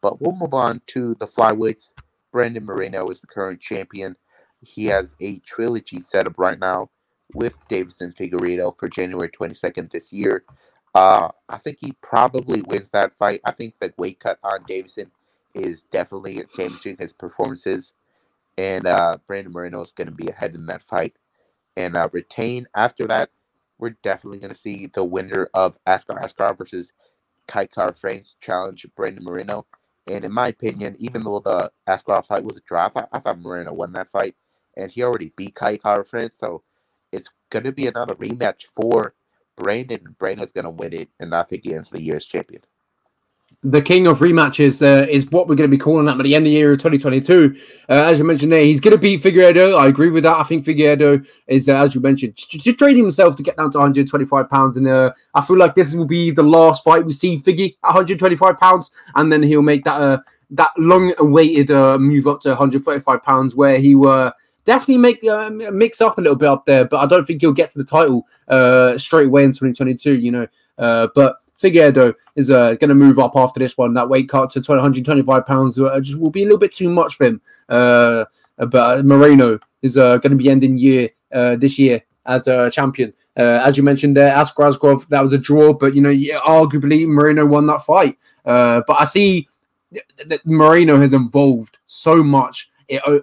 But 0.01 0.21
we'll 0.21 0.35
move 0.35 0.53
on 0.53 0.81
to 0.87 1.15
the 1.15 1.27
flyweights. 1.27 1.93
Brandon 2.31 2.65
Moreno 2.65 3.09
is 3.09 3.21
the 3.21 3.27
current 3.27 3.59
champion. 3.59 4.15
He 4.61 4.85
has 4.85 5.15
a 5.19 5.39
trilogy 5.39 6.01
set 6.01 6.27
up 6.27 6.37
right 6.37 6.59
now 6.59 6.89
with 7.33 7.55
Deiveson 7.69 8.15
Figueiredo 8.15 8.77
for 8.77 8.89
January 8.89 9.29
22nd 9.29 9.91
this 9.91 10.11
year. 10.11 10.43
Uh, 10.95 11.29
I 11.47 11.57
think 11.57 11.77
he 11.79 11.93
probably 12.01 12.61
wins 12.63 12.89
that 12.91 13.13
fight. 13.13 13.41
I 13.45 13.51
think 13.51 13.77
the 13.79 13.93
weight 13.97 14.19
cut 14.19 14.39
on 14.43 14.63
Deiveson 14.63 15.09
is 15.53 15.83
definitely 15.83 16.43
changing 16.55 16.97
his 16.97 17.13
performances, 17.13 17.93
and 18.57 18.87
uh, 18.87 19.17
Brandon 19.27 19.53
Moreno 19.53 19.81
is 19.81 19.91
going 19.91 20.07
to 20.07 20.13
be 20.13 20.27
ahead 20.27 20.55
in 20.55 20.67
that 20.67 20.83
fight 20.83 21.15
and 21.77 21.95
uh, 21.97 22.09
retain. 22.11 22.67
After 22.75 23.07
that, 23.07 23.31
we're 23.77 23.97
definitely 24.03 24.39
going 24.39 24.53
to 24.53 24.59
see 24.59 24.89
the 24.93 25.03
winner 25.03 25.49
of 25.53 25.77
Askar 25.87 26.15
Askarov 26.21 26.57
versus 26.57 26.91
Kai 27.47 27.65
Kara-France 27.67 28.35
challenge 28.41 28.85
Brandon 28.95 29.23
Moreno. 29.23 29.65
And 30.07 30.25
in 30.25 30.31
my 30.31 30.49
opinion, 30.49 30.95
even 30.99 31.23
though 31.23 31.39
the 31.39 31.71
Askarov 31.87 32.25
fight 32.27 32.43
was 32.43 32.57
a 32.57 32.61
draw, 32.61 32.85
I 32.85 32.89
thought, 32.89 33.09
I 33.11 33.19
thought 33.19 33.39
Moreno 33.39 33.73
won 33.73 33.93
that 33.93 34.09
fight, 34.09 34.35
and 34.77 34.91
he 34.91 35.03
already 35.03 35.33
beat 35.35 35.55
Kai 35.55 35.77
Kara-France, 35.77 36.37
so 36.37 36.63
it's 37.11 37.29
going 37.49 37.65
to 37.65 37.71
be 37.71 37.87
another 37.87 38.15
rematch 38.15 38.63
for 38.75 39.13
Brandon. 39.57 40.15
Brandon's 40.19 40.51
going 40.51 40.65
to 40.65 40.71
win 40.71 40.93
it, 40.93 41.09
and 41.19 41.33
I 41.35 41.43
think 41.43 41.63
he 41.65 41.73
ends 41.75 41.89
the 41.89 42.01
year 42.01 42.17
as 42.17 42.25
champion. 42.25 42.61
The 43.63 43.81
king 43.81 44.07
of 44.07 44.19
rematches 44.19 44.81
uh, 44.81 45.05
is 45.09 45.29
what 45.31 45.49
we're 45.49 45.55
going 45.55 45.69
to 45.69 45.75
be 45.75 45.77
calling 45.77 46.05
that 46.05 46.15
by 46.15 46.23
the 46.23 46.33
end 46.33 46.45
of 46.47 46.51
the 46.51 46.57
year 46.57 46.71
of 46.71 46.77
2022. 46.77 47.53
Uh, 47.89 47.93
as 47.93 48.17
you 48.17 48.23
mentioned 48.23 48.53
there, 48.53 48.63
he's 48.63 48.79
going 48.79 48.95
to 48.95 48.97
beat 48.97 49.21
Figueiredo. 49.21 49.77
I 49.77 49.87
agree 49.87 50.09
with 50.09 50.23
that. 50.23 50.37
I 50.37 50.43
think 50.43 50.63
Figueiredo 50.63 51.27
is, 51.47 51.67
uh, 51.67 51.75
as 51.75 51.93
you 51.93 51.99
mentioned, 51.99 52.37
just 52.37 52.79
trading 52.79 53.03
himself 53.03 53.35
to 53.35 53.43
get 53.43 53.57
down 53.57 53.69
to 53.71 53.77
125 53.79 54.49
pounds. 54.49 54.77
And 54.77 54.87
uh, 54.87 55.11
I 55.33 55.41
feel 55.41 55.57
like 55.57 55.75
this 55.75 55.93
will 55.93 56.05
be 56.05 56.31
the 56.31 56.41
last 56.41 56.85
fight 56.85 57.05
we 57.05 57.11
see 57.11 57.37
Figgy 57.37 57.75
at 57.83 57.89
125 57.89 58.57
pounds, 58.57 58.91
and 59.15 59.29
then 59.29 59.43
he'll 59.43 59.61
make 59.61 59.83
that 59.83 60.01
uh, 60.01 60.19
that 60.51 60.71
long-awaited 60.77 61.69
uh, 61.69 61.97
move 61.97 62.27
up 62.27 62.39
to 62.41 62.49
135 62.49 63.23
pounds, 63.23 63.55
where 63.55 63.77
he 63.77 63.93
were 63.93 64.31
definitely 64.63 64.97
make 64.97 65.23
uh, 65.25 65.49
mix 65.49 65.99
up 65.99 66.17
a 66.17 66.21
little 66.21 66.37
bit 66.37 66.47
up 66.47 66.65
there, 66.65 66.85
but 66.85 66.99
I 66.99 67.07
don't 67.07 67.25
think 67.25 67.41
he'll 67.41 67.51
get 67.51 67.71
to 67.71 67.77
the 67.77 67.83
title 67.83 68.25
uh, 68.47 68.97
straight 68.97 69.27
away 69.27 69.43
in 69.43 69.49
2022. 69.49 70.15
You 70.15 70.31
know, 70.31 70.47
uh, 70.77 71.07
but 71.13 71.37
Figueiredo 71.61 72.13
is 72.35 72.49
uh, 72.49 72.73
going 72.75 72.89
to 72.89 72.95
move 72.95 73.19
up 73.19 73.33
after 73.35 73.59
this 73.59 73.77
one. 73.77 73.93
That 73.93 74.09
weight 74.09 74.29
cut 74.29 74.49
to 74.51 74.59
125 74.59 75.45
pounds 75.45 75.77
uh, 75.77 75.99
just 75.99 76.19
will 76.19 76.29
be 76.29 76.41
a 76.41 76.45
little 76.45 76.57
bit 76.57 76.73
too 76.73 76.89
much 76.89 77.15
for 77.15 77.25
him. 77.25 77.41
Uh, 77.67 78.25
but 78.57 79.05
Moreno 79.05 79.59
is 79.81 79.97
uh, 79.97 80.17
going 80.17 80.31
to 80.31 80.37
be 80.37 80.49
ending 80.49 80.77
year 80.77 81.09
uh, 81.33 81.55
this 81.55 81.77
year 81.77 82.01
as 82.25 82.47
a 82.47 82.69
champion. 82.71 83.13
Uh, 83.37 83.61
as 83.63 83.77
you 83.77 83.83
mentioned 83.83 84.15
there, 84.15 84.35
Askar 84.35 84.71
that 85.09 85.21
was 85.21 85.33
a 85.33 85.37
draw, 85.37 85.73
but 85.73 85.95
you 85.95 86.01
know, 86.01 86.13
arguably 86.39 87.07
Moreno 87.07 87.45
won 87.45 87.67
that 87.67 87.85
fight. 87.85 88.17
But 88.43 88.89
I 88.89 89.05
see 89.05 89.47
that 90.25 90.45
Moreno 90.45 90.97
has 90.97 91.13
evolved 91.13 91.77
so 91.87 92.23
much 92.23 92.69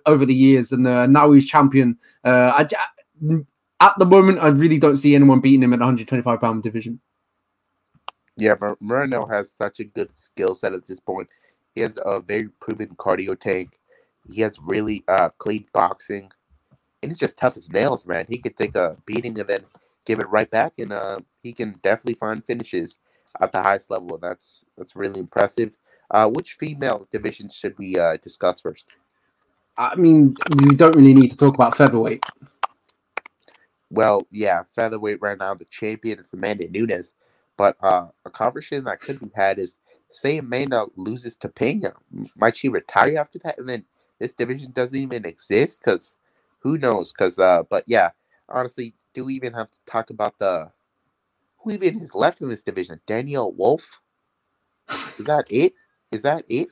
over 0.07 0.25
the 0.25 0.35
years, 0.35 0.73
and 0.73 0.83
now 0.83 1.33
he's 1.33 1.47
champion. 1.47 1.99
I, 2.25 2.67
at 3.81 3.99
the 3.99 4.07
moment, 4.07 4.39
I 4.39 4.49
really 4.49 4.79
don't 4.79 4.97
see 4.97 5.15
anyone 5.15 5.41
beating 5.41 5.63
him 5.63 5.75
at 5.75 5.81
125 5.81 6.41
pound 6.41 6.63
division. 6.63 7.01
Yeah, 8.37 8.55
Moreno 8.81 9.27
has 9.27 9.53
such 9.53 9.81
a 9.81 9.85
good 9.85 10.17
skill 10.17 10.55
set 10.55 10.75
at 10.75 10.87
this 10.87 11.01
point. 11.01 11.29
He 11.75 11.81
has 11.81 11.99
a 12.05 12.21
very 12.21 12.49
proven 12.61 12.89
cardio 12.97 13.39
tank. 13.39 13.79
He 14.31 14.43
has 14.43 14.59
really 14.61 15.05
uh, 15.09 15.31
clean 15.39 15.67
boxing, 15.73 16.31
and 17.03 17.11
he's 17.13 17.19
just 17.19 17.37
tough 17.39 17.57
as 17.57 17.71
nails, 17.71 18.07
man. 18.07 18.27
He 18.29 18.39
could 18.39 18.57
take 18.57 18.77
a 18.77 18.97
beating 19.07 19.39
and 19.39 19.49
then 19.49 19.65
give 20.05 20.21
it 20.21 20.29
right 20.29 20.51
back, 20.51 20.75
and 20.79 20.93
uh, 20.93 21.21
he 21.43 21.53
can 21.53 21.79
definitely 21.83 22.15
find 22.15 22.45
finishes 22.45 22.99
at 23.41 23.53
the 23.53 23.63
highest 23.63 23.91
level. 23.91 24.19
That's 24.19 24.65
that's 24.77 24.97
really 24.97 25.21
impressive. 25.21 25.77
Uh, 26.11 26.29
which 26.29 26.55
female 26.55 27.07
division 27.11 27.49
should 27.49 27.77
we 27.79 27.99
uh, 27.99 28.17
discuss 28.23 28.61
first? 28.61 28.87
I 29.79 29.95
mean, 29.97 30.35
we 30.63 30.75
don't 30.75 30.97
really 30.97 31.15
need 31.15 31.31
to 31.31 31.37
talk 31.37 31.55
about 31.55 31.77
featherweight. 31.77 32.25
Well, 33.91 34.27
yeah, 34.31 34.63
featherweight 34.75 35.21
right 35.21 35.39
now, 35.39 35.55
the 35.55 35.67
champion 35.67 36.19
is 36.19 36.33
Amanda 36.33 36.69
Nunes. 36.69 37.15
But 37.57 37.77
uh, 37.83 38.09
a 38.25 38.31
conversation 38.31 38.85
that 38.85 39.01
could 39.01 39.21
be 39.21 39.31
had 39.35 39.59
is 39.59 39.79
say 40.11 40.39
Amanda 40.39 40.87
loses 40.97 41.37
to 41.37 41.49
Pena. 41.49 41.95
Might 42.37 42.57
she 42.57 42.69
retire 42.69 43.19
after 43.19 43.39
that? 43.41 43.59
And 43.59 43.69
then 43.69 43.85
this 44.19 44.33
division 44.33 44.73
doesn't 44.73 44.97
even 44.97 45.25
exist? 45.25 45.81
Because 45.83 46.17
who 46.61 46.79
knows? 46.79 47.13
Because, 47.13 47.39
uh, 47.39 47.63
but 47.69 47.85
yeah, 47.87 48.11
honestly, 48.49 48.95
do 49.15 49.25
we 49.25 49.35
even 49.35 49.53
have 49.55 49.71
to 49.71 49.79
talk 49.87 50.11
about 50.11 50.39
the 50.39 50.71
who 51.59 51.73
even 51.73 52.01
is 52.01 52.15
left 52.15 52.41
in 52.41 52.49
this 52.49 52.63
division? 52.63 53.01
Danyelle 53.07 53.55
Wolf? 53.55 54.01
Is 54.89 55.27
that 55.27 55.51
it? 55.51 55.75
Is 56.13 56.23
that 56.23 56.45
it? 56.49 56.69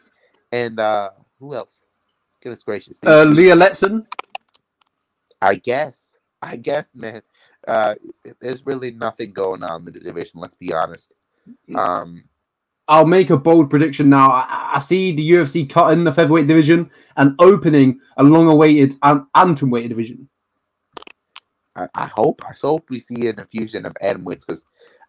And 0.53 0.79
uh, 0.79 1.11
who 1.41 1.55
else? 1.55 1.83
Goodness 2.43 2.63
gracious. 2.63 3.01
Uh, 3.05 3.25
Leah 3.25 3.57
Letson. 3.57 4.07
I 5.41 5.57
guess. 5.57 6.11
I 6.41 6.57
guess, 6.57 6.95
man. 6.95 7.23
Uh, 7.67 7.95
there's 8.41 8.67
really 8.67 8.91
nothing 8.91 9.33
going 9.33 9.63
on 9.63 9.81
in 9.81 9.93
the 9.93 10.01
division. 10.01 10.41
Let's 10.41 10.55
be 10.55 10.73
honest. 10.73 11.13
Um, 11.75 12.25
I'll 12.89 13.07
make 13.07 13.31
a 13.31 13.37
bold 13.37 13.71
prediction 13.71 14.11
now. 14.11 14.31
I, 14.31 14.73
I, 14.75 14.79
see 14.79 15.13
the 15.13 15.31
UFC 15.31 15.69
cutting 15.69 16.05
the 16.05 16.13
featherweight 16.13 16.47
division 16.47 16.91
and 17.17 17.35
opening 17.39 18.01
a 18.19 18.23
long-awaited 18.23 18.95
and 19.03 19.27
um, 19.35 19.71
weight 19.71 19.89
division. 19.89 20.29
I, 21.75 21.89
I, 21.95 22.07
hope. 22.07 22.43
I 22.47 22.53
hope 22.61 22.91
we 22.91 23.01
see 23.01 23.29
an 23.29 23.41
infusion 23.41 23.87
of 23.87 23.97
weights 24.23 24.45
because 24.45 24.65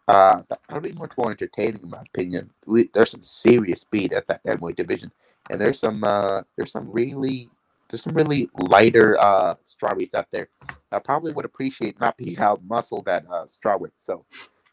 uh, 0.07 0.41
that'll 0.49 0.81
be 0.81 0.93
much 0.93 1.11
more 1.17 1.31
entertaining, 1.31 1.81
in 1.83 1.89
my 1.89 2.01
opinion. 2.01 2.51
We, 2.65 2.89
there's 2.93 3.11
some 3.11 3.25
serious 3.25 3.81
speed 3.81 4.13
at 4.13 4.27
that 4.27 4.61
weight 4.61 4.77
division 4.77 5.11
and 5.49 5.61
there's 5.61 5.79
some 5.79 6.03
uh, 6.03 6.41
there's 6.55 6.71
some 6.71 6.89
really 6.91 7.49
there's 7.89 8.03
some 8.03 8.15
really 8.15 8.49
lighter 8.57 9.17
uh, 9.21 9.55
strawweights 9.65 10.13
out 10.15 10.27
there. 10.31 10.49
I 10.91 10.99
probably 10.99 11.33
would 11.33 11.45
appreciate 11.45 11.99
not 11.99 12.17
being 12.17 12.39
out 12.39 12.61
muscle 12.65 13.03
that 13.03 13.25
uh, 13.29 13.45
strawweight. 13.45 13.91
So 13.97 14.25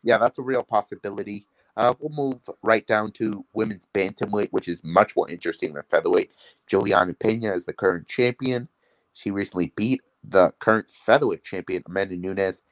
yeah, 0.03 0.19
that's 0.19 0.39
a 0.39 0.43
real 0.43 0.63
possibility. 0.65 1.47
Uh, 1.77 1.95
we'll 2.01 2.11
move 2.11 2.41
right 2.63 2.87
down 2.87 3.13
to 3.13 3.45
women's 3.55 3.89
bantamweight, 3.95 4.49
which 4.51 4.69
is 4.69 4.85
much 4.85 5.17
more 5.17 5.31
interesting 5.31 5.75
than 5.75 5.83
featherweight. 5.91 6.31
Julianna 6.67 7.15
Pena 7.15 7.55
is 7.55 7.67
the 7.67 7.73
current 7.73 8.09
champion. 8.09 8.69
She 9.15 9.31
recently 9.31 9.73
beat 9.77 10.03
the 10.25 10.53
current 10.61 10.89
featherweight 10.91 11.45
champion 11.45 11.83
Amanda 11.87 12.17
Nunes, 12.17 12.63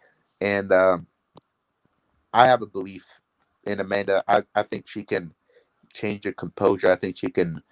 and 0.40 0.72
um, 0.72 1.06
I 2.32 2.46
have 2.48 2.62
a 2.62 2.66
belief 2.66 3.06
in 3.64 3.80
Amanda. 3.80 4.24
I, 4.28 4.44
I 4.54 4.62
think 4.62 4.88
she 4.88 5.02
can 5.04 5.34
change 5.94 6.24
her 6.24 6.32
composure. 6.32 6.90
I 6.92 6.96
think 6.96 7.18
she 7.18 7.30
can 7.30 7.62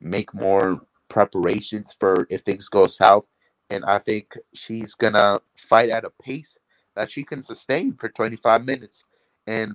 make 0.00 0.34
more 0.34 0.82
preparations 1.14 1.96
for 1.98 2.26
if 2.28 2.40
things 2.42 2.68
go 2.68 2.88
south. 2.88 3.26
And 3.70 3.84
I 3.84 3.98
think 3.98 4.36
she's 4.52 4.94
gonna 4.94 5.40
fight 5.56 5.88
at 5.88 6.04
a 6.04 6.10
pace 6.10 6.58
that 6.96 7.10
she 7.10 7.22
can 7.22 7.42
sustain 7.42 7.94
for 7.94 8.08
25 8.08 8.64
minutes 8.64 9.04
and 9.46 9.74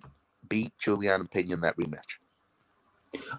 beat 0.49 0.73
Julianna 0.77 1.25
Pena 1.25 1.53
in 1.53 1.61
that 1.61 1.77
rematch. 1.77 2.19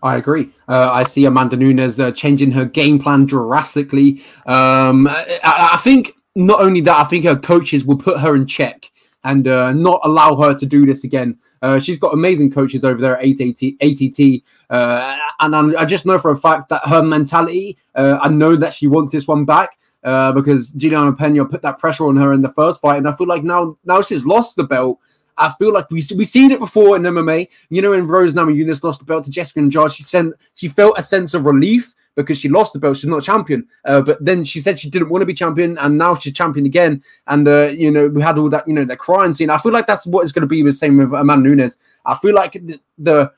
I 0.02 0.16
agree. 0.16 0.51
Uh, 0.66 0.90
I 0.93 1.05
see 1.05 1.27
Amanda 1.27 1.56
Nunes 1.56 2.01
uh, 2.01 2.10
changing 2.10 2.51
her 2.52 2.64
game 2.64 2.98
plan 2.98 3.27
drastically. 3.27 4.22
Um, 4.47 5.06
I, 5.06 5.39
I, 5.44 5.77
think 5.77 6.14
not 6.35 6.60
only 6.60 6.81
that, 6.81 6.97
I 6.97 7.05
think 7.05 7.24
her 7.24 7.36
coaches 7.36 7.85
will 7.85 7.97
put 7.97 8.18
her 8.18 8.35
in 8.35 8.47
check 8.47 8.89
and 9.24 9.48
uh, 9.48 9.72
not 9.72 10.01
allow 10.05 10.34
her 10.36 10.55
to 10.55 10.66
do 10.66 10.86
this 10.86 11.05
again. 11.05 11.38
Uh, 11.62 11.78
she's 11.78 11.98
got 11.98 12.14
amazing 12.14 12.51
coaches 12.51 12.84
over 12.84 13.01
there 13.01 13.18
at 13.18 13.24
ATT, 13.26 14.42
uh, 14.70 15.18
and 15.40 15.55
I'm, 15.55 15.76
i 15.76 15.84
just 15.84 16.06
know 16.06 16.18
for 16.18 16.30
a 16.30 16.36
fact 16.36 16.70
that 16.70 16.82
her 16.86 17.02
mentality, 17.02 17.76
uh, 17.94 18.18
I 18.20 18.28
know 18.28 18.56
that 18.56 18.72
she 18.72 18.86
wants 18.86 19.12
this 19.12 19.26
one 19.26 19.44
back. 19.44 19.76
Uh, 20.02 20.32
because 20.32 20.70
Julianna 20.70 21.12
Pena 21.12 21.44
put 21.44 21.60
that 21.60 21.78
pressure 21.78 22.06
on 22.06 22.16
her 22.16 22.32
in 22.32 22.40
the 22.40 22.48
first 22.48 22.80
fight, 22.80 22.97
and 22.97 23.06
I 23.06 23.12
feel 23.12 23.26
like 23.26 23.44
now 23.44 23.76
now 23.84 24.01
she's 24.01 24.24
lost 24.24 24.56
the 24.56 24.64
belt. 24.64 24.98
I 25.36 25.52
feel 25.59 25.74
like 25.74 25.90
we 25.90 26.02
we 26.16 26.24
seen 26.24 26.51
it 26.52 26.59
before 26.59 26.97
in 26.97 27.02
MMA. 27.02 27.48
You 27.68 27.82
know, 27.82 27.90
when 27.90 28.06
Rose 28.06 28.32
Namajunas 28.32 28.82
lost 28.82 29.01
the 29.01 29.05
belt 29.05 29.24
to 29.24 29.30
Jessica 29.30 29.60
Andrade, 29.60 29.92
she 29.92 30.05
sent 30.05 30.34
she 30.55 30.68
felt 30.68 30.98
a 30.98 31.02
sense 31.02 31.34
of 31.34 31.44
relief 31.44 31.94
because 32.22 32.38
she 32.38 32.48
lost 32.48 32.72
the 32.72 32.78
belt. 32.78 32.97
She's 32.97 33.06
not 33.06 33.22
champion. 33.22 33.66
Uh, 33.84 34.01
but 34.01 34.24
then 34.24 34.44
she 34.44 34.60
said 34.60 34.78
she 34.78 34.90
didn't 34.90 35.09
want 35.09 35.22
to 35.22 35.26
be 35.26 35.34
champion, 35.34 35.78
and 35.78 35.98
now 35.98 36.14
she's 36.14 36.34
champion 36.34 36.66
again. 36.66 37.02
And 37.26 37.47
uh, 37.47 37.68
you 37.68 37.90
know, 37.90 38.09
we 38.09 38.22
had 38.22 38.38
all 38.38 38.51
that, 38.51 38.66
you 38.66 38.74
know, 38.74 38.84
the 38.84 38.97
crying 38.97 39.32
scene. 39.32 39.51
I 39.51 39.59
feel 39.59 39.72
like 39.72 39.86
that's 39.86 40.06
what 40.06 40.22
it's 40.22 40.32
going 40.32 40.42
to 40.42 40.47
be 40.47 40.62
the 40.62 40.72
same 40.72 40.98
with 40.98 41.12
Amanda 41.12 41.48
Nunes. 41.48 41.78
I 42.05 42.16
feel 42.16 42.34
like 42.34 42.52
the, 42.52 42.80
the 42.98 43.32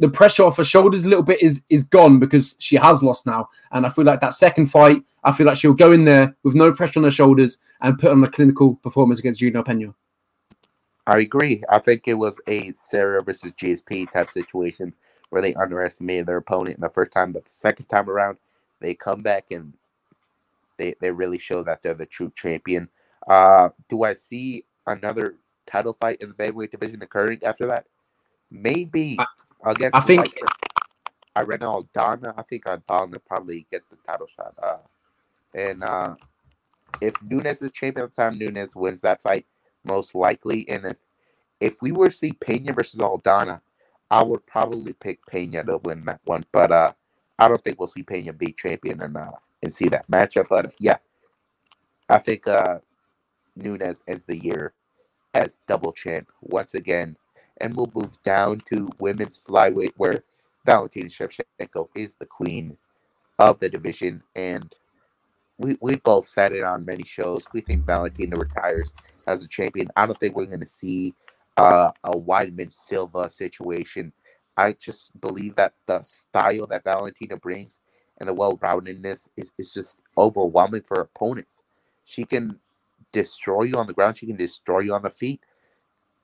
the 0.00 0.08
pressure 0.08 0.44
off 0.44 0.56
her 0.56 0.64
shoulders 0.64 1.04
a 1.04 1.08
little 1.08 1.24
bit 1.24 1.42
is 1.42 1.62
is 1.68 1.84
gone 1.84 2.18
because 2.18 2.56
she 2.58 2.76
has 2.76 3.02
lost 3.02 3.26
now. 3.26 3.48
And 3.72 3.84
I 3.84 3.88
feel 3.88 4.04
like 4.04 4.20
that 4.20 4.34
second 4.34 4.66
fight, 4.66 5.02
I 5.24 5.32
feel 5.32 5.46
like 5.46 5.58
she'll 5.58 5.74
go 5.74 5.92
in 5.92 6.04
there 6.04 6.36
with 6.42 6.54
no 6.54 6.72
pressure 6.72 7.00
on 7.00 7.04
her 7.04 7.10
shoulders 7.10 7.58
and 7.80 7.98
put 7.98 8.10
on 8.10 8.22
a 8.24 8.30
clinical 8.30 8.76
performance 8.76 9.18
against 9.18 9.40
Juno 9.40 9.62
Pena. 9.62 9.94
I 11.06 11.20
agree. 11.20 11.64
I 11.70 11.78
think 11.78 12.06
it 12.06 12.14
was 12.14 12.38
a 12.46 12.70
Serra 12.72 13.22
versus 13.22 13.52
GSP 13.52 14.10
type 14.10 14.30
situation 14.30 14.92
where 15.30 15.42
they 15.42 15.54
underestimated 15.54 16.26
their 16.26 16.38
opponent 16.38 16.76
in 16.76 16.80
the 16.80 16.88
first 16.88 17.12
time, 17.12 17.32
but 17.32 17.44
the 17.44 17.50
second 17.50 17.86
time 17.86 18.08
around, 18.08 18.38
they 18.80 18.94
come 18.94 19.22
back 19.22 19.46
and 19.50 19.72
they 20.76 20.94
they 21.00 21.10
really 21.10 21.38
show 21.38 21.62
that 21.62 21.82
they're 21.82 21.94
the 21.94 22.06
true 22.06 22.32
champion. 22.36 22.88
Uh, 23.28 23.70
do 23.88 24.04
I 24.04 24.14
see 24.14 24.64
another 24.86 25.34
title 25.66 25.92
fight 25.92 26.22
in 26.22 26.28
the 26.28 26.34
bantamweight 26.34 26.70
division 26.70 27.02
occurring 27.02 27.40
after 27.44 27.66
that? 27.66 27.86
Maybe 28.50 29.16
I, 29.18 29.72
against 29.72 29.96
I 29.96 30.00
think 30.00 30.32
Irene 31.36 31.60
Aldana. 31.60 32.34
I 32.36 32.42
think 32.42 32.64
Aldana 32.64 33.18
probably 33.26 33.66
gets 33.70 33.86
the 33.88 33.96
title 33.96 34.28
shot. 34.34 34.54
Uh, 34.62 34.78
and 35.54 35.82
uh, 35.82 36.14
if 37.00 37.20
Nunes 37.22 37.60
is 37.62 37.70
champion 37.72 38.04
of 38.04 38.14
time, 38.14 38.38
Nunes 38.38 38.74
wins 38.74 39.00
that 39.02 39.20
fight 39.20 39.46
most 39.84 40.14
likely. 40.14 40.68
And 40.68 40.84
if 40.84 40.96
if 41.60 41.82
we 41.82 41.92
were 41.92 42.08
to 42.08 42.14
see 42.14 42.32
Pena 42.32 42.72
versus 42.72 43.00
Aldana, 43.00 43.60
I 44.10 44.22
would 44.22 44.46
probably 44.46 44.94
pick 44.94 45.24
Pena 45.26 45.64
to 45.64 45.78
win 45.78 46.04
that 46.06 46.20
one. 46.24 46.44
But 46.52 46.72
uh, 46.72 46.92
I 47.38 47.48
don't 47.48 47.62
think 47.62 47.78
we'll 47.78 47.88
see 47.88 48.02
Pena 48.02 48.32
be 48.32 48.52
champion 48.52 49.02
and 49.02 49.16
uh, 49.16 49.32
and 49.62 49.72
see 49.72 49.88
that 49.90 50.10
matchup. 50.10 50.48
But 50.48 50.74
yeah, 50.80 50.98
I 52.08 52.18
think 52.18 52.46
uh, 52.48 52.78
Nunes 53.56 54.02
ends 54.08 54.26
the 54.26 54.38
year 54.38 54.74
as 55.34 55.60
double 55.68 55.92
champ 55.92 56.28
once 56.42 56.74
again 56.74 57.16
and 57.60 57.74
we'll 57.76 57.90
move 57.94 58.20
down 58.22 58.60
to 58.72 58.88
women's 59.00 59.40
flyweight, 59.40 59.92
where 59.96 60.22
Valentina 60.66 61.08
Shevchenko 61.08 61.88
is 61.94 62.14
the 62.14 62.26
queen 62.26 62.76
of 63.38 63.58
the 63.60 63.68
division. 63.68 64.22
And 64.36 64.74
we, 65.58 65.76
we 65.80 65.96
both 65.96 66.26
said 66.26 66.52
it 66.52 66.64
on 66.64 66.84
many 66.84 67.04
shows. 67.04 67.46
We 67.52 67.60
think 67.60 67.84
Valentina 67.86 68.36
retires 68.36 68.94
as 69.26 69.44
a 69.44 69.48
champion. 69.48 69.88
I 69.96 70.06
don't 70.06 70.18
think 70.18 70.36
we're 70.36 70.46
going 70.46 70.60
to 70.60 70.66
see 70.66 71.14
uh, 71.58 71.92
a 72.04 72.12
Weidman 72.12 72.74
Silva 72.74 73.30
situation. 73.30 74.12
I 74.58 74.74
just 74.74 75.20
believe 75.20 75.56
that 75.56 75.74
the 75.86 76.02
style 76.02 76.66
that 76.68 76.84
Valentina 76.84 77.38
brings 77.38 77.80
and 78.18 78.28
the 78.28 78.34
well 78.34 78.58
roundedness 78.58 79.28
is, 79.36 79.52
is 79.58 79.72
just 79.74 80.02
overwhelming 80.18 80.82
for 80.82 81.00
opponents. 81.00 81.62
She 82.06 82.24
can 82.24 82.58
destroy 83.12 83.64
you 83.64 83.76
on 83.78 83.88
the 83.88 83.94
ground, 83.94 84.18
she 84.18 84.26
can 84.26 84.36
destroy 84.36 84.80
you 84.80 84.94
on 84.94 85.02
the 85.02 85.10
feet 85.10 85.40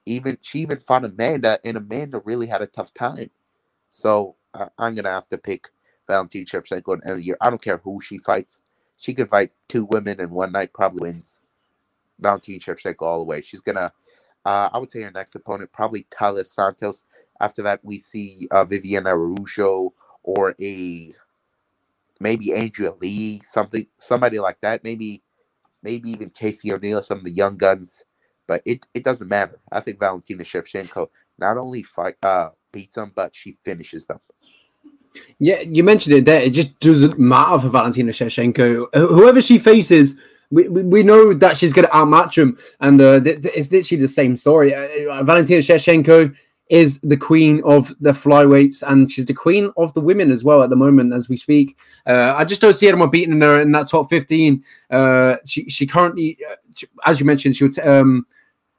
even 0.06 0.38
she 0.42 0.60
even 0.60 0.80
fought 0.80 1.04
Amanda, 1.04 1.58
and 1.64 1.76
Amanda 1.76 2.20
really 2.24 2.46
had 2.46 2.62
a 2.62 2.66
tough 2.66 2.92
time. 2.92 3.30
So 3.90 4.36
uh, 4.54 4.66
I'm 4.78 4.94
gonna 4.94 5.12
have 5.12 5.28
to 5.30 5.38
pick 5.38 5.70
Valentina 6.08 6.46
Shevchenko 6.46 6.94
of 7.06 7.16
the 7.16 7.22
year. 7.24 7.36
I 7.40 7.50
don't 7.50 7.62
care 7.62 7.78
who 7.78 8.00
she 8.00 8.18
fights. 8.18 8.62
She 8.96 9.14
could 9.14 9.30
fight 9.30 9.52
two 9.68 9.84
women 9.86 10.20
in 10.20 10.30
one 10.30 10.52
night, 10.52 10.72
probably 10.72 11.10
wins. 11.12 11.40
Valentina 12.20 12.60
Shevchenko 12.60 13.02
all 13.02 13.18
the 13.20 13.24
way. 13.26 13.42
She's 13.42 13.60
gonna. 13.62 13.92
Uh, 14.44 14.68
I 14.72 14.78
would 14.78 14.90
say 14.90 15.02
her 15.02 15.10
next 15.10 15.34
opponent 15.34 15.72
probably 15.72 16.06
Taila 16.10 16.46
Santos. 16.46 17.04
After 17.40 17.62
that, 17.62 17.80
we 17.82 17.98
see 17.98 18.48
uh, 18.50 18.64
Viviane 18.64 19.04
Araújo 19.04 19.92
or 20.22 20.54
a 20.60 21.14
maybe 22.20 22.54
Andrea 22.54 22.92
Lee, 23.00 23.40
something 23.44 23.86
somebody 23.98 24.38
like 24.38 24.60
that. 24.62 24.84
Maybe 24.84 25.22
maybe 25.82 26.10
even 26.10 26.30
Casey 26.30 26.72
O'Neill, 26.72 27.02
some 27.02 27.18
of 27.18 27.24
the 27.24 27.30
young 27.30 27.56
guns. 27.56 28.04
But 28.46 28.62
it, 28.66 28.86
it 28.94 29.04
doesn't 29.04 29.28
matter. 29.28 29.58
I 29.72 29.80
think 29.80 30.00
Valentina 30.00 30.44
Shevchenko 30.44 31.08
not 31.38 31.56
only 31.58 31.82
fight 31.82 32.16
uh 32.22 32.50
beats 32.72 32.94
them, 32.94 33.12
but 33.14 33.34
she 33.34 33.56
finishes 33.64 34.06
them. 34.06 34.20
Yeah, 35.38 35.60
you 35.60 35.84
mentioned 35.84 36.16
it 36.16 36.24
there. 36.24 36.42
It 36.42 36.50
just 36.50 36.78
doesn't 36.80 37.18
matter 37.18 37.60
for 37.60 37.68
Valentina 37.68 38.12
Shevchenko. 38.12 38.86
Whoever 38.94 39.40
she 39.40 39.58
faces, 39.58 40.16
we, 40.54 40.68
we, 40.68 41.02
know 41.02 41.34
that 41.34 41.56
she's 41.56 41.72
going 41.72 41.86
to 41.86 41.96
outmatch 41.96 42.38
him. 42.38 42.58
And 42.80 43.00
uh, 43.00 43.20
th- 43.20 43.42
th- 43.42 43.54
it's 43.54 43.70
literally 43.72 44.00
the 44.00 44.08
same 44.08 44.36
story. 44.36 44.74
Uh, 44.74 45.12
uh, 45.12 45.22
Valentina 45.22 45.60
Shevchenko 45.60 46.34
is 46.70 47.00
the 47.00 47.16
queen 47.16 47.60
of 47.64 47.94
the 48.00 48.12
flyweights 48.12 48.82
and 48.86 49.10
she's 49.10 49.26
the 49.26 49.34
queen 49.34 49.70
of 49.76 49.92
the 49.92 50.00
women 50.00 50.30
as 50.30 50.44
well 50.44 50.62
at 50.62 50.70
the 50.70 50.76
moment 50.76 51.12
as 51.12 51.28
we 51.28 51.36
speak. 51.36 51.76
Uh, 52.06 52.34
I 52.36 52.44
just 52.44 52.60
don't 52.60 52.72
see 52.72 52.88
anyone 52.88 53.10
beating 53.10 53.40
her 53.40 53.60
in 53.60 53.72
that 53.72 53.88
top 53.88 54.08
15. 54.08 54.64
Uh, 54.90 55.36
she, 55.44 55.68
she 55.68 55.86
currently, 55.86 56.38
uh, 56.50 56.56
as 57.04 57.20
you 57.20 57.26
mentioned, 57.26 57.56
she'll, 57.56 57.70
t- 57.70 57.82
um, 57.82 58.26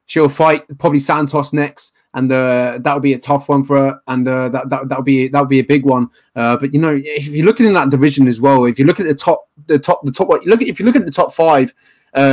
she'll 0.07 0.29
fight 0.29 0.65
probably 0.79 0.99
Santos 0.99 1.53
next. 1.53 1.93
And 2.15 2.31
uh, 2.31 2.79
that'll 2.81 3.01
be 3.01 3.13
a 3.13 3.19
tough 3.19 3.49
one 3.49 3.65
for 3.65 3.75
her, 3.77 4.01
and 4.07 4.25
uh, 4.25 4.47
that 4.47 4.69
that 4.69 4.87
that'll 4.87 5.03
be 5.03 5.27
that'll 5.27 5.45
be 5.45 5.59
a 5.59 5.65
big 5.65 5.83
one. 5.83 6.09
Uh, 6.33 6.55
but 6.55 6.73
you 6.73 6.79
know, 6.79 6.97
if 7.03 7.27
you're 7.27 7.45
looking 7.45 7.65
in 7.65 7.73
that 7.73 7.89
division 7.89 8.27
as 8.29 8.39
well, 8.39 8.63
if 8.63 8.79
you 8.79 8.85
look 8.85 9.01
at 9.01 9.05
the 9.05 9.13
top, 9.13 9.49
the 9.67 9.77
top, 9.77 10.01
the 10.05 10.13
top, 10.13 10.29
look 10.29 10.61
at 10.61 10.67
if 10.67 10.79
you 10.79 10.85
look 10.85 10.95
at 10.95 11.05
the 11.05 11.11
top 11.11 11.33
five, 11.33 11.73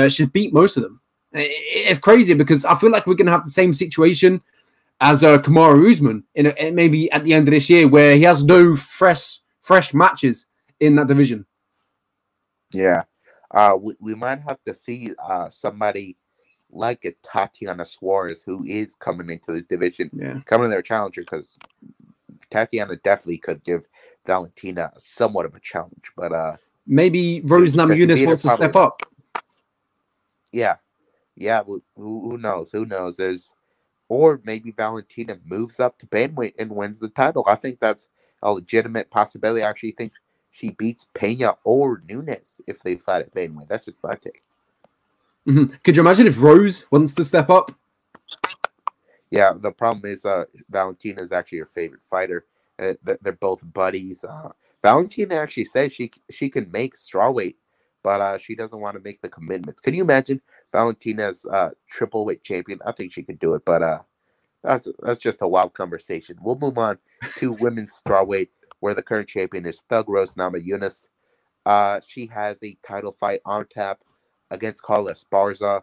she's 0.08 0.28
beat 0.28 0.52
most 0.52 0.76
of 0.76 0.84
them. 0.84 1.00
It's 1.32 1.98
crazy 1.98 2.32
because 2.32 2.64
I 2.64 2.76
feel 2.76 2.92
like 2.92 3.08
we're 3.08 3.14
gonna 3.14 3.32
have 3.32 3.44
the 3.44 3.50
same 3.50 3.74
situation 3.74 4.40
as 5.00 5.24
uh, 5.24 5.38
Kamaru 5.38 5.90
Usman 5.90 6.22
in 6.36 6.54
a, 6.56 6.70
maybe 6.70 7.10
at 7.10 7.24
the 7.24 7.34
end 7.34 7.48
of 7.48 7.52
this 7.52 7.68
year, 7.68 7.88
where 7.88 8.14
he 8.14 8.22
has 8.22 8.44
no 8.44 8.76
fresh 8.76 9.40
fresh 9.62 9.92
matches 9.92 10.46
in 10.78 10.94
that 10.94 11.08
division. 11.08 11.44
Yeah, 12.72 13.02
uh, 13.50 13.76
we, 13.80 13.94
we 13.98 14.14
might 14.14 14.42
have 14.42 14.62
to 14.64 14.74
see 14.74 15.12
uh, 15.18 15.50
somebody 15.50 16.16
like 16.72 17.04
a 17.04 17.12
Tatiana 17.22 17.84
Suarez 17.84 18.42
who 18.44 18.64
is 18.64 18.94
coming 18.94 19.30
into 19.30 19.52
this 19.52 19.66
division, 19.66 20.10
yeah. 20.12 20.40
coming 20.46 20.70
their 20.70 20.82
challenger 20.82 21.20
because 21.20 21.58
Tatiana 22.50 22.96
definitely 22.96 23.38
could 23.38 23.62
give 23.62 23.86
Valentina 24.26 24.92
somewhat 24.96 25.46
of 25.46 25.54
a 25.54 25.60
challenge, 25.60 26.12
but 26.16 26.32
uh, 26.32 26.56
maybe 26.86 27.40
Rose 27.44 27.74
Namajunas 27.74 28.26
wants 28.26 28.42
to 28.42 28.50
step 28.50 28.76
up. 28.76 29.02
Yeah, 30.52 30.76
yeah. 31.36 31.62
Who, 31.64 31.82
who 31.96 32.38
knows? 32.38 32.70
Who 32.70 32.86
knows? 32.86 33.16
There's 33.16 33.52
or 34.08 34.40
maybe 34.44 34.72
Valentina 34.72 35.38
moves 35.46 35.80
up 35.80 35.98
to 35.98 36.06
bantamweight 36.06 36.54
and 36.58 36.70
wins 36.70 36.98
the 36.98 37.08
title. 37.08 37.44
I 37.46 37.54
think 37.54 37.80
that's 37.80 38.10
a 38.42 38.52
legitimate 38.52 39.10
possibility. 39.10 39.62
I 39.62 39.70
actually 39.70 39.92
think 39.92 40.12
she 40.50 40.70
beats 40.70 41.08
Pena 41.14 41.56
or 41.64 42.02
Nunes 42.06 42.60
if 42.66 42.82
they 42.82 42.96
fight 42.96 43.22
at 43.22 43.34
bantamweight. 43.34 43.68
That's 43.68 43.86
just 43.86 44.02
my 44.02 44.14
take. 44.14 44.42
Mm-hmm. 45.48 45.74
Could 45.82 45.96
you 45.96 46.02
imagine 46.02 46.26
if 46.26 46.40
Rose 46.40 46.84
wants 46.90 47.14
to 47.14 47.24
step 47.24 47.50
up? 47.50 47.72
Yeah, 49.30 49.54
the 49.56 49.72
problem 49.72 50.04
is 50.10 50.24
uh, 50.24 50.44
Valentina 50.68 51.22
is 51.22 51.32
actually 51.32 51.58
her 51.58 51.66
favorite 51.66 52.04
fighter. 52.04 52.46
Uh, 52.78 52.94
they're, 53.02 53.18
they're, 53.22 53.32
both 53.32 53.60
buddies. 53.72 54.24
Uh, 54.24 54.50
Valentina 54.82 55.36
actually 55.36 55.64
says 55.64 55.92
she 55.92 56.10
she 56.30 56.48
can 56.48 56.70
make 56.70 56.96
strawweight, 56.96 57.56
but 58.02 58.20
uh, 58.20 58.38
she 58.38 58.54
doesn't 58.54 58.80
want 58.80 58.96
to 58.96 59.02
make 59.02 59.20
the 59.22 59.28
commitments. 59.28 59.80
Can 59.80 59.94
you 59.94 60.02
imagine 60.02 60.40
Valentina's 60.72 61.46
uh, 61.46 61.70
triple 61.88 62.24
weight 62.24 62.42
champion. 62.42 62.80
I 62.84 62.92
think 62.92 63.12
she 63.12 63.22
could 63.22 63.38
do 63.38 63.54
it, 63.54 63.64
but 63.64 63.82
uh, 63.82 64.00
that's 64.64 64.88
that's 65.00 65.20
just 65.20 65.42
a 65.42 65.48
wild 65.48 65.74
conversation. 65.74 66.38
We'll 66.40 66.58
move 66.58 66.78
on 66.78 66.98
to 67.36 67.52
women's 67.60 68.02
strawweight, 68.02 68.48
where 68.80 68.94
the 68.94 69.02
current 69.02 69.28
champion 69.28 69.66
is 69.66 69.82
Thug 69.88 70.08
Rose 70.08 70.34
Namajunas. 70.34 71.06
Uh, 71.66 72.00
she 72.04 72.26
has 72.26 72.62
a 72.62 72.76
title 72.82 73.12
fight 73.12 73.40
on 73.44 73.66
tap 73.66 74.00
against 74.52 74.84
Carla 74.84 75.14
Esparza. 75.14 75.82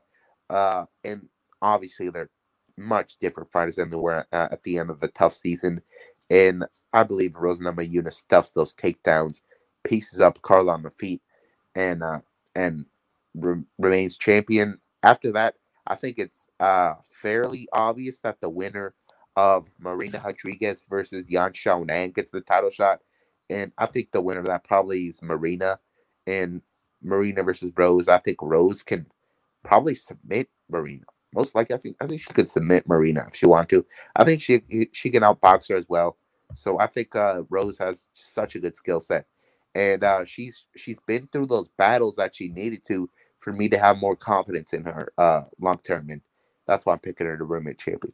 uh, 0.51 0.85
and 1.05 1.27
obviously 1.63 2.11
they're 2.11 2.31
much 2.77 3.17
different 3.19 3.51
fighters 3.51 3.77
than 3.77 3.91
they 3.91 3.97
were 3.97 4.25
uh, 4.33 4.49
at 4.51 4.63
the 4.63 4.79
end 4.79 4.91
of 4.91 5.01
the 5.01 5.09
TUF 5.09 5.35
season. 5.35 5.81
And 6.31 6.65
I 6.93 7.03
believe 7.03 7.37
Rose 7.37 7.61
Namajunas 7.61 8.15
stuffs 8.15 8.51
those 8.51 8.75
takedowns, 8.75 9.43
pieces 9.85 10.21
up 10.21 10.41
Carla 10.43 10.73
on 10.73 10.83
the 10.83 10.91
feet, 10.91 11.23
and 11.75 12.03
uh, 12.03 12.21
and 12.55 12.85
re- 13.35 13.63
remains 13.79 14.17
champion. 14.17 14.79
After 15.03 15.31
that, 15.33 15.55
I 15.87 15.95
think 15.95 16.19
it's 16.19 16.49
uh, 16.61 16.95
fairly 17.03 17.69
obvious 17.73 18.21
that 18.21 18.41
the 18.41 18.49
winner 18.49 18.95
of 19.37 19.69
Marina 19.79 20.21
Rodriguez 20.25 20.85
versus 20.89 21.25
Yan 21.29 21.53
Xiaonan 21.53 22.15
gets 22.15 22.31
the 22.31 22.41
title 22.41 22.71
shot. 22.71 23.01
And 23.49 23.73
I 23.79 23.87
think 23.87 24.11
the 24.11 24.21
winner 24.21 24.41
of 24.41 24.47
that 24.47 24.65
probably 24.65 25.07
is 25.07 25.21
Marina. 25.23 25.79
And 26.27 26.61
Marina 27.03 27.43
versus 27.43 27.71
Rose, 27.77 28.07
I 28.07 28.19
think 28.19 28.41
Rose 28.41 28.84
can 28.84 29.05
probably 29.63 29.95
submit 29.95 30.49
Marina. 30.69 31.05
Most 31.34 31.55
likely, 31.55 31.76
I 31.76 31.80
think 31.80 31.97
I 32.01 32.07
think 32.07 32.21
she 32.21 32.34
could 32.34 32.49
submit 32.49 32.88
Marina 32.88 33.26
if 33.27 33.35
she 33.35 33.45
want 33.45 33.69
to. 33.69 33.85
I 34.15 34.23
think 34.23 34.41
she 34.41 34.61
she 34.93 35.09
can 35.09 35.23
outbox 35.23 35.69
her 35.69 35.76
as 35.77 35.85
well. 35.88 36.17
So 36.53 36.80
I 36.80 36.88
think 36.88 37.15
uh, 37.15 37.43
Rose 37.49 37.77
has 37.77 38.07
such 38.13 38.55
a 38.55 38.59
good 38.59 38.76
skill 38.76 38.99
set, 38.99 39.26
and 39.76 40.03
uh, 40.03 40.26
she's 40.26 40.65
she's 40.76 40.97
been 41.05 41.27
through 41.27 41.45
those 41.45 41.69
battles 41.77 42.15
that 42.15 42.35
she 42.35 42.49
needed 42.49 42.84
to 42.88 43.09
for 43.38 43.53
me 43.53 43.69
to 43.69 43.77
have 43.77 43.99
more 43.99 44.15
confidence 44.15 44.73
in 44.73 44.84
her 44.85 45.13
uh, 45.17 45.43
long 45.59 45.80
term, 45.84 46.09
and 46.09 46.21
that's 46.67 46.85
why 46.85 46.93
I'm 46.93 46.99
picking 46.99 47.27
her 47.27 47.38
to 47.38 47.43
roommate 47.43 47.77
champion. 47.77 48.13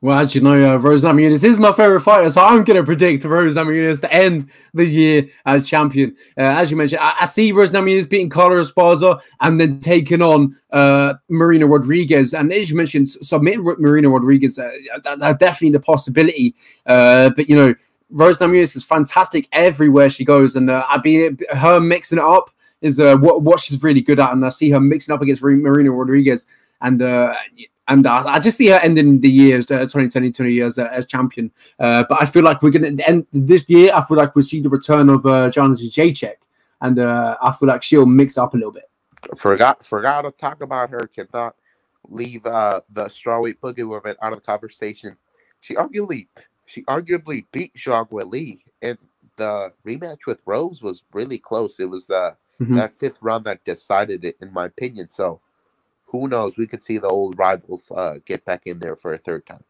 Well, 0.00 0.16
as 0.16 0.32
you 0.32 0.40
know, 0.40 0.74
uh, 0.74 0.76
Rose 0.76 1.02
Namajunas 1.02 1.42
is 1.42 1.58
my 1.58 1.72
favorite 1.72 2.02
fighter, 2.02 2.30
so 2.30 2.40
I'm 2.40 2.62
going 2.62 2.76
to 2.76 2.84
predict 2.84 3.24
Rose 3.24 3.56
Namajunas 3.56 4.00
to 4.02 4.12
end 4.12 4.48
the 4.72 4.84
year 4.84 5.26
as 5.44 5.66
champion. 5.66 6.14
Uh, 6.36 6.42
as 6.42 6.70
you 6.70 6.76
mentioned, 6.76 7.00
I, 7.02 7.16
I 7.22 7.26
see 7.26 7.50
Rose 7.50 7.72
Namajunas 7.72 8.08
beating 8.08 8.30
Carla 8.30 8.58
Esparza 8.58 9.20
and 9.40 9.60
then 9.60 9.80
taking 9.80 10.22
on 10.22 10.56
uh, 10.70 11.14
Marina 11.28 11.66
Rodriguez. 11.66 12.32
And 12.32 12.52
as 12.52 12.70
you 12.70 12.76
mentioned, 12.76 13.08
submitting 13.08 13.64
Marina 13.64 14.08
Rodriguez, 14.08 14.56
uh, 14.56 14.70
that, 15.02 15.40
definitely 15.40 15.70
the 15.70 15.80
possibility. 15.80 16.54
Uh, 16.86 17.30
but, 17.30 17.50
you 17.50 17.56
know, 17.56 17.74
Rose 18.10 18.38
Namajunas 18.38 18.76
is 18.76 18.84
fantastic 18.84 19.48
everywhere 19.50 20.10
she 20.10 20.24
goes. 20.24 20.54
And 20.54 20.70
uh, 20.70 20.84
I 20.88 20.98
be 20.98 21.30
her 21.50 21.80
mixing 21.80 22.18
it 22.18 22.24
up 22.24 22.50
is 22.82 23.00
uh, 23.00 23.16
what, 23.16 23.42
what 23.42 23.58
she's 23.58 23.82
really 23.82 24.02
good 24.02 24.20
at. 24.20 24.32
And 24.32 24.46
I 24.46 24.50
see 24.50 24.70
her 24.70 24.78
mixing 24.78 25.12
up 25.12 25.22
against 25.22 25.42
Marina 25.42 25.90
Rodriguez. 25.90 26.46
And 26.80 27.02
uh, 27.02 27.34
and 27.88 28.06
uh, 28.06 28.22
I 28.26 28.38
just 28.38 28.58
see 28.58 28.68
her 28.68 28.78
ending 28.82 29.20
the 29.20 29.30
year, 29.30 29.58
uh, 29.58 29.62
2020, 29.62 30.30
20 30.30 30.52
years 30.52 30.78
uh, 30.78 30.88
as 30.92 31.06
champion. 31.06 31.50
Uh, 31.80 32.04
but 32.08 32.22
I 32.22 32.26
feel 32.26 32.44
like 32.44 32.62
we're 32.62 32.70
going 32.70 32.96
to 32.96 33.08
end 33.08 33.26
this 33.32 33.68
year. 33.68 33.90
I 33.94 34.04
feel 34.04 34.18
like 34.18 34.34
we'll 34.34 34.44
see 34.44 34.60
the 34.60 34.68
return 34.68 35.08
of 35.08 35.24
uh, 35.24 35.50
Joanna 35.50 35.74
Jędrzejczyk, 35.74 36.36
and 36.82 36.98
uh, 36.98 37.36
I 37.40 37.52
feel 37.52 37.68
like 37.68 37.82
she'll 37.82 38.06
mix 38.06 38.36
up 38.36 38.54
a 38.54 38.56
little 38.56 38.72
bit. 38.72 38.90
Forgot, 39.36 39.84
forgot 39.84 40.22
to 40.22 40.30
talk 40.30 40.62
about 40.62 40.90
her. 40.90 41.08
Cannot 41.08 41.56
leave 42.08 42.44
uh, 42.46 42.82
the 42.92 43.06
strawweight 43.06 43.58
boogie 43.58 43.88
woman 43.88 44.14
out 44.22 44.32
of 44.32 44.40
the 44.40 44.44
conversation. 44.44 45.16
She 45.60 45.74
arguably, 45.74 46.28
she 46.66 46.82
arguably 46.82 47.46
beat 47.52 47.74
Zhang 47.74 48.08
Weili, 48.10 48.60
and 48.82 48.98
the 49.36 49.72
rematch 49.86 50.26
with 50.26 50.40
Rose 50.44 50.82
was 50.82 51.02
really 51.12 51.38
close. 51.38 51.80
It 51.80 51.88
was 51.88 52.06
the 52.06 52.36
mm-hmm. 52.60 52.76
that 52.76 52.92
fifth 52.92 53.18
round 53.22 53.44
that 53.46 53.64
decided 53.64 54.24
it, 54.26 54.36
in 54.42 54.52
my 54.52 54.66
opinion. 54.66 55.08
So 55.08 55.40
who 56.08 56.26
knows? 56.28 56.56
We 56.56 56.66
could 56.66 56.82
see 56.82 56.98
the 56.98 57.08
old 57.08 57.38
rivals 57.38 57.90
uh, 57.94 58.18
get 58.24 58.44
back 58.44 58.62
in 58.66 58.78
there 58.78 58.96
for 58.96 59.14
a 59.14 59.18
third 59.18 59.46
time. 59.46 59.62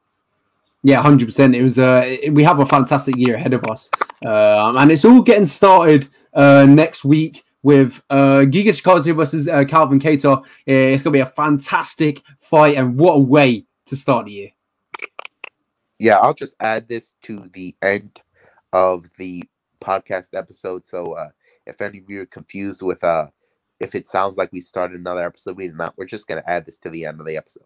Yeah, 0.83 1.03
hundred 1.03 1.27
percent. 1.27 1.55
It 1.55 1.63
was. 1.63 1.79
Uh, 1.79 2.17
we 2.31 2.45
have 2.45 2.61
a 2.61 2.67
fantastic 2.67 3.17
year 3.17 3.35
ahead 3.35 3.53
of 3.53 3.65
us, 3.69 3.91
uh, 4.25 4.73
and 4.77 4.93
it's 4.93 5.05
all 5.05 5.23
getting 5.23 5.47
started 5.47 6.09
uh, 6.35 6.67
next 6.67 7.05
week 7.05 7.45
with 7.65 8.01
uh, 8.11 8.39
Giga 8.47 8.69
Chikadze 8.69 9.15
versus 9.15 9.49
uh, 9.49 9.65
Calvin 9.65 9.99
Kattar. 9.99 10.45
It's 10.67 11.03
going 11.03 11.13
to 11.13 11.17
be 11.17 11.21
a 11.21 11.27
fantastic 11.27 12.23
fight, 12.39 12.77
and 12.77 12.97
what 12.97 13.15
a 13.15 13.19
way 13.19 13.67
to 13.87 13.97
start 13.97 14.27
the 14.27 14.33
year. 14.33 14.51
Yeah, 15.99 16.19
I'll 16.19 16.35
just 16.35 16.55
add 16.61 16.89
this 16.89 17.15
to 17.23 17.51
the 17.55 17.75
end 17.83 18.21
of 18.73 19.05
the 19.19 19.43
podcast 19.81 20.29
episode. 20.35 20.87
So, 20.87 21.15
uh, 21.15 21.31
if 21.67 21.81
any 21.81 21.99
of 21.99 22.09
you 22.09 22.23
are 22.23 22.27
confused 22.27 22.83
with 22.83 23.03
uh, 23.03 23.27
if 23.81 23.95
it 23.95 24.07
sounds 24.07 24.37
like 24.37 24.53
we 24.53 24.61
started 24.61 25.01
another 25.01 25.25
episode, 25.25 25.57
we 25.57 25.67
did 25.67 25.77
not. 25.77 25.95
We're 25.97 26.07
just 26.07 26.27
going 26.27 26.43
to 26.43 26.51
add 26.51 26.67
this 26.67 26.79
to 26.79 26.91
the 26.91 27.07
end 27.07 27.21
of 27.21 27.27
the 27.27 27.37
episode. 27.37 27.65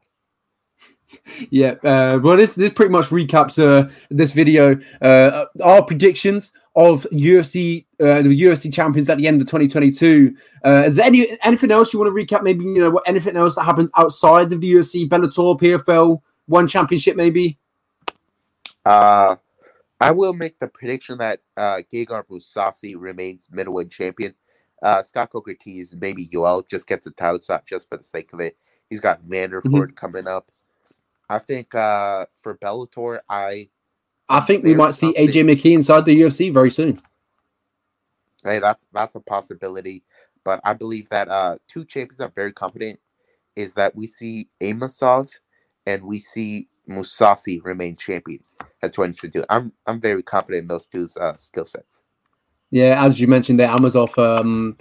Yeah, 1.50 1.74
uh, 1.84 2.18
well, 2.22 2.36
this 2.36 2.54
this 2.54 2.72
pretty 2.72 2.90
much 2.90 3.06
recaps 3.06 3.62
uh, 3.62 3.90
this 4.10 4.32
video. 4.32 4.80
Uh, 5.00 5.44
our 5.62 5.84
predictions 5.84 6.52
of 6.74 7.06
UFC 7.12 7.84
uh, 8.00 8.22
the 8.22 8.42
UFC 8.42 8.72
champions 8.72 9.10
at 9.10 9.18
the 9.18 9.28
end 9.28 9.40
of 9.40 9.46
2022. 9.46 10.34
Uh, 10.64 10.84
is 10.86 10.96
there 10.96 11.06
any 11.06 11.38
anything 11.42 11.70
else 11.70 11.92
you 11.92 11.98
want 11.98 12.14
to 12.14 12.14
recap? 12.14 12.42
Maybe 12.42 12.64
you 12.64 12.80
know 12.80 12.90
what 12.90 13.04
anything 13.06 13.36
else 13.36 13.56
that 13.56 13.64
happens 13.64 13.90
outside 13.96 14.52
of 14.52 14.60
the 14.60 14.72
UFC, 14.72 15.08
Bellator, 15.08 15.60
PFL, 15.60 16.20
one 16.46 16.66
championship, 16.66 17.16
maybe. 17.16 17.58
Uh, 18.84 19.36
I 20.00 20.10
will 20.10 20.32
make 20.32 20.58
the 20.58 20.66
prediction 20.66 21.18
that 21.18 21.40
uh, 21.56 21.82
Gegard 21.92 22.26
Mousasi 22.28 22.94
remains 22.98 23.48
middleweight 23.52 23.90
champion. 23.90 24.34
Uh, 24.82 25.02
Scott 25.02 25.30
Coker 25.30 25.54
teased 25.54 26.00
maybe 26.00 26.28
Yoel 26.28 26.68
just 26.68 26.86
gets 26.86 27.06
a 27.06 27.10
title 27.12 27.40
shot 27.40 27.66
just 27.66 27.88
for 27.88 27.96
the 27.96 28.04
sake 28.04 28.32
of 28.32 28.40
it. 28.40 28.56
He's 28.90 29.00
got 29.00 29.22
Vanderford 29.22 29.62
mm-hmm. 29.62 29.94
coming 29.94 30.26
up. 30.26 30.50
I 31.28 31.38
think 31.38 31.74
uh, 31.74 32.26
for 32.34 32.56
Bellator, 32.58 33.20
I 33.28 33.68
I 34.28 34.40
think 34.40 34.64
we 34.64 34.74
might 34.74 34.94
see 34.94 35.12
AJ 35.14 35.44
McKee 35.44 35.74
inside 35.74 36.04
the 36.04 36.20
UFC 36.20 36.52
very 36.52 36.70
soon. 36.70 37.00
Hey, 38.44 38.58
that's 38.58 38.84
that's 38.92 39.14
a 39.14 39.20
possibility, 39.20 40.02
but 40.44 40.60
I 40.64 40.74
believe 40.74 41.08
that 41.10 41.28
uh, 41.28 41.58
two 41.68 41.84
champions 41.84 42.20
are 42.20 42.32
very 42.34 42.52
confident. 42.52 42.98
Is 43.54 43.74
that 43.74 43.94
we 43.94 44.06
see 44.06 44.48
Amosov 44.62 45.30
and 45.86 46.02
we 46.02 46.18
see 46.18 46.68
Mousasi 46.88 47.62
remain 47.64 47.96
champions 47.96 48.56
at 48.82 48.92
2022. 48.92 49.44
I'm 49.48 49.72
I'm 49.86 50.00
very 50.00 50.22
confident 50.22 50.62
in 50.62 50.68
those 50.68 50.86
two's 50.86 51.16
uh, 51.16 51.36
skill 51.36 51.66
sets. 51.66 52.01
Yeah, 52.72 53.04
as 53.04 53.20
you 53.20 53.28
mentioned 53.28 53.60
there, 53.60 53.68
Amosov 53.68 54.16
um, 54.16 54.78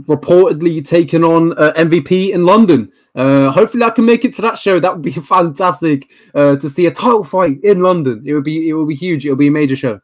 reportedly 0.00 0.86
taking 0.86 1.24
on 1.24 1.54
uh, 1.58 1.72
MVP 1.72 2.32
in 2.32 2.44
London. 2.44 2.92
Uh, 3.14 3.50
hopefully, 3.50 3.82
I 3.82 3.90
can 3.90 4.04
make 4.04 4.26
it 4.26 4.34
to 4.34 4.42
that 4.42 4.58
show. 4.58 4.78
That 4.78 4.92
would 4.92 5.02
be 5.02 5.10
fantastic 5.36 6.12
uh, 6.34 6.56
to 6.56 6.68
see 6.68 6.84
a 6.84 6.90
title 6.90 7.24
fight 7.24 7.58
in 7.64 7.80
London. 7.80 8.22
It 8.26 8.34
would 8.34 8.44
be 8.44 8.68
it 8.68 8.74
would 8.74 8.88
be 8.88 8.94
huge. 8.94 9.24
It 9.24 9.30
would 9.30 9.38
be 9.38 9.48
a 9.48 9.50
major 9.50 9.74
show. 9.74 10.00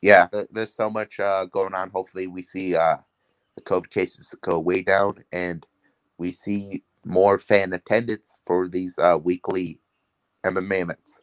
Yeah, 0.00 0.28
there, 0.32 0.48
there's 0.50 0.74
so 0.74 0.88
much 0.88 1.20
uh, 1.20 1.44
going 1.46 1.74
on. 1.74 1.90
Hopefully, 1.90 2.28
we 2.28 2.42
see 2.42 2.74
uh, 2.74 2.96
the 3.56 3.62
COVID 3.62 3.90
cases 3.90 4.34
go 4.40 4.58
way 4.58 4.80
down, 4.80 5.16
and 5.32 5.66
we 6.16 6.32
see 6.32 6.82
more 7.04 7.38
fan 7.38 7.74
attendance 7.74 8.38
for 8.46 8.68
these 8.68 8.98
uh, 8.98 9.18
weekly 9.22 9.80
MMA 10.46 10.80
events. 10.80 11.20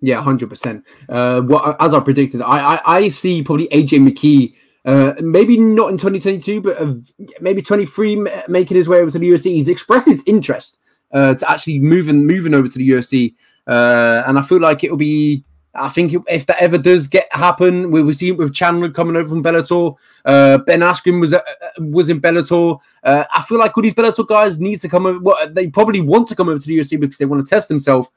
Yeah, 0.00 0.22
hundred 0.22 0.46
uh, 0.46 0.48
percent. 0.48 0.86
What 1.08 1.76
as 1.80 1.94
I 1.94 2.00
predicted, 2.00 2.42
I, 2.42 2.76
I, 2.76 2.96
I 2.96 3.08
see 3.08 3.42
probably 3.42 3.68
AJ 3.68 4.08
McKee. 4.08 4.54
Uh, 4.84 5.12
maybe 5.20 5.58
not 5.58 5.90
in 5.90 5.98
2022, 5.98 6.62
but 6.62 6.80
uh, 6.80 6.94
maybe 7.40 7.60
23 7.60 8.26
making 8.48 8.76
his 8.76 8.88
way 8.88 8.98
over 8.98 9.10
to 9.10 9.18
the 9.18 9.28
UFC. 9.28 9.52
He's 9.52 9.68
expressed 9.68 10.06
his 10.06 10.22
interest 10.24 10.78
uh, 11.12 11.34
to 11.34 11.50
actually 11.50 11.78
moving 11.78 12.26
moving 12.26 12.54
over 12.54 12.68
to 12.68 12.78
the 12.78 12.88
UFC, 12.88 13.34
uh, 13.66 14.22
and 14.26 14.38
I 14.38 14.42
feel 14.42 14.60
like 14.60 14.84
it'll 14.84 14.96
be. 14.96 15.44
I 15.72 15.88
think 15.88 16.12
if 16.26 16.46
that 16.46 16.60
ever 16.60 16.78
does 16.78 17.06
get 17.06 17.28
happen, 17.30 17.92
we 17.92 18.02
will 18.02 18.12
see 18.12 18.30
it 18.30 18.36
with 18.36 18.52
Chandler 18.52 18.90
coming 18.90 19.14
over 19.14 19.28
from 19.28 19.42
Bellator. 19.42 19.94
Uh, 20.24 20.58
ben 20.58 20.80
Askren 20.80 21.20
was 21.20 21.32
uh, 21.32 21.42
was 21.78 22.08
in 22.08 22.20
Bellator. 22.20 22.80
Uh, 23.04 23.24
I 23.32 23.42
feel 23.42 23.58
like 23.58 23.76
all 23.76 23.82
these 23.82 23.94
Bellator 23.94 24.26
guys 24.26 24.58
need 24.58 24.80
to 24.80 24.88
come 24.88 25.06
over. 25.06 25.20
Well, 25.20 25.48
they 25.48 25.68
probably 25.68 26.00
want 26.00 26.26
to 26.28 26.34
come 26.34 26.48
over 26.48 26.58
to 26.58 26.66
the 26.66 26.76
UFC 26.76 26.98
because 26.98 27.18
they 27.18 27.24
want 27.24 27.46
to 27.46 27.48
test 27.48 27.68
themselves 27.68 28.08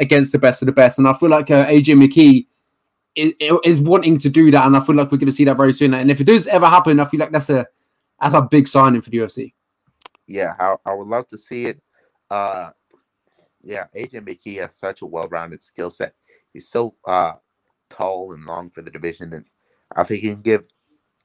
against 0.00 0.32
the 0.32 0.38
best 0.38 0.62
of 0.62 0.66
the 0.66 0.72
best. 0.72 0.98
And 0.98 1.06
I 1.06 1.12
feel 1.12 1.28
like 1.28 1.50
uh, 1.50 1.66
AJ 1.66 1.96
McKee 1.96 2.46
is, 3.14 3.32
is, 3.64 3.80
wanting 3.80 4.18
to 4.18 4.30
do 4.30 4.50
that, 4.50 4.66
and 4.66 4.76
I 4.76 4.80
feel 4.80 4.96
like 4.96 5.12
we're 5.12 5.18
going 5.18 5.28
to 5.28 5.34
see 5.34 5.44
that 5.44 5.56
very 5.56 5.72
soon. 5.72 5.94
And 5.94 6.10
if 6.10 6.20
it 6.20 6.24
does 6.24 6.46
ever 6.46 6.66
happen, 6.66 6.98
I 6.98 7.04
feel 7.04 7.20
like 7.20 7.32
that's 7.32 7.50
a 7.50 7.66
that's 8.20 8.34
a 8.34 8.42
big 8.42 8.66
signing 8.66 9.02
for 9.02 9.10
the 9.10 9.18
UFC. 9.18 9.52
Yeah, 10.26 10.54
I, 10.58 10.76
I 10.86 10.94
would 10.94 11.08
love 11.08 11.28
to 11.28 11.38
see 11.38 11.66
it. 11.66 11.80
Uh, 12.30 12.70
yeah, 13.62 13.86
AJ 13.94 14.26
McKee 14.26 14.60
has 14.60 14.74
such 14.74 15.02
a 15.02 15.06
well-rounded 15.06 15.62
skill 15.62 15.90
set. 15.90 16.14
He's 16.52 16.68
so 16.68 16.94
uh, 17.06 17.34
tall 17.90 18.32
and 18.32 18.44
long 18.44 18.70
for 18.70 18.82
the 18.82 18.90
division, 18.90 19.34
and 19.34 19.44
I 19.96 20.04
think 20.04 20.22
he 20.22 20.30
can 20.30 20.42
give 20.42 20.66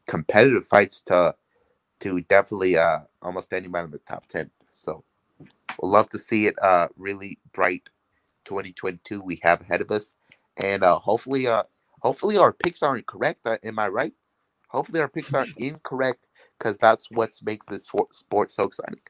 competitive 0.08 0.66
fights 0.66 1.02
to 1.02 1.36
to 2.02 2.22
definitely 2.22 2.78
uh, 2.78 3.00
almost 3.22 3.54
anybody 3.54 3.86
in 3.86 3.92
the 3.92 4.00
top 4.00 4.28
ten. 4.28 4.50
So 4.72 5.04
we'll 5.80 5.92
love 5.92 6.10
to 6.10 6.20
see 6.20 6.48
it 6.48 6.56
uh, 6.62 6.88
really 6.98 7.40
bright 7.54 7.90
2022 8.46 9.22
we 9.22 9.40
have 9.44 9.62
ahead 9.62 9.82
of 9.82 9.92
us, 9.92 10.14
and 10.58 10.84
uh, 10.84 11.00
hopefully, 11.00 11.48
uh, 11.48 11.64
hopefully 12.00 12.38
our 12.38 12.54
picks 12.54 12.82
aren't 12.82 13.06
correct. 13.08 13.46
Uh, 13.46 13.58
am 13.64 13.80
I 13.80 13.88
right? 13.88 14.14
Hopefully 14.70 15.02
our 15.02 15.08
picks 15.08 15.34
aren't 15.34 15.58
incorrect 15.58 16.28
because 16.58 16.78
that's 16.78 17.10
what 17.12 17.30
makes 17.44 17.66
this 17.68 17.90
sport 18.12 18.52
so 18.52 18.64
exciting. 18.64 19.02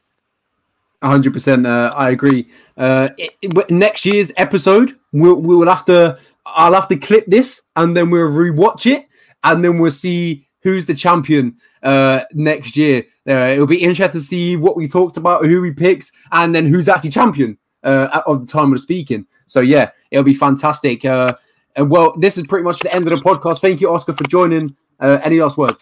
100%. 1.03 1.67
Uh, 1.67 1.91
I 1.95 2.09
agree. 2.09 2.47
Uh, 2.77 3.09
it, 3.17 3.35
it, 3.41 3.69
next 3.69 4.05
year's 4.05 4.31
episode, 4.37 4.97
we'll, 5.11 5.35
we 5.35 5.55
will 5.55 5.67
have 5.67 5.85
to. 5.85 6.17
I'll 6.47 6.73
have 6.73 6.87
to 6.89 6.97
clip 6.97 7.25
this 7.25 7.63
and 7.75 7.97
then 7.97 8.11
we'll 8.11 8.29
rewatch 8.29 8.85
it 8.85 9.07
and 9.43 9.65
then 9.65 9.79
we'll 9.79 9.89
see 9.89 10.47
who's 10.61 10.85
the 10.85 10.93
champion 10.93 11.57
uh, 11.81 12.21
next 12.33 12.77
year. 12.77 13.03
Uh, 13.27 13.47
it'll 13.47 13.65
be 13.65 13.81
interesting 13.81 14.19
to 14.19 14.25
see 14.25 14.55
what 14.55 14.77
we 14.77 14.87
talked 14.87 15.17
about, 15.17 15.45
who 15.45 15.59
we 15.59 15.71
picked, 15.71 16.11
and 16.31 16.53
then 16.53 16.67
who's 16.67 16.87
actually 16.87 17.09
champion 17.09 17.57
uh, 17.85 18.21
of 18.25 18.45
the 18.45 18.51
time 18.51 18.73
of 18.73 18.79
speaking. 18.79 19.25
So 19.45 19.61
yeah, 19.61 19.91
it'll 20.11 20.23
be 20.23 20.33
fantastic. 20.33 21.05
Uh, 21.05 21.35
and 21.75 21.89
well, 21.89 22.15
this 22.17 22.37
is 22.37 22.45
pretty 22.47 22.63
much 22.63 22.79
the 22.79 22.93
end 22.93 23.07
of 23.07 23.17
the 23.17 23.23
podcast. 23.23 23.61
Thank 23.61 23.81
you, 23.81 23.93
Oscar, 23.93 24.13
for 24.13 24.23
joining. 24.25 24.75
Uh, 24.99 25.19
any 25.23 25.39
last 25.39 25.57
words? 25.57 25.81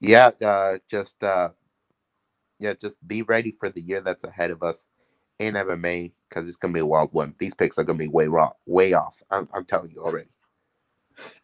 Yeah, 0.00 0.30
uh, 0.44 0.78
just 0.88 1.22
uh, 1.22 1.50
yeah, 2.58 2.74
just 2.74 3.06
be 3.06 3.22
ready 3.22 3.50
for 3.50 3.70
the 3.70 3.80
year 3.80 4.00
that's 4.00 4.24
ahead 4.24 4.50
of 4.50 4.62
us 4.62 4.86
in 5.38 5.54
MMA 5.54 6.12
because 6.28 6.48
it's 6.48 6.56
gonna 6.56 6.74
be 6.74 6.80
a 6.80 6.86
wild 6.86 7.12
one. 7.12 7.34
These 7.38 7.54
picks 7.54 7.78
are 7.78 7.84
gonna 7.84 7.98
be 7.98 8.08
way 8.08 8.28
raw, 8.28 8.50
way 8.66 8.92
off. 8.92 9.22
I'm, 9.30 9.48
I'm 9.54 9.64
telling 9.64 9.90
you 9.90 10.02
already 10.02 10.28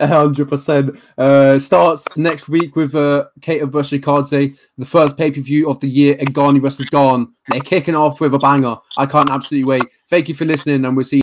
hundred 0.01 0.49
percent. 0.49 0.99
Uh, 1.19 1.59
starts 1.59 2.07
next 2.17 2.49
week 2.49 2.77
with 2.77 2.95
uh, 2.95 3.27
Kattar 3.41 3.71
versus 3.71 4.01
Chikadze, 4.01 4.57
the 4.79 4.85
first 4.85 5.17
pay 5.17 5.31
per 5.31 5.41
view 5.41 5.69
of 5.69 5.81
the 5.81 5.89
year, 5.89 6.17
and 6.19 6.33
Ngannou 6.35 6.63
versus 6.63 6.87
Gane. 6.87 7.33
They're 7.49 7.61
kicking 7.61 7.95
off 7.95 8.21
with 8.21 8.35
a 8.35 8.39
banger. 8.39 8.77
I 8.97 9.07
can't 9.07 9.31
absolutely 9.31 9.69
wait. 9.69 9.85
Thank 10.09 10.29
you 10.29 10.35
for 10.35 10.45
listening, 10.45 10.85
and 10.85 10.97
we'll 10.97 11.05
see. 11.05 11.19